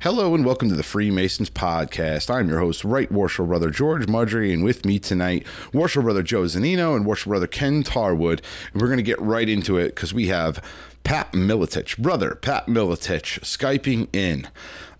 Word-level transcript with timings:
Hello 0.00 0.34
and 0.34 0.44
welcome 0.44 0.68
to 0.68 0.74
the 0.74 0.82
Freemasons 0.82 1.48
podcast. 1.48 2.28
I'm 2.32 2.48
your 2.48 2.58
host, 2.58 2.84
Right 2.84 3.10
Worship 3.10 3.46
Brother 3.46 3.70
George 3.70 4.04
Mudry, 4.06 4.52
and 4.52 4.62
with 4.62 4.84
me 4.84 4.98
tonight, 4.98 5.46
Worship 5.72 6.02
Brother 6.02 6.22
Joe 6.22 6.42
Zanino 6.42 6.94
and 6.94 7.06
Worship 7.06 7.28
Brother 7.28 7.46
Ken 7.46 7.82
Tarwood. 7.82 8.42
And 8.72 8.82
we're 8.82 8.88
going 8.88 8.98
to 8.98 9.02
get 9.02 9.20
right 9.20 9.48
into 9.48 9.78
it 9.78 9.94
because 9.94 10.12
we 10.12 10.26
have 10.28 10.62
Pat 11.04 11.32
Miletich, 11.32 11.96
brother 11.98 12.34
Pat 12.34 12.66
Miletich, 12.66 13.40
Skyping 13.40 14.08
in. 14.14 14.48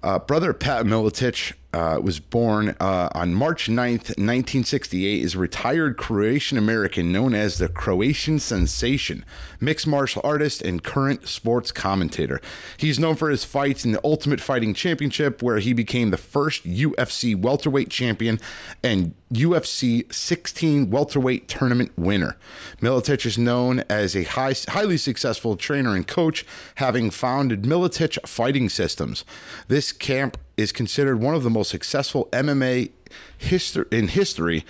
Uh, 0.05 0.19
brother 0.19 0.53
Pat 0.53 0.85
Miletich 0.85 1.55
uh, 1.73 1.99
was 1.99 2.21
born 2.21 2.77
uh, 2.79 3.09
on 3.15 3.33
March 3.33 3.69
9th, 3.69 4.11
1968, 4.19 5.23
is 5.23 5.35
a 5.35 5.39
retired 5.39 5.97
Croatian 5.97 6.59
American 6.59 7.11
known 7.11 7.33
as 7.33 7.57
the 7.57 7.71
Croatian 7.71 8.39
Sensation, 8.39 9.25
mixed 9.61 9.87
martial 9.87 10.21
artist, 10.23 10.61
and 10.61 10.85
current 10.85 11.27
sports 11.27 11.73
commentator. 11.73 12.39
He's 12.77 12.99
known 12.99 13.17
for 13.17 13.31
his 13.31 13.45
fights 13.45 13.87
in 13.87 13.93
the 13.93 14.01
Ultimate 14.05 14.43
Fighting 14.43 14.75
Championship, 14.75 15.43
where 15.43 15.59
he 15.59 15.73
became 15.73 16.11
the 16.11 16.19
first 16.19 16.65
UFC 16.65 17.35
welterweight 17.35 17.89
champion 17.89 18.39
and 18.83 19.15
UFC 19.35 20.13
16 20.13 20.91
welterweight 20.91 21.49
tournament 21.49 21.93
winner. 21.97 22.37
Miletich 22.81 23.27
is 23.27 23.37
known 23.37 23.81
as 23.91 24.15
a 24.17 24.25
high, 24.25 24.55
highly 24.69 24.97
successful 24.97 25.57
trainer 25.57 25.95
and 25.95 26.07
coach, 26.07 26.47
having 26.77 27.11
founded 27.11 27.63
Miletich 27.63 28.19
Fighting 28.27 28.69
Systems. 28.69 29.25
This 29.69 29.93
camp 29.93 30.39
is 30.57 30.73
considered 30.73 31.21
one 31.21 31.35
of 31.35 31.43
the 31.43 31.51
most 31.51 31.71
successful 31.71 32.29
MMA 32.33 32.91
history 33.37 33.87
in 33.91 34.09
history 34.09 34.65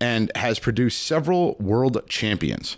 and 0.00 0.30
has 0.34 0.58
produced 0.58 1.02
several 1.02 1.54
world 1.58 2.00
champions. 2.08 2.76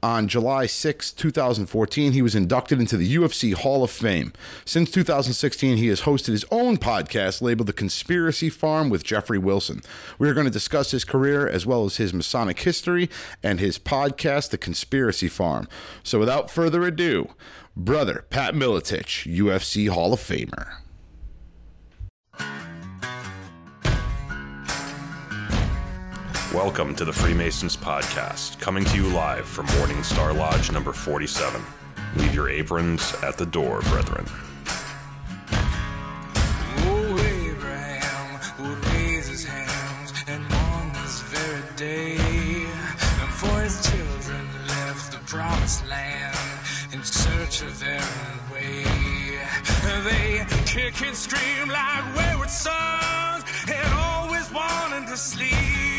On 0.00 0.28
July 0.28 0.66
6, 0.66 1.10
2014, 1.12 2.12
he 2.12 2.22
was 2.22 2.36
inducted 2.36 2.78
into 2.78 2.96
the 2.96 3.16
UFC 3.16 3.52
Hall 3.52 3.82
of 3.82 3.90
Fame. 3.90 4.32
Since 4.64 4.92
2016, 4.92 5.76
he 5.76 5.88
has 5.88 6.02
hosted 6.02 6.28
his 6.28 6.44
own 6.52 6.76
podcast 6.76 7.42
labeled 7.42 7.66
The 7.66 7.72
Conspiracy 7.72 8.48
Farm 8.48 8.90
with 8.90 9.02
Jeffrey 9.02 9.38
Wilson. 9.38 9.82
We 10.16 10.28
are 10.28 10.34
going 10.34 10.46
to 10.46 10.52
discuss 10.52 10.92
his 10.92 11.04
career 11.04 11.48
as 11.48 11.66
well 11.66 11.84
as 11.84 11.96
his 11.96 12.14
Masonic 12.14 12.60
history 12.60 13.10
and 13.42 13.58
his 13.58 13.76
podcast, 13.76 14.50
The 14.50 14.58
Conspiracy 14.58 15.28
Farm. 15.28 15.66
So 16.04 16.20
without 16.20 16.48
further 16.48 16.84
ado, 16.84 17.30
brother 17.76 18.24
Pat 18.30 18.54
Miletich, 18.54 19.26
UFC 19.26 19.88
Hall 19.88 20.12
of 20.12 20.20
Famer. 20.20 20.76
Welcome 26.54 26.94
to 26.94 27.04
the 27.04 27.12
Freemasons 27.12 27.76
Podcast, 27.76 28.58
coming 28.58 28.82
to 28.86 28.96
you 28.96 29.08
live 29.08 29.44
from 29.44 29.66
Morning 29.76 30.02
Star 30.02 30.32
Lodge 30.32 30.72
number 30.72 30.94
47. 30.94 31.60
Leave 32.16 32.34
your 32.34 32.48
aprons 32.48 33.14
at 33.22 33.36
the 33.36 33.44
door, 33.44 33.80
brethren. 33.82 34.24
Oh, 36.86 37.18
Abraham 37.20 38.40
would 38.60 38.86
raise 38.86 39.28
his 39.28 39.44
hands 39.44 40.14
and 40.26 40.42
on 40.50 40.90
this 40.94 41.20
very 41.24 41.62
day, 41.76 42.16
and 42.16 43.30
for 43.34 43.90
children 43.90 44.48
left 44.68 45.12
the 45.12 45.18
promised 45.26 45.86
land 45.86 46.34
in 46.94 47.04
search 47.04 47.60
of 47.60 47.78
their 47.78 48.00
own 48.00 48.54
way. 48.54 48.84
They 50.02 50.46
kick 50.64 51.02
and 51.06 51.14
scream 51.14 51.68
like 51.68 52.16
wayward 52.16 52.48
sons, 52.48 53.44
and 53.70 53.92
always 53.92 54.50
wanting 54.50 55.04
to 55.08 55.16
sleep 55.18 55.97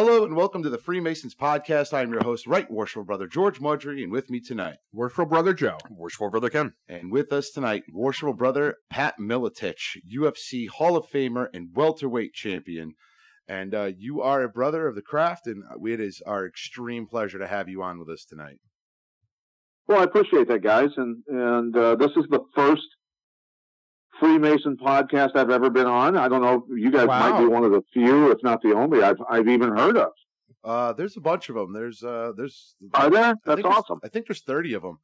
Hello 0.00 0.24
and 0.24 0.36
welcome 0.36 0.62
to 0.62 0.70
the 0.70 0.78
Freemasons 0.78 1.34
podcast. 1.34 1.92
I 1.92 2.02
am 2.02 2.12
your 2.12 2.22
host, 2.22 2.46
Right 2.46 2.70
Worshipful 2.70 3.02
Brother 3.02 3.26
George 3.26 3.58
Mudry, 3.58 4.00
and 4.00 4.12
with 4.12 4.30
me 4.30 4.38
tonight, 4.38 4.76
Worshipful 4.92 5.26
Brother 5.26 5.52
Joe. 5.52 5.76
Worshipful 5.90 6.30
Brother 6.30 6.50
Ken. 6.50 6.74
and 6.88 7.10
with 7.10 7.32
us 7.32 7.50
tonight, 7.50 7.82
Worshipful 7.92 8.34
Brother 8.34 8.76
Pat 8.90 9.16
Miletich, 9.18 9.96
UFC 10.08 10.68
Hall 10.68 10.96
of 10.96 11.10
Famer 11.10 11.48
and 11.52 11.70
welterweight 11.74 12.32
champion. 12.32 12.94
And 13.48 13.74
uh, 13.74 13.90
you 13.98 14.22
are 14.22 14.44
a 14.44 14.48
brother 14.48 14.86
of 14.86 14.94
the 14.94 15.02
craft, 15.02 15.48
and 15.48 15.64
it 15.84 15.98
is 15.98 16.22
our 16.24 16.46
extreme 16.46 17.08
pleasure 17.08 17.40
to 17.40 17.48
have 17.48 17.68
you 17.68 17.82
on 17.82 17.98
with 17.98 18.08
us 18.08 18.24
tonight. 18.24 18.60
Well, 19.88 19.98
I 19.98 20.04
appreciate 20.04 20.46
that, 20.46 20.62
guys, 20.62 20.90
and 20.96 21.24
and 21.26 21.76
uh, 21.76 21.96
this 21.96 22.12
is 22.12 22.26
the 22.30 22.44
first 22.54 22.86
Freemason 24.18 24.76
podcast 24.76 25.36
I've 25.36 25.50
ever 25.50 25.70
been 25.70 25.86
on. 25.86 26.16
I 26.16 26.28
don't 26.28 26.42
know, 26.42 26.64
you 26.74 26.90
guys 26.90 27.06
might 27.06 27.38
be 27.38 27.46
one 27.46 27.64
of 27.64 27.72
the 27.72 27.82
few, 27.92 28.30
if 28.30 28.38
not 28.42 28.62
the 28.62 28.72
only, 28.74 29.02
I've 29.02 29.20
I've 29.30 29.48
even 29.48 29.76
heard 29.76 29.96
of. 29.96 30.10
Uh, 30.64 30.92
there's 30.92 31.16
a 31.16 31.20
bunch 31.20 31.48
of 31.48 31.54
them. 31.54 31.72
There's 31.72 32.02
uh, 32.02 32.32
there's 32.36 32.74
Are 32.94 33.08
there? 33.10 33.24
I 33.24 33.26
That's 33.28 33.40
think 33.44 33.62
there's- 33.62 33.76
awesome. 33.78 34.00
I 34.04 34.08
think 34.08 34.26
there's 34.26 34.42
30 34.42 34.74
of 34.74 34.82
them. 34.82 34.98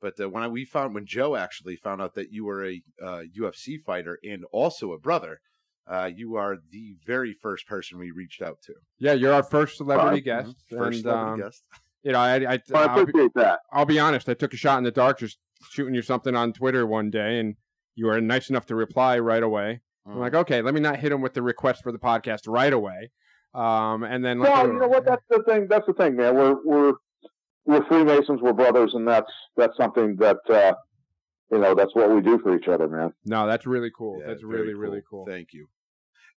But 0.00 0.20
uh, 0.20 0.28
when 0.28 0.42
I, 0.42 0.48
we 0.48 0.64
found 0.64 0.94
when 0.94 1.06
Joe 1.06 1.34
actually 1.36 1.76
found 1.76 2.02
out 2.02 2.14
that 2.14 2.30
you 2.30 2.44
were 2.44 2.64
a 2.66 2.82
uh, 3.02 3.22
UFC 3.38 3.82
fighter 3.84 4.18
and 4.22 4.44
also 4.52 4.92
a 4.92 4.98
brother, 4.98 5.40
uh, 5.86 6.10
you 6.14 6.36
are 6.36 6.56
the 6.72 6.96
very 7.06 7.34
first 7.40 7.66
person 7.66 7.98
we 7.98 8.10
reached 8.10 8.42
out 8.42 8.58
to. 8.66 8.74
Yeah, 8.98 9.12
you're 9.12 9.32
our 9.32 9.42
first 9.42 9.76
celebrity 9.78 10.16
Right. 10.16 10.24
guest. 10.24 10.56
First 10.70 10.96
and, 10.96 11.02
celebrity 11.02 11.32
um, 11.32 11.40
guest. 11.40 11.62
You 12.02 12.12
know, 12.12 12.18
I, 12.18 12.34
I, 12.34 12.58
Well, 12.70 12.82
I 12.88 12.92
I'll, 12.92 12.94
be, 12.96 13.00
appreciate 13.10 13.30
that. 13.36 13.60
I'll 13.72 13.86
be 13.86 13.98
honest. 13.98 14.28
I 14.28 14.34
took 14.34 14.52
a 14.52 14.58
shot 14.58 14.76
in 14.78 14.84
the 14.84 14.90
dark, 14.90 15.18
just 15.20 15.38
shooting 15.70 15.94
you 15.94 16.02
something 16.02 16.34
on 16.36 16.52
Twitter 16.52 16.86
one 16.86 17.08
day, 17.10 17.38
and 17.40 17.54
you 17.94 18.06
were 18.06 18.20
nice 18.20 18.50
enough 18.50 18.66
to 18.66 18.74
reply 18.74 19.18
right 19.18 19.42
away. 19.42 19.80
I'm 20.06 20.16
Mm. 20.16 20.20
like, 20.20 20.34
okay, 20.34 20.60
let 20.62 20.74
me 20.74 20.80
not 20.80 20.96
hit 20.98 21.12
him 21.12 21.20
with 21.22 21.34
the 21.34 21.42
request 21.42 21.82
for 21.82 21.92
the 21.92 21.98
podcast 21.98 22.40
right 22.46 22.72
away. 22.72 23.10
Um, 23.54 24.02
and 24.02 24.24
then 24.24 24.38
like, 24.40 24.52
Well, 24.52 24.66
you 24.66 24.78
know 24.78 24.88
what? 24.88 25.04
That's 25.04 25.22
the 25.30 25.42
thing. 25.44 25.66
That's 25.68 25.86
the 25.86 25.92
thing, 25.94 26.16
man. 26.16 26.34
We're 26.34 26.56
we're 26.64 26.92
we're 27.66 27.84
Freemasons. 27.86 28.40
We're 28.42 28.52
brothers, 28.52 28.92
and 28.94 29.06
that's 29.06 29.30
that's 29.56 29.76
something 29.76 30.16
that 30.16 30.38
uh, 30.50 30.74
you 31.52 31.58
know. 31.58 31.74
That's 31.74 31.94
what 31.94 32.10
we 32.10 32.20
do 32.20 32.38
for 32.40 32.56
each 32.56 32.66
other, 32.68 32.88
man. 32.88 33.12
no, 33.24 33.46
that's 33.46 33.64
really 33.66 33.90
cool. 33.96 34.18
Yeah, 34.20 34.26
that's 34.28 34.42
very 34.42 34.62
really 34.62 34.74
really 34.74 35.02
cool. 35.08 35.24
Thank 35.26 35.52
you. 35.52 35.68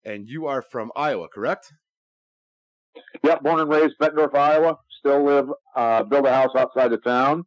And 0.05 0.27
you 0.29 0.45
are 0.45 0.61
from 0.61 0.91
Iowa, 0.95 1.27
correct? 1.27 1.73
Yep, 3.23 3.43
born 3.43 3.59
and 3.59 3.69
raised 3.69 3.95
Bettendorf, 4.01 4.33
Iowa. 4.35 4.77
Still 4.99 5.23
live, 5.25 5.49
uh, 5.75 6.03
build 6.03 6.25
a 6.25 6.33
house 6.33 6.51
outside 6.55 6.93
of 6.93 7.03
town. 7.03 7.43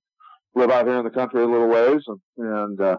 Live 0.54 0.70
out 0.70 0.86
here 0.86 0.98
in 0.98 1.04
the 1.04 1.10
country 1.10 1.42
a 1.42 1.46
little 1.46 1.68
ways, 1.68 2.02
and, 2.06 2.20
and 2.36 2.80
uh, 2.80 2.96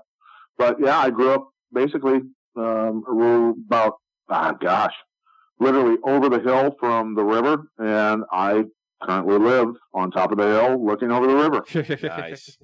but 0.58 0.78
yeah, 0.80 0.98
I 1.00 1.10
grew 1.10 1.32
up 1.32 1.50
basically 1.74 2.22
um, 2.56 3.04
we're 3.08 3.52
about 3.52 3.96
ah 4.30 4.54
gosh, 4.54 4.94
literally 5.60 5.98
over 6.04 6.30
the 6.30 6.40
hill 6.40 6.76
from 6.80 7.16
the 7.16 7.24
river, 7.24 7.64
and 7.78 8.24
I 8.32 8.64
currently 9.02 9.40
live 9.40 9.70
on 9.94 10.12
top 10.12 10.32
of 10.32 10.38
the 10.38 10.46
hill, 10.46 10.86
looking 10.86 11.12
over 11.12 11.28
the 11.28 11.36
river. 11.36 11.64
Nice. 12.04 12.58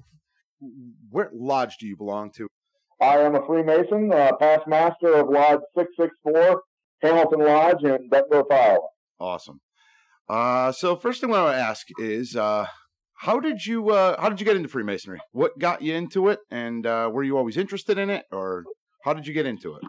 Where 1.10 1.30
lodge 1.32 1.76
do 1.78 1.86
you 1.86 1.96
belong 1.96 2.32
to? 2.32 2.48
I 3.00 3.18
am 3.18 3.36
a 3.36 3.46
Freemason, 3.46 4.12
uh, 4.12 4.32
past 4.40 4.66
master 4.66 5.14
of 5.14 5.28
Lodge 5.28 5.60
six 5.76 5.90
six 5.98 6.10
four, 6.22 6.62
Hamilton 7.00 7.40
Lodge 7.40 7.84
in 7.84 8.10
Bettendorf, 8.10 8.50
Iowa. 8.50 8.80
Awesome. 9.20 9.60
Uh, 10.28 10.72
so 10.72 10.96
first 10.96 11.20
thing 11.20 11.32
I 11.32 11.42
want 11.44 11.56
to 11.56 11.62
ask 11.62 11.86
is, 12.00 12.34
uh, 12.34 12.66
how 13.18 13.40
did 13.40 13.66
you 13.66 13.90
uh, 13.90 14.20
how 14.20 14.28
did 14.28 14.40
you 14.40 14.46
get 14.46 14.56
into 14.56 14.68
Freemasonry? 14.68 15.20
What 15.32 15.58
got 15.58 15.82
you 15.82 15.94
into 15.94 16.28
it, 16.28 16.38
and 16.50 16.86
uh, 16.86 17.10
were 17.12 17.24
you 17.24 17.36
always 17.36 17.56
interested 17.56 17.98
in 17.98 18.10
it, 18.10 18.24
or 18.30 18.64
how 19.04 19.12
did 19.12 19.26
you 19.26 19.34
get 19.34 19.46
into 19.46 19.74
it? 19.74 19.82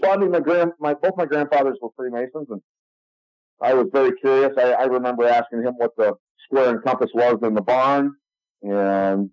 Well, 0.00 0.12
I 0.12 0.16
mean, 0.16 0.30
my 0.30 0.40
grand, 0.40 0.72
my 0.80 0.94
both 0.94 1.12
my 1.16 1.26
grandfathers 1.26 1.76
were 1.82 1.90
Freemasons, 1.96 2.46
and 2.48 2.62
I 3.60 3.74
was 3.74 3.88
very 3.92 4.12
curious. 4.12 4.52
I, 4.56 4.72
I 4.72 4.84
remember 4.84 5.26
asking 5.26 5.62
him 5.62 5.74
what 5.76 5.90
the 5.96 6.14
square 6.44 6.70
and 6.70 6.82
compass 6.82 7.10
was 7.14 7.38
in 7.42 7.54
the 7.54 7.60
barn, 7.60 8.12
and 8.62 9.30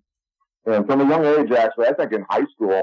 and 0.66 0.86
from 0.86 1.00
a 1.00 1.08
young 1.08 1.24
age, 1.24 1.52
actually, 1.52 1.86
I 1.86 1.94
think 1.94 2.12
in 2.12 2.24
high 2.28 2.44
school, 2.54 2.82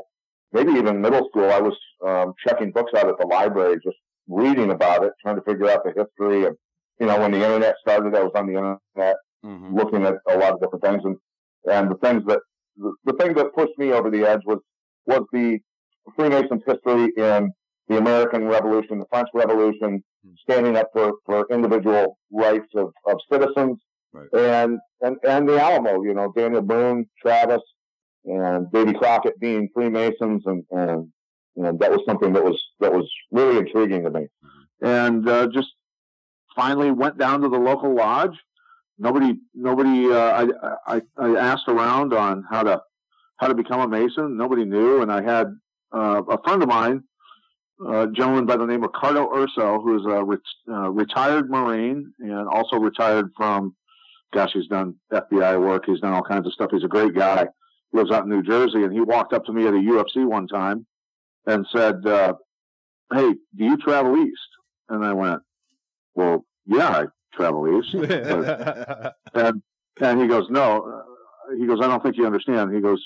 maybe 0.51 0.71
even 0.71 1.01
middle 1.01 1.27
school, 1.29 1.51
I 1.51 1.59
was 1.59 1.77
um, 2.05 2.33
checking 2.47 2.71
books 2.71 2.93
out 2.97 3.07
at 3.07 3.19
the 3.19 3.27
library, 3.27 3.75
just 3.83 3.97
reading 4.27 4.71
about 4.71 5.03
it, 5.03 5.11
trying 5.21 5.35
to 5.35 5.41
figure 5.43 5.69
out 5.69 5.83
the 5.83 5.89
history 5.89 6.45
of, 6.45 6.55
you 6.99 7.05
know, 7.05 7.19
when 7.19 7.31
the 7.31 7.43
internet 7.43 7.75
started. 7.81 8.15
I 8.15 8.23
was 8.23 8.31
on 8.35 8.47
the 8.47 8.53
internet 8.53 9.17
Mm-hmm. 9.43 9.75
looking 9.77 10.05
at 10.05 10.15
a 10.29 10.37
lot 10.37 10.53
of 10.53 10.61
different 10.61 10.83
things, 10.83 11.01
and 11.03 11.17
and 11.69 11.91
the 11.91 11.95
things 11.95 12.23
that 12.27 12.39
the, 12.77 12.93
the 13.05 13.13
thing 13.13 13.33
that 13.33 13.53
pushed 13.53 13.77
me 13.77 13.91
over 13.91 14.09
the 14.09 14.23
edge 14.25 14.41
was 14.45 14.59
was 15.05 15.23
the 15.33 15.59
Freemasons' 16.15 16.63
history 16.65 17.11
in 17.17 17.51
the 17.89 17.97
American 17.97 18.45
Revolution, 18.47 18.99
the 18.99 19.05
French 19.09 19.27
Revolution, 19.33 20.01
standing 20.41 20.77
up 20.77 20.87
for, 20.93 21.13
for 21.25 21.45
individual 21.51 22.17
rights 22.31 22.67
of, 22.75 22.93
of 23.05 23.17
citizens, 23.31 23.77
Right. 24.13 24.27
and, 24.33 24.79
and 25.01 25.17
and 25.27 25.49
the 25.49 25.59
Alamo. 25.61 26.03
You 26.03 26.13
know, 26.13 26.31
Daniel 26.35 26.61
Boone, 26.61 27.05
Travis, 27.21 27.61
and 28.25 28.71
Davy 28.71 28.93
Crockett 28.93 29.37
being 29.39 29.67
Freemasons, 29.73 30.43
and 30.45 30.63
and 30.71 31.79
that 31.79 31.91
was 31.91 32.01
something 32.07 32.31
that 32.33 32.43
was 32.43 32.63
that 32.79 32.93
was 32.93 33.09
really 33.31 33.57
intriguing 33.57 34.03
to 34.03 34.09
me. 34.09 34.27
And 34.81 35.27
uh, 35.27 35.47
just 35.47 35.69
finally 36.55 36.91
went 36.91 37.17
down 37.17 37.41
to 37.41 37.49
the 37.49 37.57
local 37.59 37.93
lodge. 37.95 38.37
Nobody, 38.97 39.39
nobody. 39.55 40.11
Uh, 40.11 40.47
I, 40.67 40.71
I 40.95 41.01
I 41.17 41.35
asked 41.39 41.67
around 41.67 42.13
on 42.13 42.43
how 42.49 42.63
to 42.63 42.81
how 43.37 43.47
to 43.47 43.55
become 43.55 43.81
a 43.81 43.87
Mason. 43.87 44.37
Nobody 44.37 44.65
knew, 44.65 45.01
and 45.01 45.11
I 45.11 45.21
had 45.21 45.47
uh, 45.91 46.21
a 46.29 46.41
friend 46.43 46.61
of 46.61 46.69
mine, 46.69 47.03
a 47.87 48.07
gentleman 48.07 48.45
by 48.45 48.57
the 48.57 48.65
name 48.65 48.83
of 48.83 48.91
Cardo 48.91 49.33
Urso, 49.35 49.81
who's 49.81 50.05
a 50.05 50.23
re- 50.23 50.37
uh, 50.69 50.89
retired 50.91 51.49
Marine 51.49 52.13
and 52.19 52.47
also 52.47 52.77
retired 52.77 53.31
from. 53.35 53.75
Gosh, 54.33 54.51
he's 54.53 54.67
done 54.67 54.95
FBI 55.11 55.61
work. 55.61 55.83
He's 55.85 55.99
done 55.99 56.13
all 56.13 56.23
kinds 56.23 56.47
of 56.47 56.53
stuff. 56.53 56.71
He's 56.71 56.83
a 56.83 56.87
great 56.87 57.13
guy. 57.13 57.45
Lives 57.91 58.09
out 58.09 58.23
in 58.23 58.29
New 58.31 58.41
Jersey, 58.41 58.83
and 58.83 58.91
he 58.91 58.99
walked 58.99 59.31
up 59.31 59.45
to 59.45 59.53
me 59.53 59.67
at 59.67 59.75
a 59.75 59.77
UFC 59.77 60.25
one 60.25 60.47
time 60.47 60.87
and 61.45 61.67
said, 61.71 62.03
uh, 62.07 62.33
"Hey, 63.13 63.33
do 63.55 63.63
you 63.63 63.77
travel 63.77 64.17
east?" 64.17 64.39
And 64.89 65.05
I 65.05 65.13
went, 65.13 65.41
"Well, 66.15 66.45
yeah, 66.65 66.87
I 66.87 67.05
travel 67.35 67.79
east." 67.79 67.93
But- 67.93 69.15
and 69.33 69.61
and 70.01 70.21
he 70.21 70.27
goes, 70.27 70.47
"No." 70.49 70.83
Uh, 70.85 71.55
he 71.57 71.65
goes, 71.67 71.79
"I 71.81 71.87
don't 71.87 72.01
think 72.01 72.17
you 72.17 72.25
understand." 72.25 72.73
He 72.73 72.81
goes, 72.81 73.03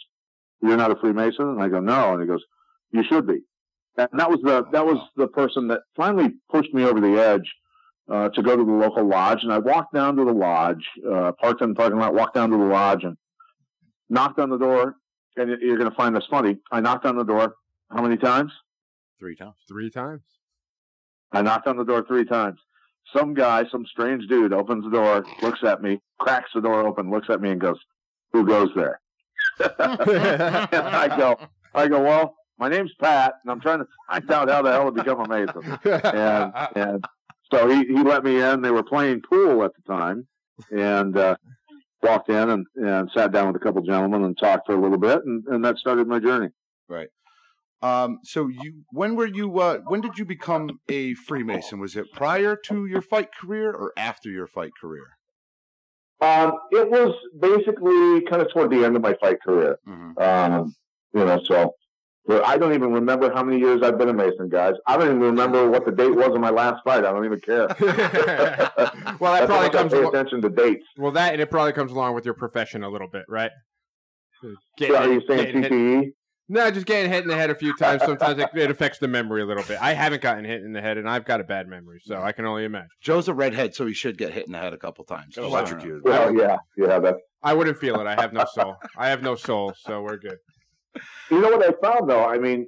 "You're 0.62 0.78
not 0.78 0.92
a 0.92 0.96
Freemason?" 0.96 1.48
And 1.50 1.62
I 1.62 1.68
go, 1.70 1.80
"No." 1.80 2.14
And 2.14 2.22
he 2.22 2.28
goes, 2.28 2.44
"You 2.92 3.04
should 3.04 3.28
be." 3.28 3.40
And 3.98 4.08
that 4.14 4.30
was 4.30 4.40
the 4.44 4.66
that 4.72 4.86
was 4.86 4.98
the 5.16 5.28
person 5.28 5.68
that 5.70 5.82
finally 5.96 6.30
pushed 6.52 6.74
me 6.74 6.84
over 6.84 7.02
the 7.02 7.20
edge 7.20 7.52
uh, 8.10 8.30
to 8.30 8.42
go 8.44 8.56
to 8.56 8.64
the 8.64 8.72
local 8.72 9.06
lodge. 9.08 9.44
And 9.44 9.52
I 9.52 9.58
walked 9.58 9.94
down 9.94 10.16
to 10.18 10.24
the 10.26 10.34
lodge, 10.34 10.86
uh, 11.10 11.32
parked 11.42 11.62
in 11.62 11.70
the 11.70 11.76
parking 11.76 12.00
lot, 12.00 12.14
walked 12.14 12.36
down 12.36 12.52
to 12.52 12.58
the 12.58 12.64
lodge, 12.66 13.04
and 13.04 13.18
knocked 14.10 14.40
on 14.40 14.50
the 14.50 14.58
door. 14.58 14.96
And 15.36 15.50
you're 15.62 15.78
going 15.78 15.90
to 15.90 15.96
find 15.96 16.16
this 16.16 16.26
funny. 16.30 16.58
I 16.72 16.80
knocked 16.80 17.06
on 17.06 17.16
the 17.18 17.24
door 17.24 17.56
how 17.92 18.02
many 18.02 18.18
times? 18.18 18.52
Three 19.20 19.36
times. 19.36 19.56
Three 19.68 19.90
times. 19.90 20.22
I 21.32 21.42
knocked 21.42 21.68
on 21.68 21.78
the 21.78 21.84
door 21.84 22.06
three 22.08 22.26
times. 22.26 22.60
Some 23.16 23.34
guy, 23.34 23.66
some 23.72 23.86
strange 23.86 24.28
dude, 24.28 24.54
opens 24.54 24.84
the 24.84 24.90
door, 24.90 25.26
looks 25.42 25.64
at 25.64 25.82
me, 25.82 26.00
cracks 26.20 26.50
the 26.54 26.62
door 26.62 26.86
open, 26.86 27.10
looks 27.10 27.30
at 27.30 27.42
me, 27.42 27.52
and 27.52 27.62
goes, 27.62 27.78
"Who 28.34 28.46
goes 28.46 28.70
there?" 28.76 29.00
and 29.60 29.72
I 29.80 31.16
go, 31.18 31.38
I 31.74 31.88
go, 31.88 32.02
well, 32.02 32.36
my 32.60 32.70
name's 32.70 32.92
Pat, 33.00 33.36
and 33.44 33.52
I'm 33.52 33.62
trying 33.62 33.80
to 33.80 33.88
find 34.10 34.30
out 34.32 34.50
how 34.50 34.62
the 34.62 34.72
hell 34.72 34.86
to 34.86 34.92
become 34.92 35.20
a 35.20 35.28
Mason. 35.28 35.80
And 35.86 36.54
and 36.76 37.06
so 37.52 37.68
he 37.68 37.86
he 37.86 38.04
let 38.04 38.24
me 38.24 38.42
in. 38.42 38.62
They 38.62 38.72
were 38.72 38.84
playing 38.84 39.22
pool 39.22 39.64
at 39.64 39.72
the 39.76 39.82
time, 39.94 40.28
and 40.72 41.16
uh, 41.18 41.36
walked 42.02 42.30
in 42.30 42.50
and, 42.50 42.66
and 42.76 43.10
sat 43.14 43.32
down 43.32 43.48
with 43.48 43.56
a 43.56 43.64
couple 43.64 43.82
gentlemen 43.82 44.24
and 44.24 44.38
talked 44.38 44.66
for 44.66 44.76
a 44.76 44.82
little 44.82 44.98
bit, 44.98 45.24
and, 45.26 45.46
and 45.48 45.64
that 45.64 45.78
started 45.78 46.08
my 46.08 46.20
journey. 46.20 46.50
Um, 47.82 48.20
so 48.24 48.48
you, 48.48 48.84
when 48.92 49.16
were 49.16 49.28
you, 49.28 49.60
uh, 49.60 49.80
when 49.88 50.02
did 50.02 50.18
you 50.18 50.26
become 50.26 50.80
a 50.90 51.14
Freemason? 51.14 51.80
Was 51.80 51.96
it 51.96 52.06
prior 52.14 52.56
to 52.66 52.86
your 52.88 53.02
fight 53.02 53.30
career 53.40 53.72
or 53.72 53.94
after 53.98 54.30
your 54.30 54.48
fight 54.48 54.72
career? 54.82 55.06
Um, 56.20 56.54
it 56.72 56.90
was 56.90 57.14
basically 57.40 58.22
kind 58.30 58.42
of 58.42 58.52
toward 58.52 58.72
the 58.72 58.84
end 58.84 58.96
of 58.96 59.04
my 59.04 59.14
fight 59.22 59.38
career. 59.44 59.78
Mhm. 59.88 60.20
Um, 60.20 60.76
you 61.14 61.24
know, 61.24 61.40
so 61.46 61.76
I 62.44 62.58
don't 62.58 62.74
even 62.74 62.92
remember 62.92 63.32
how 63.32 63.44
many 63.44 63.60
years 63.60 63.82
I've 63.84 63.98
been 64.00 64.10
a 64.10 64.14
Mason, 64.14 64.50
guys. 64.50 64.74
I 64.88 64.98
don't 64.98 65.06
even 65.08 65.20
remember 65.22 65.70
what 65.70 65.86
the 65.86 65.92
date 65.92 66.16
was 66.16 66.30
of 66.34 66.40
my 66.42 66.50
last 66.50 66.84
fight. 66.84 67.06
I 67.06 67.12
don't 67.12 67.24
even 67.26 67.40
care. 67.40 67.68
well, 67.80 69.34
that 69.34 69.46
probably 69.46 69.68
I 69.68 69.70
comes. 69.70 69.94
pay 69.94 70.02
Al- 70.02 70.10
attention 70.10 70.42
to 70.42 70.50
dates. 70.50 70.86
well, 70.98 71.12
that 71.12 71.34
and 71.34 71.42
it 71.42 71.52
probably 71.52 71.74
comes 71.74 71.92
along 71.92 72.16
with 72.16 72.26
your 72.26 72.34
profession 72.34 72.84
a 72.84 72.90
little 72.90 73.08
bit, 73.08 73.24
right? 73.30 73.52
Getting 74.78 74.96
Yeah, 74.96 75.02
are 75.04 75.14
you 75.14 75.22
saying 75.28 75.64
CTE? 75.64 76.12
No, 76.50 76.72
just 76.72 76.86
getting 76.86 77.12
hit 77.12 77.24
in 77.24 77.28
the 77.28 77.36
head 77.36 77.50
a 77.50 77.56
few 77.56 77.76
times. 77.76 78.02
Sometimes 78.04 78.40
it, 78.40 78.50
it 78.56 78.72
affects 78.72 79.00
the 79.00 79.08
memory 79.10 79.42
a 79.42 79.46
little 79.46 79.64
bit. 79.66 79.82
I 79.82 79.94
haven't 79.94 80.22
gotten 80.22 80.46
hit 80.46 80.62
in 80.64 80.72
the 80.72 80.80
head, 80.82 80.98
and 80.98 81.10
I've 81.10 81.26
got 81.26 81.42
a 81.42 81.44
bad 81.44 81.68
memory, 81.68 82.00
so 82.06 82.22
I 82.22 82.32
can 82.32 82.46
only 82.46 82.64
imagine. 82.64 82.88
Joe's 83.02 83.28
a 83.28 83.34
redhead, 83.34 83.76
so 83.76 83.86
he 83.86 83.94
should 83.94 84.18
get 84.18 84.34
hit 84.34 84.46
in 84.46 84.54
the 84.54 84.58
head 84.60 84.74
a 84.74 84.78
couple 84.78 85.04
times. 85.04 85.36
Got 85.36 85.42
Just 85.42 85.42
so 85.42 85.44
you 85.44 85.50
know. 85.50 85.58
electrocuted. 85.58 86.02
Well, 86.06 86.34
yeah, 86.36 86.58
yeah. 86.78 87.00
That's 87.00 87.18
I 87.44 87.54
wouldn't 87.54 87.78
feel 87.78 88.00
it. 88.00 88.08
I 88.08 88.20
have 88.20 88.32
no 88.32 88.46
soul. 88.54 88.78
I 88.98 89.10
have 89.10 89.22
no 89.22 89.36
soul, 89.36 89.74
so 89.78 90.02
we're 90.02 90.18
good. 90.18 90.38
you 91.30 91.42
know 91.42 91.50
what 91.58 91.64
I 91.68 91.72
found 91.86 92.10
though. 92.10 92.26
I 92.26 92.38
mean, 92.38 92.68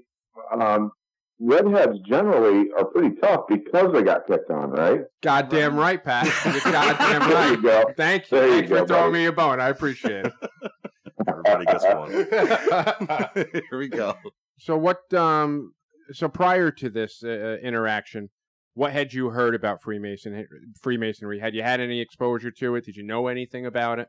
um, 0.60 0.92
redheads 1.40 1.98
generally 2.08 2.70
are 2.78 2.84
pretty 2.86 3.16
tough 3.22 3.46
because 3.48 3.94
they 3.94 4.04
got 4.04 4.28
picked 4.28 4.52
on, 4.52 4.72
right? 4.72 5.02
Goddamn 5.24 5.78
right, 5.78 6.04
Pat. 6.04 6.26
You're 6.46 6.60
goddamn 6.72 7.22
There 7.30 7.34
right. 7.34 7.52
you 7.52 7.62
go. 7.62 7.84
Thank 7.96 8.30
you. 8.30 8.38
There 8.38 8.48
you 8.48 8.54
Thanks 8.56 8.70
for 8.70 8.86
throwing 8.88 9.12
buddy. 9.14 9.24
me 9.24 9.26
a 9.28 9.31
bone. 9.31 9.60
I 9.62 9.70
appreciate 9.70 10.26
it. 10.26 10.34
Everybody 11.27 11.66
gets 11.66 11.86
one. 11.86 12.12
Here 13.69 13.77
we 13.77 13.89
go. 13.89 14.16
so 14.57 14.77
what? 14.77 15.13
Um. 15.13 15.74
So 16.12 16.27
prior 16.27 16.71
to 16.71 16.89
this 16.89 17.24
uh, 17.24 17.57
interaction, 17.62 18.30
what 18.74 18.92
had 18.92 19.13
you 19.13 19.30
heard 19.30 19.56
about 19.56 19.81
Freemason 19.81 20.48
Freemasonry? 20.81 21.39
Had 21.39 21.54
you 21.54 21.62
had 21.62 21.80
any 21.80 22.01
exposure 22.01 22.51
to 22.51 22.75
it? 22.75 22.86
Did 22.86 22.95
you 22.95 23.04
know 23.04 23.27
anything 23.27 23.66
about 23.66 24.00
it? 24.00 24.07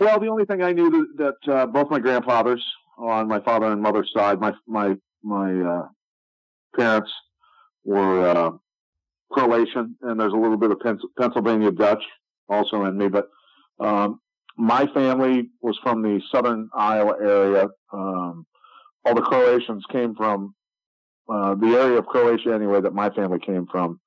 Well, 0.00 0.18
the 0.18 0.28
only 0.28 0.44
thing 0.44 0.62
I 0.62 0.72
knew 0.72 0.90
that, 0.90 1.34
that 1.44 1.52
uh, 1.52 1.66
both 1.66 1.90
my 1.90 1.98
grandfathers 1.98 2.64
on 2.98 3.28
my 3.28 3.40
father 3.40 3.66
and 3.66 3.82
mother's 3.82 4.10
side, 4.14 4.40
my 4.40 4.52
my 4.66 4.94
my 5.22 5.60
uh, 5.60 5.88
parents 6.76 7.10
were 7.84 8.28
uh, 8.28 8.50
Croatian, 9.30 9.96
and 10.02 10.18
there's 10.18 10.32
a 10.32 10.36
little 10.36 10.56
bit 10.56 10.70
of 10.70 10.80
Pens- 10.80 11.02
Pennsylvania 11.18 11.70
Dutch 11.70 12.02
also 12.48 12.84
in 12.84 12.96
me. 12.96 13.08
But 13.08 13.28
um, 13.80 14.20
my 14.58 14.86
family 14.92 15.50
was 15.62 15.78
from 15.82 16.02
the 16.02 16.20
southern 16.32 16.68
Iowa 16.76 17.14
area. 17.20 17.68
Um, 17.92 18.44
all 19.04 19.14
the 19.14 19.22
Croatians 19.22 19.84
came 19.90 20.14
from 20.16 20.54
uh, 21.32 21.54
the 21.54 21.68
area 21.68 21.98
of 21.98 22.06
Croatia, 22.06 22.52
anyway, 22.52 22.80
that 22.80 22.92
my 22.92 23.10
family 23.10 23.38
came 23.38 23.66
from. 23.70 24.00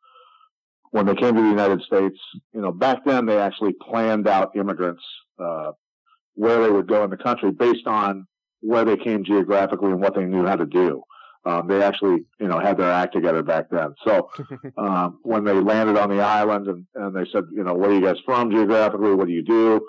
When 0.91 1.05
they 1.05 1.15
came 1.15 1.35
to 1.35 1.41
the 1.41 1.47
United 1.47 1.81
States, 1.83 2.19
you 2.53 2.59
know, 2.59 2.73
back 2.73 3.05
then 3.05 3.25
they 3.25 3.37
actually 3.37 3.73
planned 3.89 4.27
out 4.27 4.55
immigrants 4.57 5.03
uh, 5.39 5.71
where 6.33 6.61
they 6.61 6.69
would 6.69 6.87
go 6.87 7.05
in 7.05 7.09
the 7.09 7.17
country 7.17 7.51
based 7.51 7.87
on 7.87 8.27
where 8.59 8.83
they 8.83 8.97
came 8.97 9.23
geographically 9.23 9.91
and 9.91 10.01
what 10.01 10.15
they 10.15 10.25
knew 10.25 10.45
how 10.45 10.57
to 10.57 10.65
do. 10.65 11.01
Um, 11.45 11.67
they 11.67 11.81
actually, 11.81 12.25
you 12.39 12.47
know, 12.47 12.59
had 12.59 12.77
their 12.77 12.91
act 12.91 13.13
together 13.13 13.41
back 13.41 13.69
then. 13.71 13.95
So 14.05 14.29
um, 14.77 15.19
when 15.23 15.45
they 15.45 15.53
landed 15.53 15.97
on 15.97 16.09
the 16.09 16.21
island 16.21 16.67
and, 16.67 16.85
and 16.93 17.15
they 17.15 17.29
said, 17.31 17.45
you 17.53 17.63
know, 17.63 17.73
where 17.73 17.89
are 17.89 17.93
you 17.93 18.01
guys 18.01 18.17
from 18.25 18.51
geographically? 18.51 19.15
What 19.15 19.27
do 19.27 19.33
you 19.33 19.43
do? 19.43 19.81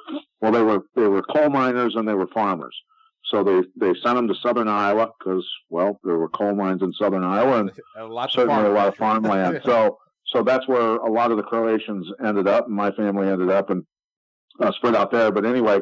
Well, 0.43 0.51
they 0.51 0.63
were 0.63 0.81
they 0.97 1.07
were 1.07 1.23
coal 1.23 1.49
miners 1.49 1.95
and 1.95 2.07
they 2.07 2.15
were 2.15 2.27
farmers. 2.27 2.77
So 3.27 3.45
they 3.45 3.63
they 3.77 3.95
sent 4.03 4.17
them 4.17 4.27
to 4.27 4.35
southern 4.35 4.67
Iowa 4.69 5.11
because 5.19 5.49
well, 5.71 6.01
there 6.03 6.19
were 6.19 6.29
coal 6.29 6.55
mines 6.55 6.83
in 6.83 6.93
southern 6.93 7.23
Iowa 7.23 7.61
and 7.61 7.71
lots 8.11 8.35
certainly 8.35 8.65
of 8.65 8.73
a 8.73 8.75
lot 8.75 8.89
of 8.89 8.97
farm 8.97 9.23
farmland. 9.23 9.63
So 9.65 9.99
so 10.27 10.43
that's 10.43 10.67
where 10.67 10.97
a 10.97 11.11
lot 11.11 11.31
of 11.31 11.37
the 11.37 11.43
Croatians 11.45 12.11
ended 12.25 12.49
up, 12.49 12.67
and 12.67 12.75
my 12.75 12.91
family 12.91 13.29
ended 13.29 13.51
up 13.51 13.71
and 13.71 13.85
uh, 14.61 14.73
spread 14.73 14.97
out 14.97 15.13
there. 15.13 15.31
But 15.31 15.47
anyway, 15.47 15.81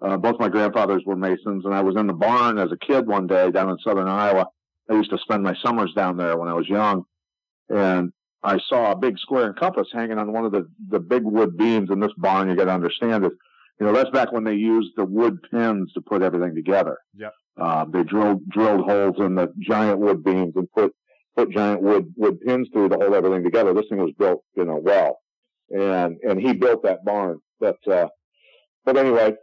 uh, 0.00 0.16
both 0.16 0.40
my 0.40 0.48
grandfathers 0.48 1.02
were 1.04 1.16
Masons, 1.16 1.64
and 1.64 1.74
I 1.74 1.82
was 1.82 1.96
in 1.96 2.06
the 2.06 2.12
barn 2.12 2.58
as 2.58 2.72
a 2.72 2.76
kid 2.78 3.06
one 3.06 3.26
day 3.26 3.50
down 3.50 3.68
in 3.68 3.78
southern 3.84 4.08
Iowa. 4.08 4.46
I 4.88 4.94
used 4.94 5.10
to 5.10 5.18
spend 5.18 5.42
my 5.42 5.54
summers 5.62 5.92
down 5.94 6.16
there 6.16 6.38
when 6.38 6.48
I 6.48 6.54
was 6.54 6.68
young, 6.68 7.04
and 7.68 8.12
I 8.42 8.58
saw 8.68 8.92
a 8.92 8.96
big 8.96 9.18
square 9.18 9.46
and 9.46 9.56
compass 9.56 9.88
hanging 9.92 10.18
on 10.18 10.32
one 10.32 10.46
of 10.46 10.52
the 10.52 10.66
the 10.88 11.00
big 11.00 11.24
wood 11.24 11.58
beams 11.58 11.90
in 11.90 12.00
this 12.00 12.12
barn. 12.16 12.48
You 12.48 12.56
got 12.56 12.66
to 12.66 12.72
understand 12.72 13.26
it. 13.26 13.32
You 13.80 13.86
know, 13.86 13.92
that's 13.92 14.10
back 14.10 14.32
when 14.32 14.44
they 14.44 14.54
used 14.54 14.90
the 14.96 15.04
wood 15.04 15.38
pins 15.50 15.92
to 15.92 16.00
put 16.00 16.22
everything 16.22 16.54
together. 16.54 16.98
Yep. 17.16 17.32
Uh, 17.60 17.84
they 17.84 18.02
drilled 18.02 18.48
drilled 18.48 18.88
holes 18.88 19.16
in 19.18 19.34
the 19.34 19.52
giant 19.60 19.98
wood 19.98 20.24
beams 20.24 20.54
and 20.56 20.70
put 20.72 20.92
put 21.36 21.50
giant 21.50 21.82
wood 21.82 22.12
wood 22.16 22.40
pins 22.40 22.68
through 22.72 22.88
to 22.88 22.96
hold 22.96 23.14
everything 23.14 23.44
together. 23.44 23.74
This 23.74 23.86
thing 23.88 23.98
was 23.98 24.14
built, 24.18 24.42
you 24.56 24.64
know, 24.64 24.80
well, 24.82 25.18
and 25.70 26.18
and 26.22 26.40
he 26.40 26.52
built 26.52 26.82
that 26.82 27.04
barn. 27.04 27.40
But 27.60 27.78
uh, 27.86 28.08
but 28.84 28.96
anyway, 28.96 29.34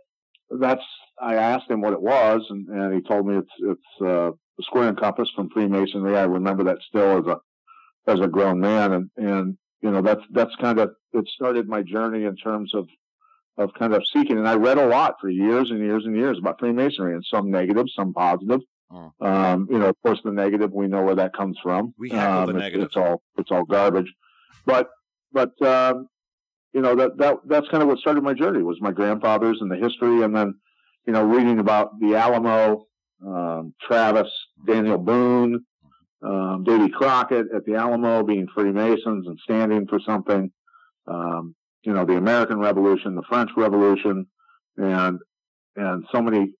that's 0.49 0.83
I 1.21 1.35
asked 1.35 1.69
him 1.69 1.81
what 1.81 1.93
it 1.93 2.01
was, 2.01 2.41
and, 2.49 2.67
and 2.67 2.93
he 2.93 3.01
told 3.01 3.27
me 3.27 3.37
it's 3.37 3.51
it's 3.59 4.01
uh, 4.01 4.31
a 4.31 4.63
square 4.63 4.89
and 4.89 4.99
compass 4.99 5.29
from 5.35 5.49
Freemasonry. 5.49 6.17
I 6.17 6.23
remember 6.23 6.63
that 6.65 6.77
still 6.87 7.19
as 7.19 7.25
a 7.25 7.37
as 8.11 8.19
a 8.19 8.27
grown 8.27 8.59
man, 8.59 8.91
and 8.93 9.09
and 9.17 9.57
you 9.81 9.91
know 9.91 10.01
that's 10.01 10.23
that's 10.31 10.55
kind 10.57 10.79
of 10.79 10.91
it 11.13 11.27
started 11.29 11.67
my 11.67 11.81
journey 11.81 12.25
in 12.25 12.35
terms 12.35 12.73
of 12.73 12.87
of 13.57 13.73
kind 13.73 13.93
of 13.93 14.03
seeking. 14.11 14.37
And 14.37 14.47
I 14.47 14.55
read 14.55 14.77
a 14.77 14.87
lot 14.87 15.15
for 15.21 15.29
years 15.29 15.71
and 15.71 15.79
years 15.79 16.05
and 16.05 16.15
years 16.15 16.37
about 16.37 16.59
Freemasonry, 16.59 17.13
and 17.13 17.25
some 17.25 17.49
negative, 17.51 17.85
some 17.95 18.13
positive. 18.13 18.61
Oh. 18.91 19.11
Um, 19.19 19.67
you 19.69 19.79
know, 19.79 19.89
of 19.89 19.95
course, 20.03 20.19
the 20.23 20.31
negative 20.31 20.71
we 20.71 20.87
know 20.87 21.03
where 21.03 21.15
that 21.15 21.33
comes 21.35 21.57
from. 21.61 21.93
We 21.97 22.09
the 22.09 22.17
Um, 22.17 22.49
it's- 22.49 22.61
negative. 22.61 22.85
It's 22.87 22.95
all 22.97 23.21
it's 23.37 23.51
all 23.51 23.63
garbage. 23.65 24.11
But 24.65 24.89
but 25.31 25.59
um, 25.61 26.07
you 26.73 26.81
know 26.81 26.95
that 26.95 27.17
that 27.17 27.37
that's 27.47 27.67
kind 27.69 27.81
of 27.81 27.89
what 27.89 27.99
started 27.99 28.23
my 28.23 28.33
journey 28.33 28.61
was 28.63 28.77
my 28.81 28.91
grandfathers 28.91 29.57
and 29.61 29.71
the 29.71 29.77
history, 29.77 30.21
and 30.23 30.35
then 30.35 30.55
you 31.07 31.13
know 31.13 31.23
reading 31.23 31.59
about 31.59 31.99
the 31.99 32.15
Alamo, 32.15 32.85
um, 33.25 33.73
Travis, 33.81 34.29
Daniel 34.65 34.97
Boone, 34.97 35.65
um, 36.21 36.63
Davy 36.63 36.89
Crockett 36.89 37.47
at 37.55 37.65
the 37.65 37.75
Alamo 37.75 38.23
being 38.23 38.47
Freemasons 38.53 39.27
and 39.27 39.39
standing 39.43 39.87
for 39.87 39.99
something. 39.99 40.51
Um, 41.07 41.55
you 41.85 41.93
know, 41.93 42.05
the 42.05 42.17
American 42.17 42.59
Revolution, 42.59 43.15
the 43.15 43.23
French 43.29 43.51
Revolution, 43.55 44.25
and 44.77 45.19
and 45.75 46.05
so 46.11 46.21
many, 46.21 46.53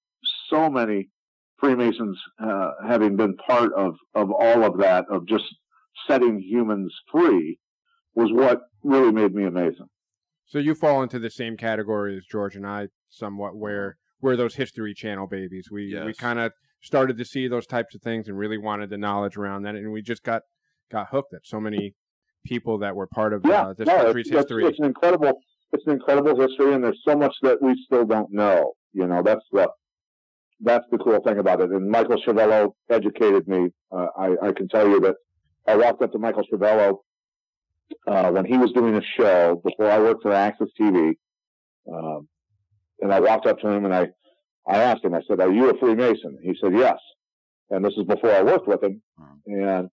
so 0.49 0.69
many 0.69 1.09
Freemasons 1.57 2.19
uh, 2.39 2.71
having 2.87 3.15
been 3.15 3.35
part 3.37 3.73
of 3.73 3.95
of 4.13 4.31
all 4.31 4.63
of 4.63 4.77
that 4.79 5.05
of 5.09 5.27
just 5.27 5.45
setting 6.07 6.39
humans 6.39 6.93
free 7.11 7.57
was 8.13 8.29
what 8.31 8.61
really 8.83 9.11
made 9.11 9.33
me 9.33 9.45
a 9.45 9.51
Mason. 9.51 9.87
So 10.45 10.59
you 10.59 10.75
fall 10.75 11.01
into 11.01 11.17
the 11.17 11.31
same 11.31 11.57
category 11.57 12.15
as 12.15 12.23
George 12.31 12.55
and 12.55 12.67
I, 12.67 12.87
somewhat 13.09 13.55
where 13.55 13.97
we're 14.21 14.35
those 14.35 14.55
History 14.55 14.93
Channel 14.93 15.27
babies. 15.27 15.69
We 15.71 15.97
we 16.05 16.13
kind 16.13 16.39
of 16.39 16.51
started 16.81 17.17
to 17.17 17.25
see 17.25 17.47
those 17.47 17.65
types 17.65 17.95
of 17.95 18.01
things 18.01 18.27
and 18.27 18.37
really 18.37 18.59
wanted 18.59 18.91
the 18.91 18.97
knowledge 18.97 19.37
around 19.37 19.63
that, 19.63 19.75
and 19.75 19.91
we 19.91 20.01
just 20.01 20.23
got 20.23 20.43
got 20.91 21.07
hooked 21.09 21.33
at 21.33 21.41
so 21.45 21.59
many 21.59 21.95
people 22.45 22.77
that 22.79 22.95
were 22.95 23.07
part 23.07 23.33
of 23.33 23.41
Yeah, 23.45 23.67
uh, 23.67 23.73
this 23.73 23.87
no, 23.87 24.03
country's 24.03 24.27
it's, 24.27 24.29
it's- 24.31 24.43
history. 24.45 24.65
It's 24.65 24.79
an 24.79 24.85
incredible, 24.85 25.33
it's 25.73 25.85
an 25.87 25.93
incredible 25.93 26.39
history, 26.39 26.73
and 26.73 26.83
there's 26.83 27.01
so 27.07 27.15
much 27.15 27.33
that 27.41 27.61
we 27.61 27.75
still 27.85 28.05
don't 28.05 28.31
know. 28.31 28.73
You 28.93 29.07
know, 29.07 29.21
that's 29.23 29.43
the 29.51 29.69
that's 30.61 30.85
the 30.89 30.97
cool 30.97 31.19
thing 31.21 31.37
about 31.39 31.59
it. 31.61 31.69
And 31.71 31.89
Michael 31.91 32.17
Schiavello 32.21 32.73
educated 32.89 33.45
me. 33.47 33.69
Uh, 33.91 34.07
I, 34.17 34.35
I 34.41 34.51
can 34.53 34.69
tell 34.69 34.87
you 34.87 35.01
that 35.01 35.15
I 35.67 35.75
walked 35.75 36.01
up 36.01 36.13
to 36.13 36.17
Michael 36.17 36.43
Schiavello 36.49 36.99
uh, 38.07 38.31
when 38.31 38.45
he 38.45 38.57
was 38.57 38.71
doing 38.71 38.95
a 38.95 39.01
show 39.17 39.61
before 39.65 39.91
I 39.91 39.99
worked 39.99 40.21
for 40.23 40.31
AXS 40.31 40.69
TV, 40.79 41.13
um, 41.91 42.27
and 43.01 43.11
I 43.11 43.19
walked 43.19 43.45
up 43.47 43.59
to 43.59 43.67
him 43.69 43.83
and 43.85 43.93
I 43.93 44.07
I 44.67 44.77
asked 44.77 45.03
him. 45.03 45.13
I 45.13 45.21
said, 45.27 45.41
"Are 45.41 45.51
you 45.51 45.69
a 45.69 45.77
Freemason?" 45.77 46.37
He 46.41 46.53
said, 46.61 46.73
"Yes." 46.73 46.97
And 47.69 47.83
this 47.83 47.93
is 47.97 48.05
before 48.05 48.31
I 48.31 48.41
worked 48.43 48.67
with 48.67 48.81
him, 48.83 49.01
and 49.47 49.89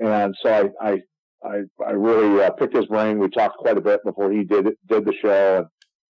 and 0.00 0.34
so 0.42 0.70
I 0.82 0.88
I 0.90 0.98
I, 1.44 1.62
I 1.84 1.92
really 1.92 2.42
uh, 2.42 2.50
picked 2.50 2.74
his 2.74 2.86
brain. 2.86 3.18
We 3.18 3.28
talked 3.28 3.58
quite 3.58 3.78
a 3.78 3.80
bit 3.80 4.04
before 4.04 4.30
he 4.32 4.44
did 4.44 4.68
did 4.88 5.04
the 5.04 5.14
show, 5.20 5.68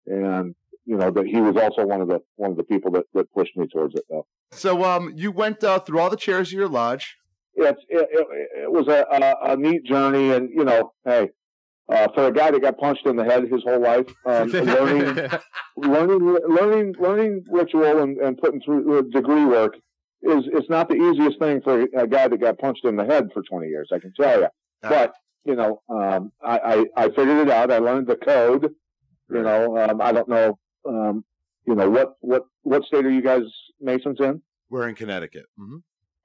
and, 0.07 0.25
and 0.25 0.55
you 0.85 0.97
know 0.97 1.11
that 1.11 1.27
he 1.27 1.41
was 1.41 1.57
also 1.57 1.87
one 1.87 2.01
of 2.01 2.09
the 2.09 2.21
one 2.37 2.51
of 2.51 2.57
the 2.57 2.65
people 2.65 2.91
that, 2.93 3.05
that 3.15 3.33
pushed 3.33 3.57
me 3.57 3.67
towards 3.69 3.95
it. 3.95 4.05
Though 4.11 4.27
So 4.53 4.85
um, 4.85 5.13
you 5.15 5.31
went 5.31 5.63
uh, 5.63 5.79
through 5.79 6.01
all 6.01 6.11
the 6.11 6.17
chairs 6.17 6.49
of 6.49 6.55
your 6.55 6.69
lodge. 6.69 7.17
it's 7.55 7.81
it, 7.89 8.09
it, 8.11 8.49
it 8.65 8.73
was 8.73 8.89
a, 8.89 9.07
a 9.11 9.53
a 9.53 9.57
neat 9.57 9.85
journey, 9.85 10.33
and 10.33 10.51
you 10.51 10.65
know, 10.65 10.93
hey, 11.05 11.31
uh, 11.89 12.09
for 12.15 12.27
a 12.27 12.33
guy 12.33 12.51
that 12.51 12.61
got 12.61 12.79
punched 12.79 13.07
in 13.07 13.17
the 13.17 13.25
head 13.25 13.45
his 13.49 13.63
whole 13.63 13.81
life, 13.81 14.07
um, 14.27 14.49
learning 14.53 15.29
learning 15.77 16.39
learning 16.49 16.95
learning 16.99 17.45
ritual 17.49 18.03
and, 18.03 18.19
and 18.19 18.39
putting 18.39 18.61
through 18.61 18.99
uh, 18.99 19.03
degree 19.13 19.45
work 19.45 19.75
is 20.23 20.45
it's 20.53 20.71
not 20.71 20.89
the 20.89 20.95
easiest 20.95 21.39
thing 21.39 21.61
for 21.63 21.83
a 21.83 22.07
guy 22.07 22.29
that 22.29 22.41
got 22.41 22.59
punched 22.59 22.85
in 22.85 22.97
the 22.97 23.05
head 23.05 23.29
for 23.33 23.43
20 23.43 23.69
years. 23.69 23.89
I 23.93 23.99
can 23.99 24.13
tell 24.19 24.41
you. 24.41 24.49
But 24.91 25.13
you 25.45 25.55
know, 25.57 25.83
um, 25.89 26.33
I, 26.43 26.59
I 26.59 27.05
I 27.05 27.09
figured 27.09 27.49
it 27.49 27.51
out. 27.51 27.71
I 27.73 27.79
learned 27.79 28.07
the 28.07 28.17
code. 28.17 28.75
You 29.31 29.43
know, 29.43 29.79
um, 29.79 30.01
I 30.01 30.13
don't 30.13 30.29
know. 30.29 30.59
Um, 30.87 31.25
you 31.67 31.75
know 31.75 31.89
what 31.89 32.15
what 32.21 32.43
what 32.63 32.85
state 32.85 33.05
are 33.07 33.11
you 33.11 33.23
guys 33.23 33.43
Masons 33.81 34.19
in? 34.21 34.43
We're 34.71 34.89
in 34.89 34.95
Connecticut. 34.95 35.47
hmm 35.59 35.79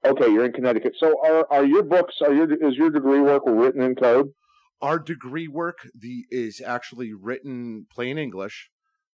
Okay, 0.04 0.30
you're 0.30 0.44
in 0.44 0.52
Connecticut. 0.52 0.92
So 0.98 1.16
are 1.24 1.46
are 1.50 1.64
your 1.64 1.82
books? 1.82 2.16
Are 2.22 2.32
your 2.32 2.52
is 2.52 2.76
your 2.76 2.90
degree 2.90 3.20
work 3.20 3.42
written 3.46 3.82
in 3.82 3.94
code? 3.94 4.32
Our 4.80 4.98
degree 4.98 5.48
work 5.48 5.78
the 5.98 6.24
is 6.30 6.60
actually 6.64 7.12
written 7.12 7.86
plain 7.92 8.16
English. 8.18 8.70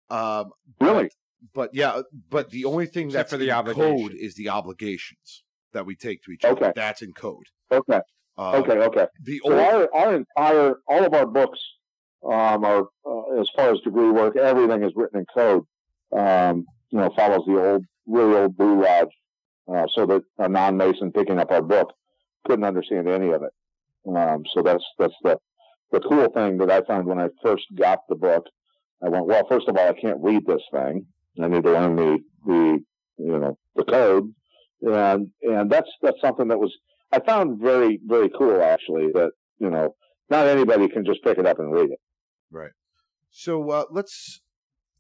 Um, 0.09 0.51
Really? 0.79 1.09
but 1.53 1.71
yeah, 1.73 2.01
but 2.29 2.49
the 2.49 2.65
only 2.65 2.85
thing 2.85 3.07
Except 3.07 3.29
that's 3.29 3.31
for 3.33 3.37
the 3.37 3.49
in 3.49 3.73
code 3.73 4.13
is 4.13 4.35
the 4.35 4.49
obligations 4.49 5.43
that 5.73 5.85
we 5.85 5.95
take 5.95 6.23
to 6.23 6.31
each 6.31 6.45
other. 6.45 6.55
Okay. 6.57 6.71
That's 6.75 7.01
in 7.01 7.13
code. 7.13 7.45
Okay. 7.71 7.99
Um, 8.39 8.55
Okay. 8.55 8.77
Okay. 8.77 9.07
The 9.23 9.41
So 9.45 9.51
only 9.51 9.63
our 9.63 9.89
our 9.93 10.15
entire 10.15 10.75
all 10.87 11.05
of 11.05 11.13
our 11.13 11.25
books 11.25 11.59
um, 12.23 12.63
are 12.63 12.87
uh, 13.05 13.39
as 13.41 13.49
far 13.55 13.71
as 13.71 13.79
degree 13.81 14.09
work, 14.11 14.35
everything 14.37 14.83
is 14.83 14.93
written 14.95 15.19
in 15.19 15.25
code. 15.33 15.63
Um, 16.11 16.65
you 16.89 16.99
know, 16.99 17.11
follows 17.15 17.43
the 17.45 17.61
old, 17.61 17.85
really 18.07 18.35
old 18.35 18.57
Blue 18.57 18.81
Lodge, 18.81 19.09
uh, 19.71 19.85
so 19.93 20.05
that 20.07 20.23
a 20.39 20.49
non-Mason 20.49 21.11
picking 21.11 21.37
up 21.37 21.51
our 21.51 21.61
book 21.61 21.93
couldn't 22.45 22.65
understand 22.65 23.07
any 23.07 23.29
of 23.31 23.43
it. 23.43 23.51
Um, 24.07 24.43
so 24.53 24.61
that's 24.61 24.83
that's 24.97 25.13
the 25.23 25.37
the 25.91 25.99
cool 25.99 26.29
thing 26.31 26.57
that 26.59 26.71
I 26.71 26.81
found 26.81 27.07
when 27.07 27.19
I 27.19 27.29
first 27.43 27.65
got 27.75 27.99
the 28.07 28.15
book. 28.15 28.45
I 29.03 29.09
went, 29.09 29.27
well, 29.27 29.45
first 29.47 29.67
of 29.67 29.77
all, 29.77 29.87
I 29.87 29.93
can't 29.93 30.21
read 30.21 30.45
this 30.45 30.63
thing. 30.71 31.05
I 31.41 31.47
need 31.47 31.63
to 31.63 31.71
learn 31.71 31.95
the 31.95 32.19
the 32.45 32.79
you 33.17 33.39
know 33.39 33.57
the 33.75 33.83
code, 33.83 34.33
and 34.81 35.29
and 35.41 35.69
that's 35.69 35.89
that's 36.01 36.19
something 36.21 36.47
that 36.47 36.59
was 36.59 36.73
I 37.11 37.19
found 37.19 37.59
very 37.59 37.99
very 38.05 38.29
cool 38.29 38.61
actually 38.61 39.07
that 39.13 39.31
you 39.59 39.69
know 39.69 39.95
not 40.29 40.47
anybody 40.47 40.87
can 40.87 41.05
just 41.05 41.23
pick 41.23 41.37
it 41.37 41.45
up 41.45 41.59
and 41.59 41.71
read 41.71 41.91
it. 41.91 41.99
Right. 42.51 42.71
So 43.31 43.69
uh, 43.71 43.85
let's 43.91 44.41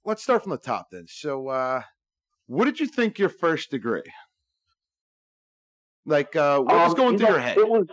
let's 0.05 0.23
start 0.23 0.43
from 0.43 0.51
the 0.51 0.57
top 0.57 0.87
then. 0.91 1.05
So, 1.07 1.49
uh, 1.49 1.81
what 2.47 2.65
did 2.65 2.79
you 2.79 2.87
think 2.87 3.19
your 3.19 3.29
first 3.29 3.71
degree? 3.71 4.03
Like, 6.05 6.35
uh, 6.35 6.59
what 6.59 6.75
was 6.75 6.91
Um, 6.91 6.97
going 6.97 7.13
you 7.13 7.19
through 7.19 7.27
know, 7.27 7.33
your 7.33 7.41
head? 7.41 7.57
It 7.57 7.69
was. 7.69 7.87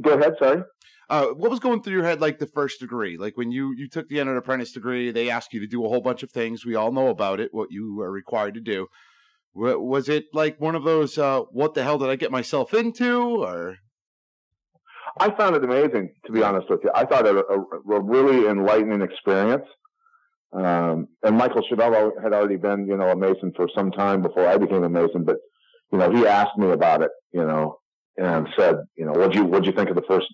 Go 0.00 0.18
ahead. 0.18 0.34
Sorry. 0.38 0.62
Uh, 1.10 1.26
what 1.28 1.50
was 1.50 1.60
going 1.60 1.82
through 1.82 1.94
your 1.94 2.04
head 2.04 2.20
like 2.20 2.38
the 2.38 2.46
first 2.46 2.80
degree? 2.80 3.16
Like 3.16 3.36
when 3.36 3.50
you 3.50 3.72
you 3.76 3.88
took 3.88 4.08
the 4.08 4.20
entered 4.20 4.36
apprentice 4.36 4.72
degree, 4.72 5.10
they 5.10 5.30
asked 5.30 5.52
you 5.52 5.60
to 5.60 5.66
do 5.66 5.84
a 5.84 5.88
whole 5.88 6.00
bunch 6.02 6.22
of 6.22 6.30
things. 6.30 6.66
We 6.66 6.74
all 6.74 6.92
know 6.92 7.08
about 7.08 7.40
it. 7.40 7.50
What 7.52 7.68
you 7.70 8.00
are 8.00 8.10
required 8.10 8.54
to 8.54 8.60
do. 8.60 8.88
Wa- 9.58 9.76
Was 9.76 10.08
it 10.08 10.26
like 10.32 10.60
one 10.60 10.74
of 10.74 10.84
those? 10.84 11.18
Uh, 11.18 11.40
what 11.50 11.74
the 11.74 11.82
hell 11.82 11.98
did 11.98 12.08
I 12.08 12.16
get 12.16 12.30
myself 12.30 12.72
into? 12.72 13.42
Or 13.42 13.78
I 15.18 15.30
found 15.30 15.56
it 15.56 15.64
amazing, 15.64 16.14
to 16.26 16.32
be 16.32 16.42
honest 16.42 16.70
with 16.70 16.80
you. 16.84 16.90
I 16.94 17.04
thought 17.04 17.26
it 17.26 17.34
a, 17.34 17.92
a, 17.94 18.00
really 18.00 18.48
enlightening 18.48 19.02
experience. 19.02 19.66
Um, 20.52 21.08
and 21.22 21.36
Michael 21.36 21.62
Schiavello 21.62 22.12
had 22.22 22.32
already 22.32 22.56
been, 22.56 22.86
you 22.86 22.96
know, 22.96 23.08
a 23.08 23.16
Mason 23.16 23.52
for 23.56 23.68
some 23.74 23.90
time 23.90 24.22
before 24.22 24.46
I 24.46 24.56
became 24.56 24.84
a 24.84 24.88
Mason, 24.88 25.24
but, 25.24 25.36
you 25.92 25.98
know, 25.98 26.10
he 26.10 26.26
asked 26.26 26.56
me 26.56 26.70
about 26.70 27.02
it, 27.02 27.10
you 27.32 27.44
know, 27.44 27.78
and 28.16 28.48
said, 28.56 28.76
you 28.96 29.04
know, 29.04 29.12
what'd 29.12 29.34
you, 29.34 29.44
what'd 29.44 29.66
you 29.66 29.72
think 29.72 29.90
of 29.90 29.96
the 29.96 30.02
first, 30.08 30.26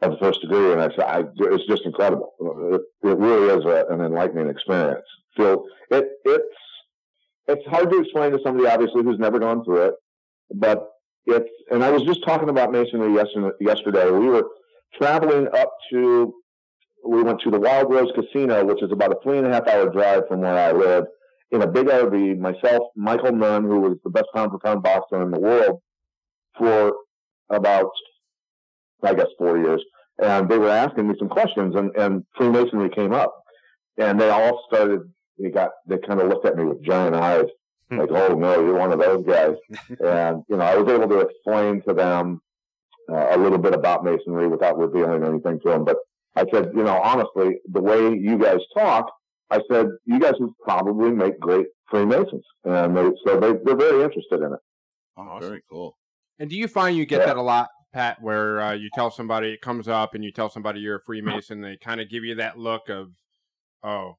of 0.00 0.12
the 0.12 0.18
first 0.18 0.40
degree? 0.40 0.72
And 0.72 0.80
I 0.80 0.88
said, 0.90 1.04
I, 1.04 1.24
it's 1.36 1.66
just 1.66 1.84
incredible. 1.84 2.32
It, 2.72 3.08
it 3.08 3.18
really 3.18 3.58
is 3.58 3.64
a, 3.66 3.92
an 3.92 4.00
enlightening 4.00 4.48
experience. 4.48 5.04
Feel 5.36 5.64
it, 5.90 6.08
it's, 6.24 6.56
it's 7.48 7.66
hard 7.66 7.90
to 7.90 8.00
explain 8.00 8.32
to 8.32 8.38
somebody, 8.44 8.68
obviously, 8.68 9.02
who's 9.02 9.18
never 9.18 9.38
gone 9.38 9.64
through 9.64 9.86
it, 9.86 9.94
but 10.54 10.88
it's 11.26 11.50
and 11.70 11.84
I 11.84 11.90
was 11.90 12.02
just 12.02 12.24
talking 12.24 12.48
about 12.48 12.72
masonry 12.72 13.14
yesterday. 13.14 13.50
Yesterday, 13.60 14.10
we 14.10 14.26
were 14.26 14.44
traveling 14.94 15.48
up 15.48 15.72
to. 15.92 16.34
We 17.06 17.22
went 17.22 17.40
to 17.42 17.50
the 17.50 17.60
Wild 17.60 17.92
Rose 17.92 18.10
Casino, 18.14 18.64
which 18.64 18.82
is 18.82 18.90
about 18.92 19.12
a 19.12 19.16
three 19.22 19.38
and 19.38 19.46
a 19.46 19.52
half 19.52 19.68
hour 19.68 19.88
drive 19.90 20.22
from 20.28 20.40
where 20.40 20.58
I 20.58 20.72
live, 20.72 21.04
in 21.52 21.62
a 21.62 21.66
big 21.66 21.86
RV. 21.86 22.38
Myself, 22.38 22.88
Michael 22.96 23.32
Nunn, 23.32 23.64
who 23.64 23.80
was 23.80 23.98
the 24.04 24.10
best 24.10 24.26
pound 24.34 24.50
for 24.50 24.58
pound 24.58 24.82
boxer 24.82 25.22
in 25.22 25.30
the 25.30 25.38
world 25.38 25.80
for 26.56 26.92
about, 27.50 27.90
I 29.02 29.14
guess, 29.14 29.28
four 29.38 29.58
years, 29.58 29.82
and 30.20 30.48
they 30.48 30.58
were 30.58 30.70
asking 30.70 31.08
me 31.08 31.14
some 31.18 31.28
questions, 31.28 31.74
and 31.76 31.94
and 31.96 32.24
Freemasonry 32.36 32.90
came 32.90 33.12
up, 33.12 33.34
and 33.96 34.20
they 34.20 34.30
all 34.30 34.64
started. 34.68 35.00
They 35.38 35.50
got. 35.50 35.70
They 35.86 35.98
kind 35.98 36.20
of 36.20 36.28
looked 36.28 36.46
at 36.46 36.56
me 36.56 36.64
with 36.64 36.82
giant 36.82 37.14
eyes 37.14 37.46
like, 37.90 38.10
oh 38.10 38.34
no, 38.34 38.60
you're 38.60 38.78
one 38.78 38.92
of 38.92 38.98
those 38.98 39.24
guys. 39.26 39.54
and 40.00 40.42
you 40.48 40.56
know, 40.56 40.64
I 40.64 40.76
was 40.76 40.92
able 40.92 41.08
to 41.08 41.20
explain 41.20 41.82
to 41.88 41.94
them 41.94 42.40
uh, 43.10 43.28
a 43.30 43.38
little 43.38 43.58
bit 43.58 43.74
about 43.74 44.04
masonry 44.04 44.48
without 44.48 44.78
revealing 44.78 45.24
anything 45.24 45.58
to 45.60 45.68
them. 45.70 45.84
But 45.84 45.96
I 46.36 46.44
said, 46.52 46.70
you 46.74 46.84
know, 46.84 47.00
honestly, 47.00 47.58
the 47.70 47.80
way 47.80 48.12
you 48.14 48.38
guys 48.38 48.58
talk, 48.76 49.10
I 49.50 49.60
said, 49.70 49.86
you 50.04 50.20
guys 50.20 50.34
would 50.38 50.52
probably 50.62 51.10
make 51.10 51.40
great 51.40 51.66
Freemasons, 51.90 52.44
and 52.64 52.94
they, 52.94 53.10
so 53.26 53.40
they, 53.40 53.54
they're 53.64 53.76
very 53.76 54.04
interested 54.04 54.42
in 54.42 54.52
it. 54.52 54.58
oh, 55.16 55.38
very 55.40 55.62
cool. 55.70 55.96
And 56.38 56.50
do 56.50 56.56
you 56.56 56.68
find 56.68 56.96
you 56.96 57.06
get 57.06 57.20
Yeah. 57.20 57.26
that 57.26 57.36
a 57.38 57.42
lot, 57.42 57.68
Pat, 57.94 58.18
where 58.20 58.60
uh, 58.60 58.72
you 58.74 58.90
tell 58.94 59.10
somebody 59.10 59.54
it 59.54 59.62
comes 59.62 59.88
up 59.88 60.14
and 60.14 60.22
you 60.22 60.30
tell 60.30 60.50
somebody 60.50 60.80
you're 60.80 60.96
a 60.96 61.00
Freemason, 61.00 61.62
they 61.62 61.78
kind 61.78 62.00
of 62.00 62.10
give 62.10 62.24
you 62.24 62.34
that 62.34 62.58
look 62.58 62.90
of, 62.90 63.08
oh, 63.82 64.18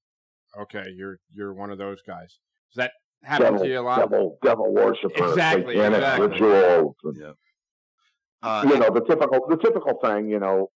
okay, 0.62 0.86
you're 0.96 1.20
you're 1.34 1.53
one 1.53 1.72
of 1.72 1.77
those 1.77 1.98
guys. 2.08 2.38
Does 2.72 2.77
that 2.77 2.91
happen 3.24 3.46
Devil, 3.46 3.60
to 3.65 3.68
you 3.70 3.79
a 3.79 3.82
lot? 3.82 4.00
devil, 4.00 4.38
devil 4.44 4.74
worshiper, 4.74 5.29
Exactly, 5.29 5.75
satanic 5.75 5.98
exactly. 6.00 6.27
rituals, 6.27 6.96
and, 7.03 7.18
Yeah. 7.18 7.32
Uh, 8.41 8.63
you 8.70 8.77
know, 8.79 8.89
the 8.94 9.01
typical, 9.01 9.46
the 9.50 9.58
typical 9.58 10.00
thing, 10.01 10.29
you 10.29 10.39
know, 10.39 10.70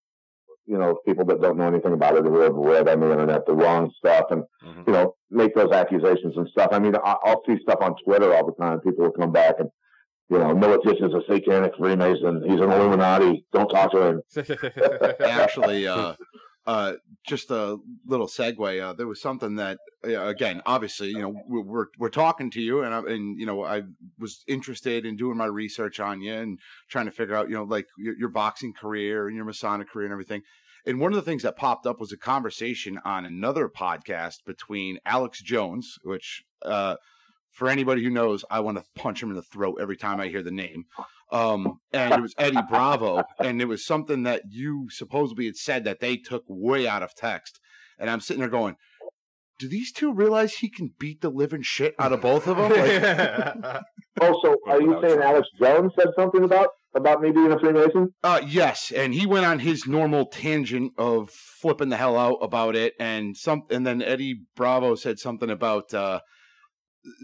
you 0.65 0.77
know, 0.77 0.97
people 1.05 1.23
that 1.25 1.41
don't 1.41 1.57
know 1.57 1.67
anything 1.67 1.93
about 1.93 2.17
it 2.17 2.25
who 2.25 2.39
have 2.39 2.53
read 2.55 2.89
on 2.89 2.99
the 2.99 3.09
internet 3.11 3.45
the 3.45 3.53
wrong 3.53 3.89
stuff 3.97 4.25
and, 4.31 4.43
Mhm. 4.65 4.87
you 4.87 4.93
know, 4.93 5.15
make 5.29 5.55
those 5.55 5.71
accusations 5.71 6.35
and 6.35 6.47
stuff. 6.49 6.69
I 6.73 6.79
mean, 6.79 6.95
I, 6.95 7.15
I'll 7.23 7.41
see 7.45 7.57
stuff 7.61 7.79
on 7.81 7.95
Twitter 8.03 8.33
all 8.33 8.45
the 8.45 8.51
time. 8.61 8.79
People 8.81 9.05
will 9.05 9.11
come 9.11 9.31
back 9.31 9.55
and, 9.59 9.69
you 10.29 10.39
know, 10.39 10.53
Miletich 10.55 11.01
is 11.05 11.13
a 11.13 11.21
satanic 11.29 11.73
Freemason. 11.77 12.41
He's 12.43 12.59
an 12.59 12.71
Illuminati. 12.71 13.45
Don't 13.53 13.69
talk 13.69 13.91
to 13.91 14.01
him. 14.07 14.21
actually, 15.25 15.87
uh, 15.87 16.15
uh, 16.65 16.93
just 17.27 17.51
a 17.51 17.77
little 18.05 18.27
segue. 18.27 18.81
Uh, 18.81 18.93
there 18.93 19.07
was 19.07 19.21
something 19.21 19.55
that, 19.57 19.79
uh, 20.07 20.25
again, 20.27 20.61
obviously, 20.65 21.09
you 21.09 21.19
know, 21.19 21.35
we- 21.47 21.61
we're 21.61 21.87
we're 21.97 22.09
talking 22.09 22.49
to 22.51 22.61
you, 22.61 22.83
and 22.83 22.93
I, 22.93 22.99
and 22.99 23.39
you 23.39 23.45
know, 23.45 23.63
I 23.63 23.83
was 24.17 24.43
interested 24.47 25.05
in 25.05 25.17
doing 25.17 25.37
my 25.37 25.45
research 25.45 25.99
on 25.99 26.21
you 26.21 26.33
and 26.33 26.59
trying 26.89 27.05
to 27.05 27.11
figure 27.11 27.35
out, 27.35 27.49
you 27.49 27.55
know, 27.55 27.63
like 27.63 27.87
your, 27.97 28.17
your 28.17 28.29
boxing 28.29 28.73
career 28.73 29.27
and 29.27 29.35
your 29.35 29.45
Masonic 29.45 29.89
career 29.89 30.05
and 30.05 30.13
everything. 30.13 30.41
And 30.85 30.99
one 30.99 31.13
of 31.13 31.15
the 31.15 31.21
things 31.29 31.43
that 31.43 31.55
popped 31.55 31.85
up 31.85 31.99
was 31.99 32.11
a 32.11 32.17
conversation 32.17 32.99
on 33.05 33.25
another 33.25 33.69
podcast 33.69 34.43
between 34.45 34.99
Alex 35.05 35.41
Jones, 35.41 35.97
which, 36.03 36.43
uh, 36.61 36.95
for 37.51 37.69
anybody 37.69 38.03
who 38.03 38.09
knows, 38.09 38.43
I 38.49 38.59
want 38.61 38.77
to 38.77 38.83
punch 38.95 39.21
him 39.21 39.29
in 39.29 39.35
the 39.35 39.43
throat 39.43 39.77
every 39.79 39.95
time 39.95 40.19
I 40.19 40.27
hear 40.27 40.43
the 40.43 40.51
name. 40.51 40.85
Um, 41.33 41.79
and 41.91 42.13
it 42.13 42.21
was 42.21 42.35
Eddie 42.37 42.61
Bravo, 42.69 43.23
and 43.39 43.59
it 43.59 43.67
was 43.67 43.83
something 43.83 44.21
that 44.23 44.43
you 44.49 44.87
supposedly 44.91 45.45
had 45.45 45.57
said 45.57 45.83
that 45.83 45.99
they 45.99 46.15
took 46.15 46.43
way 46.47 46.87
out 46.87 47.01
of 47.01 47.15
text. 47.15 47.59
And 47.97 48.09
I'm 48.09 48.21
sitting 48.21 48.41
there 48.41 48.49
going, 48.49 48.75
do 49.59 49.67
these 49.67 49.91
two 49.91 50.13
realize 50.13 50.55
he 50.55 50.69
can 50.69 50.91
beat 50.99 51.21
the 51.21 51.29
living 51.29 51.63
shit 51.63 51.95
out 51.97 52.13
of 52.13 52.21
both 52.21 52.47
of 52.47 52.57
them? 52.57 52.71
Like, 52.71 53.81
Oh, 54.21 54.39
so 54.43 54.57
are 54.67 54.79
you 54.79 54.99
saying. 55.01 55.19
Alex 55.21 55.47
Jones 55.59 55.91
said 55.97 56.09
something 56.15 56.43
about 56.43 56.69
about 56.95 57.21
me 57.21 57.31
being 57.31 57.51
a 57.51 57.57
Freemason? 57.59 58.13
Uh, 58.23 58.41
yes, 58.45 58.91
and 58.95 59.13
he 59.15 59.25
went 59.25 59.45
on 59.45 59.59
his 59.59 59.87
normal 59.87 60.27
tangent 60.27 60.93
of 60.97 61.31
flipping 61.31 61.89
the 61.89 61.97
hell 61.97 62.15
out 62.17 62.37
about 62.41 62.75
it, 62.75 62.93
and 62.99 63.35
some, 63.35 63.63
and 63.71 63.87
then 63.87 64.03
Eddie 64.03 64.41
Bravo 64.55 64.93
said 64.93 65.17
something 65.17 65.49
about 65.49 65.93
uh, 65.93 66.19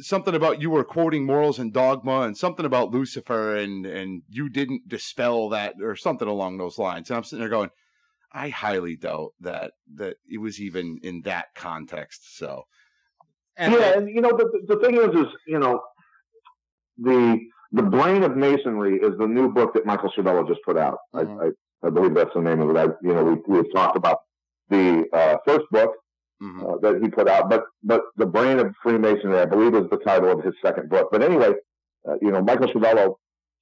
something 0.02 0.36
about 0.36 0.62
you 0.62 0.70
were 0.70 0.84
quoting 0.84 1.26
morals 1.26 1.60
and 1.60 1.74
dogma, 1.74 2.22
and 2.22 2.38
something 2.38 2.66
about 2.66 2.92
Lucifer, 2.92 3.56
and 3.56 3.86
and 3.86 4.24
you 4.30 4.50
didn't 4.50 4.88
dispel 4.88 5.50
that 5.50 5.76
or 5.82 5.96
something 5.96 6.28
along 6.28 6.58
those 6.58 6.78
lines. 6.78 7.10
And 7.10 7.18
I'm 7.18 7.24
sitting 7.24 7.40
there 7.40 7.50
going, 7.50 7.70
I 8.32 8.50
highly 8.50 8.96
doubt 8.96 9.34
that 9.42 9.72
that 9.96 10.18
it 10.30 10.40
was 10.40 10.60
even 10.60 11.00
in 11.04 11.22
that 11.22 11.48
context. 11.56 12.38
So 12.38 12.66
And 13.58 13.74
yeah, 13.74 13.98
and 13.98 14.10
you 14.10 14.22
know 14.22 14.36
the 14.36 14.62
the 14.68 14.80
thing 14.80 14.96
is, 14.96 15.28
is 15.28 15.34
you 15.48 15.60
know 15.60 15.82
the 16.98 17.40
the 17.72 17.84
brain 17.84 18.24
of 18.24 18.36
masonry 18.36 18.98
is 18.98 19.18
the 19.18 19.28
new 19.28 19.52
book 19.52 19.74
that 19.74 19.86
Michael 19.86 20.12
Schiavello 20.12 20.48
just 20.48 20.62
put 20.66 20.78
out. 20.78 20.98
Mhm. 21.16 21.42
I, 21.42 21.46
I 21.48 21.50
I 21.88 21.90
believe 21.90 22.14
that's 22.14 22.34
the 22.34 22.42
name 22.42 22.60
of 22.62 22.70
it. 22.72 22.78
I, 22.78 22.86
you 23.02 23.14
know, 23.14 23.24
we 23.24 23.58
we've 23.58 23.74
talked 23.74 23.96
about 23.96 24.20
the 24.70 25.06
uh, 25.14 25.38
first 25.46 25.66
book 25.72 25.92
mhm. 26.42 26.64
uh, 26.64 26.78
that 26.82 27.02
he 27.02 27.10
put 27.10 27.28
out, 27.30 27.50
but 27.50 27.64
but 27.84 28.02
the 28.18 28.26
brain 28.26 28.60
of 28.60 28.74
Freemasonry, 28.84 29.40
I 29.40 29.46
believe, 29.46 29.76
is 29.76 29.90
the 29.90 29.98
title 29.98 30.32
of 30.32 30.44
his 30.44 30.54
second 30.64 30.90
book. 30.90 31.10
But 31.12 31.24
anyway, 31.24 31.54
uh, 32.08 32.16
you 32.22 32.32
know, 32.32 32.42
Michael 32.42 32.68
Schiavello 32.68 33.16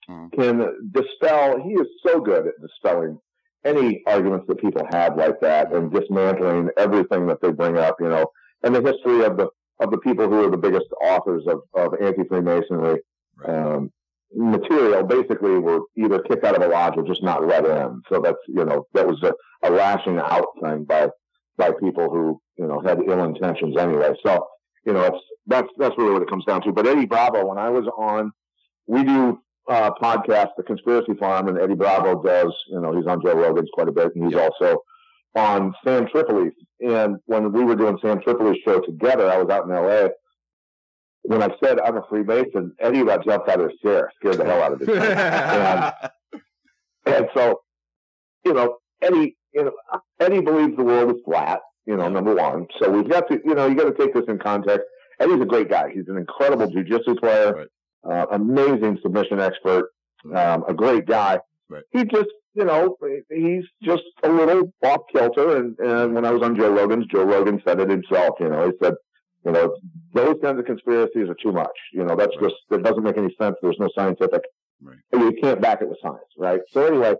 Mhm. 0.10 0.32
can 0.34 0.92
dispel. 0.92 1.60
He 1.60 1.74
is 1.74 1.88
so 2.06 2.20
good 2.22 2.48
at 2.48 2.54
dispelling 2.62 3.20
any 3.66 4.04
arguments 4.08 4.48
that 4.48 4.60
people 4.60 4.86
have 4.92 5.18
like 5.18 5.40
that 5.42 5.74
and 5.74 5.92
dismantling 5.92 6.70
everything 6.78 7.28
that 7.28 7.42
they 7.42 7.52
bring 7.52 7.78
up. 7.78 7.96
You 8.00 8.10
know, 8.10 8.26
and 8.64 8.74
the 8.76 8.82
history 8.82 9.24
of 9.24 9.38
the 9.38 9.50
of 9.80 9.92
the 9.92 9.98
people 10.00 10.28
who 10.28 10.46
are 10.46 10.50
the 10.52 10.58
biggest 10.58 10.88
authors 11.02 11.46
of 11.48 11.62
of 11.74 11.94
anti 12.02 12.24
Freemasonry 12.26 13.02
Right. 13.38 13.50
um, 13.50 13.92
material 14.34 15.04
basically 15.04 15.60
were 15.60 15.82
either 15.96 16.20
kicked 16.20 16.44
out 16.44 16.56
of 16.56 16.64
a 16.64 16.68
lodge 16.68 16.96
or 16.98 17.04
just 17.04 17.24
not 17.24 17.46
let 17.46 17.66
in. 17.66 18.02
So 18.10 18.20
that's 18.20 18.38
you 18.48 18.66
know 18.66 18.88
that 18.94 19.08
was 19.08 19.22
a, 19.24 19.34
a 19.64 19.70
lashing 19.70 20.20
out 20.20 20.48
thing 20.64 20.86
by 20.86 21.10
by 21.58 21.72
people 21.72 22.10
who 22.10 22.40
you 22.58 22.68
know 22.68 22.82
had 22.82 23.00
ill 23.06 23.24
intentions 23.24 23.76
anyway. 23.78 24.14
So 24.26 24.48
you 24.86 24.94
know 24.94 25.04
it's 25.04 25.24
that's 25.48 25.70
that's 25.78 25.98
really 25.98 26.14
what 26.14 26.22
it 26.22 26.30
comes 26.30 26.46
down 26.46 26.62
to. 26.64 26.72
But 26.72 26.88
Eddie 26.88 27.06
Bravo, 27.06 27.46
when 27.46 27.58
I 27.58 27.70
was 27.70 27.86
on, 27.98 28.32
we 28.86 29.04
do 29.04 29.40
uh, 29.70 29.92
podcast, 30.02 30.50
The 30.58 30.64
Conspiracy 30.64 31.14
Farm, 31.20 31.48
and 31.48 31.60
Eddie 31.60 31.76
Bravo 31.76 32.22
does. 32.24 32.54
You 32.70 32.82
know 32.82 32.96
he's 32.96 33.08
on 33.08 33.22
Joe 33.22 33.36
Rogan's 33.36 33.70
quite 33.74 33.88
a 33.88 33.92
bit, 33.92 34.16
and 34.16 34.26
he's 34.26 34.40
also 34.40 34.82
on 35.36 35.74
Sam 35.84 36.08
Tripoli's. 36.08 36.56
And 36.82 37.18
when 37.26 37.52
we 37.52 37.64
were 37.64 37.76
doing 37.76 37.98
Sam 38.02 38.20
Tripoli's 38.20 38.60
show 38.66 38.82
together, 38.82 39.30
I 39.30 39.38
was 39.38 39.50
out 39.50 39.66
in 39.66 39.72
L.A. 39.72 40.10
When 41.24 41.44
I 41.44 41.50
said 41.64 41.80
I'm 41.80 41.98
a 41.98 42.04
Freemason, 42.10 42.74
Eddie 42.80 43.04
got 43.04 43.26
jumped 43.26 43.50
out 43.50 43.60
of 43.60 43.70
his 43.70 43.80
chair, 43.80 44.12
scared 44.20 44.38
the 44.38 44.46
hell 44.46 44.64
out 44.64 44.74
of 44.74 44.80
his 44.80 44.90
and, 44.90 45.94
and 47.06 47.30
so, 47.36 47.62
you 48.46 48.54
know, 48.54 48.78
Eddie, 49.02 49.37
you 49.54 49.64
know, 49.66 49.72
Eddie 50.20 50.42
believes 50.42 50.76
the 50.78 50.84
world 50.84 51.16
is 51.16 51.22
flat. 51.26 51.60
You 51.86 51.96
know, 51.96 52.10
number 52.10 52.36
one. 52.36 52.68
So 52.82 52.90
we've 52.92 53.10
got 53.10 53.30
to, 53.30 53.40
you 53.46 53.56
know, 53.56 53.66
you 53.66 53.76
got 53.76 53.86
to 53.86 53.94
take 53.94 54.14
this 54.14 54.26
in 54.28 54.40
context. 54.40 54.86
Eddie's 55.22 55.42
a 55.42 55.46
great 55.46 55.70
guy. 55.70 55.90
He's 55.94 56.08
an 56.10 56.18
incredible 56.18 56.68
jujitsu 56.70 57.18
player, 57.18 57.68
uh, 58.04 58.26
amazing 58.32 59.00
submission 59.02 59.40
expert, 59.40 59.86
um, 60.36 60.66
a 60.68 60.74
great 60.74 61.06
guy. 61.06 61.40
Right. 61.70 61.84
He 61.94 62.04
just, 62.04 62.28
you 62.56 62.66
know, 62.66 62.98
he's 63.30 63.64
just 63.82 64.04
a 64.24 64.30
little 64.30 64.74
off 64.84 65.02
kilter. 65.14 65.56
And, 65.58 65.80
and 65.80 66.14
when 66.14 66.26
I 66.26 66.32
was 66.32 66.44
on 66.44 66.58
Joe 66.58 66.72
Rogan's, 66.74 67.06
Joe 67.06 67.24
Rogan 67.24 67.62
said 67.66 67.80
it 67.80 67.90
himself. 67.90 68.36
You 68.42 68.50
know, 68.50 68.66
he 68.70 68.74
said, 68.84 68.96
you 69.46 69.54
know, 69.54 69.78
those 70.14 70.36
kinds 70.44 70.60
of 70.60 70.66
conspiracies 70.66 71.30
are 71.30 71.38
too 71.42 71.54
much. 71.54 71.72
You 71.94 72.04
know, 72.04 72.18
that's 72.18 72.36
Right. 72.42 72.50
just, 72.50 72.56
it 72.72 72.84
doesn't 72.84 73.04
make 73.04 73.18
any 73.18 73.34
sense. 73.40 73.56
There's 73.62 73.80
no 73.80 73.88
scientific 73.96 74.42
Right. 74.84 74.98
you 75.14 75.32
can't 75.42 75.62
back 75.62 75.82
it 75.82 75.88
with 75.88 76.00
science, 76.02 76.20
right? 76.38 76.60
So 76.72 76.86
anyway, 76.86 77.16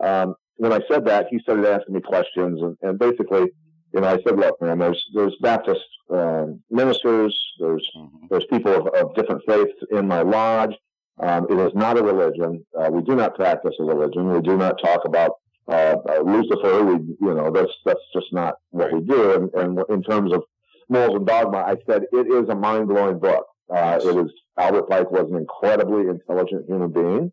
um, 0.00 0.34
when 0.58 0.72
I 0.72 0.80
said 0.90 1.04
that, 1.06 1.26
he 1.30 1.38
started 1.40 1.66
asking 1.66 1.94
me 1.94 2.00
questions, 2.00 2.60
and, 2.62 2.76
and 2.82 2.98
basically, 2.98 3.46
you 3.94 4.00
know, 4.00 4.08
I 4.08 4.18
said, 4.26 4.36
"Look, 4.36 4.60
man, 4.60 4.78
there's 4.78 5.02
there's 5.14 5.36
Baptist 5.40 5.80
um, 6.10 6.60
ministers, 6.70 7.34
there's 7.58 7.88
Mhm. 7.96 8.28
there's 8.30 8.46
people 8.46 8.72
of, 8.74 8.86
of 8.88 9.14
different 9.14 9.42
faiths 9.46 9.78
in 9.90 10.06
my 10.06 10.22
lodge. 10.22 10.74
Um, 11.20 11.46
it 11.50 11.58
is 11.58 11.74
not 11.74 11.98
a 11.98 12.02
religion. 12.02 12.64
Uh, 12.78 12.90
we 12.92 13.02
do 13.02 13.14
not 13.16 13.34
practice 13.34 13.74
a 13.80 13.84
religion. 13.84 14.30
We 14.32 14.40
do 14.40 14.56
not 14.56 14.80
talk 14.82 15.04
about 15.04 15.32
uh, 15.68 15.96
uh, 16.08 16.20
Lucifer. 16.24 16.84
We, 16.84 16.94
you 17.20 17.34
know, 17.34 17.50
that's 17.50 17.72
that's 17.84 18.00
just 18.14 18.32
not 18.32 18.54
what 18.70 18.92
we 18.92 19.00
do. 19.00 19.32
And, 19.34 19.54
and 19.54 19.80
in 19.90 20.02
terms 20.02 20.32
of 20.32 20.42
morals 20.88 21.16
and 21.16 21.26
dogma, 21.26 21.58
I 21.58 21.76
said 21.86 22.04
it 22.12 22.26
is 22.28 22.48
a 22.48 22.54
mind 22.54 22.88
blowing 22.88 23.18
book. 23.18 23.44
Uh, 23.70 23.98
it 24.02 24.16
is 24.16 24.32
Albert 24.58 24.88
Pike 24.88 25.10
was 25.10 25.30
an 25.30 25.36
incredibly 25.36 26.08
intelligent 26.08 26.66
human 26.66 26.90
being. 26.90 27.32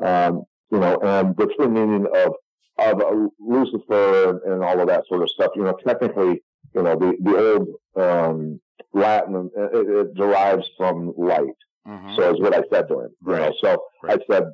Um, 0.00 0.42
you 0.70 0.78
know, 0.80 0.98
and 1.02 1.36
the 1.36 1.46
true 1.56 1.68
meaning 1.68 2.06
of 2.14 2.34
of 2.78 3.00
uh, 3.00 3.28
Lucifer 3.38 4.40
and, 4.52 4.62
all 4.64 4.80
of 4.80 4.88
that 4.88 5.04
sort 5.08 5.22
of 5.22 5.30
stuff. 5.30 5.52
You 5.56 5.64
know, 5.64 5.76
technically, 5.86 6.42
you 6.74 6.82
know, 6.82 6.96
the 6.96 7.16
the 7.20 7.36
old 7.36 7.68
um, 8.04 8.60
Latin 8.92 9.50
uh, 9.56 9.70
it, 9.78 9.88
it 9.88 10.14
derives 10.14 10.68
from 10.76 11.12
light. 11.16 11.56
Mhm. 11.86 12.16
So 12.16 12.34
is 12.34 12.40
what 12.40 12.54
I 12.54 12.62
said 12.72 12.88
to 12.88 13.00
him. 13.00 13.10
You 13.26 13.32
know, 13.36 13.52
so 13.62 13.82
Right. 14.02 14.20
I 14.20 14.32
said, 14.32 14.44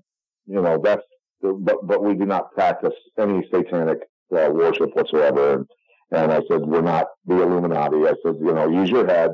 you 0.46 0.60
know, 0.60 0.80
that's 0.82 1.02
but 1.42 1.86
but 1.86 2.02
we 2.02 2.14
do 2.14 2.26
not 2.26 2.52
practice 2.52 2.94
any 3.18 3.46
satanic 3.52 3.98
uh, 4.36 4.50
worship 4.52 4.94
whatsoever. 4.94 5.54
And, 5.54 5.66
and 6.12 6.32
I 6.32 6.40
said, 6.48 6.62
we're 6.62 6.82
not 6.82 7.06
the 7.26 7.40
Illuminati. 7.40 7.98
I 7.98 8.14
said, 8.24 8.36
you 8.40 8.52
know, 8.52 8.68
use 8.68 8.90
your 8.90 9.06
head. 9.06 9.30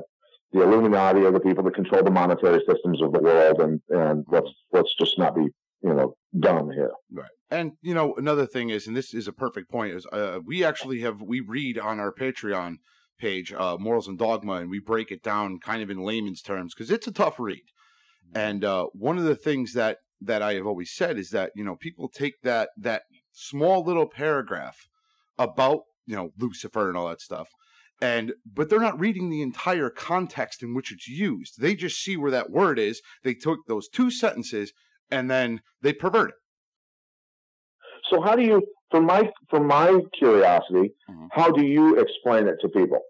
The 0.52 0.62
Illuminati 0.62 1.20
are 1.24 1.32
the 1.32 1.40
people 1.40 1.64
that 1.64 1.74
control 1.74 2.02
the 2.02 2.10
monetary 2.10 2.60
systems 2.68 3.02
of 3.02 3.12
the 3.12 3.20
world, 3.20 3.60
and 3.60 3.80
and 3.90 4.24
let's 4.28 4.48
let's 4.72 4.94
just 4.96 5.18
not 5.18 5.34
be 5.34 5.46
you 5.82 5.94
know 5.94 6.14
dumb 6.38 6.70
here. 6.70 6.92
Right. 7.12 7.35
And 7.50 7.72
you 7.80 7.94
know, 7.94 8.14
another 8.16 8.46
thing 8.46 8.70
is, 8.70 8.86
and 8.86 8.96
this 8.96 9.14
is 9.14 9.28
a 9.28 9.32
perfect 9.32 9.70
point, 9.70 9.94
is 9.94 10.06
uh, 10.06 10.40
we 10.44 10.64
actually 10.64 11.00
have 11.00 11.22
we 11.22 11.40
read 11.40 11.78
on 11.78 12.00
our 12.00 12.12
Patreon 12.12 12.76
page, 13.18 13.52
uh, 13.52 13.76
Morals 13.78 14.08
and 14.08 14.18
Dogma, 14.18 14.54
and 14.54 14.70
we 14.70 14.80
break 14.80 15.10
it 15.10 15.22
down 15.22 15.58
kind 15.60 15.82
of 15.82 15.90
in 15.90 15.98
layman's 15.98 16.42
terms 16.42 16.74
because 16.74 16.90
it's 16.90 17.06
a 17.06 17.12
tough 17.12 17.38
read. 17.38 17.62
And 18.34 18.64
uh, 18.64 18.86
one 18.92 19.18
of 19.18 19.24
the 19.24 19.36
things 19.36 19.74
that 19.74 19.98
that 20.20 20.42
I 20.42 20.54
have 20.54 20.66
always 20.66 20.92
said 20.92 21.18
is 21.18 21.30
that 21.30 21.52
you 21.54 21.64
know 21.64 21.76
people 21.76 22.08
take 22.08 22.34
that 22.42 22.70
that 22.76 23.02
small 23.32 23.84
little 23.84 24.08
paragraph 24.08 24.88
about 25.38 25.82
you 26.06 26.16
know 26.16 26.30
Lucifer 26.38 26.88
and 26.88 26.96
all 26.96 27.08
that 27.08 27.20
stuff, 27.20 27.48
and 28.00 28.32
but 28.44 28.68
they're 28.68 28.80
not 28.80 28.98
reading 28.98 29.30
the 29.30 29.42
entire 29.42 29.90
context 29.90 30.62
in 30.62 30.74
which 30.74 30.90
it's 30.90 31.08
used. 31.08 31.60
They 31.60 31.76
just 31.76 32.02
see 32.02 32.16
where 32.16 32.32
that 32.32 32.50
word 32.50 32.78
is. 32.78 33.00
They 33.22 33.34
took 33.34 33.60
those 33.66 33.88
two 33.88 34.10
sentences 34.10 34.72
and 35.10 35.30
then 35.30 35.60
they 35.82 35.92
pervert 35.92 36.30
it. 36.30 36.34
So 38.10 38.20
how 38.20 38.34
do 38.36 38.42
you, 38.42 38.62
for 38.90 39.00
my 39.00 39.30
for 39.50 39.60
my 39.60 40.00
curiosity, 40.18 40.94
Mhm. 41.10 41.28
how 41.32 41.50
do 41.50 41.64
you 41.64 41.98
explain 41.98 42.46
it 42.46 42.56
to 42.62 42.68
people? 42.68 43.00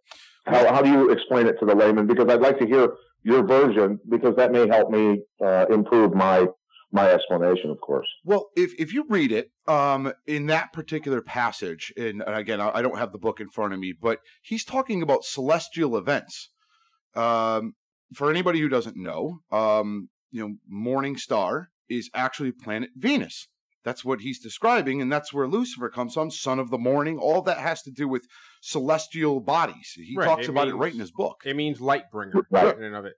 How 0.46 0.72
how 0.74 0.80
do 0.82 0.90
you 0.90 1.10
explain 1.10 1.46
it 1.46 1.56
to 1.60 1.66
the 1.66 1.74
layman? 1.74 2.06
Because 2.06 2.28
I'd 2.32 2.40
like 2.40 2.58
to 2.60 2.66
hear 2.66 2.94
your 3.22 3.42
version 3.44 3.98
because 4.08 4.34
that 4.36 4.52
may 4.52 4.66
help 4.68 4.90
me 4.90 5.22
uh, 5.44 5.66
improve 5.70 6.14
my 6.14 6.46
my 6.92 7.10
explanation, 7.10 7.68
of 7.70 7.80
course. 7.80 8.08
Well, 8.24 8.48
if 8.56 8.72
if 8.78 8.92
you 8.94 9.04
read 9.08 9.32
it, 9.32 9.50
um, 9.66 10.12
in 10.26 10.46
that 10.46 10.72
particular 10.72 11.20
passage, 11.20 11.92
and, 11.96 12.22
and 12.22 12.34
again, 12.36 12.60
I, 12.60 12.70
I 12.78 12.82
don't 12.82 12.98
have 12.98 13.12
the 13.12 13.18
book 13.18 13.40
in 13.40 13.48
front 13.50 13.72
of 13.74 13.80
me, 13.80 13.92
but 14.00 14.20
he's 14.42 14.64
talking 14.64 15.02
about 15.02 15.24
celestial 15.24 15.96
events. 15.96 16.50
Um, 17.14 17.74
for 18.14 18.30
anybody 18.30 18.60
who 18.60 18.68
doesn't 18.68 18.96
know, 18.96 19.40
um, 19.50 20.10
you 20.30 20.40
know, 20.40 20.54
Morning 20.68 21.16
Star 21.16 21.70
is 21.88 22.08
actually 22.14 22.52
planet 22.52 22.90
Venus. 22.96 23.48
That's 23.86 24.04
what 24.04 24.20
he's 24.20 24.40
describing, 24.40 25.00
and 25.00 25.12
that's 25.12 25.32
where 25.32 25.46
Lucifer 25.46 25.88
comes 25.88 26.14
from, 26.14 26.32
son 26.32 26.58
of 26.58 26.70
the 26.70 26.76
morning. 26.76 27.18
All 27.18 27.40
that 27.42 27.58
has 27.58 27.82
to 27.82 27.92
do 27.92 28.08
with 28.08 28.26
celestial 28.60 29.38
bodies. 29.38 29.92
He 29.94 30.16
Right, 30.16 30.26
talks 30.26 30.42
it 30.42 30.50
about 30.50 30.66
it 30.66 30.74
right 30.74 30.92
in 30.92 30.98
his 30.98 31.12
book. 31.12 31.36
It 31.44 31.54
means 31.54 31.80
light 31.80 32.10
bringer 32.10 32.48
Right. 32.50 32.76
in 32.76 32.82
and 32.82 32.96
of 32.96 33.04
it. 33.04 33.14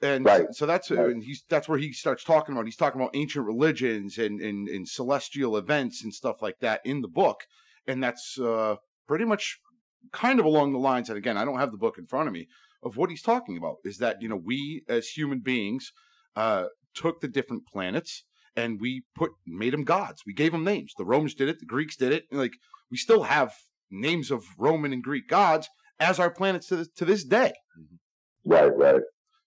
And 0.00 0.24
Right. 0.24 0.46
so 0.52 0.64
that's 0.64 0.90
Right. 0.90 1.10
and 1.10 1.22
he's 1.22 1.44
that's 1.50 1.68
where 1.68 1.78
he 1.78 1.92
starts 1.92 2.24
talking 2.24 2.54
about. 2.54 2.64
He's 2.64 2.76
talking 2.76 2.98
about 2.98 3.14
ancient 3.14 3.44
religions 3.44 4.16
and, 4.16 4.40
and 4.40 4.68
and 4.68 4.88
celestial 4.88 5.54
events 5.54 6.02
and 6.02 6.14
stuff 6.14 6.40
like 6.40 6.60
that 6.60 6.80
in 6.86 7.02
the 7.02 7.08
book, 7.08 7.44
and 7.86 8.02
that's 8.02 8.38
uh, 8.38 8.76
pretty 9.06 9.26
much 9.26 9.58
kind 10.12 10.40
of 10.40 10.46
along 10.46 10.72
the 10.72 10.78
lines 10.78 11.08
and 11.08 11.18
again 11.18 11.36
i 11.36 11.44
don't 11.44 11.58
have 11.58 11.72
the 11.72 11.76
book 11.78 11.98
in 11.98 12.06
front 12.06 12.28
of 12.28 12.32
me 12.32 12.46
of 12.82 12.96
what 12.96 13.10
he's 13.10 13.22
talking 13.22 13.56
about 13.56 13.76
is 13.84 13.98
that 13.98 14.16
you 14.20 14.28
know 14.28 14.36
we 14.36 14.82
as 14.88 15.08
human 15.08 15.40
beings 15.40 15.90
uh 16.36 16.66
took 16.94 17.20
the 17.20 17.26
different 17.28 17.66
planets 17.66 18.22
and 18.56 18.80
we 18.80 19.02
put 19.14 19.30
made 19.46 19.72
them 19.72 19.84
gods 19.84 20.22
we 20.26 20.32
gave 20.32 20.52
them 20.52 20.64
names 20.64 20.92
the 20.98 21.04
romans 21.04 21.34
did 21.34 21.48
it 21.48 21.60
the 21.60 21.66
greeks 21.66 21.96
did 21.96 22.12
it 22.12 22.24
and, 22.30 22.40
like 22.40 22.54
we 22.90 22.96
still 22.96 23.22
have 23.24 23.52
names 23.90 24.30
of 24.30 24.42
roman 24.58 24.92
and 24.92 25.02
greek 25.02 25.28
gods 25.28 25.68
as 26.00 26.18
our 26.18 26.30
planets 26.30 26.66
to 26.68 26.76
this, 26.76 26.88
to 26.96 27.04
this 27.04 27.24
day 27.24 27.52
Right, 28.44 28.74
right. 28.76 29.02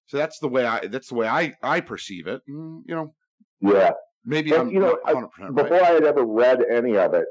so 0.07 0.17
that's 0.17 0.39
the 0.39 0.47
way 0.47 0.65
i 0.65 0.85
that's 0.87 1.09
the 1.09 1.15
way 1.15 1.27
i 1.27 1.53
i 1.63 1.79
perceive 1.81 2.27
it 2.27 2.41
Mm, 2.49 2.81
you 2.85 2.95
know 2.95 3.13
Yeah. 3.61 3.91
maybe 4.25 4.51
And, 4.51 4.61
i'm 4.61 4.69
you 4.69 4.79
know, 4.79 4.97
I- 5.05 5.13
100% 5.13 5.29
right 5.39 5.55
Before 5.55 5.83
I 5.83 5.91
had 5.91 6.03
ever 6.03 6.25
read 6.25 6.59
any 6.71 6.95
of 6.97 7.13
it, 7.13 7.25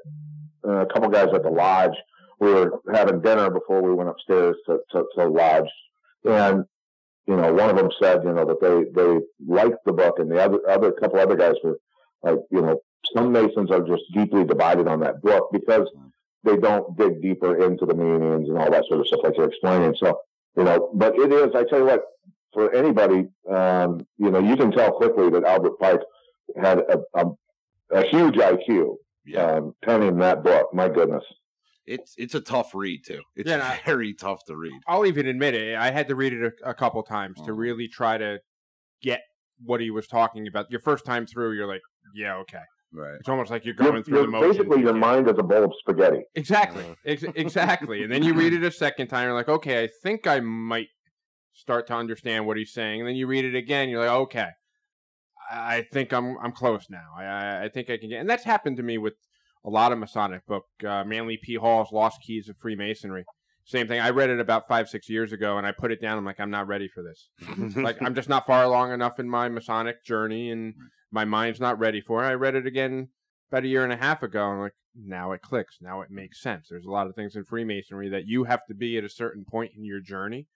uh, 0.66 0.80
a 0.80 0.86
couple 0.86 1.08
guys 1.08 1.28
at 1.34 1.42
the 1.42 1.50
lodge, 1.50 1.96
we 2.40 2.52
were 2.52 2.80
having 2.92 3.20
dinner 3.20 3.50
before 3.50 3.80
we 3.82 3.92
went 3.94 4.10
upstairs 4.10 4.56
to, 4.66 4.78
to, 4.92 5.04
to 5.16 5.26
lodge. 5.28 5.70
And, 6.24 6.64
you 7.28 7.36
know, 7.36 7.52
one 7.52 7.68
of 7.68 7.76
them 7.76 7.90
said, 8.00 8.22
you 8.24 8.32
know, 8.32 8.46
that 8.46 8.60
they, 8.60 8.90
they 8.98 9.20
liked 9.46 9.84
the 9.84 9.92
book 9.92 10.18
and 10.18 10.30
the 10.30 10.42
other, 10.42 10.58
other 10.68 10.92
couple 10.92 11.20
other 11.20 11.36
guys 11.36 11.54
were 11.62 11.78
like, 12.22 12.38
you 12.50 12.62
know, 12.62 12.80
some 13.14 13.30
Masons 13.30 13.70
are 13.70 13.86
just 13.86 14.02
deeply 14.14 14.44
divided 14.44 14.88
on 14.88 15.00
that 15.00 15.20
book 15.20 15.50
because 15.52 15.88
they 16.42 16.56
don't 16.56 16.96
dig 16.96 17.20
deeper 17.20 17.62
into 17.64 17.84
the 17.84 17.94
meanings 17.94 18.48
and 18.48 18.56
all 18.56 18.70
that 18.70 18.84
sort 18.88 19.00
of 19.00 19.06
stuff 19.06 19.20
like 19.22 19.36
you're 19.36 19.48
explaining. 19.48 19.94
So, 19.98 20.18
you 20.56 20.64
know, 20.64 20.90
but 20.94 21.18
it 21.18 21.30
is, 21.30 21.54
I 21.54 21.64
tell 21.64 21.80
you 21.80 21.84
what, 21.84 22.02
for 22.54 22.74
anybody, 22.74 23.28
um, 23.48 24.06
you 24.16 24.30
know, 24.30 24.38
you 24.38 24.56
can 24.56 24.72
tell 24.72 24.92
quickly 24.92 25.28
that 25.30 25.44
Albert 25.44 25.78
Pike 25.78 26.00
had 26.60 26.78
a, 26.78 26.98
a, 27.14 27.26
a 27.90 28.06
huge 28.06 28.36
IQ 28.36 28.96
yeah 29.26 29.42
um, 29.42 29.74
penning 29.84 30.16
that 30.18 30.42
book. 30.42 30.72
My 30.72 30.88
goodness. 30.88 31.24
It's 31.88 32.14
it's 32.16 32.34
a 32.34 32.40
tough 32.40 32.74
read 32.74 33.00
too 33.04 33.20
it's 33.36 33.48
Yeah, 33.48 33.54
and 33.54 33.62
I- 33.62 33.80
very 33.86 34.14
tough 34.14 34.44
to 34.46 34.56
read 34.56 34.80
I'll 34.86 35.06
even 35.06 35.26
admit 35.26 35.54
it. 35.54 35.76
I 35.76 35.90
had 35.90 36.08
to 36.08 36.14
read 36.14 36.32
it 36.32 36.52
a, 36.64 36.70
a 36.70 36.74
couple 36.74 37.02
times 37.02 37.36
to 37.46 37.52
Mhm. 37.52 37.58
really 37.58 37.88
try 37.88 38.18
to 38.18 38.38
get 39.02 39.22
what 39.64 39.80
he 39.80 39.90
was 39.90 40.06
talking 40.06 40.46
about. 40.46 40.70
Your 40.70 40.80
first 40.80 41.04
time 41.04 41.26
through, 41.26 41.52
you're 41.56 41.66
like, 41.66 41.80
yeah, 42.14 42.36
okay. 42.36 42.62
right 42.92 43.16
It's 43.20 43.28
almost 43.28 43.50
like 43.50 43.64
you're 43.64 43.74
You're- 43.78 43.90
going 43.90 44.02
through 44.04 44.14
you're- 44.18 44.26
the 44.26 44.32
motions. 44.32 44.56
basically, 44.58 44.80
your 44.82 44.94
mind 44.94 45.28
is 45.28 45.36
a 45.38 45.42
bowl 45.42 45.64
of 45.64 45.72
spaghetti. 45.80 46.22
Exactly. 46.36 46.84
Ex- 47.04 47.22
exactly. 47.34 48.02
And 48.04 48.12
then 48.12 48.22
you 48.22 48.34
read 48.34 48.52
it 48.54 48.62
a 48.62 48.70
second 48.70 49.08
time. 49.08 49.24
You're 49.26 49.34
like, 49.34 49.48
okay, 49.48 49.82
I 49.84 49.88
think 50.02 50.26
I 50.26 50.40
might 50.40 50.88
start 51.52 51.86
to 51.88 51.94
understand 51.94 52.46
what 52.46 52.56
he's 52.56 52.72
saying. 52.72 53.00
And 53.00 53.08
then 53.08 53.16
you 53.16 53.26
read 53.26 53.44
it 53.44 53.54
again. 53.56 53.88
You're 53.88 54.00
like, 54.06 54.10
okay, 54.26 54.48
I 55.50 55.76
I 55.78 55.82
think 55.92 56.12
I'm 56.12 56.36
I'm 56.42 56.52
close 56.52 56.86
now. 56.90 57.08
I 57.16 57.24
I, 57.24 57.64
I 57.64 57.68
think 57.68 57.90
I 57.90 57.96
can 57.98 58.08
get. 58.10 58.20
And 58.20 58.28
that's 58.30 58.44
happened 58.44 58.76
to 58.76 58.82
me 58.82 58.96
with 58.98 59.14
a 59.64 59.70
lot 59.70 59.92
of 59.92 59.98
Masonic 59.98 60.46
book. 60.46 60.66
Uh, 60.86 61.04
Manly 61.04 61.38
P. 61.42 61.56
Hall's 61.56 61.92
Lost 61.92 62.20
Keys 62.22 62.48
of 62.48 62.56
Freemasonry. 62.56 63.24
Same 63.64 63.86
thing. 63.86 64.00
I 64.00 64.10
read 64.10 64.30
it 64.30 64.40
about 64.40 64.66
five 64.66 64.88
six 64.88 65.10
years 65.10 65.32
ago, 65.32 65.58
and 65.58 65.66
I 65.66 65.72
put 65.72 65.92
it 65.92 66.00
down. 66.00 66.16
I'm 66.16 66.24
like, 66.24 66.40
I'm 66.40 66.50
not 66.50 66.68
ready 66.68 66.88
for 66.88 67.02
this. 67.02 67.28
like 67.76 68.00
I'm 68.00 68.14
just 68.14 68.28
not 68.28 68.46
far 68.46 68.64
along 68.64 68.92
enough 68.92 69.18
in 69.18 69.28
my 69.28 69.48
Masonic 69.48 70.02
journey, 70.04 70.50
and 70.50 70.74
my 71.10 71.24
mind's 71.24 71.60
not 71.60 71.78
ready 71.78 72.00
for 72.00 72.24
it. 72.24 72.28
I 72.28 72.34
read 72.34 72.54
it 72.54 72.66
again 72.66 73.08
about 73.50 73.64
a 73.64 73.68
year 73.68 73.84
and 73.84 73.92
a 73.92 73.96
half 73.96 74.22
ago, 74.22 74.44
and 74.44 74.54
I'm 74.54 74.60
like, 74.60 74.72
now 74.94 75.32
it 75.32 75.42
clicks. 75.42 75.76
Now 75.80 76.00
it 76.00 76.10
makes 76.10 76.40
sense. 76.40 76.68
There's 76.70 76.86
a 76.86 76.90
lot 76.90 77.06
of 77.06 77.14
things 77.14 77.36
in 77.36 77.44
Freemasonry 77.44 78.08
that 78.08 78.26
you 78.26 78.44
have 78.44 78.64
to 78.68 78.74
be 78.74 78.96
at 78.96 79.04
a 79.04 79.08
certain 79.10 79.44
point 79.44 79.72
in 79.76 79.84
your 79.84 80.00
journey, 80.00 80.46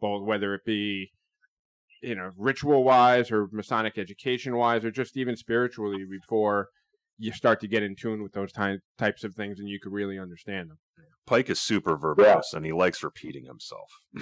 both 0.00 0.24
whether 0.24 0.54
it 0.54 0.64
be 0.64 1.12
you 2.02 2.14
know 2.14 2.30
ritual 2.36 2.84
wise 2.84 3.30
or 3.30 3.48
Masonic 3.52 3.98
education 3.98 4.56
wise, 4.56 4.84
or 4.84 4.90
just 4.90 5.16
even 5.16 5.36
spiritually 5.36 6.04
before 6.10 6.68
you 7.18 7.32
start 7.32 7.60
to 7.60 7.68
get 7.68 7.82
in 7.82 7.94
tune 7.94 8.22
with 8.22 8.32
those 8.32 8.52
ty- 8.52 8.78
types 8.98 9.24
of 9.24 9.34
things 9.34 9.58
and 9.58 9.68
you 9.68 9.78
could 9.80 9.92
really 9.92 10.18
understand 10.18 10.70
them. 10.70 10.78
Pike 11.26 11.50
is 11.50 11.60
super 11.60 11.96
verbose 11.96 12.52
and 12.52 12.64
he 12.64 12.72
likes 12.72 13.02
repeating 13.02 13.44
himself. 13.44 13.88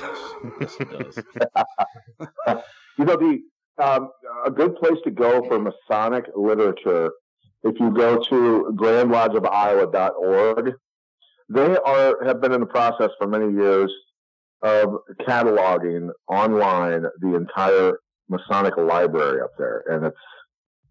yes, 0.61 0.77
it 0.81 0.91
does. 0.91 2.59
You 2.99 3.07
know, 3.07 3.17
the 3.17 3.41
um, 3.83 4.11
a 4.45 4.51
good 4.51 4.77
place 4.77 4.99
to 5.05 5.11
go 5.11 5.43
for 5.49 5.59
Masonic 5.59 6.27
literature, 6.37 7.11
if 7.63 7.81
you 7.81 7.91
go 7.91 8.23
to 8.29 8.77
grandlodgeofiowa.org, 8.79 10.75
they 11.49 11.77
are 11.79 12.25
have 12.25 12.43
been 12.43 12.53
in 12.53 12.61
the 12.61 12.67
process 12.67 13.09
for 13.19 13.27
many 13.27 13.53
years 13.55 13.91
of 14.63 14.99
cataloging 15.27 16.11
online 16.29 17.05
the 17.21 17.35
entire 17.35 17.99
Masonic 18.29 18.77
library 18.77 19.41
up 19.41 19.53
there, 19.57 19.83
and 19.89 20.05
it's 20.05 20.17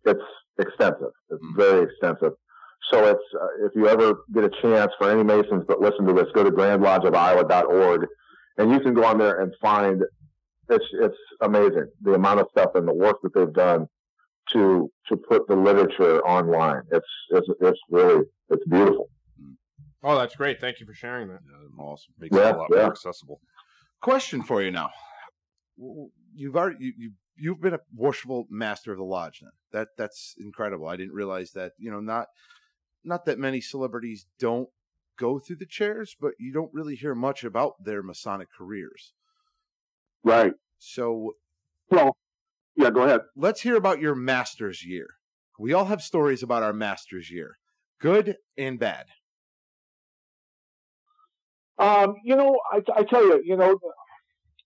it's 0.06 0.20
extensive. 0.60 1.12
It's 1.30 1.44
very 1.56 1.84
extensive. 1.84 2.34
So 2.92 3.06
it's 3.06 3.24
uh, 3.40 3.66
if 3.66 3.74
you 3.76 3.88
ever 3.88 4.24
get 4.34 4.44
a 4.44 4.50
chance 4.62 4.92
for 4.98 5.10
any 5.12 5.24
Masons 5.24 5.66
that 5.68 5.80
listen 5.82 6.06
to 6.06 6.14
this, 6.14 6.28
go 6.34 6.44
to 6.44 6.52
grandlodgeofiowa.org, 6.52 8.08
and 8.58 8.72
you 8.72 8.80
can 8.80 8.94
go 8.94 9.04
on 9.06 9.18
there 9.18 9.42
and 9.42 9.54
find 9.62 10.04
it's 10.70 10.86
it's 10.94 11.18
amazing 11.42 11.88
the 12.02 12.14
amount 12.14 12.40
of 12.40 12.48
stuff 12.52 12.72
and 12.76 12.88
the 12.88 12.94
work 12.94 13.18
that 13.24 13.34
they've 13.34 13.54
done 13.54 13.88
to 14.54 14.90
to 15.08 15.18
put 15.18 15.48
the 15.48 15.56
literature 15.56 16.22
online. 16.26 16.84
It's 16.92 17.08
it's 17.32 17.48
it's 17.62 17.80
really 17.90 18.24
it's 18.50 18.64
beautiful. 18.66 19.10
Oh, 20.02 20.18
that's 20.18 20.36
great. 20.36 20.62
Thank 20.62 20.80
you 20.80 20.86
for 20.86 20.94
sharing 20.94 21.28
that. 21.28 21.42
Yeah, 21.46 21.84
awesome. 21.84 22.14
Makes 22.18 22.36
Yeah, 22.36 22.50
it 22.50 22.56
a 22.56 22.58
lot 22.58 22.68
yeah. 22.72 22.78
more 22.78 22.92
accessible. 22.92 23.42
Question 24.02 24.42
for 24.42 24.62
you 24.62 24.72
now. 24.72 24.90
You've 26.34 26.56
already 26.56 26.78
you, 26.80 26.94
you 26.98 27.12
you've 27.40 27.62
been 27.62 27.74
a 27.74 27.80
worshipful 27.96 28.46
master 28.50 28.92
of 28.92 28.98
the 28.98 29.04
lodge. 29.04 29.40
Then 29.42 29.52
that 29.72 29.90
that's 29.98 30.36
incredible. 30.40 30.88
I 30.88 30.96
didn't 30.98 31.14
realize 31.14 31.52
that. 31.52 31.74
You 31.78 31.92
know, 31.92 32.00
not 32.00 32.28
not 33.04 33.26
that 33.26 33.40
many 33.40 33.62
celebrities 33.62 34.26
don't 34.40 34.70
go 35.18 35.40
through 35.40 35.58
the 35.58 35.66
chairs, 35.66 36.16
but 36.20 36.34
you 36.40 36.54
don't 36.54 36.74
really 36.74 36.96
hear 36.96 37.16
much 37.16 37.44
about 37.44 37.84
their 37.84 38.02
Masonic 38.04 38.48
careers. 38.58 39.14
Right. 40.24 40.54
So 40.78 41.34
Well, 41.90 42.16
yeah. 42.76 42.90
Go 42.90 43.04
ahead. 43.04 43.22
let's 43.36 43.62
hear 43.62 43.76
about 43.76 44.00
your 44.00 44.16
master's 44.16 44.86
year. 44.86 45.08
We 45.58 45.74
all 45.74 45.86
have 45.86 46.02
stories 46.02 46.42
about 46.42 46.64
our 46.64 46.72
master's 46.74 47.30
year, 47.30 47.58
good 48.00 48.38
and 48.58 48.80
bad. 48.80 49.06
Um, 51.78 52.16
you 52.24 52.36
know, 52.36 52.60
I, 52.72 52.82
I 52.96 53.04
tell 53.04 53.24
you, 53.24 53.42
you 53.44 53.56
know, 53.56 53.78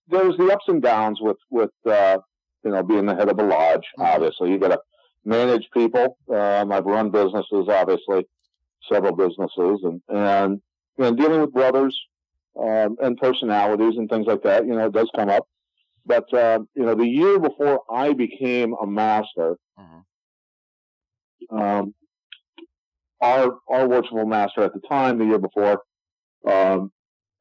there's 0.08 0.36
the 0.36 0.52
ups 0.52 0.64
and 0.68 0.82
downs 0.82 1.18
with 1.20 1.36
with 1.50 1.70
uh, 1.86 2.18
you 2.64 2.70
know 2.70 2.82
being 2.82 3.06
the 3.06 3.14
head 3.14 3.28
of 3.28 3.38
a 3.38 3.42
lodge. 3.42 3.86
Obviously, 3.98 4.50
you 4.50 4.58
got 4.58 4.68
to 4.68 4.80
manage 5.24 5.68
people. 5.72 6.18
Um, 6.28 6.72
I've 6.72 6.84
run 6.84 7.10
businesses, 7.10 7.68
obviously, 7.68 8.26
several 8.90 9.14
businesses, 9.14 9.80
and 9.82 10.00
and 10.08 10.60
and 10.98 11.16
dealing 11.16 11.40
with 11.40 11.52
brothers 11.52 11.98
um, 12.60 12.96
and 13.02 13.16
personalities 13.16 13.94
and 13.96 14.08
things 14.08 14.26
like 14.26 14.42
that. 14.42 14.66
You 14.66 14.74
know, 14.74 14.86
it 14.86 14.92
does 14.92 15.10
come 15.14 15.28
up. 15.28 15.46
But 16.06 16.32
uh, 16.34 16.60
you 16.74 16.84
know, 16.84 16.94
the 16.94 17.06
year 17.06 17.38
before 17.38 17.82
I 17.90 18.12
became 18.12 18.74
a 18.80 18.86
master, 18.86 19.56
um, 21.50 21.94
our 23.20 23.58
our 23.68 23.88
worshipful 23.88 24.26
master 24.26 24.62
at 24.62 24.74
the 24.74 24.80
time, 24.80 25.18
the 25.18 25.24
year 25.24 25.38
before, 25.38 25.82
um, 26.46 26.92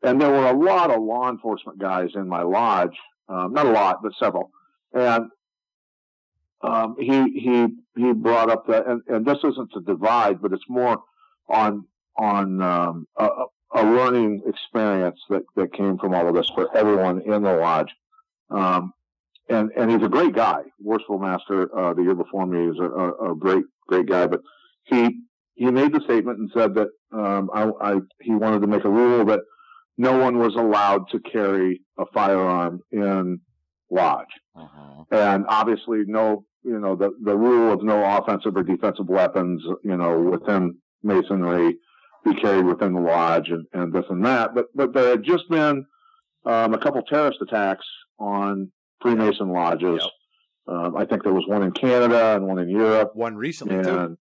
and 0.02 0.20
there 0.22 0.30
were 0.30 0.48
a 0.48 0.58
lot 0.58 0.92
of 0.92 1.02
law 1.02 1.30
enforcement 1.30 1.80
guys 1.80 2.10
in 2.16 2.28
my 2.28 2.42
lodge. 2.42 2.96
Um, 3.28 3.54
not 3.54 3.66
a 3.66 3.72
lot, 3.72 3.98
but 4.02 4.14
several. 4.20 4.52
And 4.94 5.30
um, 6.62 6.96
he 7.00 7.40
he 7.40 7.68
he 7.96 8.14
brought 8.14 8.50
up 8.50 8.68
that, 8.68 8.88
and, 8.88 9.02
and 9.08 9.26
this 9.26 9.40
isn't 9.44 9.72
to 9.74 9.82
divide, 9.82 10.42
but 10.42 10.54
it's 10.54 10.64
more 10.70 11.04
on 11.50 11.86
on 12.18 12.62
um, 12.62 13.08
a, 13.18 13.28
a 13.76 13.84
learning 13.84 14.44
experience 14.46 15.20
that 15.30 15.44
that 15.56 15.74
came 15.74 15.98
from 15.98 16.14
all 16.14 16.28
of 16.28 16.36
this 16.36 16.50
for 16.56 16.76
everyone 16.76 17.22
in 17.22 17.44
the 17.44 17.54
lodge. 17.54 17.92
Um, 18.50 18.94
and 19.50 19.72
and 19.76 19.92
he's 19.92 20.04
a 20.04 20.10
great 20.10 20.34
guy, 20.34 20.62
worshipful 20.80 21.20
master. 21.20 21.76
Uh, 21.78 21.94
the 21.94 22.04
year 22.04 22.16
before 22.16 22.46
me 22.46 22.70
is 22.70 22.78
a, 22.80 22.84
a, 22.84 23.32
a 23.32 23.36
great 23.36 23.66
great 23.88 24.08
guy, 24.08 24.28
but 24.28 24.42
he 24.86 25.22
he 25.56 25.66
made 25.66 25.94
the 25.94 26.02
statement 26.02 26.40
and 26.40 26.50
said 26.54 26.74
that 26.76 26.88
um, 27.12 27.50
I, 27.54 27.72
I 27.82 28.00
he 28.22 28.32
wanted 28.32 28.62
to 28.62 28.68
make 28.68 28.86
a 28.86 28.90
rule 28.90 29.26
that 29.26 29.42
no 29.98 30.18
one 30.18 30.40
was 30.40 30.56
allowed 30.56 31.10
to 31.12 31.20
carry 31.20 31.82
a 31.98 32.06
firearm 32.14 32.82
in 32.92 33.40
lodge, 33.90 34.28
and 35.12 35.46
obviously 35.48 36.04
no 36.08 36.46
you 36.64 36.80
know 36.80 36.96
the 36.96 37.12
the 37.24 37.36
rule 37.36 37.72
of 37.74 37.84
no 37.84 38.04
offensive 38.18 38.56
or 38.56 38.64
defensive 38.64 39.08
weapons 39.08 39.64
you 39.84 39.96
know 39.98 40.20
within 40.20 40.76
masonry 41.04 41.78
be 42.24 42.34
carried 42.36 42.66
within 42.66 42.94
the 42.94 43.02
lodge 43.02 43.50
and, 43.50 43.66
and 43.74 43.92
this 43.94 44.06
and 44.10 44.26
that, 44.26 44.56
but 44.56 44.68
but 44.74 44.94
there 44.94 45.10
had 45.10 45.24
just 45.24 45.50
been 45.50 45.86
um, 46.46 46.74
a 46.74 46.78
couple 46.78 47.02
terrorist 47.04 47.40
attacks 47.42 47.86
on 48.20 48.72
Freemason 49.02 49.50
lodges. 49.52 50.08
Um, 50.68 50.96
I 50.96 51.06
think 51.06 51.24
there 51.24 51.34
was 51.34 51.46
one 51.48 51.64
in 51.64 51.72
Canada 51.72 52.36
and 52.36 52.48
one 52.48 52.60
in 52.60 52.70
Europe. 52.70 53.12
One 53.16 53.36
recently 53.36 53.76
too. 53.84 54.18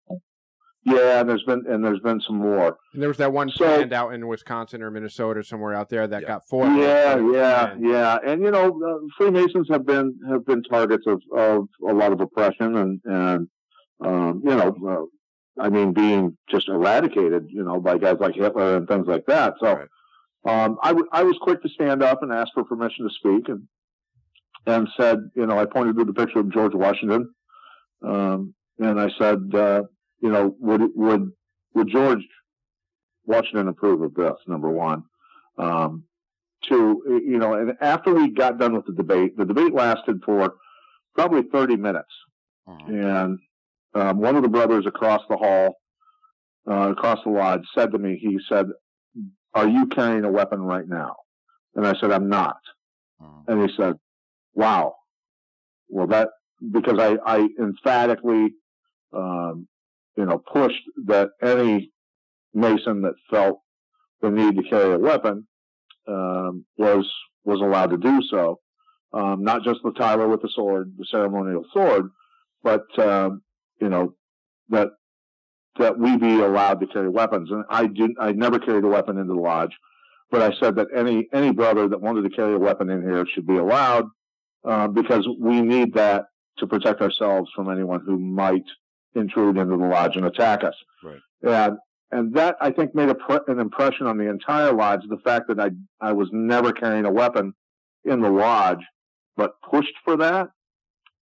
And 0.87 0.95
yeah, 0.97 1.19
and 1.21 1.29
there's 1.29 1.43
been 1.43 1.63
and 1.67 1.83
there's 1.83 1.99
been 1.99 2.19
some 2.21 2.37
more. 2.37 2.77
And 2.93 3.01
there 3.01 3.09
was 3.09 3.17
that 3.17 3.31
one 3.31 3.49
So- 3.49 3.65
planned 3.65 3.93
out 3.93 4.13
in 4.13 4.27
Wisconsin 4.27 4.81
or 4.81 4.89
Minnesota 4.91 5.43
somewhere 5.43 5.73
out 5.73 5.89
there 5.89 6.07
that 6.07 6.21
Yeah. 6.21 6.27
got 6.27 6.47
four. 6.49 6.65
Yeah, 6.67 7.17
yeah, 7.31 7.71
And- 7.71 7.85
yeah. 7.85 8.17
And 8.25 8.41
you 8.41 8.51
know, 8.51 8.81
uh, 8.83 8.99
Freemasons 9.17 9.67
have 9.69 9.85
been 9.85 10.17
have 10.29 10.45
been 10.45 10.63
targets 10.63 11.05
of, 11.07 11.21
of 11.35 11.67
a 11.87 11.93
lot 11.93 12.11
of 12.11 12.21
oppression 12.21 12.75
and 12.75 13.01
and 13.05 13.47
um, 14.03 14.41
you 14.45 14.55
know 14.55 15.09
I 15.59 15.69
mean, 15.69 15.91
being 15.91 16.37
just 16.51 16.69
eradicated, 16.69 17.47
you 17.49 17.63
know, 17.63 17.79
by 17.79 17.97
guys 17.97 18.17
like 18.19 18.35
Hitler 18.35 18.75
and 18.77 18.87
things 18.87 19.07
like 19.07 19.25
that. 19.25 19.55
So, 19.59 19.73
Right. 19.73 19.87
um, 20.65 20.77
I, 20.83 20.89
w- 20.89 21.07
I 21.11 21.23
was 21.23 21.35
quick 21.41 21.63
to 21.63 21.69
stand 21.69 22.03
up 22.03 22.21
and 22.21 22.31
ask 22.31 22.53
for 22.53 22.63
permission 22.63 23.07
to 23.07 23.13
speak 23.15 23.49
and, 23.49 23.63
and 24.67 24.87
said, 24.95 25.17
you 25.35 25.47
know, 25.47 25.57
I 25.57 25.65
pointed 25.65 25.97
to 25.97 26.05
the 26.05 26.13
picture 26.13 26.37
of 26.41 26.51
George 26.53 26.75
Washington. 26.75 27.33
Um, 28.03 28.53
and 28.77 28.99
I 29.01 29.09
said, 29.17 29.39
uh, 29.55 29.81
you 30.21 30.29
know, 30.29 30.55
would, 30.59 30.81
would, 30.95 31.31
would 31.73 31.87
George 31.89 32.25
Washington 33.25 33.67
approve 33.67 34.01
of 34.01 34.13
this? 34.13 34.35
Number 34.47 34.69
one. 34.69 35.03
Um, 35.57 36.03
two, 36.63 37.03
you 37.25 37.37
know, 37.37 37.53
and 37.53 37.73
after 37.81 38.13
we 38.13 38.31
got 38.31 38.57
done 38.59 38.73
with 38.73 38.85
the 38.85 38.93
debate, 38.93 39.37
the 39.37 39.45
debate 39.45 39.73
lasted 39.73 40.21
for 40.25 40.55
probably 41.15 41.43
30 41.43 41.77
minutes 41.77 42.13
Mhm. 42.67 42.89
and 42.89 43.39
um, 43.93 44.17
one 44.19 44.35
of 44.35 44.43
the 44.43 44.49
brothers 44.49 44.85
across 44.85 45.21
the 45.29 45.37
hall, 45.37 45.77
uh, 46.69 46.91
across 46.91 47.23
the 47.23 47.29
lodge, 47.29 47.65
said 47.73 47.91
to 47.91 47.97
me, 47.97 48.17
he 48.17 48.37
said, 48.47 48.67
"Are 49.53 49.67
you 49.67 49.87
carrying 49.87 50.25
a 50.25 50.31
weapon 50.31 50.61
right 50.61 50.87
now?" 50.87 51.15
And 51.75 51.87
I 51.87 51.93
said, 51.99 52.11
"I'm 52.11 52.27
not." 52.27 52.59
Mhm. 53.21 53.47
And 53.47 53.61
he 53.69 53.75
said, 53.75 53.97
"Wow, 54.53 54.95
well 55.87 56.07
that 56.07 56.29
because 56.71 56.99
I, 56.99 57.17
I 57.25 57.47
emphatically, 57.57 58.53
um, 59.13 59.67
you 60.17 60.25
know, 60.25 60.39
pushed 60.39 60.83
that 61.05 61.29
any 61.41 61.91
Mason 62.53 63.03
that 63.03 63.13
felt 63.29 63.59
the 64.21 64.31
need 64.31 64.57
to 64.57 64.63
carry 64.63 64.93
a 64.93 64.99
weapon 64.99 65.47
um, 66.07 66.65
was 66.77 67.09
was 67.43 67.61
allowed 67.61 67.91
to 67.91 67.97
do 67.97 68.21
so. 68.29 68.59
Um, 69.13 69.43
not 69.43 69.63
just 69.63 69.81
the 69.83 69.91
Tyler 69.91 70.27
with 70.27 70.41
the 70.41 70.49
sword, 70.49 70.93
the 70.97 71.05
ceremonial 71.05 71.63
sword, 71.71 72.09
but 72.63 72.83
um, 72.99 73.41
you 73.79 73.89
know 73.89 74.15
that 74.69 74.89
that 75.77 75.99
we 75.99 76.17
be 76.17 76.41
allowed 76.41 76.79
to 76.79 76.87
carry 76.87 77.09
weapons. 77.09 77.51
And 77.51 77.63
I 77.69 77.85
didn't. 77.85 78.17
I 78.19 78.31
never 78.31 78.59
carried 78.59 78.83
a 78.83 78.87
weapon 78.87 79.17
into 79.17 79.33
the 79.33 79.39
lodge, 79.39 79.77
but 80.31 80.41
I 80.41 80.57
said 80.59 80.75
that 80.77 80.87
any 80.95 81.27
any 81.31 81.51
brother 81.51 81.87
that 81.87 82.01
wanted 82.01 82.23
to 82.23 82.35
carry 82.35 82.55
a 82.55 82.59
weapon 82.59 82.89
in 82.89 83.03
here 83.03 83.25
should 83.25 83.45
be 83.45 83.57
allowed 83.57 84.05
uh, 84.65 84.87
because 84.87 85.27
we 85.39 85.61
need 85.61 85.93
that 85.93 86.25
to 86.57 86.67
protect 86.67 87.01
ourselves 87.01 87.51
from 87.55 87.69
anyone 87.69 88.01
who 88.03 88.17
might 88.17 88.65
intrude 89.17 89.57
into 89.57 89.77
the 89.77 89.85
lodge 89.85 90.15
and 90.15 90.25
attack 90.25 90.63
us. 90.63 90.75
Right. 91.03 91.19
And 91.43 91.77
and 92.11 92.33
that 92.35 92.55
I 92.61 92.71
think 92.71 92.95
made 92.95 93.09
a 93.09 93.15
an 93.47 93.59
impression 93.59 94.07
on 94.07 94.17
the 94.17 94.29
entire 94.29 94.71
lodge. 94.73 95.01
The 95.09 95.17
fact 95.17 95.47
that 95.49 95.59
I 95.59 95.71
I 95.99 96.13
was 96.13 96.29
never 96.31 96.71
carrying 96.71 97.05
a 97.05 97.11
weapon 97.11 97.53
in 98.05 98.21
the 98.21 98.29
lodge, 98.29 98.83
but 99.35 99.51
pushed 99.69 99.93
for 100.05 100.15
that 100.17 100.49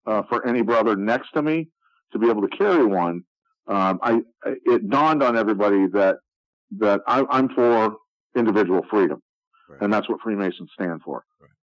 uh, 0.06 0.24
for 0.30 0.46
any 0.46 0.62
brother 0.62 0.96
next 0.96 1.32
to 1.34 1.42
me 1.42 1.70
to 2.12 2.20
be 2.20 2.30
able 2.30 2.42
to 2.42 2.58
carry 2.58 2.86
one. 2.86 3.24
Um, 3.68 4.00
I 4.04 4.22
it 4.66 4.90
dawned 4.90 5.24
on 5.24 5.38
everybody 5.38 5.88
that 5.94 6.18
that 6.80 7.02
I, 7.08 7.24
I'm 7.30 7.50
for 7.50 7.96
individual 8.36 8.82
freedom, 8.90 9.22
Right. 9.70 9.82
and 9.82 9.94
that's 9.94 10.10
what 10.10 10.20
Freemasons 10.22 10.70
stand 10.74 11.02
for. 11.04 11.24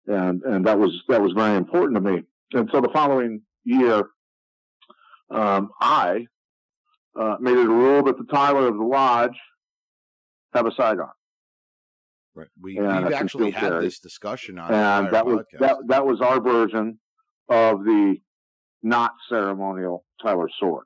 And 0.07 0.43
and 0.43 0.67
that 0.67 0.79
was 0.79 0.93
that 1.09 1.23
was 1.23 1.33
very 1.33 1.57
important 1.57 1.95
to 1.97 2.01
me. 2.01 2.23
And 2.53 2.69
so 2.73 2.81
the 2.81 2.91
following 2.93 3.41
year, 3.65 4.05
um, 5.31 5.71
I 5.81 6.27
uh, 7.19 7.37
made 7.41 7.57
it 7.57 7.67
a 7.67 7.71
rule 7.71 8.03
that 8.05 8.19
the 8.19 8.25
Tyler 8.25 8.69
of 8.69 8.77
the 8.77 8.85
lodge 8.85 9.37
have 10.55 10.67
a 10.67 10.73
sidearm. 10.73 11.11
Right. 12.35 12.49
We, 12.61 12.79
we've 12.79 13.13
actually 13.13 13.51
had 13.51 13.71
carry. 13.71 13.85
this 13.85 13.99
discussion 13.99 14.59
on 14.59 14.67
and 14.73 15.07
our 15.07 15.11
that 15.11 15.27
was 15.27 15.39
podcast. 15.39 15.59
that 15.61 15.77
that 15.87 16.07
was 16.07 16.21
our 16.21 16.39
version 16.39 16.99
of 17.49 17.85
the 17.85 18.17
not 18.83 19.13
ceremonial 19.29 20.05
Tyler 20.23 20.49
sword. 20.61 20.85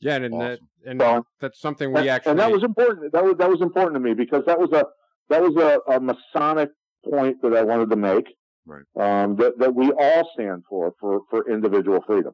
Yeah, 0.00 0.16
and, 0.16 0.26
and 0.26 0.40
that, 0.40 0.58
and 0.84 1.00
So- 1.00 1.26
that's 1.40 1.60
something 1.60 1.92
we 1.92 2.00
and, 2.00 2.08
actually. 2.10 2.32
and 2.32 2.40
that 2.40 2.50
was 2.50 2.64
important. 2.64 3.12
That 3.12 3.24
was 3.24 3.36
that 3.38 3.48
was 3.48 3.60
important 3.62 3.94
to 3.94 4.00
me 4.00 4.12
because 4.14 4.44
that 4.46 4.58
was 4.58 4.70
a 4.72 4.84
that 5.30 5.40
was 5.40 5.56
a, 5.56 5.92
a 5.92 6.00
Masonic 6.00 6.70
point 7.08 7.40
that 7.42 7.54
I 7.56 7.62
wanted 7.62 7.90
to 7.90 7.96
make. 7.96 8.26
Right. 8.66 8.84
Um, 8.98 9.36
that 9.36 9.58
that 9.58 9.74
we 9.74 9.92
all 9.92 10.28
stand 10.34 10.64
for 10.68 10.94
for 10.98 11.20
for 11.30 11.50
individual 11.50 12.02
freedom. 12.06 12.32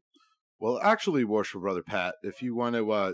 Well, 0.60 0.78
actually, 0.82 1.24
worship 1.24 1.62
brother 1.62 1.82
Pat, 1.82 2.14
if 2.22 2.42
you 2.42 2.54
want 2.54 2.76
to, 2.76 2.92
uh, 2.92 3.12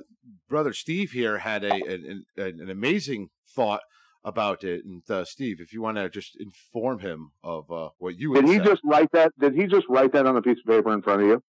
brother 0.49 0.73
Steve 0.73 1.13
here 1.13 1.39
had 1.39 1.63
a 1.65 1.73
an, 1.73 2.25
an, 2.37 2.61
an 2.61 2.69
amazing 2.71 3.29
thought 3.55 3.83
about 4.25 4.65
it, 4.65 4.85
and 4.85 5.09
uh, 5.09 5.25
Steve, 5.25 5.61
if 5.61 5.73
you 5.73 5.81
want 5.81 5.97
to 5.97 6.11
just 6.11 6.37
inform 6.41 6.99
him 6.99 7.31
of 7.45 7.71
uh, 7.71 7.91
what 7.99 8.19
you 8.19 8.31
would 8.31 8.45
Did 8.45 8.51
he 8.53 8.59
say. 8.59 8.65
just 8.65 8.81
write 8.85 9.13
that? 9.13 9.33
Did 9.39 9.55
he 9.55 9.67
just 9.67 9.87
write 9.89 10.13
that 10.13 10.27
on 10.27 10.37
a 10.37 10.43
piece 10.43 10.59
of 10.59 10.67
paper 10.69 10.93
in 10.93 11.01
front 11.03 11.23
of 11.23 11.29
you? 11.29 11.43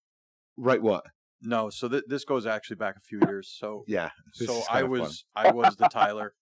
Write 0.55 0.83
what? 0.83 1.03
No, 1.41 1.71
so 1.71 1.87
th- 1.89 2.03
this 2.07 2.23
goes 2.23 2.45
actually 2.45 2.75
back 2.77 2.95
a 2.97 3.01
few 3.01 3.19
years. 3.27 3.51
So 3.57 3.83
Yeah. 3.87 4.11
so 4.33 4.61
I 4.69 4.83
was 4.83 5.25
I 5.35 5.51
was 5.51 5.75
the 5.77 5.87
Tyler. 5.91 6.33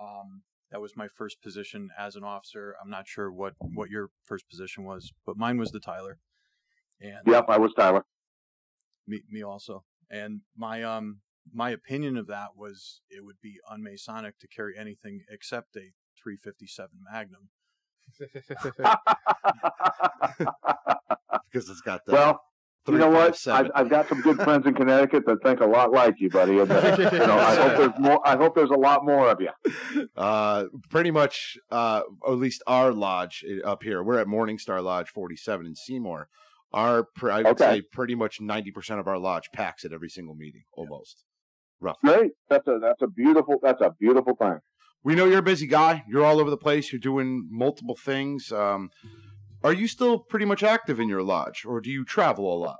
Um, 0.00 0.42
that 0.72 0.80
was 0.80 0.96
my 0.96 1.06
first 1.16 1.40
position 1.42 1.90
as 1.96 2.16
an 2.16 2.24
officer. 2.24 2.74
I'm 2.82 2.90
not 2.90 3.06
sure 3.06 3.30
what 3.30 3.54
what 3.60 3.88
your 3.88 4.08
first 4.24 4.48
position 4.50 4.84
was, 4.84 5.12
but 5.24 5.36
mine 5.36 5.58
was 5.58 5.70
the 5.70 5.80
Tyler. 5.80 6.18
And 7.00 7.20
Yep, 7.26 7.46
I 7.48 7.58
was 7.58 7.72
Tyler. 7.74 8.04
Me 9.06 9.22
me 9.30 9.42
also. 9.42 9.84
And 10.10 10.42
my 10.56 10.82
um 10.82 11.20
my 11.52 11.70
opinion 11.70 12.16
of 12.16 12.26
that 12.26 12.56
was 12.56 13.00
it 13.10 13.24
would 13.24 13.40
be 13.42 13.60
unmasonic 13.70 14.38
to 14.40 14.48
carry 14.48 14.76
anything 14.76 15.22
except 15.30 15.76
a 15.76 15.92
357 16.22 16.90
Magnum. 17.12 17.48
because 21.50 21.68
it's 21.68 21.80
got 21.80 22.04
the 22.06 22.12
well, 22.12 22.40
you 22.88 22.98
know 22.98 23.10
what? 23.10 23.46
I've, 23.48 23.70
I've 23.74 23.88
got 23.88 24.08
some 24.08 24.20
good 24.20 24.36
friends 24.36 24.66
in 24.66 24.74
Connecticut 24.74 25.26
that 25.26 25.42
think 25.42 25.60
a 25.60 25.66
lot 25.66 25.90
like 25.90 26.20
you, 26.20 26.30
buddy. 26.30 26.60
And 26.60 26.70
uh, 26.70 26.96
you 27.12 27.18
know, 27.18 27.38
I 27.38 27.56
hope 27.56 27.76
there's 27.76 27.98
more. 27.98 28.20
I 28.24 28.36
hope 28.36 28.54
there's 28.54 28.70
a 28.70 28.74
lot 28.74 29.04
more 29.04 29.28
of 29.28 29.40
you. 29.40 30.08
uh, 30.16 30.66
pretty 30.88 31.10
much, 31.10 31.58
uh, 31.70 32.02
at 32.26 32.34
least 32.34 32.62
our 32.66 32.92
lodge 32.92 33.44
uh, 33.48 33.66
up 33.66 33.82
here. 33.82 34.02
We're 34.02 34.18
at 34.20 34.28
Morningstar 34.28 34.82
Lodge 34.82 35.08
47 35.08 35.66
in 35.66 35.74
Seymour. 35.74 36.28
Our, 36.72 37.04
pr- 37.14 37.30
I 37.30 37.36
would 37.38 37.46
Okay. 37.60 37.76
say, 37.76 37.82
pretty 37.92 38.14
much 38.14 38.40
90% 38.40 38.98
of 38.98 39.06
our 39.06 39.18
lodge 39.18 39.50
packs 39.52 39.84
at 39.84 39.92
every 39.92 40.08
single 40.08 40.34
meeting, 40.34 40.64
almost. 40.72 41.24
Rough. 41.80 41.96
Great. 42.04 42.32
That's 42.48 42.66
a 42.66 42.78
that's 42.80 43.02
a 43.02 43.06
beautiful 43.06 43.56
that's 43.62 43.80
a 43.82 43.90
beautiful 44.00 44.34
thing. 44.34 44.58
We 45.04 45.14
know 45.14 45.26
you're 45.26 45.38
a 45.40 45.42
busy 45.42 45.66
guy. 45.66 46.04
You're 46.08 46.24
all 46.24 46.40
over 46.40 46.48
the 46.50 46.56
place. 46.56 46.90
You're 46.90 46.98
doing 47.00 47.46
multiple 47.50 47.94
things. 47.96 48.50
Um, 48.50 48.88
are 49.62 49.74
you 49.74 49.86
still 49.86 50.18
pretty 50.18 50.46
much 50.46 50.62
active 50.62 50.98
in 50.98 51.08
your 51.08 51.22
lodge, 51.22 51.64
or 51.66 51.80
do 51.82 51.90
you 51.90 52.04
travel 52.04 52.52
a 52.52 52.56
lot? 52.58 52.78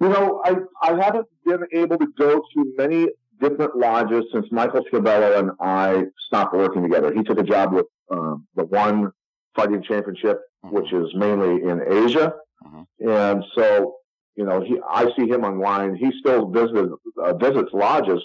You 0.00 0.08
know, 0.08 0.40
I 0.44 0.56
I 0.82 0.94
haven't 1.04 1.26
been 1.44 1.64
able 1.72 1.98
to 1.98 2.06
go 2.18 2.40
to 2.54 2.74
many 2.76 3.08
different 3.40 3.76
lodges 3.76 4.24
since 4.32 4.46
Michael 4.50 4.82
Schiavello 4.90 5.38
and 5.38 5.50
I 5.60 6.04
stopped 6.26 6.54
working 6.54 6.82
together. 6.82 7.12
He 7.14 7.22
took 7.22 7.38
a 7.38 7.42
job 7.42 7.72
with 7.72 7.86
um, 8.10 8.46
the 8.56 8.64
One 8.64 9.10
Fighting 9.54 9.82
Championship, 9.82 10.40
which 10.62 10.92
is 10.92 11.14
mainly 11.14 11.62
in 11.68 11.82
Asia, 11.86 12.34
Mhm. 12.64 12.86
and 13.00 13.44
so 13.54 13.96
you 14.36 14.44
know 14.44 14.60
he 14.60 14.80
I 14.88 15.12
see 15.16 15.28
him 15.28 15.44
online. 15.44 15.94
He 15.94 16.10
still 16.20 16.46
visits 16.50 16.92
uh, 17.22 17.34
visits 17.34 17.70
lodges, 17.72 18.22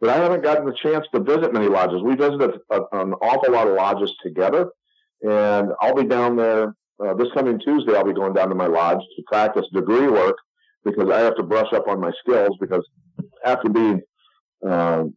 but 0.00 0.10
I 0.10 0.16
haven't 0.16 0.42
gotten 0.42 0.66
the 0.66 0.72
chance 0.72 1.06
to 1.12 1.20
visit 1.20 1.52
many 1.52 1.68
lodges. 1.68 2.02
We 2.02 2.14
visited 2.14 2.60
a, 2.70 2.82
an 2.92 3.14
awful 3.14 3.52
lot 3.52 3.66
of 3.68 3.74
lodges 3.74 4.14
together, 4.22 4.70
and 5.22 5.72
I'll 5.80 5.94
be 5.94 6.04
down 6.04 6.36
there 6.36 6.74
uh, 7.04 7.14
this 7.14 7.32
coming 7.32 7.58
Tuesday. 7.58 7.94
I'll 7.96 8.04
be 8.04 8.12
going 8.12 8.34
down 8.34 8.48
to 8.50 8.54
my 8.54 8.66
lodge 8.66 9.00
to 9.16 9.22
practice 9.26 9.66
degree 9.72 10.06
work 10.08 10.36
because 10.84 11.10
I 11.10 11.20
have 11.20 11.36
to 11.36 11.42
brush 11.42 11.72
up 11.72 11.88
on 11.88 12.00
my 12.00 12.12
skills 12.20 12.56
because 12.60 12.86
after 13.44 13.68
being, 13.68 14.00
um, 14.66 15.14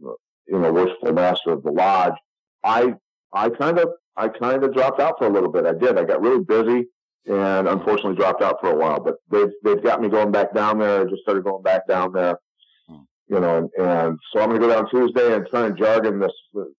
you 0.00 0.58
know, 0.58 0.72
worshipful 0.72 1.12
master 1.12 1.50
of 1.52 1.62
the 1.62 1.70
lodge, 1.70 2.14
I, 2.64 2.94
I 3.32 3.50
kind 3.50 3.78
of, 3.78 3.90
I 4.16 4.28
kind 4.28 4.62
of 4.64 4.72
dropped 4.74 5.00
out 5.00 5.18
for 5.18 5.26
a 5.26 5.30
little 5.30 5.50
bit. 5.50 5.66
I 5.66 5.72
did. 5.72 5.98
I 5.98 6.04
got 6.04 6.20
really 6.22 6.42
busy 6.44 6.86
and 7.26 7.66
unfortunately 7.68 8.16
dropped 8.16 8.42
out 8.42 8.60
for 8.60 8.70
a 8.70 8.76
while, 8.76 9.00
but 9.00 9.14
they've, 9.30 9.50
they've 9.64 9.82
got 9.82 10.00
me 10.00 10.08
going 10.08 10.30
back 10.30 10.54
down 10.54 10.78
there. 10.78 11.00
I 11.00 11.04
just 11.04 11.22
started 11.22 11.42
going 11.44 11.62
back 11.62 11.86
down 11.88 12.12
there, 12.12 12.38
Hmm. 12.86 12.98
you 13.28 13.40
know, 13.40 13.56
and, 13.56 13.70
and 13.78 14.18
so 14.32 14.40
I'm 14.40 14.50
going 14.50 14.60
to 14.60 14.66
go 14.66 14.72
down 14.74 14.90
Tuesday 14.90 15.34
and 15.34 15.46
try 15.48 15.64
and 15.66 15.76
jargon 15.76 16.20
this, 16.20 16.32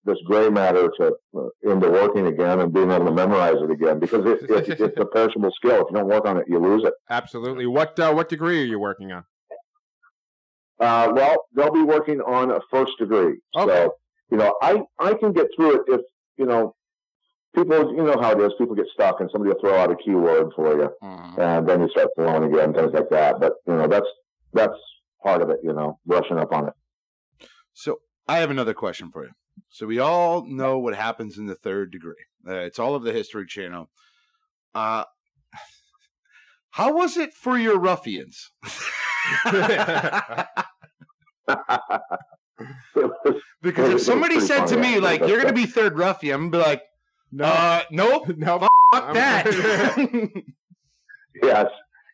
this 0.04 0.18
gray 0.24 0.48
matter 0.48 0.88
to, 0.98 1.16
uh, 1.36 1.48
into 1.64 1.90
working 1.90 2.28
again 2.28 2.60
and 2.60 2.72
being 2.72 2.90
able 2.92 3.06
to 3.06 3.12
memorize 3.12 3.56
it 3.60 3.70
again 3.70 3.98
because 3.98 4.24
it, 4.24 4.48
it, 4.68 4.80
it's 4.80 5.00
a 5.00 5.04
perishable 5.06 5.50
skill. 5.56 5.80
If 5.84 5.86
you 5.90 5.96
don't 5.96 6.06
work 6.08 6.26
on 6.26 6.36
it, 6.38 6.44
you 6.48 6.58
lose 6.60 6.84
it. 6.84 6.94
Absolutely. 7.10 7.66
What 7.66 7.98
uh, 7.98 8.12
what 8.12 8.28
degree 8.28 8.62
are 8.62 8.66
you 8.66 8.78
working 8.78 9.10
on? 9.10 9.24
Uh, 10.78 11.10
well, 11.14 11.36
they'll 11.54 11.72
be 11.72 11.82
working 11.82 12.20
on 12.20 12.50
a 12.50 12.60
first 12.70 12.92
degree. 12.98 13.38
Okay. 13.56 13.84
So, 13.86 13.94
you 14.30 14.36
know, 14.36 14.54
I, 14.60 14.82
I 14.98 15.14
can 15.14 15.32
get 15.32 15.46
through 15.56 15.76
it 15.76 15.82
if, 15.88 16.00
you 16.36 16.44
know, 16.46 16.74
people, 17.56 17.94
you 17.96 18.02
know 18.02 18.20
how 18.20 18.32
it 18.32 18.40
is. 18.40 18.52
People 18.58 18.74
get 18.76 18.86
stuck 18.92 19.20
and 19.20 19.28
somebody 19.32 19.52
will 19.52 19.60
throw 19.60 19.76
out 19.76 19.90
a 19.90 19.96
keyword 19.96 20.52
for 20.54 20.76
you 20.76 20.90
Mhm. 21.02 21.38
and 21.38 21.68
then 21.68 21.80
you 21.82 21.88
start 21.90 22.08
flowing 22.14 22.44
again, 22.52 22.72
things 22.74 22.92
like 22.92 23.08
that. 23.10 23.40
But, 23.40 23.54
you 23.66 23.74
know, 23.74 23.88
that's, 23.88 24.06
that's 24.52 24.74
part 25.22 25.42
of 25.42 25.50
it, 25.50 25.60
you 25.62 25.72
know, 25.72 25.98
brushing 26.06 26.38
up 26.38 26.52
on 26.52 26.68
it. 26.68 26.74
So 27.72 28.00
I 28.28 28.38
have 28.38 28.50
another 28.50 28.74
question 28.74 29.10
for 29.10 29.24
you. 29.24 29.32
So 29.70 29.86
we 29.86 29.98
all 29.98 30.44
know 30.46 30.78
what 30.78 30.94
happens 30.94 31.38
in 31.38 31.46
the 31.46 31.54
third 31.54 31.90
degree. 31.90 32.14
Uh, 32.46 32.56
it's 32.56 32.78
all 32.78 32.94
of 32.94 33.02
the 33.02 33.12
History 33.12 33.46
Channel. 33.46 33.90
Uh, 34.74 35.04
how 36.70 36.92
was 36.92 37.16
it 37.16 37.32
for 37.34 37.58
your 37.58 37.78
ruffians? 37.78 38.50
Because 43.62 43.94
if 43.94 44.00
somebody 44.00 44.40
said 44.40 44.66
to 44.66 44.76
me, 44.78 45.00
like, 45.00 45.20
you're 45.20 45.40
going 45.42 45.48
to 45.48 45.52
be 45.52 45.66
third 45.66 45.98
ruffian, 45.98 46.34
I'm 46.34 46.50
going 46.50 46.52
to 46.52 46.58
be 46.58 46.70
like, 46.70 46.82
No, 47.32 47.44
uh, 47.44 47.82
nope, 47.90 48.28
no, 48.36 48.58
fuck 48.60 48.70
I'm- 48.92 49.14
that. 49.14 49.46
yes, 51.42 51.66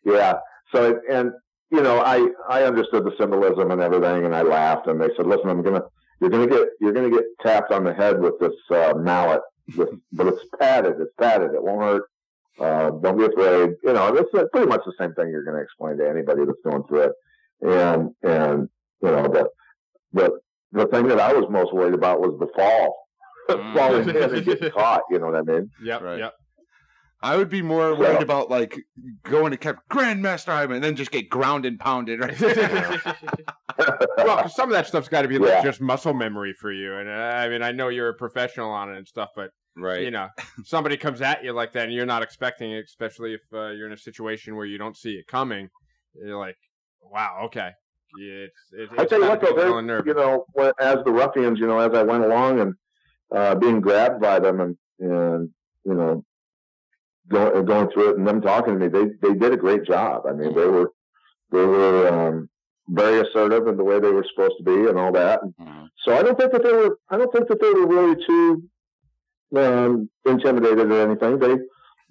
yeah. 0.05 0.33
So 0.73 0.89
it- 0.91 1.01
and 1.09 1.31
you 1.71 1.81
know, 1.81 1.99
I 1.99 2.27
I 2.49 2.63
understood 2.63 3.03
the 3.05 3.13
symbolism 3.19 3.71
and 3.71 3.81
everything, 3.81 4.25
and 4.25 4.35
I 4.35 4.41
laughed. 4.43 4.87
And 4.87 5.01
they 5.01 5.09
said, 5.17 5.25
"Listen, 5.25 5.49
I'm 5.49 5.61
gonna 5.63 5.83
you're 6.21 6.29
gonna 6.29 6.47
get 6.47 6.67
you're 6.79 6.93
gonna 6.93 7.09
get 7.09 7.23
tapped 7.41 7.71
on 7.71 7.83
the 7.83 7.93
head 7.93 8.19
with 8.19 8.39
this 8.39 8.53
uh, 8.71 8.93
mallet, 8.95 9.41
with, 9.77 9.89
but 10.11 10.27
it's 10.27 10.43
padded. 10.59 10.95
It's 10.99 11.13
padded. 11.19 11.53
It 11.53 11.63
won't 11.63 11.81
hurt. 11.81 12.03
Uh, 12.59 12.91
don't 13.01 13.17
be 13.17 13.25
afraid. 13.25 13.71
You 13.83 13.93
know, 13.93 14.15
it's 14.15 14.31
uh, 14.35 14.43
pretty 14.51 14.67
much 14.67 14.81
the 14.85 14.93
same 14.99 15.13
thing 15.15 15.29
you're 15.29 15.43
going 15.43 15.57
to 15.57 15.63
explain 15.63 15.97
to 15.97 16.07
anybody 16.07 16.45
that's 16.45 16.59
going 16.63 16.83
through 16.83 17.01
it. 17.01 17.11
And 17.61 18.11
and 18.21 18.69
you 19.01 19.09
know 19.09 19.23
the 19.23 19.49
the 20.13 20.39
the 20.73 20.85
thing 20.87 21.07
that 21.07 21.19
I 21.19 21.33
was 21.33 21.49
most 21.49 21.73
worried 21.73 21.95
about 21.95 22.19
was 22.21 22.37
the 22.39 22.47
fall, 22.55 23.02
Mm. 23.49 23.73
falling 23.75 24.09
in 24.15 24.15
and 24.17 24.45
getting 24.45 24.71
caught. 24.71 25.01
You 25.09 25.19
know 25.19 25.27
what 25.27 25.35
I 25.35 25.41
mean? 25.41 25.69
Yep, 25.83 26.01
Right. 26.01 26.19
yep. 26.19 26.33
I 27.21 27.37
would 27.37 27.49
be 27.49 27.61
more 27.61 27.95
worried 27.95 28.21
about, 28.21 28.49
like, 28.49 28.77
going 29.23 29.51
to 29.51 29.57
Cap- 29.57 29.83
Grandmaster 29.89 30.47
Hyman 30.47 30.75
and 30.75 30.83
then 30.83 30.97
just 30.97 31.09
get 31.09 31.29
ground 31.29 31.65
and 31.65 31.79
pounded 31.79 32.19
right 32.19 32.37
there. 32.37 33.01
well, 34.17 34.41
'cause 34.41 34.55
some 34.55 34.67
of 34.69 34.73
that 34.73 34.87
stuff's 34.87 35.07
got 35.07 35.21
to 35.21 35.29
be 35.29 35.37
like 35.37 35.49
Yeah. 35.49 35.63
just 35.63 35.79
muscle 35.79 36.13
memory 36.13 36.53
for 36.53 36.71
you. 36.71 36.95
And 36.97 37.07
uh, 37.07 37.11
I 37.13 37.47
mean, 37.47 37.61
I 37.61 37.71
know 37.71 37.87
you're 37.87 38.09
a 38.09 38.13
professional 38.13 38.69
on 38.71 38.93
it 38.93 38.97
and 38.97 39.07
stuff, 39.07 39.29
but 39.37 39.51
right. 39.77 40.01
you 40.01 40.11
know, 40.11 40.27
somebody 40.65 40.97
comes 40.97 41.21
at 41.21 41.43
you 41.45 41.53
like 41.53 41.71
that, 41.73 41.85
and 41.85 41.93
you're 41.93 42.05
not 42.05 42.23
expecting 42.23 42.71
it, 42.73 42.83
especially 42.87 43.35
if 43.35 43.41
uh, 43.53 43.69
you're 43.69 43.87
in 43.87 43.93
a 43.93 43.97
situation 43.97 44.57
where 44.57 44.65
you 44.65 44.77
don't 44.77 44.97
see 44.97 45.11
it 45.13 45.25
coming. 45.27 45.69
You're 46.15 46.37
like, 46.37 46.57
wow, 47.01 47.43
okay. 47.45 47.71
Yeah, 48.19 48.45
it's, 48.47 48.91
it, 48.93 48.99
I 48.99 49.05
tell 49.05 49.21
you 49.21 49.29
what, 49.29 49.39
though, 49.41 49.47
be 49.55 49.61
a 49.61 49.63
little 49.63 49.75
they, 49.77 49.81
nervous. 49.87 50.07
you 50.07 50.13
know, 50.13 50.45
as 50.77 50.97
the 51.05 51.11
ruffians, 51.11 51.57
you 51.59 51.67
know, 51.67 51.79
as 51.79 51.93
I 51.93 52.03
went 52.03 52.23
along 52.25 52.59
and 52.59 52.73
uh, 53.33 53.55
being 53.55 53.81
grabbed 53.81 54.21
by 54.21 54.39
them 54.39 54.59
and 54.59 54.77
and 54.99 55.49
you 55.85 55.93
know, 55.93 56.23
going 57.27 57.65
going 57.65 57.89
through 57.91 58.11
it 58.11 58.17
and 58.17 58.27
them 58.27 58.41
talking 58.41 58.79
to 58.79 58.79
me, 58.79 58.87
they 58.87 59.05
they 59.21 59.33
did 59.33 59.53
a 59.53 59.57
great 59.57 59.85
job. 59.85 60.23
I 60.27 60.33
mean, 60.33 60.55
they 60.55 60.65
were 60.67 60.91
they 61.51 61.65
were 61.65 62.07
um, 62.07 62.49
very 62.89 63.19
assertive 63.19 63.67
in 63.67 63.77
the 63.77 63.83
way 63.83 63.99
they 63.99 64.11
were 64.11 64.25
supposed 64.33 64.55
to 64.57 64.63
be 64.63 64.89
and 64.89 64.97
all 64.99 65.11
that. 65.13 65.41
Mhm. 65.43 65.89
so 66.03 66.15
I 66.15 66.23
don't 66.23 66.37
think 66.37 66.51
that 66.51 66.63
they 66.63 66.73
were 66.73 66.97
I 67.09 67.17
don't 67.17 67.31
think 67.33 67.47
that 67.47 67.59
they 67.59 67.69
were 67.71 67.87
really 67.87 68.23
too 68.25 68.63
um, 69.55 70.09
intimidated 70.25 70.91
or 70.91 71.01
anything. 71.01 71.39
They 71.39 71.55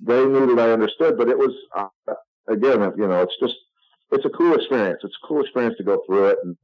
they 0.04 0.24
knew 0.26 0.54
that 0.54 0.58
I 0.68 0.72
understood, 0.72 1.16
but 1.16 1.28
it 1.28 1.38
was 1.38 1.52
uh, 1.76 2.14
again, 2.48 2.92
you 2.96 3.06
know, 3.06 3.22
it's 3.22 3.36
just 3.40 3.56
it's 4.10 4.24
a 4.24 4.30
cool 4.30 4.54
experience. 4.54 5.00
It's 5.04 5.16
a 5.22 5.26
cool 5.26 5.42
experience 5.42 5.76
to 5.78 5.84
go 5.84 6.02
through 6.06 6.26
it, 6.28 6.38
and 6.44 6.56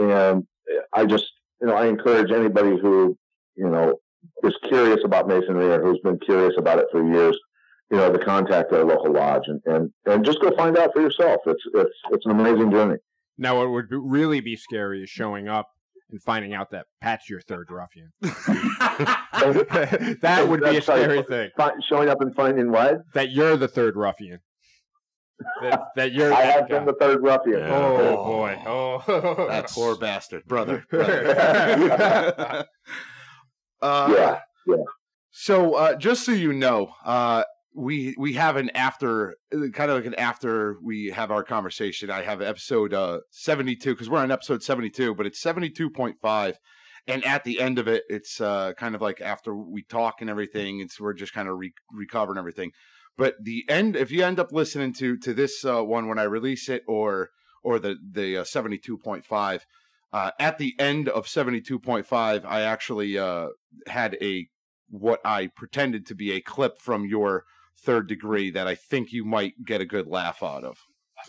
and 0.00 0.46
I 0.92 1.06
just 1.06 1.26
you 1.60 1.66
know 1.68 1.74
I 1.74 1.86
encourage 1.86 2.30
anybody 2.30 2.76
who 2.78 3.16
you 3.58 3.68
know 3.68 3.94
is 4.44 4.54
curious 4.68 5.00
about 5.04 5.26
masonry 5.28 5.66
or 5.72 5.82
who's 5.82 5.98
been 6.00 6.18
curious 6.20 6.54
about 6.58 6.78
it 6.78 6.86
for 6.92 7.02
years, 7.06 7.36
you 7.90 7.96
know, 7.96 8.12
to 8.12 8.18
contact 8.24 8.70
their 8.70 8.84
local 8.84 9.12
lodge 9.12 9.42
and 9.46 9.60
and, 9.66 9.90
and 10.06 10.24
just 10.24 10.40
go 10.40 10.54
find 10.56 10.78
out 10.78 10.92
for 10.94 11.02
yourself. 11.02 11.40
It's 11.46 11.62
it's 11.74 11.94
it's 12.12 12.26
an 12.26 12.32
amazing 12.32 12.70
journey. 12.70 12.96
Now, 13.36 13.58
what 13.58 13.70
would 13.70 13.86
really 13.90 14.40
be 14.40 14.56
scary 14.56 15.02
is 15.02 15.10
showing 15.10 15.48
up 15.48 15.66
and 16.10 16.20
finding 16.22 16.54
out 16.54 16.70
that 16.70 16.86
Pat's 17.00 17.28
your 17.30 17.40
third 17.40 17.70
ruffian. 17.70 18.10
that 18.22 19.26
would 20.48 20.60
be 20.60 20.66
a 20.68 20.72
That's 20.72 20.88
right. 20.88 21.02
scary 21.02 21.22
thing. 21.22 21.50
Showing 21.88 22.08
up 22.08 22.20
and 22.20 22.34
finding 22.34 22.70
what? 22.72 23.02
That 23.14 23.30
you're 23.30 23.56
the 23.56 23.68
third 23.68 23.94
ruffian. 23.96 24.40
That, 25.62 25.82
that 25.96 26.12
you're. 26.12 26.32
I 26.34 26.42
that 26.46 26.54
have 26.60 26.68
guy. 26.68 26.76
been 26.78 26.86
the 26.86 26.94
third 26.94 27.22
ruffian. 27.22 27.60
Yeah. 27.60 27.70
Oh, 27.70 27.96
Oh. 27.96 28.24
boy! 28.26 28.60
Oh, 28.66 29.02
That's- 29.48 29.72
Poor 29.74 29.94
bastard. 29.96 30.44
Brother. 30.46 30.84
brother. 30.90 32.66
uh, 33.82 34.12
Yeah, 34.14 34.40
yeah. 34.66 34.82
So, 35.30 35.74
uh, 35.74 35.94
just 35.94 36.24
so 36.24 36.32
you 36.32 36.52
know, 36.52 36.92
uh, 37.04 37.44
we 37.74 38.14
we 38.18 38.32
have 38.32 38.56
an 38.56 38.70
after, 38.70 39.36
kind 39.52 39.90
of 39.90 39.96
like 39.96 40.06
an 40.06 40.14
after 40.14 40.78
we 40.82 41.10
have 41.10 41.30
our 41.30 41.44
conversation. 41.44 42.10
I 42.10 42.22
have 42.22 42.42
episode 42.42 42.92
uh, 42.92 43.20
seventy 43.30 43.76
two 43.76 43.94
because 43.94 44.10
we're 44.10 44.18
on 44.18 44.32
episode 44.32 44.62
seventy 44.62 44.90
two, 44.90 45.14
but 45.14 45.26
it's 45.26 45.40
seventy 45.40 45.70
two 45.70 45.90
point 45.90 46.16
five, 46.20 46.58
and 47.06 47.24
at 47.24 47.44
the 47.44 47.60
end 47.60 47.78
of 47.78 47.86
it, 47.86 48.02
it's 48.08 48.40
uh, 48.40 48.72
kind 48.76 48.94
of 48.94 49.00
like 49.00 49.20
after 49.20 49.54
we 49.54 49.82
talk 49.82 50.20
and 50.20 50.28
everything. 50.28 50.80
It's 50.80 51.00
we're 51.00 51.14
just 51.14 51.34
kind 51.34 51.48
of 51.48 51.56
re- 51.58 51.72
recovering 51.92 52.38
everything. 52.38 52.72
But 53.16 53.36
the 53.40 53.64
end, 53.68 53.94
if 53.94 54.10
you 54.10 54.24
end 54.24 54.40
up 54.40 54.50
listening 54.50 54.92
to 54.94 55.16
to 55.18 55.32
this 55.32 55.64
uh, 55.64 55.84
one 55.84 56.08
when 56.08 56.18
I 56.18 56.24
release 56.24 56.68
it, 56.68 56.82
or 56.88 57.30
or 57.62 57.78
the 57.78 57.96
the 58.12 58.38
uh, 58.38 58.44
seventy 58.44 58.78
two 58.78 58.98
point 58.98 59.24
five. 59.24 59.64
Uh, 60.12 60.30
at 60.40 60.58
the 60.58 60.74
end 60.78 61.08
of 61.08 61.26
72.5, 61.26 62.44
I 62.44 62.62
actually 62.62 63.18
uh, 63.18 63.48
had 63.86 64.16
a 64.22 64.48
what 64.90 65.20
I 65.24 65.48
pretended 65.54 66.06
to 66.06 66.14
be 66.14 66.32
a 66.32 66.40
clip 66.40 66.78
from 66.80 67.04
your 67.04 67.44
third 67.84 68.08
degree 68.08 68.50
that 68.50 68.66
I 68.66 68.74
think 68.74 69.12
you 69.12 69.24
might 69.24 69.52
get 69.64 69.80
a 69.82 69.86
good 69.86 70.06
laugh 70.06 70.42
out 70.42 70.64
of. 70.64 70.78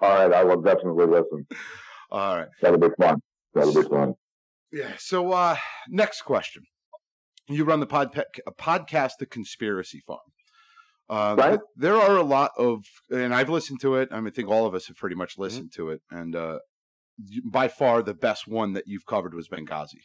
All 0.00 0.08
right, 0.08 0.32
I 0.32 0.44
will 0.44 0.60
definitely 0.62 1.06
listen. 1.06 1.46
All 2.10 2.36
right. 2.38 2.48
That'll 2.62 2.78
be 2.78 2.88
fun. 2.98 3.20
That'll 3.54 3.74
be 3.74 3.88
fun. 3.88 4.14
Yeah. 4.72 4.92
So, 4.98 5.32
uh, 5.32 5.56
next 5.88 6.22
question. 6.22 6.62
You 7.48 7.64
run 7.64 7.80
the 7.80 7.86
pod- 7.86 8.18
podcast, 8.58 9.12
The 9.18 9.26
Conspiracy 9.26 10.00
Farm. 10.06 10.20
Uh, 11.08 11.34
Right. 11.36 11.60
there 11.76 11.96
are 11.96 12.16
a 12.16 12.22
lot 12.22 12.52
of, 12.56 12.84
and 13.10 13.34
I've 13.34 13.48
listened 13.50 13.80
to 13.80 13.96
it. 13.96 14.08
I 14.12 14.16
mean, 14.20 14.28
I 14.28 14.30
think 14.30 14.48
all 14.48 14.66
of 14.66 14.74
us 14.74 14.86
have 14.86 14.96
pretty 14.96 15.16
much 15.16 15.36
listened 15.38 15.72
to 15.74 15.90
it. 15.90 16.00
And 16.10 16.36
uh, 16.36 16.60
by 17.44 17.68
far, 17.68 18.02
the 18.02 18.14
best 18.14 18.46
one 18.48 18.72
that 18.74 18.84
you've 18.86 19.06
covered 19.06 19.34
was 19.34 19.48
Benghazi. 19.48 20.00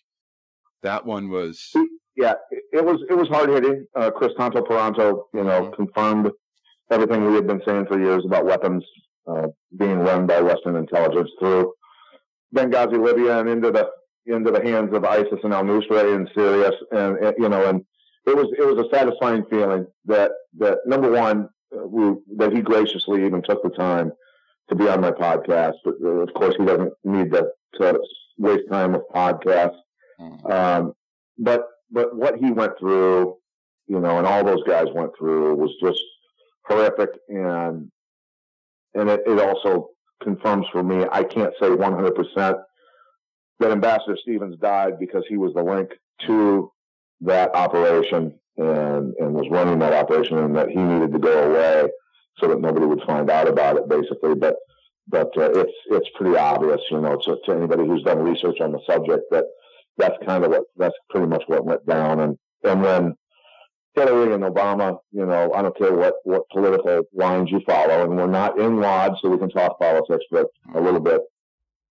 That 0.84 1.06
one 1.06 1.30
was. 1.30 1.72
Yeah, 2.16 2.34
it, 2.72 2.86
was 2.86 3.02
it 3.10 3.14
was 3.16 3.28
hard 3.28 3.50
hitting. 3.50 3.86
Uh, 3.96 4.12
Kris 4.12 4.32
Tanto 4.38 4.62
Paronto, 4.62 5.24
you 5.34 5.44
know, 5.44 5.64
Mhm. 5.64 5.76
confirmed 5.76 6.32
everything 6.92 7.26
we 7.26 7.36
had 7.36 7.48
been 7.48 7.62
saying 7.66 7.88
for 7.88 8.00
years 8.00 8.24
about 8.26 8.46
weapons 8.46 8.86
uh, 9.28 9.48
being 9.78 10.00
run 10.00 10.26
by 10.28 10.40
Western 10.42 10.76
intelligence 10.76 11.30
through 11.40 11.74
Benghazi, 12.56 13.04
Libya, 13.04 13.40
and 13.40 13.50
into 13.50 13.72
the 13.72 13.90
into 14.28 14.52
the 14.52 14.62
hands 14.64 14.94
of 14.96 15.04
ISIS 15.06 15.40
and 15.44 15.54
Al 15.54 15.64
Nusra 15.64 16.16
in 16.16 16.28
Syria, 16.36 16.72
and, 16.92 17.18
and 17.18 17.36
you 17.38 17.50
know, 17.50 17.66
and 17.66 17.82
it 18.26 18.36
was 18.36 18.48
it 18.58 18.66
was 18.66 18.86
a 18.86 18.90
satisfying 18.96 19.44
feeling 19.50 19.86
that 20.06 20.32
that 20.58 20.80
number 20.86 21.12
one, 21.12 21.50
uh, 21.76 21.86
we, 21.86 22.16
that 22.38 22.54
he 22.54 22.62
graciously 22.62 23.26
even 23.26 23.42
took 23.42 23.62
the 23.64 23.70
time 23.70 24.12
to 24.70 24.76
be 24.76 24.88
on 24.88 25.02
my 25.02 25.12
podcast. 25.12 25.76
But 25.84 25.96
uh, 26.04 26.08
of 26.08 26.34
course, 26.34 26.56
he 26.58 26.66
doesn't 26.66 26.94
need 27.04 27.32
to, 27.32 27.48
to 27.80 28.00
waste 28.38 28.70
time 28.70 28.94
with 28.94 29.04
podcasts. 29.14 29.78
Mhm. 30.20 30.52
Um, 30.52 30.94
but 31.38 31.68
but 31.92 32.16
what 32.16 32.38
he 32.38 32.52
went 32.52 32.74
through, 32.80 33.38
you 33.88 34.00
know, 34.00 34.18
and 34.18 34.26
all 34.28 34.44
those 34.44 34.64
guys 34.64 34.88
went 34.94 35.12
through 35.18 35.56
was 35.56 35.72
just 35.82 36.02
horrific, 36.66 37.10
and 37.30 37.92
and 38.94 39.10
it, 39.10 39.24
it 39.28 39.40
also 39.40 39.90
confirms 40.24 40.66
for 40.72 40.82
me. 40.84 41.06
I 41.12 41.24
can't 41.24 41.54
say 41.60 41.70
100 41.70 42.16
percent 42.16 42.58
that 43.60 43.72
Ambassador 43.72 44.18
Stevens 44.22 44.58
died 44.60 45.00
because 45.00 45.24
he 45.28 45.38
was 45.38 45.54
the 45.54 45.64
link 45.64 45.90
to 46.26 46.72
that 47.22 47.54
operation 47.56 48.38
and 48.58 49.14
and 49.20 49.34
was 49.34 49.48
running 49.50 49.80
that 49.80 49.94
operation, 49.94 50.38
and 50.38 50.56
that 50.56 50.70
he 50.70 50.78
needed 50.78 51.12
to 51.12 51.20
go 51.20 51.52
away 51.52 51.90
so 52.40 52.48
that 52.48 52.62
nobody 52.62 52.86
would 52.86 53.02
find 53.04 53.30
out 53.30 53.48
about 53.48 53.78
it, 53.78 53.88
basically. 53.90 54.36
But 54.36 54.56
but 55.08 55.36
uh, 55.38 55.52
it's 55.52 55.74
it's 55.88 56.10
pretty 56.16 56.38
obvious, 56.38 56.82
you 56.90 57.00
know, 57.00 57.18
to, 57.18 57.38
to 57.46 57.52
anybody 57.52 57.86
who's 57.86 58.04
done 58.04 58.20
research 58.20 58.60
on 58.62 58.72
the 58.72 58.80
subject 58.90 59.24
that 59.32 59.46
that's 59.98 60.16
kind 60.26 60.44
of 60.44 60.52
what 60.52 60.64
that's 60.78 60.96
pretty 61.10 61.28
much 61.28 61.44
what 61.48 61.66
went 61.66 61.86
down. 61.86 62.20
And 62.22 62.38
and 62.64 62.84
then 62.84 63.16
Hillary 63.96 64.34
and 64.34 64.44
Obama, 64.44 64.98
you 65.12 65.26
know, 65.26 65.54
I 65.54 65.62
don't 65.62 65.78
care 65.78 65.94
what 65.94 66.16
what 66.24 66.44
political 66.52 67.04
lines 67.14 67.50
you 67.52 67.62
follow, 67.66 68.04
and 68.04 68.16
we're 68.16 68.28
not 68.28 68.60
in 68.60 68.80
lodge, 68.80 69.14
so 69.22 69.30
we 69.30 69.38
can 69.38 69.50
talk 69.50 69.80
politics, 69.80 70.26
but 70.32 70.48
a 70.74 70.82
little 70.82 71.00
bit. 71.00 71.22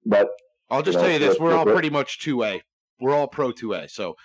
But 0.05 0.29
I'll 0.71 0.83
just 0.83 0.97
you 0.97 1.03
know, 1.03 1.09
tell 1.09 1.21
you 1.21 1.27
this: 1.27 1.39
we're 1.39 1.55
all 1.55 1.65
pretty 1.65 1.91
much 1.91 2.19
two 2.19 2.43
A. 2.43 2.63
We're 3.01 3.15
all 3.15 3.29
pro 3.29 3.53
two 3.53 3.73
A. 3.73 3.89
So 3.89 4.17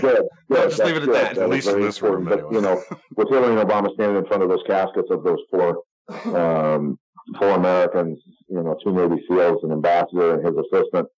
good, 0.00 0.22
good. 0.48 0.70
just 0.70 0.78
leave 0.84 0.96
it 0.96 1.02
at 1.02 1.06
good. 1.06 1.14
that, 1.14 1.38
at 1.38 1.48
least 1.48 1.68
in 1.68 1.80
this 1.80 2.02
room. 2.02 2.24
But, 2.24 2.38
anyway. 2.40 2.54
you 2.54 2.60
know, 2.60 2.82
with 3.16 3.28
Hillary 3.28 3.58
and 3.58 3.68
Obama 3.68 3.92
standing 3.94 4.18
in 4.18 4.26
front 4.26 4.42
of 4.42 4.48
those 4.48 4.62
caskets 4.66 5.08
of 5.10 5.24
those 5.24 5.38
four 5.50 5.82
um, 6.36 6.98
four 7.38 7.50
Americans, 7.50 8.18
you 8.48 8.62
know, 8.62 8.76
two 8.82 8.92
Navy 8.92 9.22
SEALs, 9.28 9.64
an 9.64 9.72
ambassador 9.72 10.34
and 10.34 10.46
his 10.46 10.54
assistant, 10.56 11.08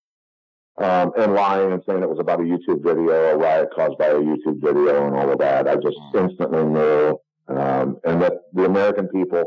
um, 0.79 1.13
and 1.19 1.35
lying 1.35 1.73
and 1.73 1.83
saying 1.87 2.03
it 2.03 2.09
was 2.09 2.21
about 2.21 2.41
a 2.41 2.45
YouTube 2.45 2.83
video, 2.83 3.11
a 3.11 3.37
riot 3.37 3.69
caused 3.75 3.99
by 3.99 4.07
a 4.07 4.15
YouTube 4.15 4.63
video, 4.63 5.07
and 5.07 5.17
all 5.17 5.31
of 5.31 5.39
that. 5.39 5.69
I 5.69 5.77
just 5.77 5.99
instantly 6.15 6.65
knew, 6.65 7.19
um, 7.49 7.99
and 8.05 8.23
that 8.23 8.35
the 8.53 8.65
American 8.65 9.09
people 9.09 9.45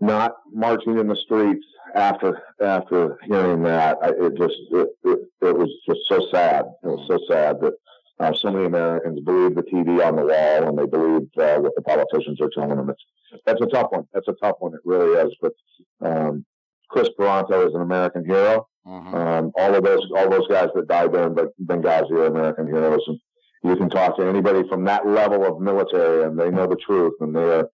not 0.00 0.32
marching 0.52 0.98
in 0.98 1.08
the 1.08 1.16
streets 1.16 1.64
after 1.94 2.42
after 2.60 3.18
hearing 3.24 3.62
that, 3.62 3.98
I, 4.02 4.08
it 4.10 4.36
just 4.36 4.54
it, 4.70 4.88
it, 5.04 5.18
it 5.42 5.56
was 5.56 5.70
just 5.86 6.00
so 6.08 6.26
sad. 6.32 6.66
It 6.82 6.86
was 6.86 7.06
so 7.08 7.18
sad 7.28 7.60
that 7.60 7.74
uh, 8.18 8.32
so 8.34 8.50
many 8.50 8.66
Americans 8.66 9.20
believe 9.20 9.54
the 9.54 9.62
TV 9.62 10.04
on 10.06 10.16
the 10.16 10.24
wall 10.24 10.68
and 10.68 10.78
they 10.78 10.86
believe 10.86 11.28
uh, 11.38 11.58
what 11.60 11.74
the 11.74 11.82
politicians 11.82 12.40
are 12.40 12.50
telling 12.50 12.76
them. 12.76 12.90
It's 12.90 13.04
that's 13.46 13.60
a 13.60 13.66
tough 13.66 13.88
one. 13.90 14.06
That's 14.12 14.28
a 14.28 14.34
tough 14.34 14.56
one. 14.58 14.74
It 14.74 14.80
really 14.84 15.18
is. 15.20 15.34
But 15.40 15.52
um, 16.00 16.44
Kris 16.90 17.08
Paronto 17.18 17.66
is 17.68 17.74
an 17.74 17.82
American 17.82 18.24
hero. 18.24 18.66
Mhm. 18.86 19.14
Um, 19.14 19.52
all 19.56 19.74
of 19.74 19.84
those, 19.84 20.06
all 20.16 20.30
those 20.30 20.48
guys 20.48 20.68
that 20.74 20.88
died 20.88 21.12
there 21.12 21.26
in 21.26 21.34
Benghazi 21.66 22.10
are 22.12 22.26
American 22.26 22.66
heroes. 22.66 23.02
And 23.06 23.20
you 23.62 23.76
can 23.76 23.90
talk 23.90 24.16
to 24.16 24.26
anybody 24.26 24.66
from 24.68 24.84
that 24.84 25.06
level 25.06 25.44
of 25.44 25.60
military, 25.60 26.24
and 26.24 26.38
they 26.38 26.50
know 26.50 26.66
the 26.66 26.76
truth, 26.76 27.14
and 27.20 27.34
they 27.36 27.42
are 27.42 27.68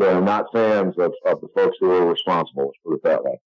they 0.00 0.08
are 0.08 0.20
not 0.20 0.46
fans 0.52 0.94
of, 0.98 1.12
of 1.26 1.40
the 1.40 1.48
folks 1.54 1.76
who 1.80 1.90
are 1.90 2.06
responsible. 2.06 2.66
Let's 2.66 2.78
put 2.84 2.94
it 2.94 3.02
that 3.04 3.22
way. 3.24 3.38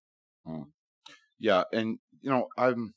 Yeah, 1.41 1.65
and 1.73 1.99
you 2.23 2.31
know, 2.31 2.47
I'm 2.57 2.95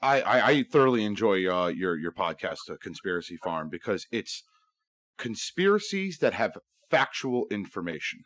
I 0.00 0.20
I, 0.22 0.46
I 0.50 0.62
thoroughly 0.64 1.04
enjoy 1.04 1.36
uh, 1.48 1.68
your 1.68 1.96
your 1.96 2.12
podcast, 2.12 2.70
uh, 2.70 2.76
Conspiracy 2.82 3.36
Farm, 3.36 3.68
because 3.70 4.06
it's 4.10 4.42
conspiracies 5.18 6.18
that 6.18 6.32
have 6.34 6.56
factual 6.90 7.46
information. 7.50 8.20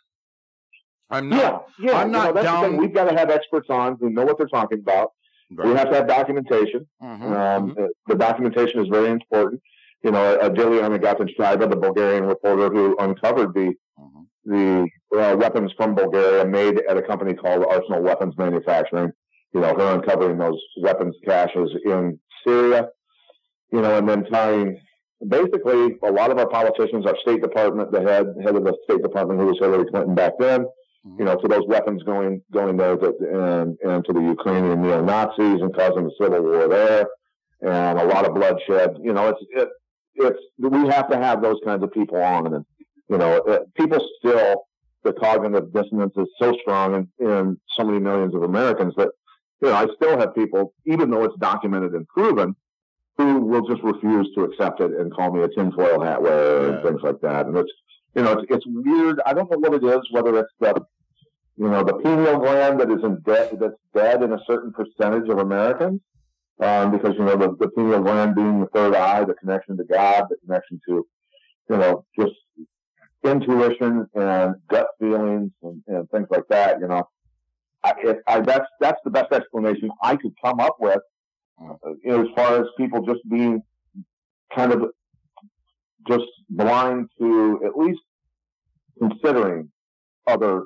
I'm 1.10 1.28
not. 1.28 1.66
yeah, 1.78 1.90
yeah. 1.90 1.98
I'm 1.98 2.08
you 2.08 2.12
not 2.12 2.26
know, 2.28 2.32
that's 2.42 2.46
the 2.46 2.68
down-. 2.68 2.76
We've 2.78 2.94
got 2.94 3.10
to 3.10 3.16
have 3.16 3.30
experts 3.30 3.68
on 3.70 3.96
who 4.00 4.10
know 4.10 4.24
what 4.24 4.38
they're 4.38 4.48
talking 4.48 4.78
about. 4.78 5.10
We 5.50 5.70
have 5.74 5.90
to 5.90 5.96
have 5.96 6.08
documentation. 6.08 6.88
Mhm, 7.00 7.22
Um, 7.22 7.70
mhm. 7.74 7.84
uh, 7.84 7.88
The 8.08 8.16
documentation 8.16 8.80
is 8.80 8.88
very 8.88 9.10
important. 9.10 9.62
You 10.02 10.10
know, 10.10 10.36
Dilian 10.58 10.98
Agatin 10.98 11.28
Shaiba, 11.38 11.70
the 11.70 11.76
Bulgarian 11.76 12.24
reporter 12.24 12.68
who 12.70 12.96
uncovered 12.98 13.54
the 13.54 13.74
Mhm. 14.00 14.26
The 14.46 14.88
uh, 15.16 15.36
weapons 15.36 15.72
from 15.76 15.94
Bulgaria 15.94 16.44
made 16.46 16.80
at 16.88 16.96
a 16.96 17.02
company 17.02 17.34
called 17.34 17.64
Arsenal 17.68 18.02
Weapons 18.02 18.34
Manufacturing. 18.38 19.10
You 19.52 19.60
know, 19.60 19.74
her 19.74 19.94
uncovering 19.94 20.38
those 20.38 20.60
weapons 20.80 21.14
caches 21.24 21.70
in 21.84 22.18
Syria. 22.46 22.88
You 23.72 23.80
know, 23.82 23.98
and 23.98 24.08
then 24.08 24.24
tying 24.26 24.80
basically 25.28 25.96
a 26.02 26.12
lot 26.12 26.30
of 26.30 26.38
our 26.38 26.48
politicians, 26.48 27.06
our 27.06 27.16
State 27.22 27.42
Department, 27.42 27.90
the 27.90 28.02
head 28.02 28.26
head 28.42 28.56
of 28.56 28.64
the 28.64 28.76
State 28.84 29.02
Department, 29.02 29.40
who 29.40 29.46
was 29.46 29.58
Hillary 29.58 29.90
Clinton 29.90 30.14
back 30.14 30.32
then, 30.38 30.66
you 31.18 31.24
know, 31.24 31.36
to 31.36 31.48
those 31.48 31.66
weapons 31.66 32.02
going 32.02 32.42
going 32.52 32.76
there 32.76 32.96
to, 32.96 33.08
and 33.08 33.76
and 33.82 34.04
to 34.04 34.12
the 34.12 34.20
Ukrainian 34.20 34.82
neo 34.82 35.02
Nazis 35.02 35.60
and 35.60 35.74
causing 35.74 36.04
the 36.04 36.12
civil 36.20 36.42
war 36.42 36.68
there, 36.68 37.06
and 37.62 37.98
a 37.98 38.04
lot 38.04 38.26
of 38.26 38.34
bloodshed. 38.34 38.96
You 39.02 39.12
know, 39.12 39.28
it's 39.28 39.40
it 39.50 39.68
it's 40.14 40.38
we 40.58 40.88
have 40.88 41.08
to 41.10 41.16
have 41.16 41.42
those 41.42 41.58
kinds 41.64 41.82
of 41.82 41.92
people 41.92 42.20
on, 42.20 42.46
and 42.46 42.64
you 43.08 43.18
know, 43.18 43.36
it, 43.46 43.74
people 43.74 43.98
still 44.18 44.64
the 45.04 45.12
cognitive 45.12 45.72
dissonance 45.72 46.14
is 46.16 46.26
so 46.40 46.56
strong 46.62 47.08
in, 47.20 47.26
in 47.26 47.60
so 47.76 47.84
many 47.84 48.00
millions 48.00 48.34
of 48.34 48.42
Americans 48.42 48.92
that 48.96 49.10
you 49.62 49.68
know 49.68 49.74
I 49.74 49.86
still 49.94 50.18
have 50.18 50.34
people, 50.34 50.74
even 50.84 51.10
though 51.10 51.24
it's 51.24 51.36
documented 51.38 51.92
and 51.92 52.06
proven, 52.08 52.56
who 53.16 53.40
will 53.40 53.66
just 53.66 53.82
refuse 53.82 54.28
to 54.34 54.42
accept 54.44 54.80
it 54.80 54.90
and 54.92 55.12
call 55.14 55.32
me 55.32 55.42
a 55.42 55.48
tinfoil 55.48 56.00
hat 56.00 56.20
wearer 56.20 56.68
Yeah. 56.68 56.74
and 56.74 56.82
things 56.84 57.00
like 57.02 57.20
that, 57.20 57.46
and 57.46 57.56
it's 57.56 57.70
you 58.14 58.22
know, 58.22 58.32
it's, 58.32 58.46
it's 58.48 58.64
weird. 58.66 59.20
I 59.26 59.34
don't 59.34 59.50
know 59.50 59.58
what 59.58 59.74
it 59.74 59.84
is, 59.84 60.00
whether 60.10 60.38
it's 60.38 60.50
the, 60.58 60.74
you 61.58 61.68
know, 61.68 61.84
the 61.84 61.92
pineal 61.94 62.38
gland 62.38 62.80
that 62.80 62.90
is 62.90 63.04
in 63.04 63.20
dead, 63.20 63.58
that's 63.60 63.74
dead 63.94 64.22
in 64.22 64.32
a 64.32 64.38
certain 64.46 64.72
percentage 64.72 65.28
of 65.28 65.36
Americans. 65.38 66.00
Um, 66.58 66.90
because, 66.92 67.12
you 67.18 67.24
know, 67.26 67.36
the, 67.36 67.54
the 67.60 67.68
pineal 67.68 68.00
gland 68.00 68.34
being 68.34 68.60
the 68.60 68.66
third 68.68 68.94
eye, 68.94 69.22
the 69.24 69.34
connection 69.34 69.76
to 69.76 69.84
God, 69.84 70.24
the 70.30 70.36
connection 70.46 70.80
to, 70.88 71.06
you 71.68 71.76
know, 71.76 72.06
just 72.18 72.32
intuition 73.24 74.06
and 74.14 74.54
gut 74.68 74.88
feelings 75.00 75.50
and, 75.62 75.82
and 75.86 76.10
things 76.10 76.28
like 76.30 76.44
that, 76.50 76.80
you 76.80 76.88
know. 76.88 77.08
I, 77.84 77.92
it, 77.98 78.18
I, 78.26 78.40
that's, 78.40 78.66
that's 78.80 79.00
the 79.04 79.10
best 79.10 79.32
explanation 79.32 79.90
I 80.02 80.16
could 80.16 80.32
come 80.42 80.60
up 80.60 80.76
with, 80.80 81.00
uh, 81.62 81.74
you 82.02 82.10
know, 82.10 82.22
as 82.22 82.28
far 82.34 82.60
as 82.60 82.66
people 82.76 83.02
just 83.02 83.20
being 83.28 83.62
kind 84.54 84.72
of 84.72 84.90
just 86.08 86.24
blind 86.50 87.08
to 87.18 87.60
at 87.64 87.76
least 87.76 88.00
considering 88.98 89.70
other 90.26 90.64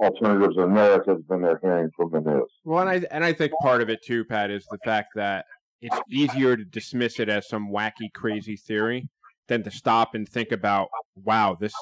alternatives 0.00 0.56
or 0.56 0.66
narratives 0.66 1.22
than 1.28 1.42
they're 1.42 1.60
hearing 1.62 1.90
from 1.96 2.10
the 2.10 2.20
news. 2.20 2.48
Well, 2.64 2.86
and 2.86 2.90
I 2.90 3.06
and 3.14 3.24
I 3.24 3.32
think 3.32 3.52
part 3.60 3.82
of 3.82 3.90
it 3.90 4.00
too, 4.02 4.24
Pat, 4.24 4.50
is 4.50 4.66
the 4.70 4.78
fact 4.84 5.08
that 5.14 5.44
it's 5.82 5.96
easier 6.10 6.56
to 6.56 6.64
dismiss 6.64 7.20
it 7.20 7.28
as 7.28 7.48
some 7.48 7.70
wacky, 7.70 8.12
crazy 8.14 8.56
theory 8.56 9.08
than 9.50 9.64
to 9.64 9.70
stop 9.70 10.14
and 10.14 10.26
think 10.26 10.52
about, 10.52 10.88
wow, 11.16 11.56
this 11.60 11.74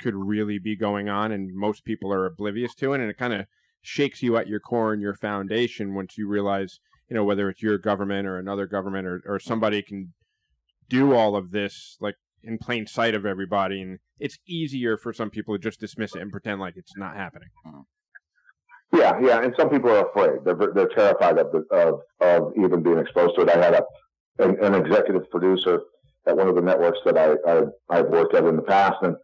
could 0.00 0.14
really 0.14 0.58
be 0.58 0.76
going 0.76 1.08
on, 1.08 1.32
and 1.32 1.54
most 1.54 1.84
people 1.84 2.12
are 2.12 2.24
oblivious 2.24 2.74
to 2.76 2.94
it, 2.94 3.00
and 3.00 3.10
it 3.10 3.18
kind 3.18 3.34
of 3.34 3.46
shakes 3.82 4.22
you 4.22 4.36
at 4.36 4.46
your 4.46 4.60
core 4.60 4.92
and 4.92 5.02
your 5.02 5.14
foundation 5.14 5.94
once 5.94 6.16
you 6.16 6.28
realize, 6.28 6.78
you 7.10 7.16
know, 7.16 7.24
whether 7.24 7.50
it's 7.50 7.62
your 7.62 7.78
government 7.78 8.26
or 8.26 8.38
another 8.38 8.66
government 8.66 9.06
or 9.06 9.22
or 9.26 9.38
somebody 9.40 9.82
can 9.82 10.14
do 10.88 11.14
all 11.14 11.36
of 11.36 11.50
this 11.50 11.96
like 12.00 12.14
in 12.42 12.58
plain 12.58 12.86
sight 12.86 13.14
of 13.14 13.26
everybody, 13.26 13.82
and 13.82 13.98
it's 14.20 14.38
easier 14.46 14.96
for 14.96 15.12
some 15.12 15.28
people 15.28 15.54
to 15.54 15.58
just 15.58 15.80
dismiss 15.80 16.14
it 16.14 16.22
and 16.22 16.30
pretend 16.30 16.60
like 16.60 16.74
it's 16.76 16.96
not 16.96 17.16
happening. 17.16 17.48
Mm. 17.66 17.82
Yeah, 18.92 19.18
yeah, 19.20 19.42
and 19.42 19.52
some 19.58 19.68
people 19.68 19.90
are 19.90 20.08
afraid. 20.08 20.44
They're 20.44 20.72
they're 20.74 20.94
terrified 20.94 21.38
of 21.38 21.50
the, 21.50 21.64
of 21.72 22.00
of 22.20 22.52
even 22.56 22.84
being 22.84 22.98
exposed 22.98 23.34
to 23.34 23.42
it. 23.42 23.50
I 23.50 23.58
had 23.58 23.74
a 23.74 23.82
an, 24.38 24.62
an 24.62 24.74
executive 24.74 25.28
producer 25.30 25.80
at 26.26 26.36
one 26.36 26.48
of 26.48 26.54
the 26.54 26.60
networks 26.62 26.98
that 27.04 27.16
I, 27.16 27.34
I 27.50 27.62
I've 27.88 28.08
worked 28.08 28.34
at 28.34 28.44
in 28.44 28.56
the 28.56 28.62
past, 28.62 28.96
and 29.02 29.16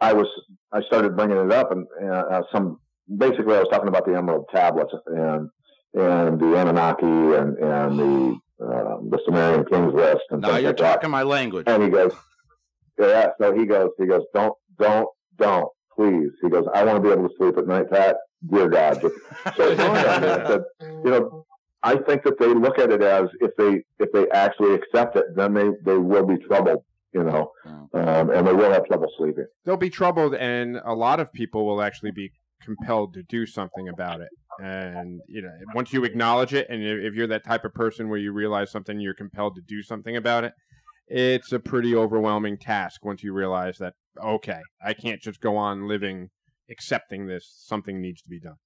I 0.00 0.12
was 0.12 0.26
I 0.72 0.82
started 0.82 1.16
bringing 1.16 1.36
it 1.38 1.52
up, 1.52 1.72
and 1.72 1.86
uh, 2.10 2.42
some 2.52 2.78
basically 3.16 3.54
I 3.54 3.60
was 3.60 3.68
talking 3.70 3.88
about 3.88 4.06
the 4.06 4.16
Emerald 4.16 4.46
Tablets 4.54 4.92
and 5.06 5.48
and 5.94 6.40
the 6.40 6.56
Anunnaki 6.56 7.04
and 7.06 7.58
and 7.58 7.98
the 7.98 8.38
uh, 8.64 8.96
the 9.08 9.18
Sumerian 9.24 9.64
Kings 9.64 9.92
list 9.94 10.22
and 10.30 10.42
Now 10.42 10.56
you're 10.56 10.68
like 10.70 10.76
that. 10.76 10.94
talking 10.94 11.10
my 11.10 11.22
language. 11.22 11.64
And 11.66 11.82
he 11.82 11.88
goes, 11.88 12.12
yeah. 12.98 13.28
So 13.40 13.54
he 13.54 13.64
goes, 13.66 13.88
he 13.98 14.04
goes, 14.06 14.22
don't, 14.34 14.54
don't, 14.78 15.08
don't, 15.38 15.68
please. 15.96 16.28
He 16.42 16.50
goes, 16.50 16.66
I 16.74 16.84
want 16.84 16.96
to 16.96 17.00
be 17.02 17.10
able 17.10 17.26
to 17.28 17.34
sleep 17.38 17.56
at 17.56 17.66
night, 17.66 17.90
Pat. 17.90 18.16
Dear 18.50 18.68
God. 18.68 19.00
So 19.00 19.10
I 19.72 20.46
said, 20.46 20.62
you 20.82 21.10
know, 21.10 21.46
I 21.82 21.96
think 21.96 22.22
that 22.24 22.38
they 22.38 22.48
look 22.52 22.78
at 22.78 22.90
it 22.90 23.02
as 23.02 23.28
if 23.40 23.52
they 23.56 23.82
if 23.98 24.12
they 24.12 24.28
actually 24.30 24.74
accept 24.74 25.16
it, 25.16 25.34
then 25.34 25.54
they 25.54 25.68
they 25.84 25.96
will 25.96 26.26
be 26.26 26.36
troubled, 26.38 26.84
you 27.12 27.24
know, 27.24 27.52
um, 27.94 28.30
and 28.30 28.46
they 28.46 28.52
will 28.52 28.72
have 28.72 28.86
trouble 28.86 29.08
sleeping. 29.16 29.46
they'll 29.64 29.76
be 29.76 29.90
troubled 29.90 30.34
and 30.34 30.80
a 30.84 30.94
lot 30.94 31.20
of 31.20 31.32
people 31.32 31.66
will 31.66 31.80
actually 31.82 32.10
be 32.10 32.30
compelled 32.62 33.14
to 33.14 33.22
do 33.22 33.46
something 33.46 33.88
about 33.88 34.20
it. 34.20 34.28
And 34.62 35.20
you 35.26 35.40
know 35.40 35.50
once 35.74 35.92
you 35.92 36.04
acknowledge 36.04 36.52
it 36.52 36.66
and 36.68 36.82
if 36.82 36.98
if 37.02 37.14
you're 37.14 37.26
that 37.28 37.44
type 37.44 37.64
of 37.64 37.72
person 37.72 38.10
where 38.10 38.18
you 38.18 38.30
realize 38.32 38.70
something 38.70 39.00
you're 39.00 39.14
compelled 39.14 39.54
to 39.54 39.62
do 39.66 39.82
something 39.82 40.16
about 40.16 40.44
it 40.44 40.52
it's 41.06 41.50
a 41.52 41.58
pretty 41.58 41.94
overwhelming 41.94 42.58
task 42.58 43.02
once 43.02 43.22
you 43.22 43.32
realize 43.32 43.78
that 43.78 43.94
okay 44.22 44.60
i 44.84 44.92
can't 44.92 45.22
just 45.22 45.40
go 45.40 45.56
on 45.56 45.88
living 45.88 46.28
accepting 46.70 47.26
this 47.26 47.50
something 47.56 48.00
needs 48.02 48.20
to 48.20 48.28
be 48.28 48.38
done 48.38 48.56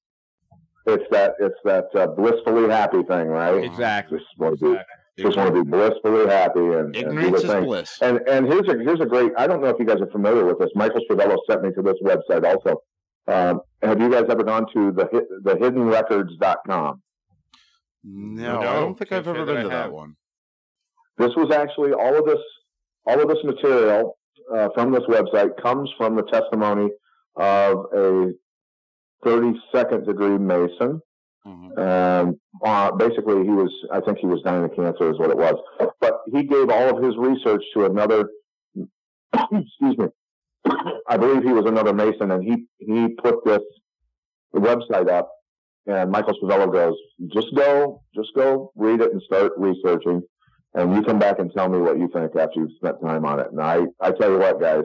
It's 0.86 1.04
that 1.10 1.34
it's 1.40 1.58
that 1.64 1.86
uh, 1.94 2.08
blissfully 2.08 2.68
happy 2.68 3.02
thing, 3.04 3.28
right? 3.28 3.64
exactly 3.64 4.18
Just 4.18 4.38
want 4.38 4.58
to 4.58 4.64
be 4.64 4.70
exactly 4.72 5.24
just 5.24 5.36
want 5.36 5.54
to 5.54 5.64
be 5.64 5.70
blissfully 5.70 6.26
happy 6.26 6.58
and, 6.60 6.94
and 6.94 6.96
Ignorance 6.96 7.30
the 7.42 7.46
is 7.46 7.52
thing. 7.52 7.64
bliss. 7.64 7.98
And 8.02 8.18
and 8.28 8.46
here's 8.46 8.68
a 8.68 8.76
here's 8.78 9.00
a 9.00 9.06
great. 9.06 9.32
I 9.38 9.46
don't 9.46 9.62
know 9.62 9.68
if 9.68 9.76
you 9.78 9.86
guys 9.86 10.00
are 10.00 10.10
familiar 10.10 10.44
with 10.44 10.58
this. 10.58 10.70
Michael 10.74 11.00
Schiavello 11.10 11.36
sent 11.48 11.62
me 11.62 11.70
to 11.72 11.82
this 11.82 11.96
website 12.02 12.44
also. 12.44 12.82
Um, 13.26 13.60
have 13.82 14.00
you 14.00 14.10
guys 14.10 14.24
ever 14.28 14.42
gone 14.44 14.66
to 14.74 14.92
the 14.92 15.08
hid- 15.10 15.28
the 15.42 15.54
hiddenrecords.com? 15.54 17.00
No, 18.04 18.60
I 18.60 18.64
don't 18.80 18.98
think 18.98 19.12
I've 19.12 19.26
ever 19.26 19.46
been 19.46 19.62
to 19.62 19.68
that 19.70 19.90
one. 19.92 20.16
This 21.16 21.30
was 21.36 21.50
actually 21.50 21.92
all 21.92 22.18
of 22.18 22.26
this 22.26 22.40
all 23.06 23.20
of 23.22 23.28
this 23.28 23.42
material 23.44 24.18
uh, 24.54 24.68
from 24.74 24.92
this 24.92 25.04
website 25.08 25.50
comes 25.62 25.90
from 25.96 26.16
the 26.16 26.22
testimony 26.24 26.90
of 27.36 27.86
a 27.94 28.32
32nd 29.24 30.06
degree 30.06 30.38
Mason. 30.38 31.00
Mhm. 31.46 31.78
Um, 31.78 32.40
uh, 32.64 32.92
basically, 32.92 33.44
he 33.44 33.50
was, 33.50 33.70
I 33.92 34.00
think 34.00 34.18
he 34.18 34.26
was 34.26 34.40
dying 34.42 34.64
of 34.64 34.74
cancer, 34.74 35.10
is 35.10 35.18
what 35.18 35.30
it 35.30 35.36
was. 35.36 35.56
But 36.00 36.20
he 36.32 36.44
gave 36.44 36.70
all 36.70 36.96
of 36.96 37.04
his 37.04 37.16
research 37.16 37.62
to 37.74 37.84
another, 37.84 38.30
excuse 39.34 39.98
me, 39.98 40.06
I 41.08 41.16
believe 41.18 41.42
he 41.42 41.52
was 41.52 41.66
another 41.66 41.92
Mason, 41.92 42.30
and 42.30 42.42
he, 42.42 42.64
he 42.78 43.08
put 43.08 43.44
this 43.44 43.62
website 44.54 45.10
up. 45.10 45.30
And 45.86 46.10
Michael 46.10 46.34
Schiavello 46.40 46.72
goes, 46.72 46.96
just 47.34 47.54
go, 47.54 48.02
just 48.14 48.30
go 48.34 48.72
read 48.74 49.02
it 49.02 49.12
and 49.12 49.20
start 49.22 49.52
researching. 49.58 50.22
And 50.72 50.94
you 50.94 51.02
come 51.02 51.18
back 51.18 51.38
and 51.38 51.52
tell 51.52 51.68
me 51.68 51.78
what 51.78 51.98
you 51.98 52.08
think 52.08 52.34
after 52.34 52.60
you've 52.60 52.72
spent 52.76 53.02
time 53.02 53.26
on 53.26 53.38
it. 53.38 53.48
And 53.52 53.60
I, 53.60 53.82
I 54.00 54.12
tell 54.12 54.30
you 54.30 54.38
what, 54.38 54.60
guys, 54.60 54.84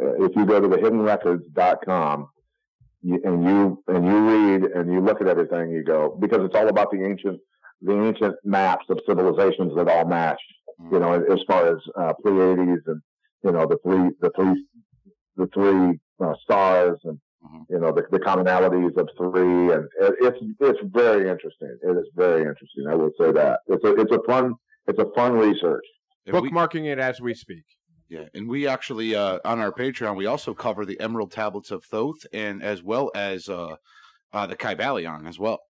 uh, 0.00 0.22
if 0.22 0.36
you 0.36 0.44
go 0.44 0.60
to 0.60 0.68
the 0.68 0.76
hiddenrecords.com, 0.76 2.20
you, 2.20 2.35
and 3.02 3.44
you 3.44 3.82
and 3.88 4.04
you 4.04 4.18
read 4.28 4.62
and 4.72 4.92
you 4.92 5.00
look 5.00 5.20
at 5.20 5.28
everything, 5.28 5.70
you 5.70 5.84
go 5.84 6.16
because 6.20 6.40
it's 6.44 6.54
all 6.54 6.68
about 6.68 6.90
the 6.90 7.04
ancient 7.04 7.38
the 7.82 7.92
ancient 7.92 8.34
maps 8.44 8.86
of 8.88 8.98
civilizations 9.08 9.74
that 9.76 9.88
all 9.88 10.06
matched. 10.06 10.40
You 10.92 10.98
know, 10.98 11.12
as 11.14 11.38
far 11.46 11.68
as 11.68 11.78
uh, 11.98 12.12
Pleiades 12.22 12.82
and 12.86 13.00
you 13.44 13.52
know 13.52 13.66
the 13.66 13.78
three 13.82 14.10
the 14.20 14.30
three 14.36 14.66
the 15.36 15.46
three 15.54 15.98
uh, 16.24 16.34
stars 16.42 16.98
and 17.04 17.18
Mhm. 17.44 17.64
you 17.68 17.78
know 17.78 17.92
the, 17.92 18.02
the 18.10 18.18
commonalities 18.18 18.96
of 18.96 19.08
three 19.16 19.70
and 19.72 19.84
it, 20.00 20.14
it's 20.20 20.38
it's 20.58 20.80
very 20.92 21.28
interesting. 21.30 21.78
It 21.82 21.96
is 21.96 22.08
very 22.16 22.40
interesting. 22.40 22.86
I 22.90 22.94
will 22.94 23.12
say 23.20 23.30
that 23.32 23.60
it's 23.68 23.84
a 23.84 23.94
it's 23.94 24.10
a 24.12 24.20
fun 24.26 24.54
it's 24.88 24.98
a 24.98 25.06
fun 25.14 25.34
research. 25.34 25.84
And 26.26 26.34
we- 26.40 26.50
bookmarking 26.50 26.86
it 26.86 26.98
as 26.98 27.20
we 27.20 27.34
speak 27.34 27.64
Yeah, 28.08 28.24
and 28.34 28.48
we 28.48 28.68
actually 28.68 29.16
uh, 29.16 29.40
on 29.44 29.58
our 29.58 29.72
Patreon 29.72 30.16
we 30.16 30.26
also 30.26 30.54
cover 30.54 30.84
the 30.84 30.98
Emerald 31.00 31.32
Tablets 31.32 31.70
of 31.70 31.84
Thoth, 31.84 32.24
and 32.32 32.62
as 32.62 32.82
well 32.82 33.10
as 33.14 33.48
uh, 33.48 33.76
uh, 34.32 34.46
the 34.46 34.56
Kybalion 34.56 35.28
as 35.28 35.38
well. 35.38 35.60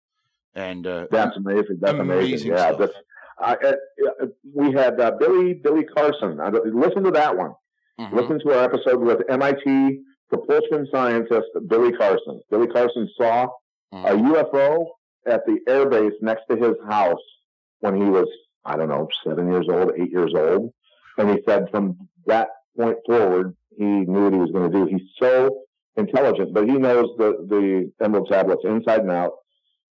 And 0.55 0.87
uh, 0.87 1.07
That's 1.11 1.37
amazing. 1.37 1.79
That's 1.81 1.99
amazing. 1.99 2.51
Amazing 2.51 2.51
Yeah, 2.53 2.73
that's, 2.73 2.93
I, 3.39 3.55
uh, 3.55 4.27
we 4.55 4.73
had 4.73 5.01
uh, 5.01 5.13
Billy 5.19 5.55
Billy 5.55 5.85
Carson. 5.85 6.41
I, 6.41 6.49
listen 6.49 7.05
to 7.05 7.11
that 7.13 7.37
one. 7.37 7.53
mhm, 8.01 8.13
Listen 8.13 8.39
to 8.41 8.59
our 8.59 8.65
episode 8.65 9.01
with 9.01 9.21
MIT 9.31 10.01
propulsion 10.29 10.87
scientist 10.93 11.49
Billy 11.69 11.93
Carson. 11.93 12.41
Billy 12.51 12.67
Carson 12.67 13.09
saw 13.17 13.49
a 13.93 13.97
mhm. 13.97 14.33
UFO 14.33 14.87
at 15.27 15.45
the 15.47 15.59
airbase 15.69 16.13
next 16.21 16.43
to 16.51 16.57
his 16.57 16.75
house 16.89 17.21
when 17.81 17.95
he 17.95 18.05
was, 18.05 18.29
I 18.65 18.77
don't 18.77 18.89
know, 18.89 19.09
seven 19.25 19.51
years 19.51 19.67
old, 19.71 19.93
eight 19.99 20.11
years 20.11 20.33
old. 20.35 20.73
And 21.19 21.31
he 21.31 21.43
said 21.47 21.69
from 21.71 21.97
that 22.27 22.49
point 22.77 22.97
forward, 23.07 23.55
he 23.77 23.85
knew 23.85 24.25
what 24.25 24.33
he 24.33 24.39
was 24.39 24.51
going 24.51 24.71
to 24.71 24.79
do. 24.79 24.87
He's 24.87 25.09
so 25.21 25.63
intelligent, 25.97 26.53
but 26.53 26.65
he 26.69 26.73
knows 26.75 27.07
the, 27.19 27.47
the 27.49 27.93
emerald 28.05 28.29
tablets 28.31 28.63
inside 28.65 29.01
and 29.01 29.11
out. 29.11 29.33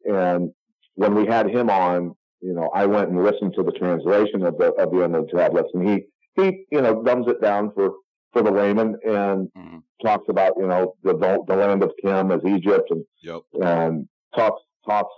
And 0.05 0.51
when 0.95 1.15
we 1.15 1.27
had 1.27 1.49
him 1.51 1.71
on, 1.71 2.15
you 2.41 2.55
know, 2.55 2.71
I 2.75 2.87
went 2.87 3.11
and 3.11 3.23
listened 3.23 3.55
to 3.57 3.63
the 3.63 3.73
translation 3.73 4.45
of 4.45 4.57
the, 4.59 4.73
of 4.75 4.93
the 4.93 5.01
emerald 5.03 5.31
tablets 5.35 5.71
and 5.75 5.89
he, 5.89 6.05
he, 6.41 6.65
you 6.71 6.81
know, 6.81 7.03
dumbs 7.03 7.27
it 7.29 7.41
down 7.43 7.73
for, 7.75 7.93
for 8.33 8.43
the 8.43 8.51
layman 8.51 8.97
and 9.05 9.49
Mhm. 9.57 9.83
talks 10.05 10.27
about, 10.29 10.53
you 10.57 10.67
know, 10.69 10.95
the, 11.03 11.15
the 11.49 11.57
land 11.57 11.83
of 11.83 11.91
Khem 12.03 12.31
as 12.31 12.41
Egypt 12.45 12.89
and 12.91 13.05
Yep. 13.23 13.41
and 13.61 14.09
Thoth's 14.37 14.63
Thoth's 14.87 15.11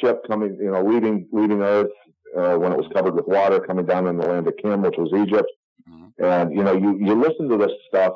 ship 0.00 0.20
coming, 0.28 0.56
you 0.60 0.70
know, 0.70 0.82
leaving 0.84 1.26
leaving 1.32 1.60
Earth 1.62 1.90
uh, 2.38 2.56
when 2.56 2.72
it 2.72 2.78
was 2.78 2.86
covered 2.94 3.14
with 3.14 3.26
water, 3.26 3.58
coming 3.60 3.84
down 3.86 4.06
in 4.06 4.16
the 4.16 4.26
land 4.26 4.46
of 4.46 4.54
Khem, 4.62 4.82
which 4.82 4.94
was 4.96 5.12
Egypt. 5.14 5.50
Mhm. 5.88 6.12
And 6.18 6.52
you 6.54 6.62
know, 6.62 6.72
you 6.74 6.96
you 6.98 7.14
listen 7.14 7.48
to 7.48 7.56
this 7.56 7.72
stuff, 7.88 8.14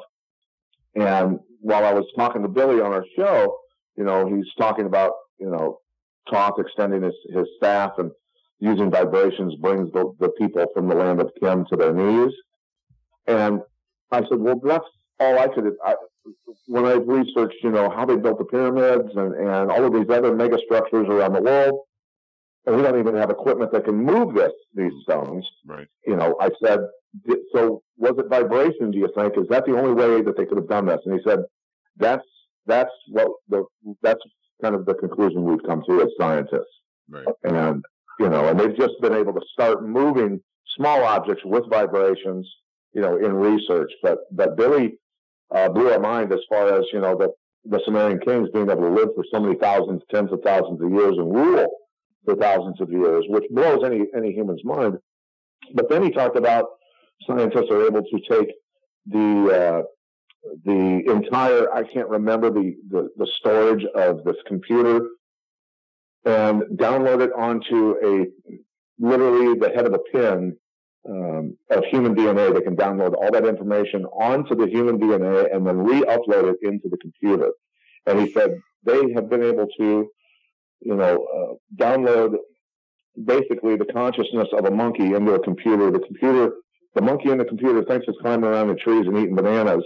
and 0.94 1.40
while 1.60 1.84
I 1.84 1.92
was 1.92 2.06
talking 2.16 2.42
to 2.42 2.48
Billy 2.48 2.80
on 2.80 2.92
our 2.92 3.04
show, 3.16 3.58
you 3.96 4.04
know, 4.04 4.26
he's 4.26 4.46
talking 4.58 4.86
about 4.86 5.12
you 5.38 5.50
know, 5.50 5.78
Thoth 6.30 6.58
extending 6.58 7.02
his 7.02 7.14
his 7.34 7.46
staff 7.56 7.92
and 7.98 8.10
using 8.58 8.90
vibrations 8.90 9.54
brings 9.56 9.92
the, 9.92 10.12
the 10.18 10.30
people 10.30 10.64
from 10.74 10.88
the 10.88 10.94
land 10.94 11.20
of 11.20 11.30
Khem 11.42 11.66
to 11.70 11.76
their 11.76 11.92
knees. 11.92 12.32
And 13.26 13.60
I 14.10 14.20
said, 14.20 14.38
well, 14.38 14.58
that's 14.62 14.84
all 15.20 15.38
I 15.38 15.48
could. 15.48 15.72
I, 15.84 15.94
when 16.66 16.84
I 16.86 16.92
researched, 16.94 17.56
you 17.62 17.70
know, 17.70 17.90
how 17.90 18.04
they 18.06 18.16
built 18.16 18.38
the 18.38 18.44
pyramids 18.46 19.10
and, 19.14 19.34
and 19.34 19.70
all 19.70 19.84
of 19.84 19.92
these 19.92 20.08
other 20.08 20.34
mega 20.34 20.58
structures 20.64 21.06
around 21.08 21.34
the 21.34 21.42
world, 21.42 21.80
and 22.64 22.76
we 22.76 22.82
don't 22.82 22.98
even 22.98 23.14
have 23.14 23.30
equipment 23.30 23.72
that 23.72 23.84
can 23.84 23.96
move 23.96 24.34
this 24.34 24.52
these 24.74 24.92
stones. 25.02 25.46
Right. 25.66 25.86
You 26.06 26.16
know, 26.16 26.36
I 26.40 26.50
said, 26.62 26.80
"Di- 26.80 26.86
so 27.54 27.82
was 27.96 28.14
it 28.18 28.28
vibration? 28.28 28.90
Do 28.90 28.98
you 28.98 29.08
think 29.16 29.36
is 29.38 29.48
that 29.48 29.64
the 29.66 29.78
only 29.78 29.94
way 29.94 30.22
that 30.22 30.36
they 30.36 30.44
could 30.44 30.58
have 30.58 30.68
done 30.68 30.86
this? 30.86 31.00
And 31.04 31.14
he 31.14 31.20
said, 31.28 31.40
that's 31.96 32.24
that's 32.66 32.90
what 33.08 33.30
the 33.48 33.64
that's 34.02 34.20
kind 34.62 34.74
of 34.74 34.86
the 34.86 34.94
conclusion 34.94 35.44
we've 35.44 35.62
come 35.66 35.82
to 35.88 36.02
as 36.02 36.08
scientists 36.18 36.64
Right. 37.08 37.26
and 37.44 37.84
you 38.18 38.28
know, 38.28 38.48
and 38.48 38.58
they've 38.58 38.76
just 38.76 38.94
been 39.00 39.14
able 39.14 39.32
to 39.34 39.42
start 39.52 39.86
moving 39.86 40.40
small 40.76 41.04
objects 41.04 41.42
with 41.44 41.68
vibrations, 41.70 42.50
you 42.92 43.00
know, 43.00 43.16
in 43.16 43.32
research. 43.34 43.92
But 44.02 44.18
but 44.32 44.56
Billy 44.56 44.98
uh, 45.54 45.68
blew 45.68 45.90
our 45.90 46.00
mind 46.00 46.32
as 46.32 46.40
far 46.48 46.76
as 46.78 46.84
you 46.92 47.00
know 47.00 47.16
the 47.16 47.30
the 47.64 47.80
Sumerian 47.84 48.18
kings 48.20 48.48
being 48.52 48.68
able 48.70 48.82
to 48.82 48.90
live 48.90 49.08
for 49.14 49.24
so 49.32 49.40
many 49.40 49.56
thousands, 49.56 50.02
tens 50.12 50.32
of 50.32 50.40
thousands 50.42 50.80
of 50.80 50.90
years 50.90 51.16
and 51.18 51.32
rule 51.32 51.66
for 52.24 52.34
thousands 52.36 52.80
of 52.80 52.90
years, 52.90 53.24
which 53.28 53.44
blows 53.50 53.84
any 53.84 54.06
any 54.16 54.32
human's 54.32 54.64
mind. 54.64 54.98
But 55.74 55.88
then 55.88 56.02
he 56.02 56.10
talked 56.10 56.36
about 56.36 56.64
scientists 57.22 57.70
are 57.70 57.86
able 57.86 58.02
to 58.02 58.20
take 58.28 58.52
the 59.06 59.82
uh, 59.82 59.82
the 60.64 61.02
entire 61.10 61.72
I 61.72 61.82
can't 61.84 62.08
remember 62.08 62.50
the, 62.50 62.76
the 62.90 63.08
the 63.16 63.26
storage 63.26 63.84
of 63.94 64.24
this 64.24 64.36
computer 64.46 65.08
and 66.24 66.62
download 66.76 67.20
it 67.22 67.32
onto 67.32 67.94
a 68.04 68.26
literally 68.98 69.58
the 69.58 69.70
head 69.70 69.86
of 69.86 69.94
a 69.94 69.98
pin 69.98 70.56
um, 71.08 71.56
of 71.70 71.84
human 71.84 72.14
DNA. 72.14 72.52
They 72.52 72.62
can 72.62 72.76
download 72.76 73.14
all 73.14 73.30
that 73.30 73.46
information 73.46 74.04
onto 74.06 74.54
the 74.54 74.66
human 74.66 74.98
DNA 74.98 75.54
and 75.54 75.66
then 75.66 75.78
re-upload 75.78 76.52
it 76.52 76.56
into 76.62 76.88
the 76.88 76.98
computer. 76.98 77.50
And 78.06 78.20
he 78.20 78.32
said 78.32 78.58
they 78.84 79.12
have 79.12 79.28
been 79.28 79.42
able 79.42 79.66
to, 79.78 80.10
you 80.80 80.94
know, 80.94 81.26
uh, 81.36 81.82
download 81.82 82.36
basically 83.24 83.76
the 83.76 83.86
consciousness 83.86 84.48
of 84.52 84.64
a 84.64 84.70
monkey 84.70 85.14
into 85.14 85.32
a 85.34 85.42
computer. 85.42 85.90
The 85.90 86.00
computer, 86.00 86.52
the 86.96 87.02
monkey 87.02 87.30
in 87.30 87.38
the 87.38 87.44
computer 87.44 87.84
thinks 87.84 88.06
it's 88.08 88.18
climbing 88.20 88.50
around 88.50 88.68
the 88.68 88.74
trees 88.74 89.06
and 89.06 89.16
eating 89.16 89.36
bananas, 89.36 89.84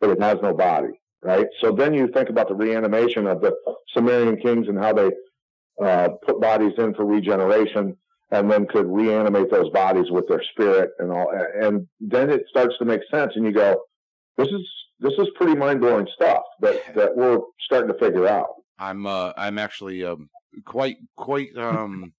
but 0.00 0.10
it 0.10 0.22
has 0.22 0.36
no 0.42 0.54
body. 0.54 1.00
Right. 1.22 1.46
So 1.62 1.72
then 1.72 1.94
you 1.94 2.08
think 2.08 2.28
about 2.28 2.48
the 2.48 2.54
reanimation 2.54 3.26
of 3.26 3.40
the 3.40 3.54
Sumerian 3.94 4.36
kings 4.36 4.68
and 4.68 4.78
how 4.78 4.92
they 4.92 5.10
uh, 5.82 6.10
put 6.24 6.38
bodies 6.38 6.74
in 6.76 6.94
for 6.94 7.06
regeneration 7.06 7.96
and 8.30 8.50
then 8.50 8.66
could 8.66 8.86
reanimate 8.86 9.50
those 9.50 9.70
bodies 9.70 10.10
with 10.10 10.28
their 10.28 10.42
spirit 10.52 10.90
and 10.98 11.10
all 11.10 11.26
and 11.60 11.86
then 12.00 12.30
it 12.30 12.42
starts 12.48 12.74
to 12.78 12.84
make 12.84 13.00
sense 13.10 13.32
and 13.36 13.44
you 13.44 13.52
go 13.52 13.80
this 14.36 14.48
is 14.48 14.60
this 15.00 15.12
is 15.18 15.26
pretty 15.36 15.54
mind-blowing 15.54 16.06
stuff 16.14 16.42
that 16.60 16.94
that 16.94 17.16
we're 17.16 17.38
starting 17.60 17.92
to 17.92 17.98
figure 17.98 18.26
out 18.26 18.46
I'm 18.78 19.06
uh 19.06 19.32
I'm 19.36 19.58
actually 19.58 20.04
um 20.04 20.30
quite 20.64 20.96
quite 21.16 21.56
um 21.56 22.12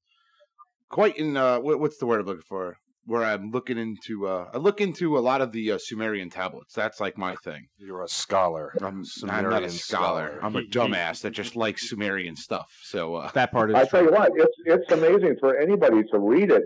quite 0.89 1.17
in 1.17 1.37
uh 1.37 1.59
what's 1.59 1.97
the 1.97 2.05
word 2.05 2.21
I'm 2.21 2.27
looking 2.27 2.43
for 2.43 2.77
where 3.05 3.23
I'm 3.23 3.51
looking 3.51 3.77
into 3.77 4.27
uh 4.27 4.49
I 4.53 4.57
look 4.57 4.81
into 4.81 5.17
a 5.17 5.19
lot 5.19 5.41
of 5.41 5.51
the 5.51 5.73
uh, 5.73 5.77
Sumerian 5.79 6.29
tablets. 6.29 6.73
That's 6.73 6.99
like 6.99 7.17
my 7.17 7.35
thing. 7.43 7.67
You're 7.77 8.03
a 8.03 8.07
scholar. 8.07 8.73
I'm, 8.81 9.03
I'm 9.29 9.49
not 9.49 9.63
a 9.63 9.69
scholar. 9.69 10.39
I'm 10.41 10.55
a 10.55 10.59
He- 10.59 10.65
he- 10.65 10.71
dumbass 10.71 11.21
that 11.21 11.31
just 11.31 11.55
likes 11.55 11.89
Sumerian 11.89 12.35
stuff. 12.35 12.67
So 12.83 13.15
uh 13.15 13.31
That 13.33 13.51
part 13.51 13.69
is 13.71 13.75
i 13.75 13.85
tell 13.85 14.03
you 14.03 14.11
what 14.11 14.31
it's 14.35 14.55
it's 14.65 14.91
amazing 14.91 15.35
for 15.39 15.57
anybody 15.57 16.03
to 16.11 16.19
read 16.19 16.51
it 16.51 16.63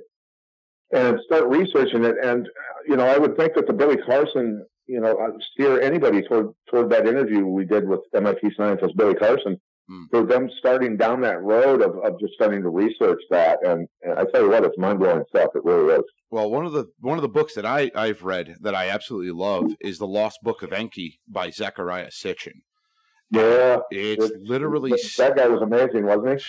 and 0.91 1.19
start 1.25 1.45
researching 1.47 2.03
it 2.03 2.15
and 2.23 2.47
uh, 2.47 2.79
you 2.87 2.95
know 2.95 3.05
i 3.05 3.17
would 3.17 3.37
think 3.37 3.53
that 3.55 3.67
the 3.67 3.73
billy 3.73 3.97
carson 3.97 4.65
you 4.87 4.99
know 4.99 5.15
uh, 5.17 5.29
steer 5.53 5.79
anybody 5.81 6.21
toward 6.23 6.47
toward 6.69 6.89
that 6.89 7.07
interview 7.07 7.45
we 7.45 7.63
did 7.65 7.87
with 7.87 7.99
mit 8.13 8.39
scientist 8.57 8.95
billy 8.97 9.13
carson 9.13 9.59
Hmm. 9.89 10.03
for 10.11 10.23
them 10.23 10.49
starting 10.59 10.97
down 10.97 11.19
that 11.21 11.41
road 11.41 11.81
of, 11.81 11.97
of 12.03 12.19
just 12.19 12.33
starting 12.35 12.61
to 12.61 12.69
research 12.69 13.19
that 13.31 13.57
and, 13.65 13.87
and 14.03 14.19
i 14.19 14.23
tell 14.31 14.43
you 14.43 14.49
what 14.49 14.63
it's 14.63 14.77
mind-blowing 14.77 15.23
stuff 15.29 15.49
it 15.55 15.65
really 15.65 15.95
is 15.95 16.03
well 16.29 16.47
one 16.51 16.63
of 16.63 16.73
the 16.73 16.85
one 16.99 17.17
of 17.17 17.23
the 17.23 17.27
books 17.27 17.55
that 17.55 17.65
I, 17.65 17.89
I've 17.95 18.21
read 18.21 18.57
that 18.61 18.75
I 18.75 18.89
absolutely 18.89 19.31
love 19.31 19.71
is 19.81 19.97
The 19.97 20.05
Lost 20.05 20.37
Book 20.43 20.61
of 20.61 20.71
Enki 20.71 21.19
by 21.27 21.49
Zechariah 21.49 22.11
Sitchin. 22.11 22.61
yeah 23.31 23.77
It's 23.89 24.25
It's- 24.25 24.39
literally 24.43 24.91
that, 24.91 25.13
that 25.17 25.35
guy 25.35 25.47
was 25.47 25.61
amazing 25.63 26.05
wasn't 26.05 26.39
he 26.41 26.45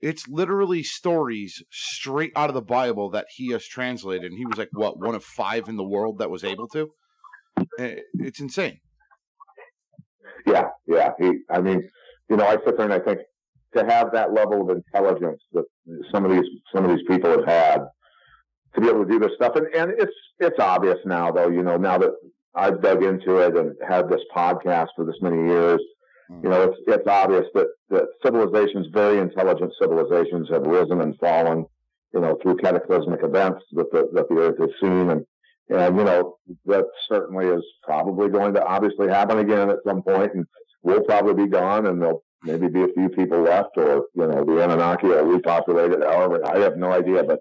it's 0.08 0.26
literally 0.26 0.82
stories 0.82 1.62
straight 1.70 2.32
out 2.34 2.50
of 2.50 2.54
the 2.54 2.60
Bible 2.62 3.08
that 3.10 3.26
he 3.36 3.52
has 3.52 3.64
translated, 3.68 4.32
and 4.32 4.36
he 4.36 4.44
was 4.46 4.58
like 4.58 4.70
what 4.72 4.98
one 4.98 5.14
of 5.14 5.22
five 5.22 5.68
in 5.68 5.76
the 5.76 5.84
world 5.84 6.18
that 6.18 6.28
was 6.28 6.42
able 6.42 6.66
to. 6.70 6.90
Eh, 7.78 7.98
It's 8.14 8.40
insane. 8.40 8.80
Yeah, 10.46 10.70
yeah. 10.88 11.10
He, 11.20 11.38
I 11.48 11.60
mean, 11.60 11.88
you 12.32 12.38
know, 12.38 12.46
I 12.46 12.56
sit 12.64 12.78
there 12.78 12.86
and 12.86 12.94
I 12.94 12.98
think 12.98 13.20
to 13.76 13.84
have 13.84 14.10
that 14.12 14.32
level 14.32 14.62
of 14.62 14.74
intelligence 14.74 15.42
that 15.52 15.64
some 16.10 16.24
of 16.24 16.30
these 16.30 16.48
some 16.74 16.82
of 16.82 16.90
these 16.90 17.06
people 17.06 17.30
have 17.30 17.44
had 17.44 17.80
to 18.74 18.80
be 18.80 18.88
able 18.88 19.04
to 19.04 19.10
do 19.10 19.18
this 19.18 19.32
stuff, 19.36 19.54
and 19.56 19.66
and 19.74 19.92
it's 19.98 20.16
it's 20.38 20.58
obvious 20.58 20.96
now, 21.04 21.30
though. 21.30 21.50
You 21.50 21.62
know, 21.62 21.76
now 21.76 21.98
that 21.98 22.12
I've 22.54 22.80
dug 22.80 23.02
into 23.02 23.36
it 23.36 23.54
and 23.54 23.76
had 23.86 24.08
this 24.08 24.22
podcast 24.34 24.88
for 24.96 25.04
this 25.04 25.16
many 25.20 25.46
years, 25.46 25.80
you 26.42 26.48
know, 26.48 26.62
it's 26.62 26.78
it's 26.86 27.06
obvious 27.06 27.44
that 27.52 27.66
that 27.90 28.06
civilizations, 28.24 28.86
very 28.94 29.18
intelligent 29.18 29.74
civilizations, 29.78 30.48
have 30.50 30.62
risen 30.62 31.02
and 31.02 31.18
fallen. 31.18 31.66
You 32.14 32.20
know, 32.20 32.38
through 32.42 32.56
cataclysmic 32.56 33.22
events 33.22 33.62
that 33.72 33.92
the 33.92 34.08
that 34.14 34.28
the 34.30 34.36
Earth 34.36 34.58
has 34.58 34.70
seen, 34.80 35.10
and 35.10 35.26
and 35.68 35.98
you 35.98 36.04
know 36.04 36.38
that 36.64 36.86
certainly 37.10 37.46
is 37.46 37.64
probably 37.82 38.30
going 38.30 38.54
to 38.54 38.64
obviously 38.64 39.08
happen 39.08 39.38
again 39.38 39.68
at 39.68 39.78
some 39.86 40.02
point, 40.02 40.32
and 40.34 40.46
we'll 40.82 41.02
probably 41.02 41.44
be 41.44 41.50
gone, 41.50 41.86
and 41.86 42.00
there'll 42.00 42.24
maybe 42.42 42.68
be 42.68 42.82
a 42.82 42.88
few 42.88 43.08
people 43.08 43.42
left, 43.42 43.76
or 43.76 44.06
you 44.14 44.26
know 44.26 44.44
the 44.44 44.62
Anunnaki 44.62 45.08
will 45.08 45.24
repopulate 45.24 45.92
it. 45.92 46.02
However, 46.02 46.44
I 46.46 46.58
have 46.58 46.76
no 46.76 46.92
idea, 46.92 47.22
but 47.24 47.40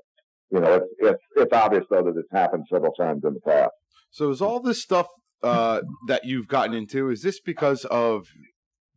you 0.51 0.59
know 0.59 0.75
it's 0.75 0.87
it's 0.99 1.23
it's 1.35 1.53
obvious 1.53 1.85
though 1.89 2.03
that 2.03 2.17
it's 2.17 2.31
happened 2.31 2.65
several 2.71 2.93
times 2.93 3.23
in 3.25 3.33
the 3.33 3.41
past. 3.41 3.71
So 4.11 4.29
is 4.29 4.41
all 4.41 4.59
this 4.59 4.81
stuff 4.81 5.07
uh, 5.43 5.81
that 6.07 6.25
you've 6.25 6.47
gotten 6.47 6.75
into 6.75 7.09
is 7.09 7.21
this 7.21 7.39
because 7.39 7.85
of 7.85 8.27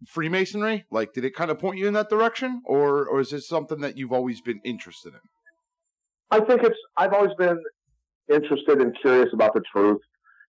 Freemasonry? 0.09 0.84
Like, 0.90 1.12
did 1.12 1.24
it 1.24 1.34
kind 1.34 1.51
of 1.51 1.59
point 1.59 1.78
you 1.78 1.86
in 1.86 1.95
that 1.95 2.11
direction, 2.11 2.62
or 2.66 3.07
or 3.07 3.20
is 3.20 3.30
this 3.30 3.49
something 3.49 3.80
that 3.80 3.97
you've 3.97 4.12
always 4.12 4.40
been 4.40 4.61
interested 4.64 5.14
in? 5.14 5.20
I 6.30 6.40
think 6.40 6.62
it's. 6.62 6.78
I've 6.97 7.12
always 7.12 7.34
been 7.38 7.59
interested 8.32 8.80
and 8.80 8.97
curious 9.01 9.28
about 9.32 9.55
the 9.55 9.62
truth. 9.72 10.01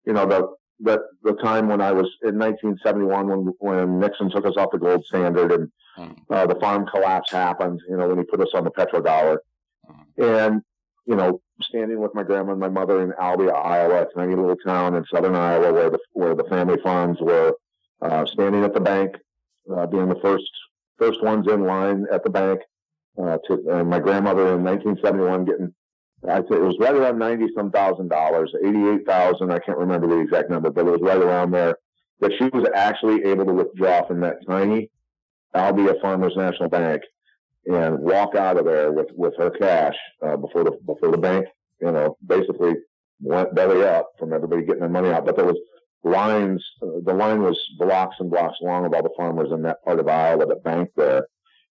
You 0.07 0.12
know, 0.12 0.26
the 0.26 0.49
the 0.81 1.01
the 1.22 1.35
time 1.35 1.68
when 1.68 1.81
I 1.81 1.93
was 1.93 2.11
in 2.22 2.39
1971 2.39 3.29
when 3.29 3.55
when 3.59 4.01
Nixon 4.01 4.31
took 4.31 4.47
us 4.47 4.57
off 4.57 4.70
the 4.72 4.79
gold 4.79 5.05
standard 5.05 5.53
and 5.53 5.70
Mhm. 5.99 6.16
uh, 6.29 6.47
the 6.47 6.57
farm 6.57 6.87
collapse 6.87 7.31
happened. 7.31 7.81
You 7.89 7.97
know, 7.97 8.09
when 8.09 8.18
he 8.18 8.25
put 8.25 8.41
us 8.41 8.53
on 8.55 8.64
the 8.64 8.70
petrodollar, 8.70 9.39
and 10.18 10.62
you 11.07 11.14
know, 11.14 11.41
standing 11.62 12.01
with 12.01 12.14
my 12.14 12.22
grandma 12.25 12.53
and 12.53 12.61
my 12.61 12.68
mother 12.68 13.03
in 13.03 13.12
Albia, 13.12 13.53
Iowa, 13.55 14.03
a 14.03 14.07
tiny 14.14 14.35
little 14.35 14.57
town 14.57 14.95
in 14.97 15.05
southern 15.12 15.37
Iowa 15.37 15.72
where 15.72 15.91
the 15.91 15.99
where 16.12 16.35
the 16.35 16.45
family 16.45 16.79
farms 16.83 17.18
were, 17.20 17.53
uh, 18.03 18.25
standing 18.27 18.64
at 18.64 18.75
the 18.75 18.81
bank, 18.81 19.14
uh, 19.72 19.87
being 19.87 20.09
the 20.09 20.16
first 20.20 20.51
first 20.99 21.22
ones 21.22 21.47
in 21.47 21.64
line 21.64 22.07
at 22.11 22.25
the 22.25 22.31
bank. 22.31 22.61
Uh, 23.16 23.39
to 23.47 23.53
and 23.70 23.89
my 23.89 24.01
grandmother 24.01 24.55
in 24.55 24.64
1971 24.64 25.45
getting, 25.45 25.72
I'd 26.29 26.49
say 26.49 26.57
it 26.57 26.62
was 26.62 26.77
right 26.81 26.95
around 26.95 27.18
90 27.18 27.49
some 27.57 27.70
thousand 27.70 28.09
dollars, 28.09 28.53
88,000. 28.64 29.51
I 29.51 29.59
can't 29.59 29.79
remember 29.79 30.07
the 30.09 30.20
exact 30.20 30.51
number, 30.51 30.70
but 30.70 30.87
it 30.87 30.91
was 30.91 31.01
right 31.03 31.20
around 31.20 31.51
there. 31.51 31.77
That 32.20 32.33
she 32.39 32.45
was 32.45 32.66
actually 32.75 33.25
able 33.25 33.45
to 33.45 33.53
withdraw 33.53 34.07
from 34.07 34.20
that 34.20 34.37
tiny 34.47 34.91
Albia 35.55 36.01
Farmers 36.01 36.35
National 36.37 36.68
Bank 36.68 37.03
and 37.66 37.99
walk 37.99 38.35
out 38.35 38.59
of 38.59 38.64
there 38.64 38.93
with 38.93 39.09
with 39.14 39.35
her 39.39 39.51
cash 39.51 39.97
uh, 40.22 40.37
before 40.37 40.64
the 40.64 40.72
before 40.87 41.11
the 41.11 41.18
bank, 41.18 41.47
you 41.81 41.91
know, 41.91 42.16
basically 42.27 42.75
went 43.20 43.55
belly 43.55 43.83
up 43.85 44.11
from 44.18 44.33
everybody 44.33 44.62
getting 44.64 44.81
their 44.81 44.89
money 44.89 45.11
out. 45.11 45.25
But 45.27 45.37
there 45.37 45.45
was 45.45 45.59
lines. 46.03 46.64
Uh, 46.83 47.01
the 47.05 47.14
line 47.14 47.43
was 47.43 47.59
blocks 47.79 48.16
and 48.20 48.31
blocks 48.31 48.59
long 48.61 48.85
of 48.85 48.95
all 48.95 49.03
the 49.03 49.11
farmers 49.16 49.51
in 49.53 49.62
that 49.62 49.83
part 49.85 49.99
of 49.99 50.09
Iowa 50.09 50.47
that 50.47 50.64
banked 50.64 50.97
there 50.97 51.27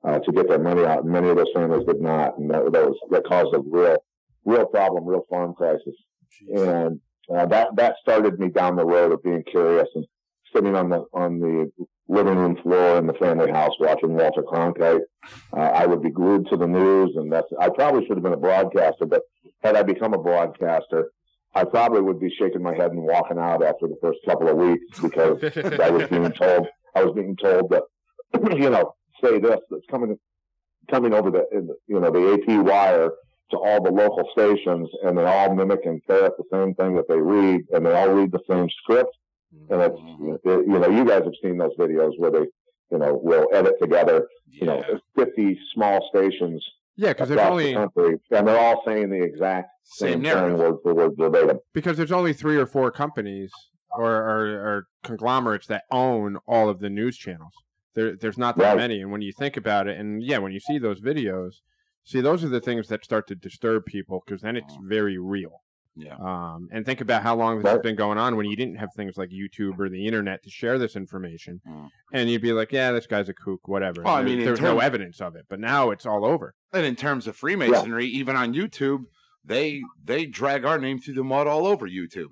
uh, 0.04 0.20
to 0.20 0.32
get 0.32 0.48
their 0.48 0.60
money 0.60 0.86
out. 0.86 1.04
And 1.04 1.12
many 1.12 1.30
of 1.30 1.38
those 1.38 1.52
families 1.54 1.86
did 1.86 2.02
not, 2.02 2.38
and 2.38 2.50
that, 2.50 2.72
that 2.72 2.88
was 2.88 2.98
that 3.12 3.26
caused 3.26 3.54
a 3.54 3.60
real 3.60 3.98
real 4.46 4.66
problem, 4.66 5.06
real 5.06 5.26
farm 5.30 5.54
crisis. 5.54 5.96
And 6.54 7.00
uh, 7.34 7.46
that 7.48 7.76
that 7.76 7.96
started 8.02 8.40
me 8.40 8.50
down 8.50 8.76
the 8.76 8.86
road 8.86 9.12
of 9.12 9.24
being 9.24 9.44
curious 9.44 9.88
and 9.96 10.06
sitting 10.54 10.76
on 10.76 10.90
the 10.90 11.06
on 11.14 11.40
the 11.40 11.72
living 12.08 12.36
room 12.36 12.58
floor 12.62 12.98
in 12.98 13.08
the 13.08 13.14
family 13.14 13.50
house 13.52 13.72
watching 13.80 14.14
Walter 14.14 14.44
Cronkite. 14.44 15.02
Uh, 15.56 15.60
I 15.60 15.86
would 15.86 16.02
be 16.02 16.10
glued 16.10 16.48
to 16.50 16.58
the 16.58 16.68
news, 16.68 17.16
and 17.16 17.32
that's 17.32 17.48
I 17.60 17.70
probably 17.70 18.06
should 18.06 18.18
have 18.18 18.24
been 18.24 18.34
a 18.34 18.38
broadcaster, 18.38 19.06
but 19.06 19.22
had 19.64 19.76
I 19.76 19.84
become 19.84 20.14
a 20.14 20.22
broadcaster, 20.22 21.12
I 21.54 21.64
probably 21.64 22.02
would 22.02 22.20
be 22.20 22.34
shaking 22.38 22.64
my 22.64 22.74
head 22.74 22.92
and 22.92 23.04
walking 23.04 23.38
out 23.38 23.64
after 23.64 23.88
the 23.88 23.98
first 24.02 24.20
couple 24.26 24.50
of 24.50 24.58
weeks 24.58 25.00
because 25.00 25.42
I 25.80 25.90
was 25.90 26.08
being 26.10 26.32
told 26.40 26.68
I 26.96 27.04
was 27.04 27.14
being 27.14 27.36
told 27.38 27.70
that 27.72 27.84
you 28.58 28.70
know 28.70 28.94
say 29.24 29.40
this 29.40 29.60
that's 29.70 29.86
coming 29.90 30.18
coming 30.90 31.14
over 31.14 31.30
the, 31.32 31.46
the 31.52 31.76
you 31.88 32.00
know 32.00 32.12
the 32.12 32.34
AP 32.34 32.66
wire 32.66 33.12
to 33.52 33.58
all 33.58 33.82
the 33.82 33.92
local 33.92 34.28
stations, 34.32 34.90
and 35.04 35.18
they 35.18 35.24
all 35.26 35.54
mimic 35.56 35.86
and 35.86 36.02
parrot 36.08 36.34
the 36.38 36.44
same 36.52 36.74
thing 36.76 36.96
that 36.96 37.08
they 37.08 37.20
read, 37.20 37.62
and 37.74 37.86
they 37.86 37.94
all 37.94 38.10
read 38.10 38.32
the 38.32 38.42
same 38.50 38.70
script. 38.82 39.16
And 39.70 39.82
it's 39.82 39.96
mm-hmm. 39.96 40.34
it, 40.50 40.66
you 40.68 40.80
know 40.80 40.90
you 40.90 41.06
guys 41.06 41.24
have 41.24 41.34
seen 41.44 41.58
those 41.58 41.76
videos 41.78 42.14
where 42.18 42.32
they 42.32 42.46
you 42.92 42.98
know 42.98 43.20
will 43.22 43.48
edit 43.54 43.74
together 43.82 44.28
you 44.50 44.66
know 44.66 44.82
fifty 45.16 45.60
small 45.74 46.08
stations 46.10 46.66
Yeah, 46.96 47.10
because 47.10 47.28
there's 47.30 47.40
across 47.40 47.52
only 47.52 47.74
the 47.74 47.80
country, 47.80 48.20
and 48.32 48.48
they're 48.48 48.58
all 48.60 48.82
saying 48.86 49.10
the 49.10 49.22
exact 49.22 49.70
Same 49.84 50.12
same, 50.14 50.22
narrative. 50.22 50.58
thing 50.58 50.68
word 50.68 50.76
for 50.84 50.94
word 50.94 51.12
verbatim. 51.18 51.60
because 51.74 51.98
there's 51.98 52.12
only 52.14 52.32
three 52.34 52.56
or 52.58 52.66
four 52.66 52.92
companies 52.92 53.52
or, 53.94 54.10
or, 54.10 54.46
or 54.48 54.88
conglomerates 55.04 55.68
that 55.68 55.84
own 55.92 56.38
all 56.48 56.70
of 56.70 56.80
the 56.80 56.90
news 56.90 57.18
channels. 57.18 57.52
There, 57.94 58.16
there's 58.16 58.38
not 58.38 58.58
that 58.58 58.70
Right. 58.70 58.78
many. 58.78 59.02
And 59.02 59.12
when 59.12 59.22
you 59.22 59.34
think 59.34 59.58
about 59.58 59.90
it, 59.90 59.98
and 60.00 60.24
yeah, 60.24 60.38
when 60.38 60.54
you 60.54 60.62
see 60.62 60.78
those 60.78 61.02
videos, 61.02 61.56
see 62.04 62.22
those 62.22 62.44
are 62.44 62.50
the 62.50 62.62
things 62.62 62.88
that 62.88 63.04
start 63.04 63.28
to 63.28 63.36
disturb 63.36 63.86
people 63.86 64.22
because 64.26 64.42
then 64.42 64.56
it's 64.56 64.76
very 64.84 65.18
real. 65.18 65.62
Yeah. 65.96 66.16
Um, 66.16 66.70
and 66.72 66.86
think 66.86 67.02
about 67.02 67.22
how 67.22 67.36
long 67.36 67.62
this 67.62 67.70
has 67.70 67.82
been 67.82 67.98
going 67.98 68.18
on 68.18 68.38
when 68.38 68.46
you 68.46 68.56
didn't 68.56 68.76
have 68.78 68.90
things 68.96 69.18
like 69.18 69.30
YouTube 69.30 69.78
or 69.78 69.90
the 69.90 70.08
internet 70.08 70.42
to 70.44 70.50
share 70.50 70.80
this 70.80 70.96
information, 70.96 71.60
Mm. 71.68 71.90
and 72.14 72.30
you'd 72.30 72.42
be 72.42 72.54
like, 72.54 72.72
"Yeah, 72.72 72.94
this 72.94 73.08
guy's 73.08 73.28
a 73.28 73.34
kook, 73.34 73.68
whatever." 73.68 74.02
Well, 74.04 74.16
I 74.16 74.24
mean, 74.24 74.40
in 74.40 74.46
there's 74.46 74.62
no 74.62 74.80
evidence 74.80 75.20
of 75.20 75.36
it, 75.36 75.46
but 75.50 75.60
now 75.60 75.92
it's 75.92 76.06
all 76.06 76.24
over. 76.26 76.54
And 76.72 76.86
in 76.86 76.96
terms 76.96 77.28
of 77.28 77.36
Freemasonry, 77.36 78.06
even 78.06 78.38
on 78.38 78.54
YouTube, 78.54 79.02
they 79.44 79.82
they 80.02 80.26
drag 80.26 80.64
our 80.64 80.78
name 80.80 80.98
through 81.00 81.16
the 81.16 81.26
mud 81.26 81.48
all 81.48 81.68
over 81.68 81.88
YouTube. 81.88 82.30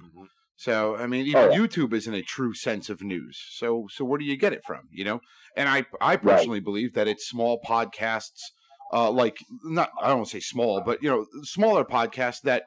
So 0.56 0.96
I 0.96 1.06
mean, 1.08 1.26
even 1.26 1.42
Oh, 1.42 1.50
yeah. 1.52 1.58
YouTube 1.58 1.92
isn't 1.94 2.14
a 2.14 2.22
true 2.22 2.54
sense 2.54 2.90
of 2.90 3.02
news. 3.02 3.38
So 3.52 3.88
so 3.92 4.06
where 4.06 4.18
do 4.20 4.26
you 4.26 4.38
get 4.38 4.54
it 4.54 4.64
from? 4.66 4.88
You 4.90 5.04
know, 5.04 5.20
and 5.58 5.68
I 5.68 5.86
I 6.00 6.16
personally 6.16 6.62
believe 6.62 6.94
that 6.94 7.10
it's 7.10 7.28
small 7.28 7.60
podcasts, 7.62 8.40
uh, 8.92 9.12
like 9.12 9.38
not 9.64 9.92
I 10.02 10.08
don't 10.08 10.18
want 10.20 10.30
to 10.30 10.38
say 10.38 10.40
small, 10.40 10.82
but 10.82 11.02
you 11.04 11.10
know, 11.10 11.26
smaller 11.44 11.84
podcasts 11.84 12.42
that 12.42 12.64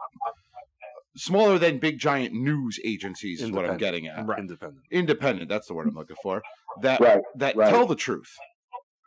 smaller 1.16 1.58
than 1.58 1.78
big 1.78 1.98
giant 1.98 2.32
news 2.34 2.78
agencies 2.84 3.42
is 3.42 3.50
what 3.50 3.68
I'm 3.68 3.76
getting 3.76 4.06
at. 4.06 4.26
Right. 4.26 4.38
Independent. 4.38 4.82
Independent, 4.90 5.48
that's 5.48 5.66
the 5.66 5.74
word 5.74 5.88
I'm 5.88 5.94
looking 5.94 6.16
for. 6.22 6.42
That 6.80 7.00
Right. 7.00 7.22
that 7.36 7.56
right. 7.56 7.68
tell 7.68 7.86
the 7.86 7.96
truth, 7.96 8.34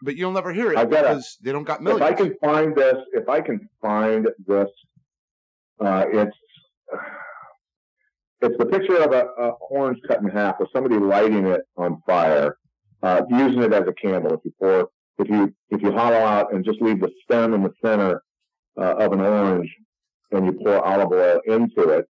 but 0.04 0.16
you'll 0.16 0.32
never 0.32 0.54
hear 0.54 0.72
it 0.72 0.78
I've 0.78 0.90
got 0.90 1.06
a- 1.06 1.08
because 1.10 1.38
they 1.42 1.52
don't 1.52 1.64
got 1.64 1.82
millions. 1.82 2.08
If. 2.12 2.14
I 2.14 2.24
can 2.24 2.36
find 2.44 2.76
this, 2.76 2.98
if 3.14 3.28
I 3.28 3.42
can 3.42 3.70
find 3.82 4.28
this, 4.46 4.70
uh, 5.80 6.06
it's 6.12 6.38
it's 8.42 8.58
the 8.60 8.66
picture 8.66 8.98
of 8.98 9.12
a, 9.12 9.26
a 9.42 9.52
orange 9.72 9.98
cut 10.08 10.22
in 10.22 10.28
half 10.28 10.60
with 10.60 10.70
somebody 10.72 10.98
lighting 10.98 11.48
it 11.48 11.62
on 11.78 12.02
fire, 12.06 12.58
uh, 13.02 13.22
using 13.30 13.64
it 13.64 13.74
as 13.74 13.88
a 13.88 13.94
candle. 13.94 14.34
If 14.34 14.42
you 14.44 14.54
pour, 14.60 14.90
if 15.18 15.30
you 15.30 15.54
if 15.70 15.82
you 15.82 15.92
hollow 15.92 16.18
out 16.18 16.54
and 16.54 16.66
just 16.66 16.82
leave 16.82 17.00
the 17.00 17.12
stem 17.24 17.54
in 17.54 17.64
the 17.64 17.74
center 17.84 18.22
uh, 18.78 18.96
of 18.96 19.14
an 19.14 19.22
orange, 19.22 19.74
and 20.32 20.46
you 20.46 20.54
pour 20.54 20.86
olive 20.86 21.12
oil 21.12 21.40
into 21.46 21.90
it, 21.90 22.08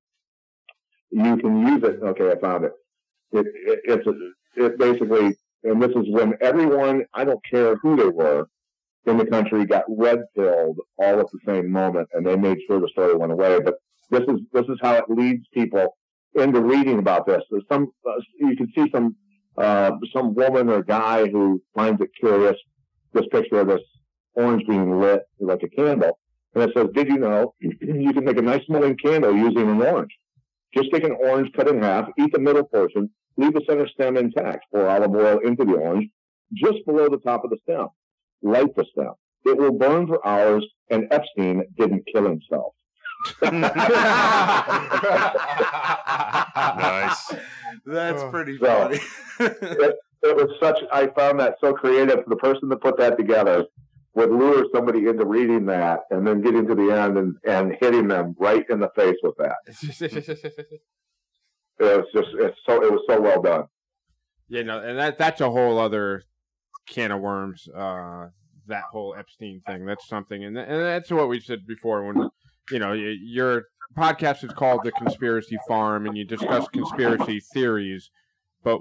you 1.10 1.36
can 1.36 1.66
use 1.66 1.82
it. 1.82 2.00
Okay, 2.02 2.30
I 2.30 2.38
found 2.40 2.64
it. 2.64 2.72
It, 3.32 3.46
it 3.46 3.80
it's 3.84 4.06
a, 4.06 4.64
it 4.64 4.78
basically, 4.78 5.36
and 5.64 5.82
this 5.82 5.90
is 5.90 6.06
when 6.08 6.34
everyone, 6.40 7.04
I 7.12 7.24
don't 7.24 7.44
care 7.50 7.76
who 7.76 7.96
they 7.96 8.08
were, 8.08 8.46
in 9.06 9.18
the 9.18 9.26
country 9.26 9.66
got 9.66 9.84
red 9.88 10.20
pilled 10.34 10.78
all 10.98 11.20
at 11.20 11.26
the 11.30 11.38
same 11.46 11.70
moment, 11.70 12.08
and 12.12 12.26
they 12.26 12.36
made 12.36 12.58
sure 12.66 12.80
the 12.80 12.88
story 12.88 13.14
went 13.14 13.32
away. 13.32 13.60
But 13.60 13.74
this 14.10 14.22
is 14.22 14.40
this 14.52 14.66
is 14.68 14.78
how 14.80 14.94
it 14.94 15.04
leads 15.08 15.46
people 15.52 15.96
into 16.34 16.60
reading 16.60 16.98
about 16.98 17.26
this. 17.26 17.42
There's 17.50 17.64
some 17.70 17.90
uh, 18.08 18.20
you 18.38 18.56
can 18.56 18.72
see 18.74 18.90
some 18.90 19.16
uh, 19.56 19.92
some 20.12 20.34
woman 20.34 20.68
or 20.68 20.82
guy 20.82 21.28
who 21.28 21.62
finds 21.74 22.00
it 22.00 22.10
curious. 22.18 22.56
This 23.14 23.26
picture 23.30 23.60
of 23.60 23.68
this 23.68 23.80
orange 24.34 24.66
being 24.66 25.00
lit 25.00 25.22
like 25.40 25.62
a 25.62 25.68
candle, 25.68 26.18
and 26.54 26.64
it 26.64 26.70
says, 26.76 26.88
"Did 26.94 27.06
you 27.08 27.18
know 27.18 27.54
you 27.60 28.12
can 28.12 28.24
make 28.24 28.36
a 28.38 28.42
nice 28.42 28.64
smelling 28.66 28.96
candle 28.96 29.34
using 29.34 29.68
an 29.70 29.80
orange? 29.80 30.10
Just 30.76 30.90
take 30.92 31.04
an 31.04 31.16
orange, 31.22 31.50
cut 31.54 31.68
in 31.68 31.80
half, 31.80 32.08
eat 32.18 32.32
the 32.32 32.40
middle 32.40 32.64
portion, 32.64 33.08
leave 33.36 33.54
the 33.54 33.62
center 33.68 33.86
stem 33.88 34.16
intact. 34.16 34.64
Pour 34.72 34.88
olive 34.88 35.14
oil 35.14 35.38
into 35.38 35.64
the 35.64 35.74
orange, 35.74 36.10
just 36.52 36.84
below 36.86 37.08
the 37.08 37.18
top 37.18 37.44
of 37.44 37.50
the 37.50 37.56
stem." 37.62 37.86
light 38.42 38.74
the 38.76 38.84
stem. 38.92 39.12
It 39.46 39.56
will 39.56 39.72
burn 39.72 40.06
for 40.06 40.26
hours, 40.26 40.66
and 40.90 41.06
Epstein 41.10 41.62
didn't 41.78 42.04
kill 42.12 42.24
himself. 42.24 42.74
Nice. 46.56 47.34
That's 47.86 48.22
Oh. 48.22 48.30
pretty 48.30 48.58
So- 48.58 48.66
funny. 48.66 48.98
It 49.40 49.94
was 50.36 50.50
such, 50.60 50.78
I 50.92 51.08
found 51.08 51.40
that 51.40 51.56
so 51.60 51.72
creative. 51.72 52.24
The 52.26 52.36
person 52.36 52.68
that 52.70 52.80
put 52.80 52.96
that 52.98 53.18
together 53.18 53.64
would 54.14 54.30
lure 54.30 54.66
somebody 54.74 55.06
into 55.06 55.26
reading 55.26 55.66
that 55.66 56.00
and 56.10 56.26
then 56.26 56.40
getting 56.40 56.66
to 56.66 56.74
the 56.74 56.90
end 56.90 57.18
and, 57.18 57.36
and 57.44 57.76
hitting 57.80 58.08
them 58.08 58.34
right 58.38 58.64
in 58.70 58.80
the 58.80 58.90
face 58.96 59.16
with 59.22 59.34
that. 59.38 60.80
It 61.80 61.82
was 61.82 62.06
just, 62.14 62.28
it's 62.38 62.56
so, 62.64 62.84
it 62.84 62.92
was 62.92 63.02
so 63.08 63.20
well 63.20 63.42
done. 63.42 63.64
Yeah, 64.48 64.62
no, 64.62 64.78
and 64.78 64.96
that 64.96 65.18
that's 65.18 65.40
a 65.40 65.50
whole 65.50 65.78
other 65.78 66.22
can 66.86 67.10
of 67.10 67.20
worms. 67.20 67.66
Uh, 67.68 68.28
that 68.66 68.84
whole 68.92 69.14
Epstein 69.18 69.60
thing. 69.66 69.84
That's 69.84 70.06
something, 70.06 70.44
and 70.44 70.56
and 70.56 70.82
that's 70.82 71.10
what 71.10 71.28
we 71.28 71.40
said 71.40 71.66
before. 71.66 72.04
When 72.04 72.30
you 72.70 72.78
know 72.78 72.92
your 72.92 73.64
podcast 73.96 74.44
is 74.44 74.52
called 74.52 74.84
the 74.84 74.92
Conspiracy 74.92 75.58
Farm, 75.66 76.06
and 76.06 76.16
you 76.16 76.24
discuss 76.24 76.68
conspiracy 76.68 77.40
theories, 77.40 78.10
but 78.62 78.80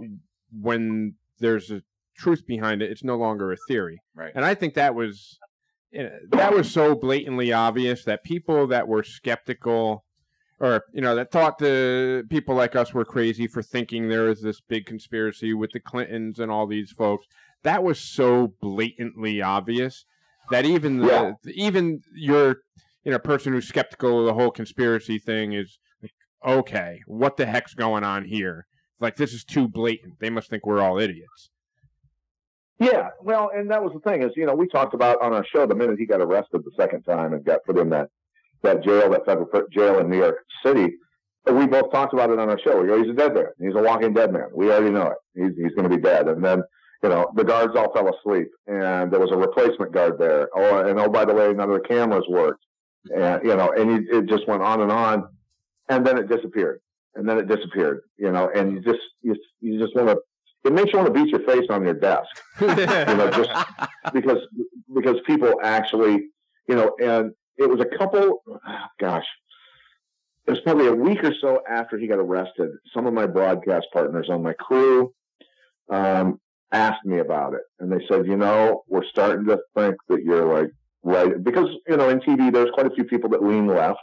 when 0.52 1.16
there's 1.44 1.70
a 1.70 1.82
truth 2.18 2.46
behind 2.48 2.82
it, 2.82 2.92
it's 2.92 3.04
no 3.04 3.16
longer 3.16 3.52
a 3.52 3.58
theory. 3.68 4.00
Right. 4.16 4.32
And 4.36 4.46
I 4.46 4.56
think 4.56 4.74
that 4.74 4.96
was 4.96 5.38
you 5.92 6.04
know, 6.04 6.18
that 6.32 6.54
was 6.54 6.72
so 6.72 6.96
blatantly 6.96 7.54
obvious 7.54 8.04
that 8.06 8.24
people 8.24 8.66
that 8.68 8.88
were 8.88 9.04
skeptical 9.04 10.04
or 10.60 10.84
you 10.94 11.02
know 11.02 11.16
that 11.16 11.32
thought 11.32 11.58
the 11.60 12.24
people 12.30 12.56
like 12.56 12.76
us 12.76 12.94
were 12.94 13.06
crazy 13.06 13.48
for 13.48 13.62
thinking 13.62 14.08
there 14.08 14.24
was 14.24 14.42
this 14.42 14.62
big 14.62 14.86
conspiracy 14.86 15.54
with 15.54 15.72
the 15.72 15.80
Clintons 15.80 16.40
and 16.40 16.52
all 16.52 16.66
these 16.66 16.92
folks. 16.92 17.28
That 17.64 17.84
was 17.84 18.00
so 18.00 18.54
blatantly 18.62 19.42
obvious 19.42 20.06
that 20.52 20.66
even 20.66 20.98
the 21.00 21.08
Yeah. 21.08 21.32
even 21.54 22.02
your 22.16 22.58
you 23.04 23.12
know 23.12 23.20
person 23.20 23.54
who's 23.54 23.68
skeptical 23.68 24.20
of 24.22 24.26
the 24.26 24.34
whole 24.34 24.52
conspiracy 24.52 25.20
thing 25.20 25.54
is 25.54 25.78
like, 26.02 26.14
okay, 26.46 27.00
what 27.08 27.38
the 27.38 27.46
heck's 27.46 27.74
going 27.74 28.04
on 28.04 28.26
here? 28.26 28.66
Like 29.00 29.16
this 29.16 29.34
is 29.34 29.44
too 29.44 29.68
blatant. 29.68 30.20
They 30.20 30.30
must 30.30 30.50
think 30.50 30.66
we're 30.66 30.82
all 30.82 31.00
idiots. 31.00 31.50
Yeah, 32.80 33.10
well, 33.22 33.52
and 33.56 33.70
that 33.72 33.84
was 33.84 33.94
the 33.94 34.00
thing 34.00 34.24
is, 34.24 34.32
you 34.36 34.46
know, 34.46 34.56
we 34.56 34.68
talked 34.68 34.94
about 34.94 35.22
on 35.22 35.34
our 35.34 35.46
show 35.46 35.66
the 35.66 35.76
minute 35.76 36.00
he 36.00 36.06
got 36.06 36.22
arrested 36.22 36.64
the 36.66 36.72
second 36.78 37.04
time 37.04 37.34
and 37.34 37.46
got 37.46 37.64
put 37.66 37.78
in 37.78 37.90
that 37.90 38.10
that 38.64 38.84
jail, 38.84 39.10
that 39.12 39.26
federal 39.26 39.48
jail 39.72 40.00
in 40.00 40.10
New 40.10 40.18
York 40.18 40.38
City. 40.66 40.96
We 41.46 41.68
both 41.68 41.92
talked 41.92 42.14
about 42.14 42.30
it 42.30 42.40
on 42.40 42.50
our 42.50 42.60
show. 42.60 42.82
We 42.82 42.88
go, 42.88 43.02
he's 43.02 43.12
a 43.12 43.14
dead 43.14 43.34
man. 43.34 43.48
He's 43.60 43.76
a 43.76 43.82
walking 43.82 44.14
dead 44.14 44.32
man. 44.32 44.48
We 44.54 44.72
already 44.72 44.92
know 44.92 45.08
it. 45.08 45.18
He's 45.36 45.52
he's 45.62 45.76
going 45.76 45.90
to 45.90 45.96
be 45.96 46.02
dead. 46.02 46.30
And 46.30 46.44
then, 46.44 46.64
you 47.04 47.10
know, 47.10 47.30
the 47.36 47.44
guards 47.44 47.76
all 47.76 47.94
fell 47.94 48.10
asleep, 48.14 48.48
and 48.68 49.12
there 49.12 49.20
was 49.20 49.32
a 49.32 49.38
replacement 49.38 49.92
guard 49.92 50.18
there. 50.18 50.48
Oh, 50.56 50.88
and 50.88 50.98
oh, 51.00 51.10
by 51.10 51.26
the 51.26 51.34
way, 51.34 51.54
none 51.54 51.70
of 51.70 51.82
the 51.82 51.88
cameras 51.88 52.26
worked, 52.30 52.64
and 53.16 53.44
you 53.44 53.56
know, 53.56 53.72
and 53.78 53.92
he, 53.92 54.18
it 54.18 54.26
just 54.28 54.48
went 54.48 54.64
on 54.64 54.82
and 54.82 54.92
on, 54.92 55.28
and 55.90 56.06
then 56.06 56.18
it 56.18 56.30
disappeared, 56.30 56.80
and 57.16 57.28
then 57.28 57.38
it 57.38 57.48
disappeared. 57.48 58.02
You 58.18 58.32
know, 58.32 58.50
and 58.54 58.72
you 58.72 58.82
just 58.82 59.04
you, 59.22 59.36
you 59.62 59.80
just 59.80 59.96
want 59.96 60.10
to 60.10 60.18
it 60.64 60.74
makes 60.74 60.94
you 60.94 61.00
want 61.00 61.14
to 61.14 61.24
beat 61.24 61.30
your 61.30 61.42
face 61.42 61.68
on 61.70 61.84
your 61.84 61.94
desk 61.94 62.30
you 62.62 62.68
know, 62.68 63.30
just 63.32 63.50
because 64.14 64.40
because 64.94 65.18
people 65.26 65.54
actually, 65.64 66.28
you 66.68 66.76
know, 66.76 66.96
and 67.00 67.32
it 67.58 67.70
was 67.70 67.80
a 67.82 67.98
couple, 67.98 68.44
gosh, 69.00 69.26
it 70.46 70.52
was 70.52 70.60
probably 70.62 70.88
a 70.88 70.94
week 70.94 71.24
or 71.24 71.34
so 71.42 71.62
after 71.70 71.98
he 71.98 72.08
got 72.08 72.20
arrested. 72.20 72.70
Some 72.94 73.06
of 73.06 73.14
my 73.14 73.26
broadcast 73.26 73.88
partners 73.94 74.28
on 74.30 74.44
my 74.44 74.54
crew 74.54 75.14
um, 75.90 76.40
asked 76.72 77.06
me 77.06 77.20
about 77.20 77.54
it, 77.54 77.62
and 77.80 77.92
they 77.92 78.06
said, 78.10 78.26
you 78.26 78.38
know, 78.38 78.84
we're 78.88 79.06
starting 79.06 79.46
to 79.46 79.60
think 79.76 79.96
that 80.10 80.24
you're 80.24 80.46
like 80.46 80.70
right 81.04 81.44
because 81.44 81.68
you 81.88 81.98
know 81.98 82.10
in 82.10 82.20
TV 82.20 82.52
there's 82.52 82.72
quite 82.74 82.88
a 82.88 82.96
few 82.96 83.04
people 83.04 83.30
that 83.32 83.44
lean 83.44 83.68
left, 83.68 84.00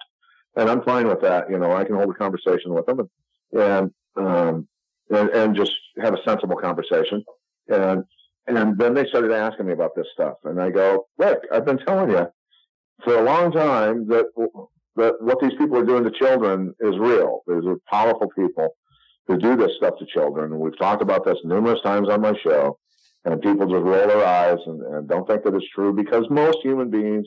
and 0.56 0.68
I'm 0.68 0.82
fine 0.82 1.06
with 1.06 1.20
that. 1.22 1.50
You 1.50 1.58
know, 1.58 1.72
I 1.72 1.84
can 1.84 1.96
hold 1.96 2.10
a 2.10 2.14
conversation 2.14 2.74
with 2.74 2.86
them 2.86 3.00
and 3.00 3.08
and 3.52 3.92
um, 4.16 4.68
and, 5.10 5.28
and 5.30 5.56
just 5.56 5.72
have 6.02 6.14
a 6.14 6.22
sensible 6.24 6.56
conversation. 6.56 7.24
And 7.68 8.04
and 8.46 8.78
then 8.78 8.94
they 8.94 9.06
started 9.06 9.32
asking 9.32 9.66
me 9.66 9.72
about 9.72 9.94
this 9.94 10.06
stuff, 10.12 10.34
and 10.44 10.60
I 10.60 10.70
go, 10.70 11.06
look, 11.18 11.40
I've 11.52 11.66
been 11.66 11.78
telling 11.78 12.10
you 12.10 12.26
for 13.04 13.18
a 13.18 13.22
long 13.22 13.52
time 13.52 14.08
that 14.08 14.26
that 14.96 15.14
what 15.20 15.40
these 15.40 15.54
people 15.58 15.76
are 15.76 15.84
doing 15.84 16.04
to 16.04 16.10
children 16.10 16.74
is 16.80 16.98
real. 16.98 17.42
There's 17.46 17.64
powerful 17.88 18.28
people 18.36 18.76
who 19.26 19.38
do 19.38 19.56
this 19.56 19.72
stuff 19.76 19.94
to 19.98 20.06
children, 20.06 20.52
and 20.52 20.60
we've 20.60 20.78
talked 20.78 21.02
about 21.02 21.24
this 21.24 21.38
numerous 21.44 21.80
times 21.82 22.08
on 22.08 22.20
my 22.20 22.34
show. 22.42 22.78
And 23.22 23.38
people 23.42 23.66
just 23.66 23.84
roll 23.84 24.08
their 24.08 24.24
eyes 24.24 24.56
and, 24.64 24.80
and 24.80 25.06
don't 25.06 25.28
think 25.28 25.44
that 25.44 25.54
it's 25.54 25.68
true 25.74 25.92
because 25.92 26.24
most 26.30 26.56
human 26.62 26.88
beings 26.88 27.26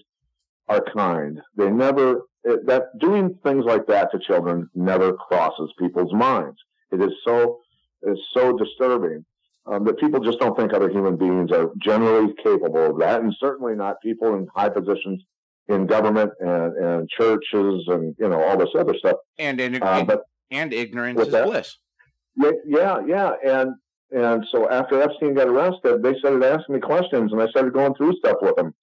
are 0.68 0.84
kind. 0.96 1.42
They 1.58 1.70
never 1.70 2.22
it, 2.44 2.66
that 2.68 2.98
doing 3.00 3.38
things 3.44 3.66
like 3.66 3.88
that 3.88 4.12
to 4.12 4.20
children 4.20 4.70
never 4.76 5.14
crosses 5.14 5.72
people's 5.80 6.14
minds. 6.14 6.58
It 6.92 7.02
is 7.02 7.12
so 7.26 7.60
is 8.04 8.20
so 8.34 8.58
disturbing 8.58 9.26
um, 9.66 9.86
that 9.86 9.98
people 9.98 10.20
just 10.20 10.40
don't 10.40 10.58
think 10.58 10.74
other 10.74 10.90
human 10.90 11.16
beings 11.16 11.52
are 11.52 11.72
generally 11.82 12.34
capable 12.44 12.92
of 12.92 13.00
that, 13.00 13.22
and 13.22 13.34
certainly 13.40 13.76
not 13.76 14.02
people 14.02 14.36
in 14.36 14.48
high 14.54 14.70
positions 14.70 15.24
in 15.70 15.86
government 15.86 16.32
and, 16.42 16.76
and 16.76 17.10
churches 17.10 17.86
and 17.88 18.16
you 18.20 18.28
know 18.30 18.42
all 18.44 18.58
this 18.58 18.70
other 18.78 18.96
stuff. 18.98 19.18
And 19.38 19.60
and, 19.60 19.82
Uh, 19.82 20.04
but 20.04 20.24
and 20.52 20.74
ignorance 20.74 21.22
is 21.22 21.32
that? 21.32 21.46
bliss. 21.46 21.78
yeah, 22.36 22.52
yeah, 22.66 23.00
yeah, 23.08 23.32
and 23.46 23.76
and 24.12 24.46
so 24.52 24.70
after 24.70 25.02
Epstein 25.02 25.34
got 25.34 25.48
arrested, 25.48 26.04
they 26.04 26.18
started 26.20 26.44
asking 26.44 26.76
me 26.76 26.82
questions, 26.82 27.32
and 27.32 27.42
I 27.42 27.48
started 27.48 27.74
going 27.74 27.96
through 27.96 28.14
stuff 28.18 28.38
with 28.42 28.56
them. 28.56 28.74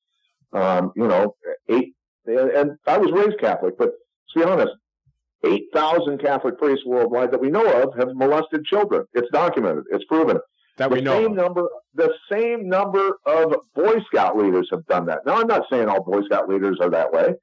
Um, 0.53 0.93
you 0.97 1.07
know, 1.07 1.35
eight, 1.69 1.95
and, 2.27 2.51
and 2.51 2.71
I 2.87 2.99
was 2.99 3.13
raised 3.13 3.39
Catholic, 3.41 3.79
but 3.79 3.91
to 4.33 4.39
be 4.39 4.45
honest, 4.45 4.73
eight 5.45 5.65
thousand 5.73 6.19
Catholic 6.19 6.59
priests 6.59 6.85
worldwide 6.85 7.31
that 7.33 7.41
we 7.41 7.51
know 7.51 7.67
of 7.83 7.95
have 7.99 8.15
molested 8.15 8.65
children. 8.65 9.05
It's 9.15 9.29
documented. 9.33 9.85
It's 9.91 10.05
proven. 10.05 10.39
that 10.79 10.91
the 10.91 10.97
we 10.97 11.01
know. 11.03 11.23
same 11.23 11.35
number 11.35 11.63
the 11.95 12.13
same 12.31 12.69
number 12.69 13.19
of 13.27 13.55
Boy 13.75 13.97
Scout 14.07 14.37
leaders 14.37 14.69
have 14.71 14.87
done 14.87 15.07
that. 15.07 15.25
Now 15.27 15.37
I'm 15.41 15.47
not 15.47 15.67
saying 15.71 15.89
all 15.89 16.03
Boy 16.03 16.23
Scout 16.27 16.49
leaders 16.49 16.79
are 16.81 16.91
that 16.91 17.13
way, 17.13 17.35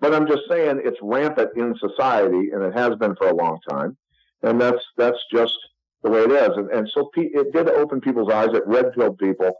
but 0.00 0.14
I'm 0.14 0.26
just 0.26 0.42
saying 0.48 0.80
it's 0.84 0.98
rampant 1.02 1.50
in 1.56 1.74
society 1.78 2.50
and 2.52 2.62
it 2.62 2.74
has 2.74 2.96
been 2.96 3.14
for 3.16 3.28
a 3.28 3.34
long 3.34 3.58
time. 3.68 3.96
And 4.42 4.60
that's 4.60 4.82
that's 4.96 5.18
just 5.32 5.56
the 6.02 6.10
way 6.10 6.22
it 6.22 6.32
is. 6.32 6.50
And, 6.56 6.70
and 6.70 6.88
so 6.92 7.10
pe- 7.14 7.30
it 7.32 7.52
did 7.52 7.68
open 7.68 8.00
people's 8.00 8.32
eyes. 8.32 8.48
It 8.52 8.64
red 8.66 8.92
pilled 8.92 9.18
people 9.18 9.52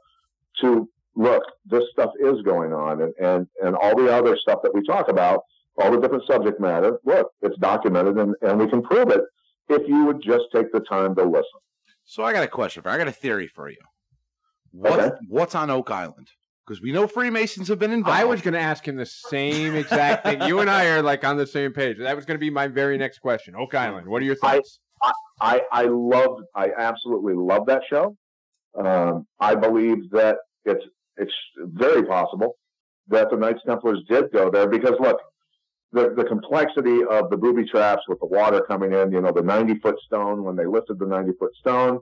to 0.61 0.89
look, 1.15 1.43
this 1.67 1.85
stuff 1.93 2.11
is 2.21 2.41
going 2.43 2.73
on, 2.73 3.03
and, 3.03 3.15
and 3.21 3.47
and 3.63 3.77
all 3.77 3.97
the 3.97 4.13
other 4.13 4.37
stuff 4.37 4.61
that 4.63 4.75
we 4.75 4.83
talk 4.85 5.09
about, 5.09 5.41
all 5.79 5.91
the 5.91 6.01
different 6.01 6.25
subject 6.27 6.61
matter. 6.61 6.99
Look, 7.05 7.31
it's 7.43 7.57
documented, 7.59 8.19
and, 8.19 8.35
and 8.43 8.59
we 8.59 8.69
can 8.69 8.83
prove 8.83 9.11
it 9.11 9.23
if 9.69 9.87
you 9.89 10.05
would 10.07 10.23
just 10.23 10.45
take 10.55 10.73
the 10.73 10.81
time 10.81 11.15
to 11.17 11.25
listen. 11.25 11.45
So 12.05 12.25
I 12.25 12.33
got 12.33 12.43
a 12.45 12.49
question 12.49 12.83
for 12.83 12.89
you. 12.89 12.95
I 12.95 12.99
got 12.99 13.09
a 13.09 13.13
theory 13.13 13.47
for 13.47 13.69
you. 13.69 13.77
What 14.73 14.99
Okay. 15.01 15.17
what's 15.29 15.55
on 15.55 15.71
Oak 15.71 15.91
Island? 15.91 16.29
Because 16.67 16.81
we 16.81 16.93
know 16.93 17.07
Freemasons 17.09 17.69
have 17.69 17.79
been 17.81 17.91
involved. 17.93 18.19
I 18.21 18.25
was 18.25 18.41
going 18.41 18.55
to 18.55 18.61
ask 18.61 18.87
him 18.87 18.97
the 18.97 19.05
same 19.07 19.75
exact 19.75 20.25
thing. 20.25 20.43
You 20.43 20.61
and 20.61 20.71
I 20.71 20.87
are 20.91 21.03
like 21.03 21.25
on 21.25 21.37
the 21.37 21.47
same 21.47 21.73
page. 21.73 21.99
That 21.99 22.15
was 22.15 22.25
going 22.25 22.37
to 22.37 22.41
be 22.41 22.51
my 22.51 22.69
very 22.69 22.97
next 22.97 23.19
question. 23.19 23.55
Oak 23.57 23.75
Island. 23.75 24.07
What 24.07 24.23
are 24.23 24.25
your 24.25 24.37
I- 24.43 24.55
thoughts? 24.57 24.79
I 25.41 25.63
I 25.73 25.83
love 25.87 26.39
I 26.55 26.71
absolutely 26.79 27.35
love 27.35 27.67
that 27.67 27.83
show. 27.91 28.17
Um, 28.79 29.27
I 29.41 29.57
believe 29.57 30.09
that 30.11 30.37
it's 30.65 30.85
it's 31.17 31.35
very 31.57 32.05
possible 32.05 32.57
that 33.09 33.31
the 33.31 33.37
Knights 33.37 33.61
Templars 33.67 34.03
did 34.09 34.33
go 34.33 34.51
there 34.51 34.69
because 34.69 34.95
look, 35.01 35.21
the 35.93 36.15
the 36.17 36.25
complexity 36.25 37.05
of 37.05 37.31
the 37.31 37.37
booby 37.37 37.65
traps 37.69 38.03
with 38.09 38.19
the 38.21 38.27
water 38.27 38.63
coming 38.63 38.93
in, 38.93 39.13
you 39.13 39.21
know, 39.21 39.33
the 39.33 39.43
ninety 39.43 39.79
foot 39.81 39.97
stone 40.07 40.43
when 40.43 40.57
they 40.57 40.67
lifted 40.67 40.99
the 40.99 41.07
ninety 41.07 41.33
foot 41.39 41.55
stone, 41.57 42.01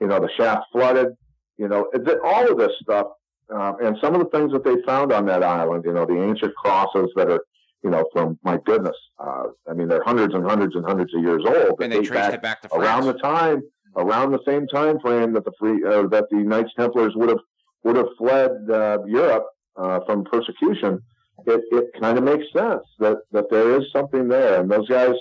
you 0.00 0.06
know, 0.06 0.20
the 0.20 0.30
shaft 0.36 0.66
flooded, 0.72 1.08
you 1.56 1.68
know, 1.68 1.90
all 2.24 2.50
of 2.50 2.58
this 2.58 2.72
stuff, 2.80 3.08
um, 3.50 3.76
and 3.82 3.96
some 4.00 4.14
of 4.14 4.20
the 4.20 4.28
things 4.36 4.52
that 4.52 4.64
they 4.64 4.80
found 4.86 5.12
on 5.12 5.26
that 5.26 5.42
island, 5.42 5.84
you 5.84 5.92
know, 5.92 6.06
the 6.06 6.20
ancient 6.22 6.54
crosses 6.54 7.10
that 7.16 7.30
are, 7.30 7.44
you 7.82 7.90
know, 7.90 8.04
from 8.12 8.38
my 8.44 8.58
goodness, 8.64 8.96
uh, 9.18 9.44
I 9.68 9.74
mean, 9.74 9.88
they're 9.88 10.04
hundreds 10.04 10.34
and 10.34 10.44
hundreds 10.44 10.76
and 10.76 10.84
hundreds 10.84 11.12
of 11.14 11.22
years 11.22 11.42
old. 11.44 11.80
and 11.80 11.92
they 11.92 11.96
traced 11.98 12.12
back 12.12 12.34
it 12.34 12.42
back 12.42 12.62
to 12.62 12.74
around 12.74 13.06
the 13.06 13.14
time 13.14 13.62
around 13.96 14.32
the 14.32 14.40
same 14.46 14.66
time 14.68 14.98
frame 15.00 15.32
that 15.32 15.44
the 15.44 15.52
free 15.58 15.84
uh, 15.84 16.06
that 16.08 16.26
the 16.30 16.36
Knights 16.36 16.70
Templars 16.78 17.14
would 17.16 17.28
have 17.28 17.40
would 17.84 17.96
have 17.96 18.08
fled 18.18 18.52
uh, 18.70 18.98
Europe 19.06 19.46
uh, 19.76 20.00
from 20.06 20.24
persecution. 20.24 21.00
It 21.46 21.62
it 21.72 21.86
kind 22.00 22.18
of 22.18 22.24
makes 22.24 22.44
sense 22.52 22.84
that 22.98 23.18
that 23.32 23.50
there 23.50 23.80
is 23.80 23.90
something 23.92 24.28
there, 24.28 24.60
and 24.60 24.70
those 24.70 24.88
guys. 24.88 25.14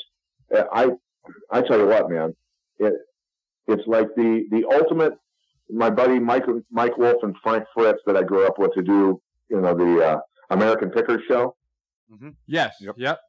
uh, 0.55 0.63
I 0.71 0.89
I 1.49 1.61
tell 1.61 1.79
you 1.79 1.87
what, 1.87 2.09
man, 2.09 2.35
it 2.79 2.93
it's 3.67 3.87
like 3.87 4.07
the 4.15 4.45
the 4.51 4.65
ultimate. 4.71 5.13
My 5.69 5.89
buddy 5.89 6.19
Mike 6.19 6.45
Mike 6.69 6.97
Wolfe 6.97 7.23
and 7.23 7.35
Frank 7.41 7.63
Fritz 7.73 7.99
that 8.05 8.17
I 8.17 8.23
grew 8.23 8.45
up 8.45 8.59
with 8.59 8.73
to 8.73 8.81
do 8.81 9.21
you 9.49 9.61
know 9.61 9.73
the 9.73 10.05
uh, 10.05 10.19
American 10.49 10.89
Pickers 10.91 11.21
show 11.29 11.55
Yes. 12.47 12.75
Yep. 12.81 12.95
Yep. 12.97 13.19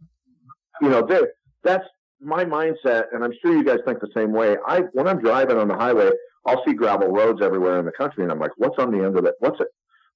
you 0.80 0.88
know, 0.88 1.06
they, 1.06 1.20
that's 1.62 1.86
my 2.22 2.44
mindset, 2.44 3.04
and 3.12 3.24
I'm 3.24 3.32
sure 3.42 3.56
you 3.56 3.64
guys 3.64 3.78
think 3.84 4.00
the 4.00 4.08
same 4.14 4.32
way. 4.32 4.56
I 4.66 4.82
when 4.92 5.06
I'm 5.08 5.20
driving 5.20 5.56
on 5.56 5.68
the 5.68 5.76
highway, 5.76 6.10
I'll 6.46 6.64
see 6.64 6.72
gravel 6.72 7.08
roads 7.08 7.40
everywhere 7.42 7.78
in 7.78 7.84
the 7.84 7.92
country, 7.92 8.22
and 8.22 8.32
I'm 8.32 8.38
like, 8.38 8.52
what's 8.56 8.78
on 8.78 8.90
the 8.90 9.04
end 9.04 9.16
of 9.18 9.24
it? 9.24 9.34
What's 9.40 9.60
it? 9.60 9.68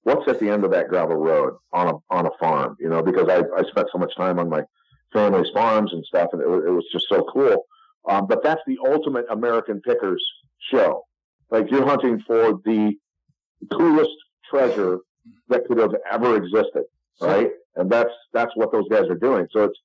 What's 0.02 0.28
at 0.28 0.38
the 0.38 0.48
end 0.48 0.64
of 0.64 0.70
that 0.70 0.88
gravel 0.88 1.16
road 1.16 1.54
on 1.72 1.88
a 1.88 2.14
on 2.14 2.26
a 2.26 2.30
farm? 2.38 2.76
You 2.78 2.88
know, 2.88 3.02
because 3.02 3.28
I 3.28 3.38
I 3.56 3.62
spent 3.68 3.88
so 3.92 3.98
much 3.98 4.14
time 4.16 4.38
on 4.38 4.48
my 4.48 4.62
family's 5.12 5.50
farms 5.52 5.92
and 5.92 6.04
stuff, 6.04 6.30
and 6.32 6.42
it, 6.42 6.46
it 6.46 6.70
was 6.70 6.84
just 6.92 7.06
so 7.08 7.24
cool. 7.32 7.66
Um, 8.08 8.26
but 8.26 8.42
that's 8.42 8.60
the 8.66 8.78
ultimate 8.86 9.26
American 9.30 9.80
pickers 9.80 10.24
show. 10.70 11.02
Like 11.50 11.70
you're 11.70 11.86
hunting 11.86 12.22
for 12.26 12.60
the 12.64 12.94
coolest 13.72 14.10
treasure 14.48 14.98
that 15.48 15.66
could 15.66 15.78
have 15.78 15.94
ever 16.10 16.36
existed, 16.36 16.84
right? 17.20 17.50
And 17.74 17.90
that's 17.90 18.12
that's 18.32 18.52
what 18.54 18.72
those 18.72 18.88
guys 18.88 19.08
are 19.08 19.16
doing. 19.16 19.46
So 19.52 19.64
it's 19.64 19.78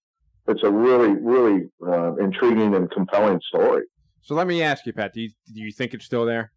it's 0.47 0.63
a 0.63 0.69
really 0.69 1.13
really 1.15 1.69
uh, 1.85 2.15
intriguing 2.15 2.75
and 2.75 2.89
compelling 2.91 3.39
story. 3.47 3.83
So 4.21 4.35
let 4.35 4.47
me 4.47 4.61
ask 4.61 4.85
you, 4.85 4.93
Pat. 4.93 5.13
Do 5.13 5.21
you, 5.21 5.29
do 5.53 5.61
you 5.61 5.71
think 5.71 5.93
it's 5.93 6.05
still 6.05 6.25
there? 6.25 6.51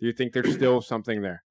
Do 0.00 0.06
you 0.06 0.12
think 0.12 0.32
there's 0.32 0.54
still 0.54 0.80
something 0.80 1.20
there? 1.20 1.42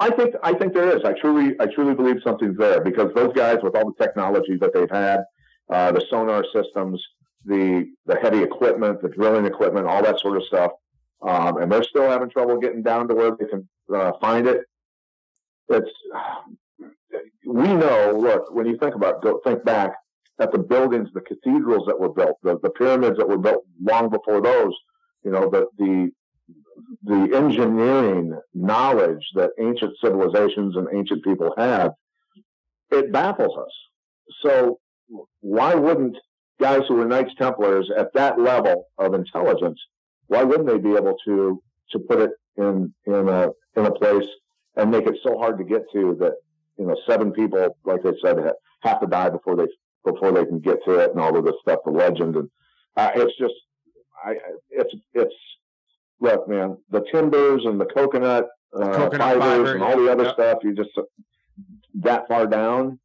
I 0.00 0.10
think 0.10 0.34
I 0.42 0.52
think 0.52 0.74
there 0.74 0.96
is. 0.96 1.02
I 1.04 1.12
truly 1.12 1.56
I 1.58 1.66
truly 1.66 1.94
believe 1.94 2.16
something's 2.22 2.56
there 2.56 2.80
because 2.80 3.12
those 3.14 3.32
guys 3.32 3.58
with 3.62 3.74
all 3.74 3.86
the 3.86 4.04
technology 4.04 4.56
that 4.60 4.72
they've 4.72 4.90
had, 4.90 5.24
uh, 5.70 5.90
the 5.92 6.04
sonar 6.08 6.44
systems, 6.54 7.02
the 7.44 7.90
the 8.06 8.16
heavy 8.16 8.42
equipment, 8.42 9.02
the 9.02 9.08
drilling 9.08 9.46
equipment, 9.46 9.86
all 9.86 10.02
that 10.02 10.20
sort 10.20 10.36
of 10.36 10.44
stuff, 10.44 10.72
um, 11.22 11.56
and 11.56 11.72
they're 11.72 11.82
still 11.82 12.08
having 12.08 12.30
trouble 12.30 12.60
getting 12.60 12.82
down 12.82 13.08
to 13.08 13.14
where 13.14 13.34
they 13.34 13.46
can 13.46 13.68
uh, 13.92 14.12
find 14.20 14.46
it. 14.46 14.60
It's 15.68 15.90
we 17.44 17.74
know. 17.74 18.16
Look, 18.16 18.52
when 18.52 18.66
you 18.66 18.76
think 18.76 18.94
about 18.94 19.20
go 19.22 19.40
think 19.42 19.64
back 19.64 19.94
at 20.40 20.52
the 20.52 20.58
buildings, 20.58 21.08
the 21.12 21.20
cathedrals 21.20 21.84
that 21.86 21.98
were 21.98 22.12
built, 22.12 22.36
the, 22.42 22.58
the 22.62 22.70
pyramids 22.70 23.18
that 23.18 23.28
were 23.28 23.38
built 23.38 23.64
long 23.82 24.08
before 24.08 24.40
those. 24.40 24.74
You 25.24 25.32
know 25.32 25.50
the 25.50 25.66
the 25.78 26.10
the 27.02 27.36
engineering 27.36 28.38
knowledge 28.54 29.24
that 29.34 29.50
ancient 29.60 29.94
civilizations 30.02 30.76
and 30.76 30.86
ancient 30.92 31.24
people 31.24 31.52
had, 31.56 31.90
it 32.90 33.12
baffles 33.12 33.56
us. 33.58 33.72
So 34.42 34.78
why 35.40 35.74
wouldn't 35.74 36.16
guys 36.60 36.82
who 36.88 36.94
were 36.94 37.04
Knights 37.04 37.34
Templars 37.38 37.90
at 37.96 38.12
that 38.14 38.40
level 38.40 38.86
of 38.98 39.14
intelligence, 39.14 39.78
why 40.26 40.42
wouldn't 40.42 40.68
they 40.68 40.78
be 40.78 40.94
able 40.94 41.16
to 41.26 41.62
to 41.90 41.98
put 41.98 42.20
it 42.20 42.30
in 42.56 42.92
in 43.06 43.28
a 43.28 43.48
in 43.76 43.86
a 43.86 43.92
place 43.92 44.26
and 44.76 44.90
make 44.90 45.06
it 45.06 45.16
so 45.22 45.38
hard 45.38 45.58
to 45.58 45.64
get 45.64 45.82
to 45.92 46.16
that 46.20 46.34
you 46.78 46.86
know 46.86 46.96
seven 47.06 47.32
people, 47.32 47.76
like 47.84 48.02
they 48.02 48.12
said, 48.22 48.36
have 48.82 49.00
to 49.00 49.06
die 49.06 49.30
before 49.30 49.56
they 49.56 49.66
before 50.04 50.32
they 50.32 50.44
can 50.44 50.60
get 50.60 50.78
to 50.84 50.98
it 50.98 51.10
and 51.10 51.20
all 51.20 51.36
of 51.36 51.44
this 51.44 51.54
stuff, 51.62 51.80
the 51.84 51.90
legend 51.90 52.36
and 52.36 52.48
uh, 52.96 53.10
it's 53.14 53.36
just 53.38 53.54
I 54.24 54.36
it's 54.70 54.94
it's 55.14 55.34
look, 56.20 56.48
man, 56.48 56.76
the 56.90 57.04
timbers 57.12 57.62
and 57.64 57.80
the 57.80 57.86
coconut, 57.86 58.46
uh, 58.74 58.92
coconut 58.92 59.38
fibers 59.38 59.42
fiber, 59.42 59.74
and 59.74 59.82
all 59.82 59.96
the 59.96 60.10
other 60.10 60.30
stuff, 60.32 60.58
you 60.62 60.74
just 60.74 60.90
that 62.00 62.26
far 62.28 62.46
down. 62.46 62.98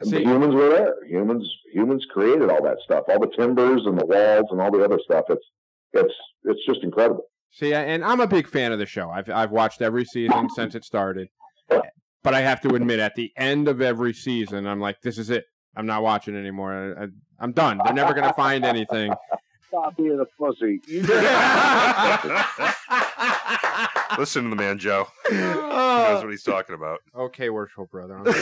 the 0.00 0.06
See- 0.06 0.24
humans 0.24 0.54
were 0.54 0.70
there. 0.70 0.94
Humans 1.06 1.48
humans 1.72 2.06
created 2.10 2.50
all 2.50 2.62
that 2.62 2.78
stuff, 2.84 3.04
all 3.08 3.20
the 3.20 3.32
timbers 3.36 3.82
and 3.86 3.98
the 3.98 4.06
walls 4.06 4.46
and 4.50 4.60
all 4.60 4.70
the 4.70 4.84
other 4.84 4.98
stuff. 5.04 5.24
It's 5.28 5.44
it's 5.92 6.14
it's 6.44 6.64
just 6.66 6.82
incredible. 6.82 7.24
See, 7.50 7.72
and 7.72 8.04
I'm 8.04 8.20
a 8.20 8.26
big 8.26 8.48
fan 8.48 8.72
of 8.72 8.78
the 8.78 8.86
show. 8.86 9.10
I've 9.10 9.30
I've 9.30 9.52
watched 9.52 9.80
every 9.80 10.04
season 10.04 10.48
since 10.50 10.74
it 10.74 10.84
started. 10.84 11.28
But 11.68 12.32
I 12.32 12.40
have 12.40 12.62
to 12.62 12.74
admit, 12.74 13.00
at 13.00 13.14
the 13.16 13.32
end 13.36 13.68
of 13.68 13.82
every 13.82 14.14
season, 14.14 14.66
I'm 14.66 14.80
like, 14.80 15.02
this 15.02 15.18
is 15.18 15.28
it. 15.28 15.44
I'm 15.76 15.86
not 15.86 16.02
watching 16.02 16.36
anymore. 16.36 16.72
I, 16.72 17.04
I, 17.04 17.08
I'm 17.38 17.52
done. 17.52 17.80
They're 17.84 17.94
never 17.94 18.14
going 18.14 18.26
to 18.26 18.34
find 18.34 18.64
anything. 18.64 19.12
Stop 19.68 19.96
being 19.96 20.20
a 20.20 20.24
pussy. 20.40 20.80
Listen 24.18 24.44
to 24.44 24.50
the 24.50 24.56
man, 24.56 24.78
Joe. 24.78 25.06
He 25.30 25.36
knows 26.10 26.22
what 26.22 26.30
he's 26.30 26.42
talking 26.42 26.74
about. 26.74 27.00
Okay, 27.16 27.48
worshipful 27.50 27.86
brother. 27.86 28.18
I'm 28.18 28.26
sorry. 28.26 28.36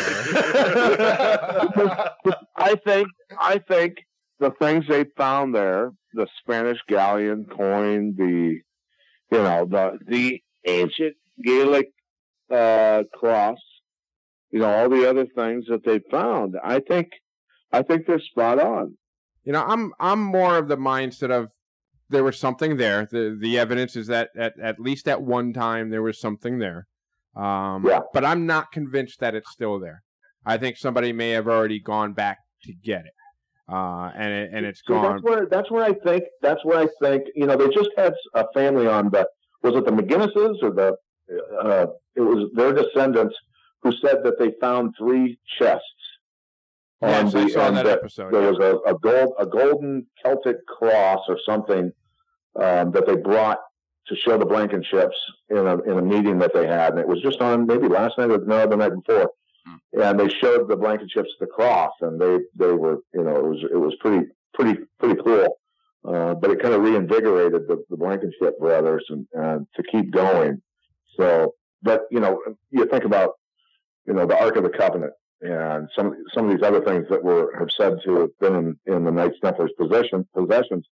I 2.56 2.74
think 2.84 3.08
I 3.38 3.58
think 3.58 3.98
the 4.40 4.50
things 4.58 4.86
they 4.88 5.04
found 5.16 5.54
there, 5.54 5.92
the 6.14 6.26
Spanish 6.40 6.78
galleon 6.88 7.44
coin, 7.44 8.14
the 8.16 8.60
you 9.30 9.38
know, 9.42 9.66
the 9.70 9.98
the 10.06 10.42
ancient 10.66 11.14
Gaelic 11.42 11.90
uh 12.50 13.04
cross, 13.14 13.58
you 14.50 14.60
know, 14.60 14.70
all 14.70 14.88
the 14.88 15.08
other 15.08 15.26
things 15.26 15.66
that 15.68 15.84
they 15.84 16.00
found. 16.10 16.56
I 16.62 16.80
think 16.80 17.10
I 17.72 17.82
think 17.82 18.06
they're 18.06 18.20
spot 18.20 18.60
on. 18.60 18.96
you 19.44 19.52
know, 19.52 19.64
I'm 19.64 19.92
I'm 19.98 20.20
more 20.22 20.56
of 20.58 20.68
the 20.68 20.76
mindset 20.76 21.30
of 21.30 21.50
there 22.10 22.24
was 22.24 22.38
something 22.38 22.76
there. 22.76 23.06
The 23.10 23.36
the 23.40 23.58
evidence 23.58 23.96
is 23.96 24.06
that 24.08 24.30
at, 24.36 24.52
at 24.60 24.78
least 24.78 25.08
at 25.08 25.22
one 25.22 25.52
time 25.52 25.90
there 25.90 26.02
was 26.02 26.20
something 26.20 26.58
there. 26.58 26.86
Um, 27.34 27.84
Yeah. 27.86 28.00
But 28.12 28.24
I'm 28.24 28.44
not 28.46 28.70
convinced 28.72 29.20
that 29.20 29.34
it's 29.34 29.50
still 29.50 29.78
there. 29.80 30.02
I 30.44 30.58
think 30.58 30.76
somebody 30.76 31.12
may 31.12 31.30
have 31.30 31.48
already 31.48 31.80
gone 31.80 32.12
back 32.12 32.38
to 32.64 32.72
get 32.74 33.06
it, 33.06 33.14
uh, 33.72 34.10
and 34.14 34.32
it, 34.32 34.50
and 34.52 34.66
it's 34.66 34.82
So 34.86 34.94
gone. 34.94 35.12
that's 35.12 35.22
where 35.22 35.46
that's 35.46 35.70
where 35.70 35.84
I 35.84 35.94
think 35.94 36.24
that's 36.42 36.64
where 36.64 36.78
I 36.78 36.88
think 37.00 37.22
you 37.34 37.46
know 37.46 37.56
they 37.56 37.68
just 37.68 37.90
had 37.96 38.12
a 38.34 38.44
family 38.52 38.86
on 38.86 39.08
the 39.10 39.26
was 39.62 39.74
it 39.76 39.84
the 39.86 39.92
McGinnises 39.92 40.56
or 40.62 40.70
the 40.72 40.96
uh, 41.62 41.86
it 42.14 42.20
was 42.20 42.50
their 42.54 42.72
descendants 42.74 43.34
who 43.82 43.92
said 43.92 44.18
that 44.24 44.38
they 44.38 44.52
found 44.60 44.94
three 44.98 45.38
chests. 45.58 45.86
Yes, 47.02 47.34
I 47.34 47.48
saw 47.48 47.68
and 47.68 47.76
that 47.76 47.86
episode. 47.86 48.32
There 48.32 48.42
yeah. 48.42 48.50
was 48.50 48.58
a, 48.58 48.90
a 48.90 48.98
gold 48.98 49.34
a 49.38 49.46
golden 49.46 50.06
Celtic 50.22 50.64
cross 50.66 51.20
or 51.28 51.38
something 51.44 51.92
um, 52.56 52.92
that 52.92 53.06
they 53.06 53.16
brought 53.16 53.58
to 54.06 54.16
show 54.16 54.38
the 54.38 54.46
Blankenships 54.46 55.16
in 55.50 55.58
a 55.58 55.78
in 55.82 55.98
a 55.98 56.02
meeting 56.02 56.38
that 56.38 56.54
they 56.54 56.66
had, 56.66 56.90
and 56.90 57.00
it 57.00 57.08
was 57.08 57.20
just 57.20 57.40
on 57.40 57.66
maybe 57.66 57.88
last 57.88 58.18
night 58.18 58.30
or 58.30 58.38
no 58.38 58.66
the 58.66 58.76
night 58.76 58.92
before. 58.94 59.30
And 59.92 60.18
they 60.18 60.28
showed 60.28 60.68
the 60.68 60.76
Blankenships 60.76 61.28
the 61.38 61.46
cross, 61.46 61.92
and 62.00 62.20
they 62.20 62.38
they 62.54 62.72
were 62.72 62.98
you 63.14 63.24
know 63.24 63.36
it 63.36 63.44
was 63.44 63.64
it 63.72 63.76
was 63.76 63.94
pretty 64.00 64.28
pretty 64.54 64.80
pretty 64.98 65.20
cool. 65.22 65.58
Uh, 66.04 66.34
but 66.34 66.50
it 66.50 66.60
kind 66.60 66.74
of 66.74 66.82
reinvigorated 66.82 67.68
the, 67.68 67.84
the 67.88 67.96
Blankenship 67.96 68.58
brothers 68.58 69.04
and, 69.08 69.24
and 69.34 69.68
to 69.76 69.84
keep 69.84 70.10
going. 70.10 70.60
So, 71.16 71.54
but 71.80 72.06
you 72.10 72.18
know, 72.18 72.40
you 72.70 72.86
think 72.86 73.04
about 73.04 73.34
you 74.06 74.12
know 74.12 74.26
the 74.26 74.36
Ark 74.36 74.56
of 74.56 74.64
the 74.64 74.70
Covenant 74.70 75.12
and 75.42 75.88
some 75.96 76.14
some 76.32 76.48
of 76.48 76.56
these 76.56 76.66
other 76.66 76.82
things 76.84 77.06
that 77.10 77.22
were 77.22 77.56
have 77.58 77.70
said 77.76 77.98
to 78.04 78.20
have 78.20 78.38
been 78.38 78.54
in, 78.86 78.94
in 78.94 79.04
the 79.04 79.10
Knights 79.10 79.36
Templars 79.42 79.72
possession 79.78 80.26
possessions, 80.34 80.86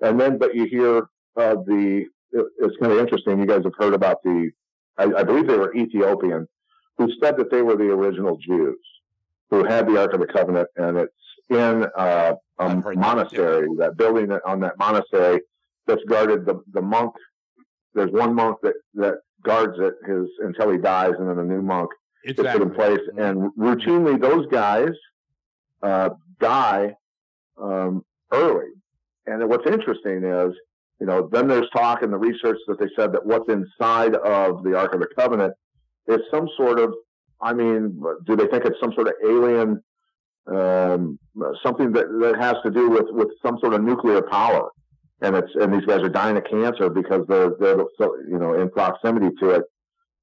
and 0.00 0.18
then 0.20 0.38
but 0.38 0.54
you 0.54 0.64
hear 0.66 1.08
uh, 1.36 1.54
the 1.66 2.06
it, 2.32 2.46
it's 2.60 2.76
kind 2.80 2.92
of 2.92 2.98
interesting. 2.98 3.38
You 3.40 3.46
guys 3.46 3.64
have 3.64 3.74
heard 3.78 3.94
about 3.94 4.22
the 4.22 4.50
I, 4.96 5.04
I 5.04 5.22
believe 5.24 5.46
they 5.46 5.58
were 5.58 5.74
Ethiopian 5.74 6.46
who 6.98 7.10
said 7.22 7.36
that 7.38 7.50
they 7.50 7.62
were 7.62 7.76
the 7.76 7.90
original 7.90 8.36
Jews 8.36 8.78
who 9.50 9.64
had 9.64 9.86
the 9.88 10.00
Ark 10.00 10.12
of 10.12 10.20
the 10.20 10.26
Covenant, 10.26 10.68
and 10.76 10.96
it's 10.96 11.12
in 11.48 11.86
uh, 11.96 12.34
a 12.58 12.70
heard 12.70 12.84
that, 12.84 12.96
monastery. 12.96 13.68
That, 13.78 13.96
building 13.96 14.28
that- 14.28 14.42
on 14.46 14.60
that 14.60 14.78
monastery 14.78 15.40
that's 15.86 16.02
guarded 16.04 16.46
the 16.46 16.62
the 16.72 16.82
monk. 16.82 17.14
There's 17.94 18.12
one 18.12 18.34
monk 18.34 18.58
that 18.62 18.74
that 18.94 19.14
guards 19.42 19.76
it 19.78 19.94
his 20.06 20.28
until 20.40 20.70
he 20.70 20.78
dies, 20.78 21.14
and 21.18 21.28
then 21.28 21.38
a 21.38 21.44
new 21.44 21.62
monk 21.62 21.90
is 22.24 22.34
put 22.34 22.62
in 22.62 22.70
place. 22.74 23.00
And 23.16 23.50
routinely, 23.58 24.20
those 24.20 24.46
guys 24.48 24.90
uh, 25.82 26.10
die 26.40 26.94
um, 27.60 28.04
early. 28.32 28.70
And 29.26 29.48
what's 29.48 29.66
interesting 29.66 30.24
is, 30.24 30.54
you 31.00 31.06
know, 31.06 31.28
then 31.32 31.48
there's 31.48 31.68
talk 31.70 32.02
in 32.02 32.10
the 32.10 32.18
research 32.18 32.58
that 32.66 32.78
they 32.78 32.88
said 32.96 33.12
that 33.12 33.24
what's 33.24 33.48
inside 33.48 34.14
of 34.16 34.62
the 34.64 34.76
Ark 34.76 34.94
of 34.94 35.00
the 35.00 35.08
Covenant 35.16 35.54
is 36.08 36.20
some 36.30 36.48
sort 36.56 36.78
of, 36.78 36.92
I 37.40 37.52
mean, 37.52 38.02
do 38.26 38.36
they 38.36 38.46
think 38.46 38.64
it's 38.64 38.78
some 38.80 38.92
sort 38.92 39.08
of 39.08 39.14
alien, 39.24 39.82
um, 40.46 41.18
something 41.62 41.92
that, 41.92 42.06
that 42.20 42.36
has 42.38 42.56
to 42.64 42.70
do 42.70 42.90
with, 42.90 43.06
with 43.10 43.28
some 43.42 43.58
sort 43.60 43.74
of 43.74 43.82
nuclear 43.82 44.20
power? 44.22 44.68
And 45.22 45.36
it's 45.36 45.50
and 45.54 45.72
these 45.72 45.84
guys 45.84 46.00
are 46.00 46.08
dying 46.08 46.38
of 46.38 46.44
cancer 46.44 46.88
because 46.88 47.26
they're 47.28 47.50
they're 47.60 47.84
so 47.98 48.16
you 48.26 48.38
know 48.38 48.54
in 48.54 48.70
proximity 48.70 49.28
to 49.40 49.50
it 49.50 49.64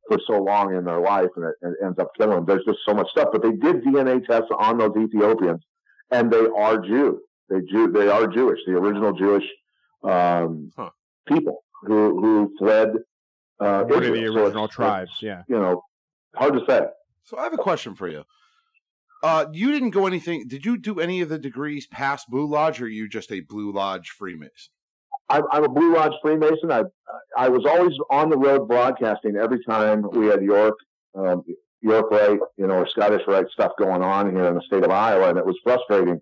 for 0.08 0.20
so 0.28 0.42
long 0.42 0.76
in 0.76 0.84
their 0.86 1.00
life, 1.00 1.30
and 1.36 1.46
it, 1.46 1.56
it 1.62 1.76
ends 1.86 2.00
up 2.00 2.12
killing 2.18 2.36
them. 2.36 2.46
There's 2.46 2.66
just 2.66 2.80
so 2.88 2.94
much 2.94 3.10
stuff. 3.12 3.30
But 3.32 3.44
they 3.44 3.52
did 3.52 3.84
DNA 3.84 4.26
tests 4.26 4.50
on 4.58 4.78
those 4.78 4.92
Ethiopians, 4.98 5.64
and 6.12 6.32
they 6.32 6.46
are 6.58 6.78
Jew. 6.80 7.22
They 7.50 7.62
Jew. 7.72 7.92
They 7.92 8.08
are 8.10 8.28
Jewish. 8.28 8.60
The 8.66 8.74
original 8.74 9.14
Jewish 9.14 9.46
um, 10.04 10.72
Huh. 10.76 10.90
people 11.28 11.64
who 11.84 12.20
who 12.22 12.56
fled. 12.60 12.90
Uh, 13.60 13.84
One 13.84 14.04
of 14.04 14.14
the 14.14 14.24
Israel. 14.24 14.34
So 14.36 14.44
original 14.46 14.68
tribes. 14.68 15.12
Yeah. 15.22 15.44
You 15.48 15.58
know, 15.60 15.82
hard 16.36 16.54
to 16.54 16.62
say. 16.70 16.82
So 17.24 17.38
I 17.38 17.44
have 17.44 17.54
a 17.54 17.58
question 17.58 17.96
for 17.96 18.08
you. 18.08 18.24
Uh, 19.24 19.48
you 19.52 19.72
didn't 19.72 19.90
go 19.90 20.06
anything. 20.06 20.48
Did 20.48 20.64
you 20.66 20.78
do 20.78 21.00
any 21.00 21.22
of 21.22 21.30
the 21.30 21.40
degrees 21.40 21.88
past 21.88 22.30
Blue 22.30 22.46
Lodge, 22.48 22.80
or 22.80 22.86
are 22.86 22.88
you 22.88 23.10
just 23.10 23.32
a 23.32 23.40
Blue 23.40 23.74
Lodge 23.74 24.10
Freemason? 24.10 24.72
I'm, 25.30 25.44
I'm 25.52 25.64
a 25.66 25.70
Blue 25.70 25.94
Lodge 25.94 26.14
Freemason. 26.22 26.72
I 26.72 26.84
I 27.38 27.50
was 27.50 27.66
always 27.66 27.94
on 28.10 28.30
the 28.30 28.38
road 28.38 28.68
broadcasting 28.68 29.36
every 29.36 29.64
time 29.64 30.04
we 30.12 30.28
had 30.28 30.42
York, 30.42 30.76
um, 31.16 31.44
York 31.82 32.10
Rite, 32.12 32.40
you 32.58 32.68
know, 32.68 32.76
or 32.76 32.88
Scottish 32.88 33.22
Rite 33.28 33.48
stuff 33.50 33.74
going 33.78 34.02
on 34.02 34.32
here 34.34 34.46
in 34.46 34.56
the 34.56 34.62
state 34.62 34.84
of 34.84 34.92
Iowa, 34.92 35.30
and 35.30 35.38
it 35.38 35.46
was 35.46 35.58
frustrating. 35.64 36.22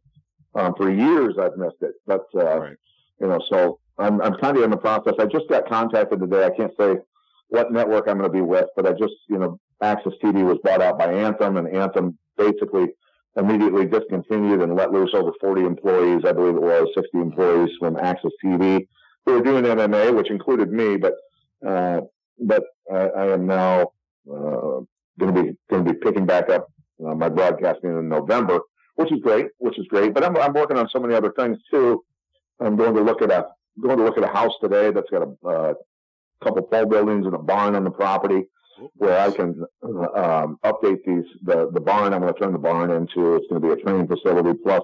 Um, 0.56 0.74
for 0.78 0.90
years, 0.90 1.36
I've 1.38 1.58
missed 1.58 1.82
it, 1.82 1.96
but 2.08 2.26
uh, 2.34 2.60
Right. 2.60 2.78
you 3.20 3.28
know, 3.28 3.40
so 3.50 3.80
I'm 3.98 4.22
I'm 4.22 4.36
kind 4.38 4.56
of 4.58 4.64
in 4.64 4.72
the 4.72 4.78
process. 4.78 5.14
I 5.20 5.26
just 5.26 5.50
got 5.50 5.68
contacted 5.68 6.20
today. 6.20 6.46
I 6.46 6.50
can't 6.52 6.72
say 6.80 6.96
what 7.50 7.72
network 7.72 8.08
I'm 8.08 8.18
going 8.18 8.30
to 8.30 8.34
be 8.34 8.42
with, 8.42 8.66
but 8.76 8.88
I 8.88 8.92
just 8.94 9.14
you 9.30 9.38
know, 9.38 9.60
AXS 9.84 10.14
TV 10.24 10.44
was 10.46 10.58
bought 10.64 10.82
out 10.82 10.98
by 10.98 11.12
Anthem, 11.12 11.58
and 11.58 11.68
Anthem 11.68 12.18
basically 12.38 12.88
immediately 13.38 13.86
discontinued 13.86 14.62
and 14.62 14.76
let 14.76 14.92
loose 14.92 15.12
over 15.14 15.32
40 15.42 15.66
employees, 15.66 16.24
I 16.26 16.32
believe 16.32 16.56
it 16.56 16.62
was 16.62 16.88
60 16.96 17.18
employees 17.18 17.70
from 17.80 17.96
AXS 17.96 18.32
TV 18.44 18.88
who 19.26 19.34
were 19.34 19.42
doing 19.42 19.66
MMA, 19.66 20.16
which 20.16 20.30
included 20.30 20.72
me, 20.72 20.98
but 20.98 21.14
uh, 21.66 22.02
but 22.40 22.64
I, 22.92 22.96
I 22.96 23.34
am 23.34 23.48
now 23.48 23.92
uh, 24.30 24.82
going 25.20 25.34
to 25.34 25.44
be 25.44 25.58
going 25.70 25.86
to 25.86 25.94
be 25.94 26.00
picking 26.00 26.26
back 26.26 26.50
up 26.50 26.68
uh, 27.06 27.16
my 27.16 27.30
broadcasting 27.30 27.90
in 27.90 28.10
November, 28.10 28.60
which 28.96 29.12
is 29.12 29.20
great, 29.22 29.48
which 29.58 29.80
is 29.80 29.86
great. 29.88 30.14
But 30.14 30.24
I'm 30.24 30.38
I'm 30.38 30.54
working 30.54 30.78
on 30.78 30.88
so 30.92 31.00
many 31.00 31.16
other 31.16 31.32
things 31.38 31.58
too. 31.72 32.04
I'm 32.60 32.76
going 32.76 32.94
to 32.96 33.02
look 33.02 33.22
at 33.22 33.32
a 33.32 33.48
going 33.82 33.98
to 33.98 34.04
look 34.04 34.18
at 34.18 34.24
a 34.24 34.28
house 34.28 34.54
today 34.62 34.92
that's 34.92 35.10
got 35.10 35.28
a 35.28 35.48
uh, 35.48 35.74
couple 36.44 36.64
pole 36.64 36.86
buildings 36.86 37.26
and 37.26 37.36
a 37.36 37.40
barn 37.40 37.76
on 37.76 37.84
the 37.84 37.90
property 37.92 38.44
where 38.96 39.20
I 39.20 39.32
can 39.32 39.64
um, 39.84 40.58
update 40.64 41.00
these 41.06 41.26
the 41.44 41.70
the 41.74 41.80
barn. 41.82 42.14
I'm 42.14 42.22
going 42.22 42.34
to 42.34 42.40
turn 42.40 42.54
the 42.54 42.60
barn 42.60 42.92
into 42.92 43.36
it's 43.36 43.48
going 43.50 43.62
to 43.62 43.68
be 43.68 43.74
a 43.74 43.84
training 43.84 44.08
facility. 44.08 44.58
Plus, 44.64 44.82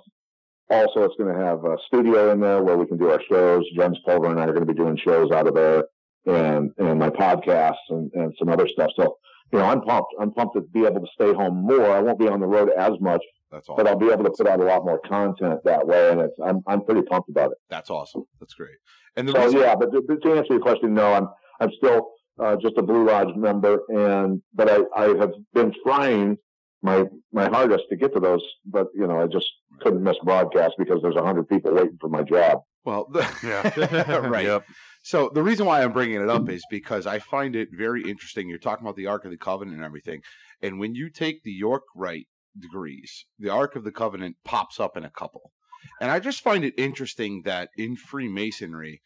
also 0.69 1.03
it's 1.03 1.15
going 1.17 1.33
to 1.33 1.39
have 1.43 1.63
a 1.65 1.77
studio 1.87 2.31
in 2.31 2.39
there 2.39 2.63
where 2.63 2.77
we 2.77 2.85
can 2.85 2.97
do 2.97 3.11
our 3.11 3.21
shows. 3.29 3.63
Jens 3.75 3.99
Pulver 4.05 4.29
and 4.29 4.39
I 4.39 4.43
are 4.43 4.53
going 4.53 4.65
to 4.65 4.73
be 4.73 4.77
doing 4.77 4.97
shows 4.97 5.31
out 5.31 5.47
of 5.47 5.53
there, 5.55 5.85
and 6.25 6.71
and 6.77 6.99
my 6.99 7.09
podcasts 7.09 7.75
and 7.89 8.11
and 8.13 8.33
some 8.39 8.49
other 8.49 8.67
stuff. 8.67 8.91
So 8.95 9.17
you 9.51 9.59
know, 9.59 9.65
I'm 9.65 9.81
pumped. 9.81 10.13
I'm 10.19 10.31
pumped 10.31 10.55
to 10.55 10.61
be 10.61 10.85
able 10.85 11.01
to 11.01 11.07
stay 11.13 11.33
home 11.33 11.63
more. 11.65 11.91
I 11.91 11.99
won't 11.99 12.17
be 12.19 12.27
on 12.29 12.39
the 12.39 12.47
road 12.47 12.69
as 12.77 12.93
much, 13.01 13.21
That's 13.51 13.67
awesome. 13.67 13.83
but 13.83 13.89
I'll 13.91 13.99
be 13.99 14.09
able 14.09 14.23
to 14.23 14.29
put 14.31 14.47
out 14.47 14.61
a 14.61 14.63
lot 14.63 14.85
more 14.85 14.99
content 14.99 15.59
that 15.65 15.85
way. 15.85 16.11
And 16.11 16.21
it's 16.21 16.35
I'm 16.43 16.61
I'm 16.67 16.85
pretty 16.85 17.01
pumped 17.01 17.29
about 17.29 17.51
it. 17.51 17.57
That's 17.69 17.89
awesome. 17.89 18.23
That's 18.39 18.53
great. 18.53 18.75
And 19.17 19.27
the 19.27 19.33
So 19.33 19.43
reason, 19.43 19.59
yeah, 19.59 19.75
but 19.75 19.91
to, 19.91 20.01
but 20.07 20.21
to 20.23 20.33
answer 20.37 20.53
your 20.53 20.61
question, 20.61 20.93
no, 20.93 21.11
I'm 21.13 21.27
I'm 21.59 21.69
still 21.77 22.11
uh, 22.41 22.55
just 22.57 22.77
a 22.77 22.81
Blue 22.81 23.05
Lodge 23.05 23.35
member, 23.35 23.79
and 23.89 24.41
but 24.53 24.69
I, 24.69 24.79
I 25.03 25.07
have 25.19 25.33
been 25.53 25.73
trying 25.83 26.37
my 26.81 27.05
my 27.31 27.47
hardest 27.47 27.83
to 27.89 27.95
get 27.95 28.13
to 28.13 28.19
those, 28.19 28.43
but 28.65 28.87
you 28.95 29.05
know 29.07 29.21
I 29.21 29.27
just 29.27 29.47
couldn't 29.81 30.03
miss 30.03 30.17
broadcast 30.23 30.73
because 30.77 31.01
there's 31.01 31.15
a 31.15 31.23
hundred 31.23 31.47
people 31.47 31.73
waiting 31.73 31.97
for 31.99 32.09
my 32.09 32.23
job. 32.23 32.59
well, 32.85 33.07
the, 33.11 33.21
Yeah. 33.43 34.17
right. 34.27 34.45
Yep. 34.45 34.65
So 35.03 35.31
the 35.33 35.43
reason 35.43 35.65
why 35.65 35.83
I'm 35.83 35.93
bringing 35.93 36.21
it 36.21 36.29
up 36.29 36.47
is 36.49 36.63
because 36.69 37.07
I 37.07 37.19
find 37.19 37.55
it 37.55 37.69
very 37.71 38.03
interesting. 38.07 38.49
You're 38.49 38.59
talking 38.59 38.85
about 38.85 38.95
the 38.95 39.07
Ark 39.07 39.25
of 39.25 39.31
the 39.31 39.37
Covenant 39.37 39.77
and 39.77 39.85
everything, 39.85 40.21
and 40.61 40.79
when 40.79 40.95
you 40.95 41.09
take 41.09 41.43
the 41.43 41.51
York 41.51 41.83
Rite 41.95 42.27
degrees, 42.59 43.25
the 43.39 43.49
Ark 43.49 43.75
of 43.75 43.83
the 43.83 43.91
Covenant 43.91 44.37
pops 44.43 44.79
up 44.79 44.97
in 44.97 45.03
a 45.03 45.09
couple, 45.09 45.51
and 45.99 46.09
I 46.11 46.19
just 46.19 46.41
find 46.41 46.63
it 46.63 46.73
interesting 46.77 47.43
that 47.45 47.69
in 47.77 47.95
Freemasonry, 47.95 49.01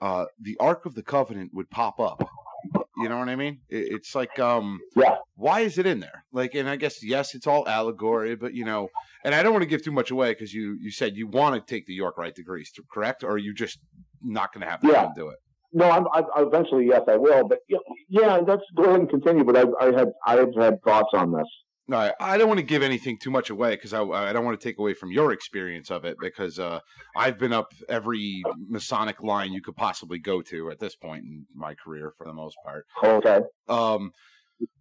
uh, 0.00 0.26
the 0.40 0.56
Ark 0.58 0.86
of 0.86 0.94
the 0.94 1.02
Covenant 1.02 1.50
would 1.54 1.70
pop 1.70 2.00
up. 2.00 2.28
You 3.00 3.08
know 3.08 3.18
what 3.18 3.28
I 3.28 3.36
mean? 3.36 3.60
It, 3.68 3.92
it's 3.94 4.14
like, 4.14 4.38
um, 4.38 4.80
Yeah. 4.96 5.16
why 5.36 5.60
is 5.60 5.78
it 5.78 5.86
in 5.86 6.00
there? 6.00 6.24
Like, 6.32 6.54
and 6.54 6.68
I 6.68 6.76
guess 6.76 7.02
yes, 7.04 7.34
it's 7.34 7.46
all 7.46 7.66
allegory, 7.68 8.34
but 8.36 8.54
you 8.54 8.64
know, 8.64 8.88
and 9.24 9.34
I 9.34 9.42
don't 9.42 9.52
want 9.52 9.62
to 9.62 9.68
give 9.68 9.82
too 9.84 9.92
much 9.92 10.10
away 10.10 10.32
because 10.32 10.52
you 10.52 10.76
you 10.80 10.90
said 10.90 11.16
you 11.16 11.26
want 11.28 11.54
to 11.54 11.74
take 11.74 11.86
the 11.86 11.94
York 11.94 12.18
Rite 12.18 12.34
degrees, 12.34 12.72
correct? 12.92 13.22
Or 13.24 13.30
are 13.32 13.38
you 13.38 13.54
just 13.54 13.78
not 14.22 14.52
going 14.52 14.64
to 14.64 14.70
have 14.70 14.80
time 14.80 14.90
Yeah. 14.90 15.02
to 15.06 15.12
do 15.16 15.28
it? 15.28 15.38
no, 15.72 15.90
I'm, 15.90 16.06
I, 16.14 16.22
eventually, 16.38 16.86
yes, 16.86 17.02
I 17.08 17.16
will. 17.16 17.46
But 17.46 17.58
yeah, 17.68 17.78
yeah, 18.08 18.36
let's 18.38 18.62
go 18.74 18.84
ahead 18.84 19.00
and 19.00 19.08
continue. 19.10 19.44
But 19.44 19.56
I, 19.58 19.64
I 19.86 19.92
had, 19.92 20.08
I 20.26 20.36
had 20.64 20.82
thoughts 20.82 21.10
on 21.12 21.30
this. 21.32 21.46
No, 21.90 21.96
I- 21.96 22.12
I 22.20 22.36
don't 22.38 22.48
want 22.48 22.58
to 22.58 22.66
give 22.66 22.82
anything 22.82 23.18
too 23.18 23.30
much 23.30 23.48
away 23.48 23.70
because 23.74 23.94
I, 23.94 24.02
I 24.02 24.32
don't 24.32 24.44
want 24.44 24.60
to 24.60 24.68
take 24.68 24.78
away 24.78 24.92
from 24.94 25.10
your 25.10 25.32
experience 25.32 25.90
of 25.90 26.04
it 26.04 26.16
because 26.20 26.58
uh, 26.58 26.80
I've 27.16 27.38
been 27.38 27.52
up 27.54 27.72
every 27.88 28.42
Masonic 28.68 29.22
line 29.22 29.52
you 29.52 29.62
could 29.62 29.74
possibly 29.76 30.18
go 30.18 30.42
to 30.42 30.70
at 30.70 30.80
this 30.80 30.94
point 30.96 31.24
in 31.24 31.46
my 31.54 31.74
career 31.74 32.12
for 32.18 32.26
the 32.26 32.34
most 32.34 32.56
part. 32.62 32.84
Okay. 33.02 33.40
Um, 33.68 34.10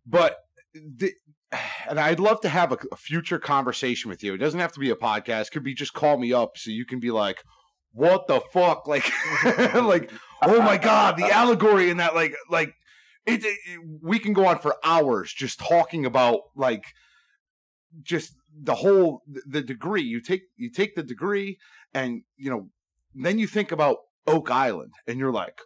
but 0.05 0.36
the, 0.74 1.14
and 1.89 1.97
I'd 1.97 2.20
love 2.20 2.41
to 2.41 2.49
have 2.49 2.74
a, 2.74 2.78
a 2.91 2.97
future 2.97 3.39
conversation 3.39 4.10
with 4.10 4.22
you. 4.22 4.34
It 4.34 4.39
doesn't 4.39 4.60
have 4.60 4.74
to 4.74 4.80
be 4.82 4.89
a 4.89 4.95
podcast. 4.95 5.43
It 5.47 5.51
could 5.51 5.64
be 5.64 5.74
just 5.74 5.93
call 5.93 6.18
me 6.18 6.34
up 6.34 6.58
so 6.58 6.72
you 6.72 6.86
can 6.86 6.99
be 6.99 7.10
like, 7.10 7.41
"What 7.93 8.28
the 8.28 8.41
fuck?" 8.51 8.86
Like, 8.86 9.10
like, 9.74 10.12
oh 10.43 10.62
my 10.62 10.78
god, 10.78 11.16
the 11.16 11.32
allegory 11.32 11.89
in 11.89 11.97
that, 11.97 12.16
like, 12.16 12.36
like. 12.49 12.74
It, 13.28 13.43
it, 13.43 13.82
we 14.01 14.19
can 14.19 14.34
go 14.34 14.47
on 14.47 14.59
for 14.59 14.78
hours 14.84 15.34
just 15.34 15.59
talking 15.59 16.05
about 16.05 16.41
like 16.55 16.86
just 18.01 18.34
the 18.55 18.75
whole 18.75 19.21
the 19.28 19.61
degree. 19.61 20.03
You 20.03 20.21
take 20.21 20.43
you 20.55 20.71
take 20.71 20.95
the 20.95 21.03
degree 21.03 21.57
and 21.93 22.21
you 22.38 22.49
know 22.49 22.69
then 23.13 23.38
you 23.38 23.47
think 23.47 23.71
about 23.71 23.97
oak 24.25 24.49
island 24.49 24.93
and 25.07 25.19
you're 25.19 25.32
like 25.32 25.59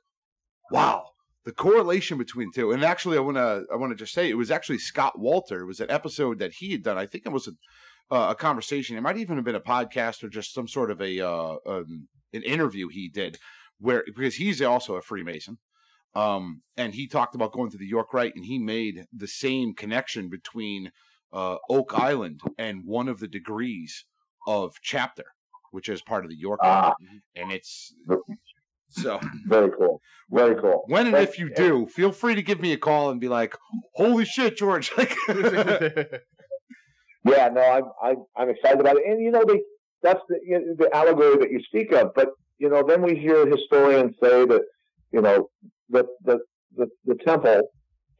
wow 0.69 1.07
the 1.45 1.51
correlation 1.51 2.17
between 2.17 2.51
two. 2.51 2.71
And 2.71 2.83
actually 2.83 3.17
i 3.17 3.21
want 3.21 3.37
to 3.37 3.65
i 3.71 3.75
want 3.75 3.91
to 3.91 3.95
just 3.95 4.13
say 4.13 4.29
it 4.29 4.37
was 4.37 4.51
actually 4.51 4.79
Scott 4.79 5.19
Wolter. 5.19 5.61
It 5.61 5.65
was 5.65 5.79
an 5.79 5.91
episode 5.91 6.39
that 6.39 6.53
he 6.53 6.71
had 6.71 6.83
done. 6.83 6.97
I 6.97 7.05
think 7.05 7.25
it 7.25 7.31
was 7.31 7.47
a, 7.47 7.51
uh, 8.13 8.31
a 8.31 8.35
conversation. 8.35 8.97
It 8.97 9.01
might 9.01 9.17
even 9.17 9.35
have 9.35 9.45
been 9.45 9.55
a 9.55 9.61
podcast 9.61 10.23
or 10.23 10.29
just 10.29 10.53
some 10.53 10.67
sort 10.67 10.91
of 10.91 11.01
a 11.01 11.19
uh, 11.19 11.55
um, 11.65 12.07
an 12.33 12.43
interview 12.43 12.87
he 12.87 13.07
did 13.07 13.37
where 13.79 14.03
because 14.15 14.35
he's 14.35 14.61
also 14.61 14.95
a 14.95 15.01
freemason 15.01 15.57
um, 16.15 16.61
and 16.77 16.93
he 16.93 17.07
talked 17.07 17.35
about 17.35 17.51
going 17.53 17.71
to 17.71 17.77
the 17.77 17.85
york 17.87 18.13
rite 18.13 18.35
and 18.35 18.45
he 18.45 18.57
made 18.59 19.05
the 19.13 19.27
same 19.27 19.73
connection 19.73 20.29
between 20.29 20.91
uh, 21.33 21.57
oak 21.69 21.93
island 21.97 22.41
and 22.57 22.83
one 22.85 23.07
of 23.07 23.19
the 23.19 23.27
degrees 23.27 24.05
of 24.47 24.75
chapter 24.81 25.25
which 25.71 25.87
is 25.87 26.01
part 26.01 26.23
of 26.25 26.29
the 26.29 26.37
york 26.37 26.59
Ah. 26.63 26.93
Rite. 26.99 27.21
and 27.35 27.51
it's 27.51 27.93
so 28.89 29.19
Very 29.47 29.71
cool. 29.71 30.01
Very 30.29 30.55
cool. 30.61 30.83
when 30.87 31.07
and 31.07 31.15
if 31.15 31.39
you 31.39 31.49
do, 31.53 31.85
feel 31.87 32.11
free 32.11 32.35
to 32.35 32.41
give 32.41 32.59
me 32.59 32.73
a 32.73 32.77
call 32.77 33.09
and 33.09 33.21
be 33.21 33.29
like, 33.29 33.55
"Holy 33.95 34.25
shit, 34.25 34.57
George!" 34.57 34.91
Like, 34.97 35.15
Yeah, 37.23 37.49
no, 37.53 37.61
I'm 37.61 37.83
I'm 38.01 38.25
I'm 38.35 38.49
excited 38.49 38.79
about 38.79 38.97
it, 38.97 39.03
and 39.05 39.21
you 39.21 39.29
know, 39.31 39.43
they 39.47 39.61
that's 40.01 40.21
the 40.27 40.39
you 40.43 40.59
know, 40.59 40.75
the 40.77 40.95
allegory 40.95 41.37
that 41.37 41.51
you 41.51 41.61
speak 41.63 41.91
of. 41.91 42.13
But 42.15 42.29
you 42.57 42.69
know, 42.69 42.83
then 42.85 43.01
we 43.03 43.15
hear 43.15 43.45
historians 43.45 44.15
say 44.21 44.45
that 44.45 44.61
you 45.11 45.21
know 45.21 45.49
the 45.91 46.05
the 46.23 46.39
the, 46.75 46.87
the 47.05 47.15
temple, 47.15 47.69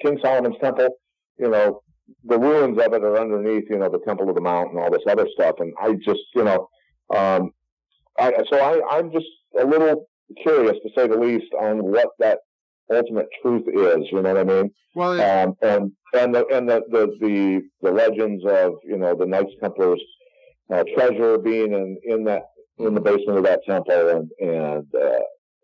King 0.01 0.19
Solomon's 0.21 0.57
temple, 0.61 0.89
you 1.37 1.49
know, 1.49 1.81
the 2.25 2.37
ruins 2.37 2.77
of 2.77 2.93
it 2.93 3.03
are 3.03 3.19
underneath, 3.19 3.65
you 3.69 3.77
know, 3.77 3.89
the 3.89 4.01
Temple 4.05 4.29
of 4.29 4.35
the 4.35 4.41
Mount 4.41 4.71
and 4.71 4.79
all 4.79 4.91
this 4.91 5.03
other 5.09 5.27
stuff. 5.33 5.55
And 5.59 5.73
I 5.81 5.93
just, 5.93 6.21
you 6.35 6.43
know, 6.43 6.67
um, 7.15 7.51
I 8.19 8.33
so 8.49 8.57
I 8.57 8.97
I'm 8.97 9.11
just 9.11 9.27
a 9.59 9.65
little 9.65 10.07
curious 10.43 10.77
to 10.83 10.89
say 10.95 11.07
the 11.07 11.17
least 11.17 11.53
on 11.59 11.83
what 11.83 12.09
that 12.19 12.39
ultimate 12.91 13.27
truth 13.41 13.67
is. 13.67 14.07
You 14.11 14.21
know 14.21 14.33
what 14.33 14.37
I 14.37 14.43
mean? 14.43 14.71
Well, 14.95 15.21
um, 15.21 15.55
and 15.61 15.91
and 16.13 16.35
the 16.35 16.45
and 16.47 16.69
the, 16.69 16.81
the 16.89 17.17
the 17.21 17.61
the 17.81 17.91
legends 17.91 18.43
of 18.45 18.73
you 18.83 18.97
know 18.97 19.15
the 19.15 19.25
Knights 19.25 19.53
Templars 19.61 20.01
uh, 20.71 20.83
treasure 20.95 21.37
being 21.37 21.73
in 21.73 21.97
in 22.03 22.23
that 22.25 22.43
in 22.77 22.93
the 22.93 23.01
basement 23.01 23.37
of 23.37 23.43
that 23.45 23.61
temple 23.65 24.09
and 24.09 24.29
and 24.39 24.95
uh, 24.95 25.19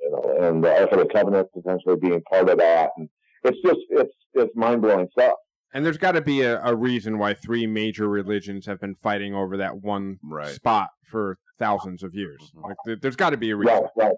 you 0.08 0.12
know 0.12 0.48
and 0.48 0.64
the 0.64 0.72
Ark 0.82 0.92
of 0.92 1.00
the 1.00 1.06
Covenant 1.14 1.48
potentially 1.54 1.96
being 1.98 2.22
part 2.24 2.50
of 2.50 2.58
that 2.60 2.92
and 2.98 3.10
it's 3.44 3.58
just 3.64 3.80
it's 3.90 4.14
it's 4.34 4.56
mind 4.56 4.82
blowing 4.82 5.08
stuff. 5.12 5.34
and 5.74 5.86
there's 5.86 5.98
got 5.98 6.14
to 6.14 6.22
be 6.22 6.42
a, 6.42 6.62
a 6.64 6.76
reason 6.76 7.18
why 7.18 7.34
three 7.34 7.68
major 7.68 8.08
religions 8.08 8.66
have 8.66 8.80
been 8.80 8.96
fighting 8.96 9.34
over 9.36 9.58
that 9.58 9.78
one 9.82 10.18
Right. 10.24 10.48
spot 10.50 10.90
for 11.10 11.38
thousands 11.60 12.04
of 12.04 12.14
years. 12.14 12.52
Mhm. 12.56 12.64
Like, 12.64 12.78
there, 12.86 12.96
there's 13.02 13.16
got 13.16 13.32
to 13.32 13.38
be 13.38 13.50
a 13.52 13.56
reason. 13.56 13.84
Right, 13.96 14.14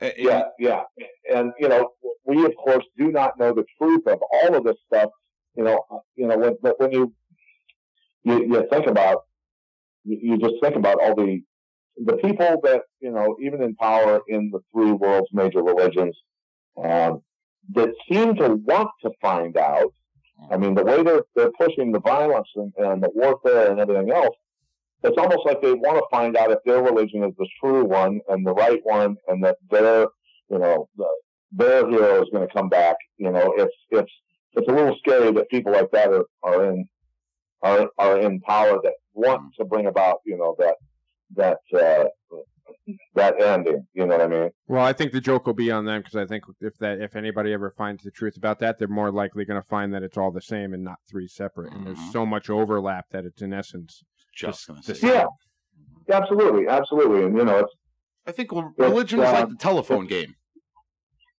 right. 0.00 0.14
Yeah, 0.16 0.44
yeah. 0.58 0.82
And 1.34 1.52
you 1.58 1.68
know, 1.68 1.90
we 2.24 2.44
of 2.44 2.54
course 2.56 2.84
do 2.96 3.10
not 3.10 3.38
know 3.38 3.52
the 3.52 3.64
truth 3.80 4.06
of 4.06 4.20
all 4.32 4.54
of 4.54 4.64
this 4.64 4.76
stuff. 4.86 5.10
You 5.56 5.64
know, 5.64 5.82
you 6.16 6.26
know, 6.28 6.36
when 6.38 6.56
but 6.62 6.78
when 6.80 6.92
you 6.92 7.12
you, 8.24 8.44
you 8.46 8.66
think 8.70 8.86
about 8.86 9.22
you, 10.04 10.18
you 10.22 10.38
just 10.38 10.54
think 10.62 10.76
about 10.76 11.00
all 11.02 11.14
the 11.16 11.40
the 12.04 12.16
people 12.16 12.60
that 12.62 12.82
you 13.00 13.10
know, 13.10 13.36
even 13.40 13.62
in 13.62 13.74
power 13.76 14.20
in 14.28 14.50
the 14.50 14.60
three 14.72 14.92
world's 14.92 15.28
major 15.32 15.62
religions, 15.62 16.16
um, 16.82 17.22
that 17.74 17.90
seem 18.10 18.36
to 18.36 18.54
want 18.54 18.90
to 19.02 19.10
find 19.20 19.56
out. 19.56 19.92
I 20.50 20.56
mean, 20.56 20.74
the 20.74 20.84
way 20.84 21.02
they're 21.02 21.24
they're 21.34 21.52
pushing 21.52 21.92
the 21.92 22.00
violence 22.00 22.48
and, 22.54 22.72
and 22.78 23.02
the 23.02 23.10
warfare 23.14 23.70
and 23.70 23.80
everything 23.80 24.10
else, 24.10 24.36
it's 25.02 25.18
almost 25.18 25.44
like 25.44 25.60
they 25.60 25.72
want 25.72 25.98
to 25.98 26.04
find 26.10 26.36
out 26.36 26.50
if 26.50 26.58
their 26.64 26.82
religion 26.82 27.24
is 27.24 27.34
the 27.38 27.48
true 27.60 27.84
one 27.84 28.20
and 28.28 28.46
the 28.46 28.54
right 28.54 28.80
one, 28.84 29.16
and 29.26 29.42
that 29.44 29.56
their 29.70 30.06
you 30.50 30.58
know 30.58 30.88
the, 30.96 31.08
their 31.52 31.88
hero 31.88 32.22
is 32.22 32.28
going 32.32 32.46
to 32.46 32.54
come 32.54 32.68
back. 32.68 32.96
You 33.16 33.32
know, 33.32 33.54
it's 33.56 33.74
it's 33.90 34.12
it's 34.54 34.68
a 34.68 34.72
little 34.72 34.96
scary 34.98 35.32
that 35.32 35.50
people 35.50 35.72
like 35.72 35.90
that 35.90 36.08
are, 36.08 36.26
are 36.42 36.70
in 36.70 36.88
are 37.62 37.88
are 37.98 38.20
in 38.20 38.40
power 38.40 38.78
that 38.84 38.94
want 39.14 39.52
to 39.58 39.64
bring 39.64 39.86
about 39.86 40.18
you 40.24 40.38
know 40.38 40.54
that 40.58 40.76
that 41.36 41.58
uh, 41.74 42.04
that 43.14 43.40
ending. 43.40 43.86
You 43.94 44.06
know 44.06 44.16
what 44.16 44.20
I 44.22 44.28
mean? 44.28 44.50
Well, 44.66 44.84
I 44.84 44.92
think 44.92 45.12
the 45.12 45.20
joke 45.20 45.46
will 45.46 45.54
be 45.54 45.70
on 45.70 45.84
them 45.84 46.00
because 46.00 46.16
I 46.16 46.26
think 46.26 46.44
if 46.60 46.76
that 46.78 47.00
if 47.00 47.16
anybody 47.16 47.52
ever 47.52 47.70
finds 47.70 48.02
the 48.02 48.10
truth 48.10 48.36
about 48.36 48.58
that, 48.60 48.78
they're 48.78 48.88
more 48.88 49.10
likely 49.12 49.44
going 49.44 49.60
to 49.60 49.66
find 49.68 49.92
that 49.94 50.02
it's 50.02 50.16
all 50.16 50.30
the 50.30 50.40
same 50.42 50.72
and 50.74 50.84
not 50.84 50.98
three 51.10 51.28
separate. 51.28 51.72
And 51.72 51.82
Mhm. 51.82 51.84
there's 51.86 52.12
so 52.12 52.24
much 52.24 52.48
overlap 52.50 53.06
that 53.10 53.24
it's 53.24 53.42
in 53.42 53.52
essence. 53.52 54.02
just 54.34 54.68
gonna 54.68 54.80
the 54.86 54.94
same. 54.94 55.10
Yeah. 55.10 55.26
Absolutely, 56.10 56.68
absolutely. 56.68 57.24
And 57.24 57.36
you 57.36 57.44
know, 57.44 57.58
it's 57.58 57.72
I 58.26 58.32
think 58.32 58.52
well, 58.52 58.72
religion 58.78 59.18
is 59.20 59.28
uh, 59.28 59.32
like 59.32 59.48
the 59.48 59.56
telephone 59.56 60.06
game. 60.06 60.34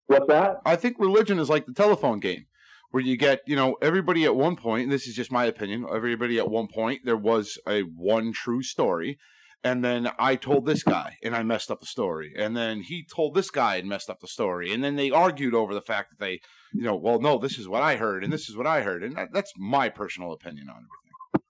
what's 0.07 0.27
that? 0.27 0.57
I 0.67 0.75
think 0.77 0.99
religion 0.99 1.39
is 1.39 1.49
like 1.49 1.67
the 1.67 1.73
telephone 1.75 2.19
game, 2.19 2.47
where 2.91 3.03
you 3.03 3.17
get, 3.17 3.41
you 3.47 3.55
know, 3.57 3.77
everybody 3.81 4.25
at 4.25 4.35
one 4.35 4.57
point, 4.57 4.85
and 4.85 4.93
this 4.93 5.07
is 5.07 5.15
just 5.15 5.31
my 5.31 5.45
opinion, 5.45 5.87
everybody 5.95 6.39
at 6.39 6.51
one 6.51 6.67
point, 6.67 7.03
there 7.05 7.17
was 7.17 7.57
a 7.69 7.83
one 7.83 8.33
true 8.33 8.63
story. 8.63 9.19
And 9.65 9.85
then 9.85 10.09
I 10.19 10.37
told 10.37 10.67
this 10.67 10.83
guy 10.83 11.17
and 11.23 11.35
I 11.35 11.43
messed 11.43 11.71
up 11.71 11.81
the 11.81 11.87
story. 11.87 12.33
And 12.37 12.57
then 12.57 12.83
he 12.83 13.05
told 13.05 13.35
this 13.35 13.51
guy 13.51 13.77
and 13.77 13.89
messed 13.89 14.09
up 14.09 14.21
the 14.21 14.29
story. 14.29 14.73
And 14.73 14.85
then 14.85 14.97
they 14.97 15.11
argued 15.11 15.55
over 15.55 15.75
the 15.75 15.83
fact 15.83 16.11
that 16.11 16.25
they, 16.25 16.41
you 16.73 16.83
know, 16.83 16.97
well, 16.97 17.21
no, 17.21 17.39
this 17.39 17.59
is 17.59 17.69
what 17.69 17.83
I 17.83 17.97
heard 17.97 18.23
and 18.23 18.33
this 18.33 18.49
is 18.49 18.57
what 18.57 18.67
I 18.67 18.83
heard. 18.83 19.03
And 19.03 19.17
that, 19.17 19.29
that's 19.33 19.53
my 19.57 19.89
personal 19.89 20.33
opinion 20.33 20.69
on 20.69 20.77
everything. 20.77 21.49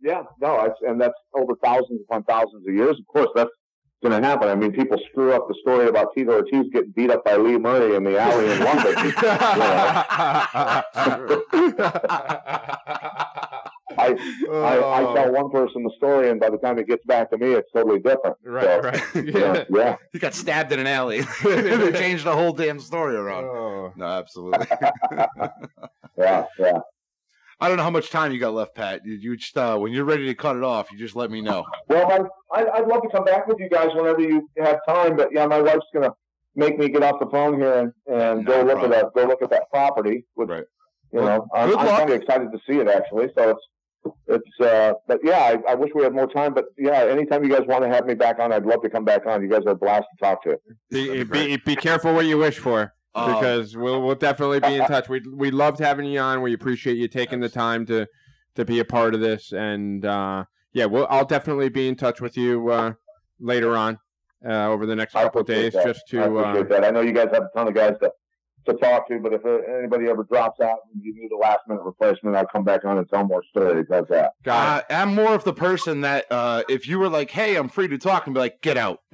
Yeah, 0.00 0.22
no, 0.40 0.72
and 0.82 1.00
that's 1.00 1.18
over 1.34 1.54
thousands 1.62 2.00
upon 2.08 2.22
thousands 2.24 2.66
of 2.68 2.74
years. 2.74 2.98
Of 2.98 3.06
course, 3.06 3.30
that's 3.34 3.50
going 4.08 4.22
to 4.22 4.26
happen. 4.26 4.48
I 4.48 4.54
mean, 4.54 4.72
people 4.72 4.98
screw 5.10 5.32
up 5.32 5.48
the 5.48 5.54
story 5.60 5.88
about 5.88 6.14
Tito 6.14 6.32
Ortiz 6.32 6.66
getting 6.72 6.90
beat 6.90 7.10
up 7.10 7.24
by 7.24 7.36
Lee 7.36 7.58
Murray 7.58 7.96
in 7.96 8.04
the 8.04 8.18
alley 8.18 8.50
in 8.50 8.60
London. 8.60 8.94
I, 13.98 14.08
I, 14.08 14.12
I 14.52 15.02
oh. 15.02 15.14
tell 15.14 15.32
one 15.32 15.50
person 15.50 15.82
the 15.82 15.90
story, 15.96 16.30
and 16.30 16.38
by 16.38 16.50
the 16.50 16.58
time 16.58 16.78
it 16.78 16.86
gets 16.86 17.04
back 17.06 17.30
to 17.30 17.38
me, 17.38 17.52
it's 17.52 17.70
totally 17.72 17.98
different. 17.98 18.36
right, 18.44 18.64
So, 18.64 18.80
right. 18.80 19.02
Yeah, 19.24 19.64
yeah. 19.70 19.96
He 20.12 20.18
got 20.18 20.34
stabbed 20.34 20.70
in 20.72 20.78
an 20.78 20.86
alley. 20.86 21.22
they 21.44 21.92
changed 21.92 22.24
the 22.24 22.34
whole 22.34 22.52
damn 22.52 22.78
story 22.78 23.16
around. 23.16 23.44
Oh. 23.44 23.92
No, 23.96 24.06
absolutely. 24.06 24.66
Yeah, 26.18 26.46
yeah. 26.58 26.78
I 27.58 27.68
don't 27.68 27.78
know 27.78 27.84
how 27.84 27.90
much 27.90 28.10
time 28.10 28.32
you 28.32 28.38
got 28.38 28.52
left, 28.52 28.74
Pat. 28.74 29.00
You, 29.04 29.14
you 29.14 29.36
just 29.36 29.56
uh, 29.56 29.78
when 29.78 29.92
you're 29.92 30.04
ready 30.04 30.26
to 30.26 30.34
cut 30.34 30.56
it 30.56 30.62
off, 30.62 30.90
you 30.92 30.98
just 30.98 31.16
let 31.16 31.30
me 31.30 31.40
know. 31.40 31.64
Well, 31.88 32.28
I, 32.52 32.60
I, 32.60 32.78
I'd 32.78 32.86
love 32.86 33.02
to 33.02 33.08
come 33.10 33.24
back 33.24 33.46
with 33.46 33.58
you 33.58 33.68
guys 33.70 33.88
whenever 33.94 34.20
you 34.20 34.48
have 34.58 34.78
time, 34.86 35.16
but 35.16 35.30
yeah, 35.32 35.46
my 35.46 35.62
wife's 35.62 35.86
gonna 35.94 36.10
make 36.54 36.78
me 36.78 36.88
get 36.88 37.02
off 37.02 37.18
the 37.18 37.26
phone 37.30 37.58
here 37.58 37.78
and, 37.78 37.92
and 38.06 38.44
No 38.44 38.52
go 38.52 38.58
look 38.62 38.78
problem. 38.78 38.92
at 38.92 39.02
that 39.04 39.14
go 39.14 39.26
look 39.26 39.40
at 39.42 39.50
that 39.50 39.70
property. 39.70 40.24
Which, 40.34 40.48
Right. 40.48 40.64
You 41.12 41.20
Well, 41.20 41.26
know, 41.38 41.46
I'm, 41.54 41.78
I'm 41.78 41.86
kind 41.86 42.10
of 42.10 42.20
excited 42.20 42.48
to 42.52 42.58
see 42.68 42.78
it 42.78 42.88
actually. 42.88 43.28
So 43.36 43.50
it's 43.50 43.60
it's 44.28 44.60
uh, 44.60 44.92
but 45.08 45.20
yeah, 45.24 45.38
I, 45.66 45.72
I 45.72 45.74
wish 45.76 45.90
we 45.94 46.02
had 46.02 46.12
more 46.12 46.26
time. 46.28 46.52
But 46.52 46.66
yeah, 46.76 47.04
anytime 47.04 47.42
you 47.42 47.48
guys 47.50 47.62
want 47.66 47.84
to 47.84 47.88
have 47.88 48.04
me 48.06 48.14
back 48.14 48.38
on, 48.38 48.52
I'd 48.52 48.66
love 48.66 48.82
to 48.82 48.90
come 48.90 49.04
back 49.04 49.24
on. 49.26 49.42
You 49.42 49.48
guys 49.48 49.62
are 49.66 49.70
a 49.70 49.74
blast 49.74 50.04
to 50.18 50.24
talk 50.24 50.42
to. 50.44 50.58
Be, 50.90 51.24
be, 51.24 51.56
be 51.56 51.74
careful 51.76 52.12
what 52.14 52.26
you 52.26 52.36
wish 52.38 52.58
for. 52.58 52.92
Um, 53.16 53.32
because 53.32 53.76
we'll 53.76 54.02
we'll 54.02 54.14
definitely 54.14 54.60
be 54.60 54.74
in 54.74 54.86
touch. 54.86 55.08
We 55.08 55.22
we 55.32 55.50
loved 55.50 55.78
having 55.78 56.06
you 56.06 56.20
on. 56.20 56.42
We 56.42 56.52
appreciate 56.52 56.98
you 56.98 57.08
taking 57.08 57.40
the 57.40 57.48
time 57.48 57.86
to 57.86 58.06
to 58.56 58.64
be 58.64 58.78
a 58.80 58.84
part 58.84 59.14
of 59.14 59.20
this, 59.20 59.52
and 59.52 60.04
uh, 60.04 60.44
yeah, 60.72 60.84
we'll 60.84 61.06
I'll 61.08 61.24
definitely 61.24 61.70
be 61.70 61.88
in 61.88 61.96
touch 61.96 62.20
with 62.20 62.36
you 62.36 62.68
uh, 62.68 62.92
later 63.40 63.74
on 63.76 63.98
uh, 64.46 64.68
over 64.68 64.84
the 64.84 64.94
next 64.94 65.12
couple 65.12 65.40
of 65.40 65.46
days, 65.46 65.72
that. 65.72 65.86
just 65.86 66.02
I 66.08 66.10
to 66.10 66.22
uh, 66.22 66.40
appreciate 66.42 66.68
that. 66.68 66.84
I 66.84 66.90
know 66.90 67.00
you 67.00 67.12
guys 67.12 67.28
have 67.32 67.44
a 67.44 67.50
ton 67.56 67.68
of 67.68 67.74
guys 67.74 67.96
to 68.00 68.12
to 68.66 68.74
talk 68.74 69.08
to, 69.08 69.18
but 69.18 69.32
if 69.32 69.44
uh, 69.44 69.58
anybody 69.78 70.08
ever 70.08 70.24
drops 70.24 70.60
out 70.60 70.78
and 70.92 71.02
you 71.02 71.14
need 71.14 71.30
a 71.32 71.36
last 71.36 71.60
minute 71.68 71.82
replacement, 71.82 72.36
I'll 72.36 72.46
come 72.46 72.64
back 72.64 72.84
on 72.84 72.98
and 72.98 73.08
tell 73.08 73.24
more 73.24 73.42
stories. 73.50 73.86
How's 73.90 74.08
that? 74.08 74.32
got 74.44 74.84
Uh, 74.90 74.94
I'm 74.94 75.14
more 75.14 75.34
of 75.34 75.44
the 75.44 75.52
person 75.52 76.02
that 76.02 76.26
uh, 76.30 76.62
if 76.68 76.86
you 76.88 76.98
were 76.98 77.08
like, 77.08 77.30
"Hey, 77.30 77.56
I'm 77.56 77.68
free 77.68 77.88
to 77.88 77.98
talk," 77.98 78.26
and 78.26 78.34
be 78.34 78.40
like, 78.40 78.60
"Get 78.62 78.76
out." 78.76 79.00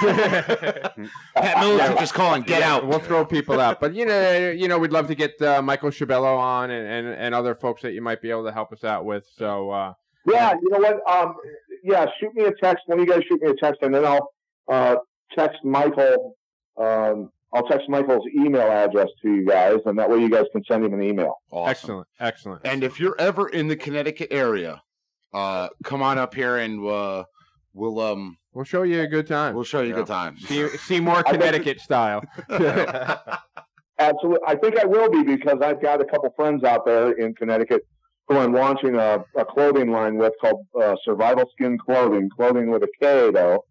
Pat 0.00 0.94
Miletich 1.36 1.92
is 1.94 1.98
just 2.00 2.14
calling. 2.14 2.42
Get 2.42 2.60
Yeah, 2.60 2.74
out. 2.74 2.86
We'll 2.86 2.98
throw 2.98 3.24
people 3.24 3.60
out, 3.60 3.80
but 3.80 3.94
you 3.94 4.04
know, 4.06 4.50
you 4.50 4.68
know, 4.68 4.78
we'd 4.78 4.92
love 4.92 5.06
to 5.08 5.14
get 5.14 5.40
uh, 5.42 5.62
Michael 5.62 5.90
Schiavello 5.90 6.36
on 6.36 6.70
and, 6.70 6.86
and 6.86 7.08
and 7.08 7.34
other 7.34 7.54
folks 7.54 7.82
that 7.82 7.92
you 7.92 8.02
might 8.02 8.22
be 8.22 8.30
able 8.30 8.44
to 8.44 8.52
help 8.52 8.72
us 8.72 8.84
out 8.84 9.04
with. 9.04 9.24
So 9.36 9.70
uh, 9.70 9.92
Yeah, 10.26 10.54
you 10.60 10.70
know 10.70 10.78
what? 10.78 11.00
Um, 11.10 11.34
yeah, 11.82 12.06
shoot 12.20 12.34
me 12.34 12.44
a 12.44 12.52
text. 12.62 12.84
One 12.86 13.00
of 13.00 13.06
you 13.06 13.12
guys 13.12 13.22
shoot 13.28 13.40
me 13.42 13.50
a 13.50 13.54
text, 13.54 13.82
and 13.82 13.94
then 13.94 14.04
I'll 14.04 14.32
uh, 14.70 14.96
text 15.36 15.58
Michael. 15.64 16.36
Um, 16.76 17.30
I'll 17.52 17.66
text 17.66 17.88
Michael's 17.88 18.24
email 18.36 18.70
address 18.70 19.08
to 19.22 19.34
you 19.34 19.44
guys, 19.46 19.78
and 19.86 19.98
that 19.98 20.08
way 20.08 20.18
you 20.18 20.30
guys 20.30 20.44
can 20.52 20.62
send 20.64 20.84
him 20.84 20.94
an 20.94 21.02
email. 21.02 21.34
Awesome. 21.50 21.70
excellent, 21.70 22.08
excellent. 22.20 22.60
And 22.64 22.84
if 22.84 23.00
you're 23.00 23.16
ever 23.18 23.48
in 23.48 23.68
the 23.68 23.76
Connecticut 23.76 24.28
area, 24.30 24.82
uh, 25.32 25.68
come 25.84 26.02
on 26.02 26.18
up 26.18 26.34
here 26.34 26.58
and 26.58 26.84
uh, 26.86 27.24
we'll 27.72 28.00
um 28.00 28.36
we'll 28.52 28.64
show 28.64 28.82
you 28.82 29.00
a 29.02 29.06
good 29.06 29.26
time. 29.26 29.54
we'll 29.54 29.64
show 29.64 29.80
you 29.80 29.92
a 29.92 29.96
good 29.96 30.06
time. 30.06 30.38
see, 30.38 30.68
see 30.76 31.00
more 31.00 31.16
I 31.18 31.22
bet- 31.22 31.32
Connecticut 31.32 31.80
style. 31.80 32.22
Absolutely, 33.98 34.40
I 34.46 34.54
think 34.54 34.78
I 34.78 34.86
will 34.86 35.10
be 35.10 35.22
because 35.22 35.58
I've 35.60 35.82
got 35.82 36.00
a 36.00 36.04
couple 36.04 36.32
friends 36.34 36.64
out 36.64 36.86
there 36.86 37.12
in 37.12 37.34
Connecticut 37.34 37.82
who 38.28 38.38
I'm 38.38 38.54
launching 38.54 38.94
a, 38.94 39.24
a 39.36 39.44
clothing 39.44 39.90
line 39.90 40.16
with 40.16 40.32
called 40.40 40.64
uh, 40.80 40.94
Survival 41.04 41.50
Skin 41.52 41.76
Clothing, 41.76 42.30
clothing 42.34 42.70
with 42.70 42.84
a 42.84 42.88
K 43.00 43.30
though. 43.32 43.64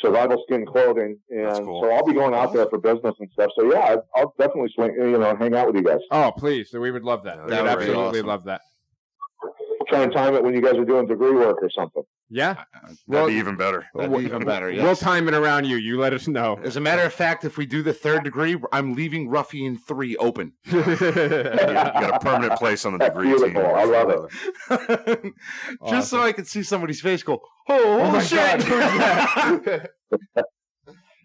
Survival 0.00 0.42
Skin 0.46 0.64
Clothing, 0.66 1.18
That's 1.28 1.58
and 1.58 1.66
cool. 1.66 1.82
so 1.82 1.90
I'll 1.90 2.04
be 2.04 2.12
going 2.14 2.34
out 2.34 2.52
there 2.52 2.66
for 2.70 2.78
business 2.78 3.14
and 3.18 3.28
stuff. 3.32 3.50
So 3.58 3.70
yeah, 3.72 3.96
I- 4.14 4.20
I'll 4.20 4.34
definitely 4.38 4.70
swing, 4.74 4.94
you 4.94 5.18
know, 5.18 5.34
hang 5.36 5.54
out 5.54 5.66
with 5.66 5.76
you 5.76 5.82
guys. 5.82 5.98
oh, 6.10 6.32
please, 6.36 6.70
So 6.70 6.78
we 6.80 6.90
would 6.90 7.04
love 7.04 7.24
that. 7.24 7.36
Yeah, 7.36 7.44
we 7.44 7.50
that 7.50 7.62
would 7.62 7.70
would 7.70 7.78
absolutely 7.80 8.20
awesome. 8.20 8.26
love 8.28 8.44
that. 8.44 8.60
Try 9.88 10.02
and 10.02 10.12
time 10.12 10.34
it 10.34 10.44
when 10.44 10.54
you 10.54 10.60
guys 10.60 10.74
are 10.74 10.84
doing 10.84 11.06
degree 11.06 11.32
work 11.32 11.58
or 11.62 11.70
something. 11.70 12.02
Yeah, 12.30 12.62
That'd 12.82 12.98
Well- 13.06 13.26
be 13.28 13.34
even 13.34 13.56
better. 13.56 13.86
That'd 13.94 14.12
be 14.12 14.24
even 14.24 14.44
better. 14.44 14.70
Yes. 14.70 14.82
we'll 14.82 14.96
time 14.96 15.28
it 15.28 15.34
around 15.34 15.64
you. 15.64 15.76
You 15.76 15.98
let 15.98 16.12
us 16.12 16.28
know. 16.28 16.58
As 16.62 16.76
a 16.76 16.80
matter 16.80 17.02
of 17.02 17.12
fact, 17.14 17.44
if 17.46 17.56
we 17.56 17.64
do 17.64 17.82
the 17.82 17.94
third 17.94 18.22
degree, 18.22 18.56
I'm 18.70 18.92
leaving 18.94 19.28
Ruffian 19.30 19.78
three 19.78 20.14
open. 20.16 20.52
You 20.70 20.82
got, 20.82 22.14
a 22.14 22.18
permanent 22.20 22.58
place 22.58 22.84
on 22.84 22.92
the 22.92 22.98
That's 22.98 23.14
degree 23.14 23.28
team. 23.30 23.52
beautiful. 23.54 23.74
I 23.74 23.84
love 23.84 24.28
it. 24.70 25.32
Just 25.88 26.10
so 26.10 26.20
I 26.20 26.32
can 26.32 26.44
see 26.44 26.62
somebody's 26.62 27.00
face 27.00 27.22
go, 27.22 27.40
oh, 27.68 28.00
Oh 28.00 28.10
my 28.12 28.22
shit. 28.22 28.38
God, 28.38 28.62
who's 28.62 28.74
oh, 28.84 29.60
that? 29.64 30.44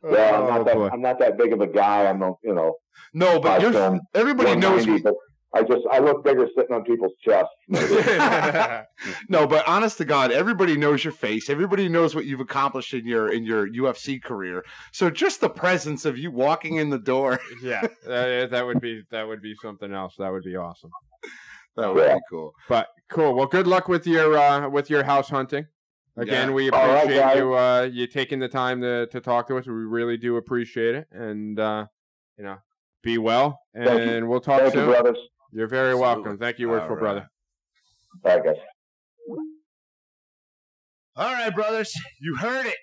Yeah, 0.10 0.38
I'm 0.38 0.44
Oh, 0.44 0.48
not 0.48 0.66
that. 0.66 0.78
I'm 0.94 1.02
not 1.02 1.20
that 1.20 1.38
big 1.38 1.54
of 1.54 1.62
a 1.62 1.68
guy. 1.68 2.06
I'm, 2.08 2.22
a, 2.22 2.34
you 2.44 2.54
know, 2.54 2.76
no, 3.14 3.40
but 3.40 3.62
you're, 3.62 4.00
everybody 4.14 4.56
knows 4.56 4.86
190, 4.88 4.92
me. 4.92 5.00
but 5.02 5.14
I 5.56 5.62
just 5.62 5.82
I 5.92 6.00
look 6.00 6.24
bigger 6.24 6.48
sitting 6.58 6.74
on 6.76 6.84
people's 6.84 7.14
chests. 7.24 7.52
no, 9.30 9.46
but 9.46 9.68
honest 9.68 10.00
to 10.00 10.06
God, 10.06 10.32
everybody 10.32 10.76
knows 10.76 11.04
your 11.04 11.14
face. 11.14 11.50
Everybody 11.50 11.88
knows 11.88 12.16
what 12.16 12.26
you've 12.26 12.40
accomplished 12.40 12.94
in 12.94 13.06
your 13.06 13.32
in 13.32 13.44
your 13.44 13.68
UFC 13.68 14.22
career. 14.22 14.64
So 14.92 15.12
just 15.12 15.42
the 15.42 15.50
presence 15.50 16.06
of 16.06 16.18
you 16.18 16.32
walking 16.32 16.78
in 16.78 16.90
the 16.90 16.98
door, 16.98 17.40
yeah, 17.62 17.86
that, 18.08 18.50
that 18.50 18.66
would 18.66 18.82
be 18.82 19.04
that 19.12 19.28
would 19.28 19.42
be 19.42 19.54
something 19.62 19.94
else. 19.94 20.16
That 20.18 20.32
would 20.32 20.44
be 20.44 20.56
awesome. 20.56 20.90
that 21.76 21.94
would 21.94 22.14
be 22.14 22.20
cool. 22.32 22.54
But 22.68 22.88
cool. 23.10 23.36
Well, 23.36 23.48
good 23.48 23.68
luck 23.68 23.88
with 23.88 24.08
your 24.08 24.36
uh, 24.36 24.70
with 24.70 24.90
your 24.90 25.04
house 25.04 25.30
hunting. 25.30 25.68
Again, 26.16 26.50
Yeah. 26.50 26.54
we 26.54 26.68
appreciate 26.68 27.20
guys. 27.20 27.38
you 27.38 27.54
uh, 27.56 27.90
you 27.92 28.08
taking 28.08 28.40
the 28.40 28.48
time 28.48 28.82
to, 28.82 29.08
to 29.08 29.20
talk 29.20 29.48
to 29.50 29.58
us. 29.58 29.68
We 29.68 29.74
really 29.74 30.18
do 30.18 30.38
appreciate 30.38 30.96
it, 30.96 31.08
and 31.12 31.60
uh, 31.60 31.86
you 32.38 32.44
know, 32.44 32.58
be 33.04 33.20
well, 33.20 33.60
and 33.76 34.28
we'll 34.28 34.40
talk 34.40 34.62
Thank 34.62 34.76
you, 34.76 34.86
brothers. 34.86 35.18
You're 35.54 35.68
very 35.68 35.92
Absolutely. 35.92 36.02
welcome. 36.02 36.38
Thank 36.40 36.60
you, 36.60 36.68
All 36.68 36.74
Worshipful 36.74 36.96
right. 36.96 37.02
brother. 37.02 37.28
All 38.26 38.36
right, 38.36 38.44
guys. 38.44 38.56
All 41.16 41.32
right, 41.32 41.54
brothers, 41.54 41.94
you 42.20 42.38
heard 42.38 42.66
it. 42.66 42.78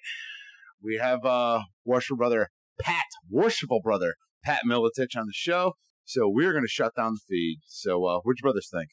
We 0.83 0.97
have 0.97 1.25
uh 1.25 1.63
worshipful 1.85 2.17
brother 2.17 2.49
Pat, 2.81 3.03
worshipful 3.29 3.81
brother 3.83 4.15
Pat 4.45 4.61
Miletich 4.67 5.17
on 5.17 5.27
the 5.27 5.33
show. 5.35 5.73
So 6.05 6.29
we're 6.29 6.53
gonna 6.53 6.69
shut 6.69 6.93
down 6.97 7.15
the 7.15 7.21
feed. 7.29 7.59
So 7.67 8.05
uh 8.05 8.21
what'd 8.23 8.39
your 8.41 8.53
brothers 8.53 8.69
think? 8.73 8.89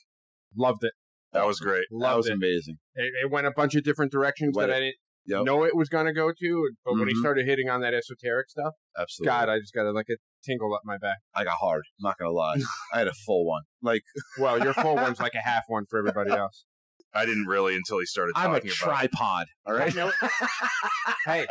Loved 0.57 0.83
it. 0.83 0.93
That 1.33 1.45
was 1.45 1.59
great. 1.59 1.85
that 1.91 1.95
Loved 1.95 2.17
was 2.17 2.27
it. 2.27 2.33
amazing. 2.33 2.77
it. 2.95 3.11
It 3.25 3.31
went 3.31 3.45
a 3.45 3.51
bunch 3.55 3.75
of 3.75 3.83
different 3.83 4.11
directions 4.11 4.55
Went 4.55 4.69
that 4.69 4.73
it. 4.73 4.77
I 4.77 4.79
didn't 4.79 4.95
Yep. 5.27 5.43
know 5.43 5.65
it 5.65 5.75
was 5.75 5.89
going 5.89 6.05
to 6.05 6.13
go 6.13 6.31
to. 6.31 6.69
But 6.85 6.93
when 6.97 7.09
he 7.09 7.13
Mhm. 7.13 7.19
started 7.19 7.45
hitting 7.45 7.67
on 7.69 7.81
that 7.81 7.93
esoteric 7.93 8.49
stuff, 8.49 8.73
Absolutely. 8.97 9.29
God, 9.29 9.49
I 9.49 9.59
just 9.59 9.73
got 9.73 9.83
to 9.83 9.91
like 9.91 10.07
a 10.09 10.15
tingle 10.47 10.73
up 10.73 10.81
my 10.85 10.97
back. 10.97 11.17
I 11.35 11.43
got 11.43 11.57
hard. 11.59 11.83
I'm 11.99 12.07
not 12.07 12.17
gonna 12.17 12.31
lie. 12.31 12.57
I 12.93 12.99
had 12.99 13.07
a 13.07 13.13
full 13.13 13.45
one. 13.45 13.63
Like 13.81 14.03
Well, 14.39 14.63
your 14.63 14.73
full 14.73 14.95
one's 14.95 15.19
like 15.19 15.35
a 15.35 15.41
half 15.41 15.63
one 15.67 15.85
for 15.89 15.99
everybody 15.99 16.31
else. 16.31 16.65
I 17.13 17.25
didn't 17.25 17.45
really 17.45 17.75
until 17.75 17.99
he 17.99 18.05
started 18.05 18.33
I'm 18.35 18.51
a 18.51 18.59
talking 18.59 18.71
about 18.81 19.03
it. 19.03 19.09
tripod. 19.09 19.47
All 19.65 19.73
right. 19.73 19.93
hey, 21.25 21.47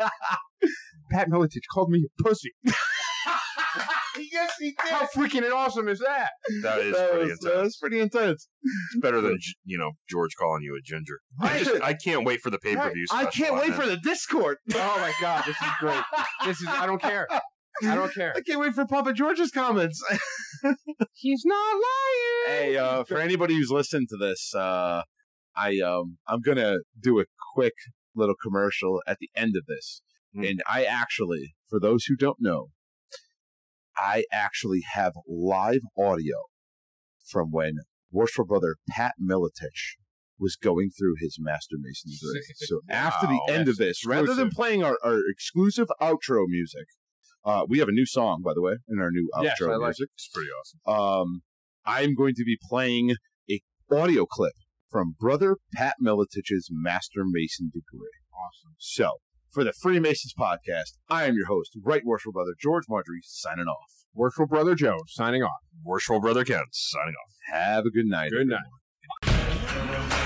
Pat 1.10 1.28
Miletich 1.28 1.62
called 1.72 1.90
me 1.90 2.04
a 2.04 2.22
pussy. 2.22 2.52
yes, 4.32 4.52
he 4.60 4.66
did. 4.66 4.76
How 4.78 5.06
freaking 5.06 5.50
awesome 5.50 5.88
is 5.88 5.98
that? 6.00 6.30
That 6.62 6.80
is 6.80 6.94
that, 6.94 7.10
pretty 7.10 7.24
was, 7.24 7.32
intense. 7.32 7.44
that 7.44 7.62
was 7.62 7.76
pretty 7.78 8.00
intense. 8.00 8.48
It's 8.62 9.00
better 9.00 9.20
than 9.20 9.38
you 9.64 9.78
know 9.78 9.92
George 10.08 10.36
calling 10.38 10.62
you 10.62 10.76
a 10.76 10.82
ginger. 10.84 11.18
I 11.40 11.58
just 11.62 11.82
I 11.82 11.94
can't 11.94 12.24
wait 12.24 12.40
for 12.42 12.50
the 12.50 12.58
pay 12.58 12.76
per 12.76 12.92
view. 12.92 13.06
I 13.10 13.24
can't 13.24 13.54
wait 13.54 13.72
for 13.74 13.86
the 13.86 13.96
Discord. 13.96 14.58
Oh 14.74 14.98
my 15.00 15.12
god, 15.20 15.44
this 15.46 15.56
is 15.56 15.68
great. 15.80 16.02
This 16.44 16.60
is 16.60 16.68
I 16.68 16.86
don't 16.86 17.02
care. 17.02 17.26
I 17.84 17.94
don't 17.94 18.12
care. 18.14 18.32
I 18.36 18.40
can't 18.40 18.60
wait 18.60 18.74
for 18.74 18.86
Papa 18.86 19.12
George's 19.12 19.50
comments. 19.50 20.02
He's 21.12 21.42
not 21.44 21.74
lying. 21.74 22.58
hey, 22.58 22.76
uh, 22.76 23.04
for 23.04 23.18
anybody 23.18 23.54
who's 23.54 23.70
listening 23.70 24.06
to 24.10 24.16
this, 24.16 24.54
uh, 24.54 25.02
I 25.56 25.78
um, 25.80 26.18
I'm 26.28 26.40
gonna 26.40 26.78
do 27.00 27.20
a 27.20 27.24
quick 27.54 27.74
little 28.14 28.34
commercial 28.42 29.02
at 29.06 29.18
the 29.20 29.28
end 29.36 29.54
of 29.56 29.66
this, 29.66 30.02
Hmm. 30.34 30.44
and 30.44 30.62
I 30.70 30.84
actually, 30.84 31.54
for 31.68 31.78
those 31.80 32.04
who 32.04 32.16
don't 32.16 32.38
know, 32.40 32.68
I 33.96 34.24
actually 34.32 34.82
have 34.92 35.12
live 35.28 35.80
audio 35.98 36.36
from 37.26 37.50
when 37.50 37.76
worshipful 38.10 38.46
brother 38.46 38.76
Pat 38.88 39.14
Miletich 39.20 39.96
was 40.38 40.56
going 40.56 40.90
through 40.90 41.14
his 41.18 41.38
Master 41.40 41.76
Mason 41.80 42.10
degree. 42.12 42.42
So 42.56 42.80
after 42.90 43.26
the 43.26 43.40
end 43.48 43.68
of 43.68 43.76
this, 43.78 44.04
rather 44.06 44.34
than 44.34 44.50
playing 44.50 44.82
our, 44.84 44.98
our 45.02 45.20
exclusive 45.30 45.88
outro 46.00 46.44
music, 46.46 46.86
uh, 47.46 47.64
we 47.68 47.78
have 47.78 47.88
a 47.88 47.92
new 47.92 48.04
song, 48.04 48.42
by 48.44 48.52
the 48.54 48.60
way, 48.60 48.74
in 48.88 48.98
our 48.98 49.10
new 49.10 49.30
outro 49.34 49.44
Yes, 49.44 49.62
I 49.62 49.66
like 49.76 49.80
music 49.80 50.08
It's 50.14 50.28
pretty 50.28 50.50
awesome. 50.50 51.22
um, 51.22 51.42
I'm 51.86 52.14
going 52.14 52.34
to 52.34 52.44
be 52.44 52.58
playing 52.68 53.14
a 53.50 53.60
audio 53.90 54.26
clip 54.26 54.52
from 54.90 55.14
Brother 55.18 55.56
Pat 55.72 55.94
Miletich's 56.04 56.68
Master 56.70 57.20
Mason 57.24 57.68
degree. 57.68 58.08
Awesome. 58.34 58.74
So, 58.78 59.12
for 59.52 59.64
the 59.64 59.72
Freemasons 59.72 60.34
podcast, 60.38 60.98
I 61.08 61.24
am 61.24 61.34
your 61.36 61.46
host, 61.46 61.70
Right 61.82 62.02
Worshipful 62.04 62.32
Brother 62.32 62.52
George 62.60 62.84
Marjorie, 62.88 63.20
signing 63.22 63.66
off. 63.66 63.92
Worshipful 64.14 64.46
brother 64.46 64.74
Joe 64.74 64.96
signing 65.08 65.42
off. 65.42 65.60
Worshipful 65.84 66.20
brother 66.20 66.44
Ken 66.44 66.64
signing 66.72 67.14
off. 67.14 67.32
Have 67.52 67.84
a 67.84 67.90
good 67.90 68.06
night. 68.06 68.30
Good 68.30 68.50
everyone. 68.50 68.62
night. 69.22 70.25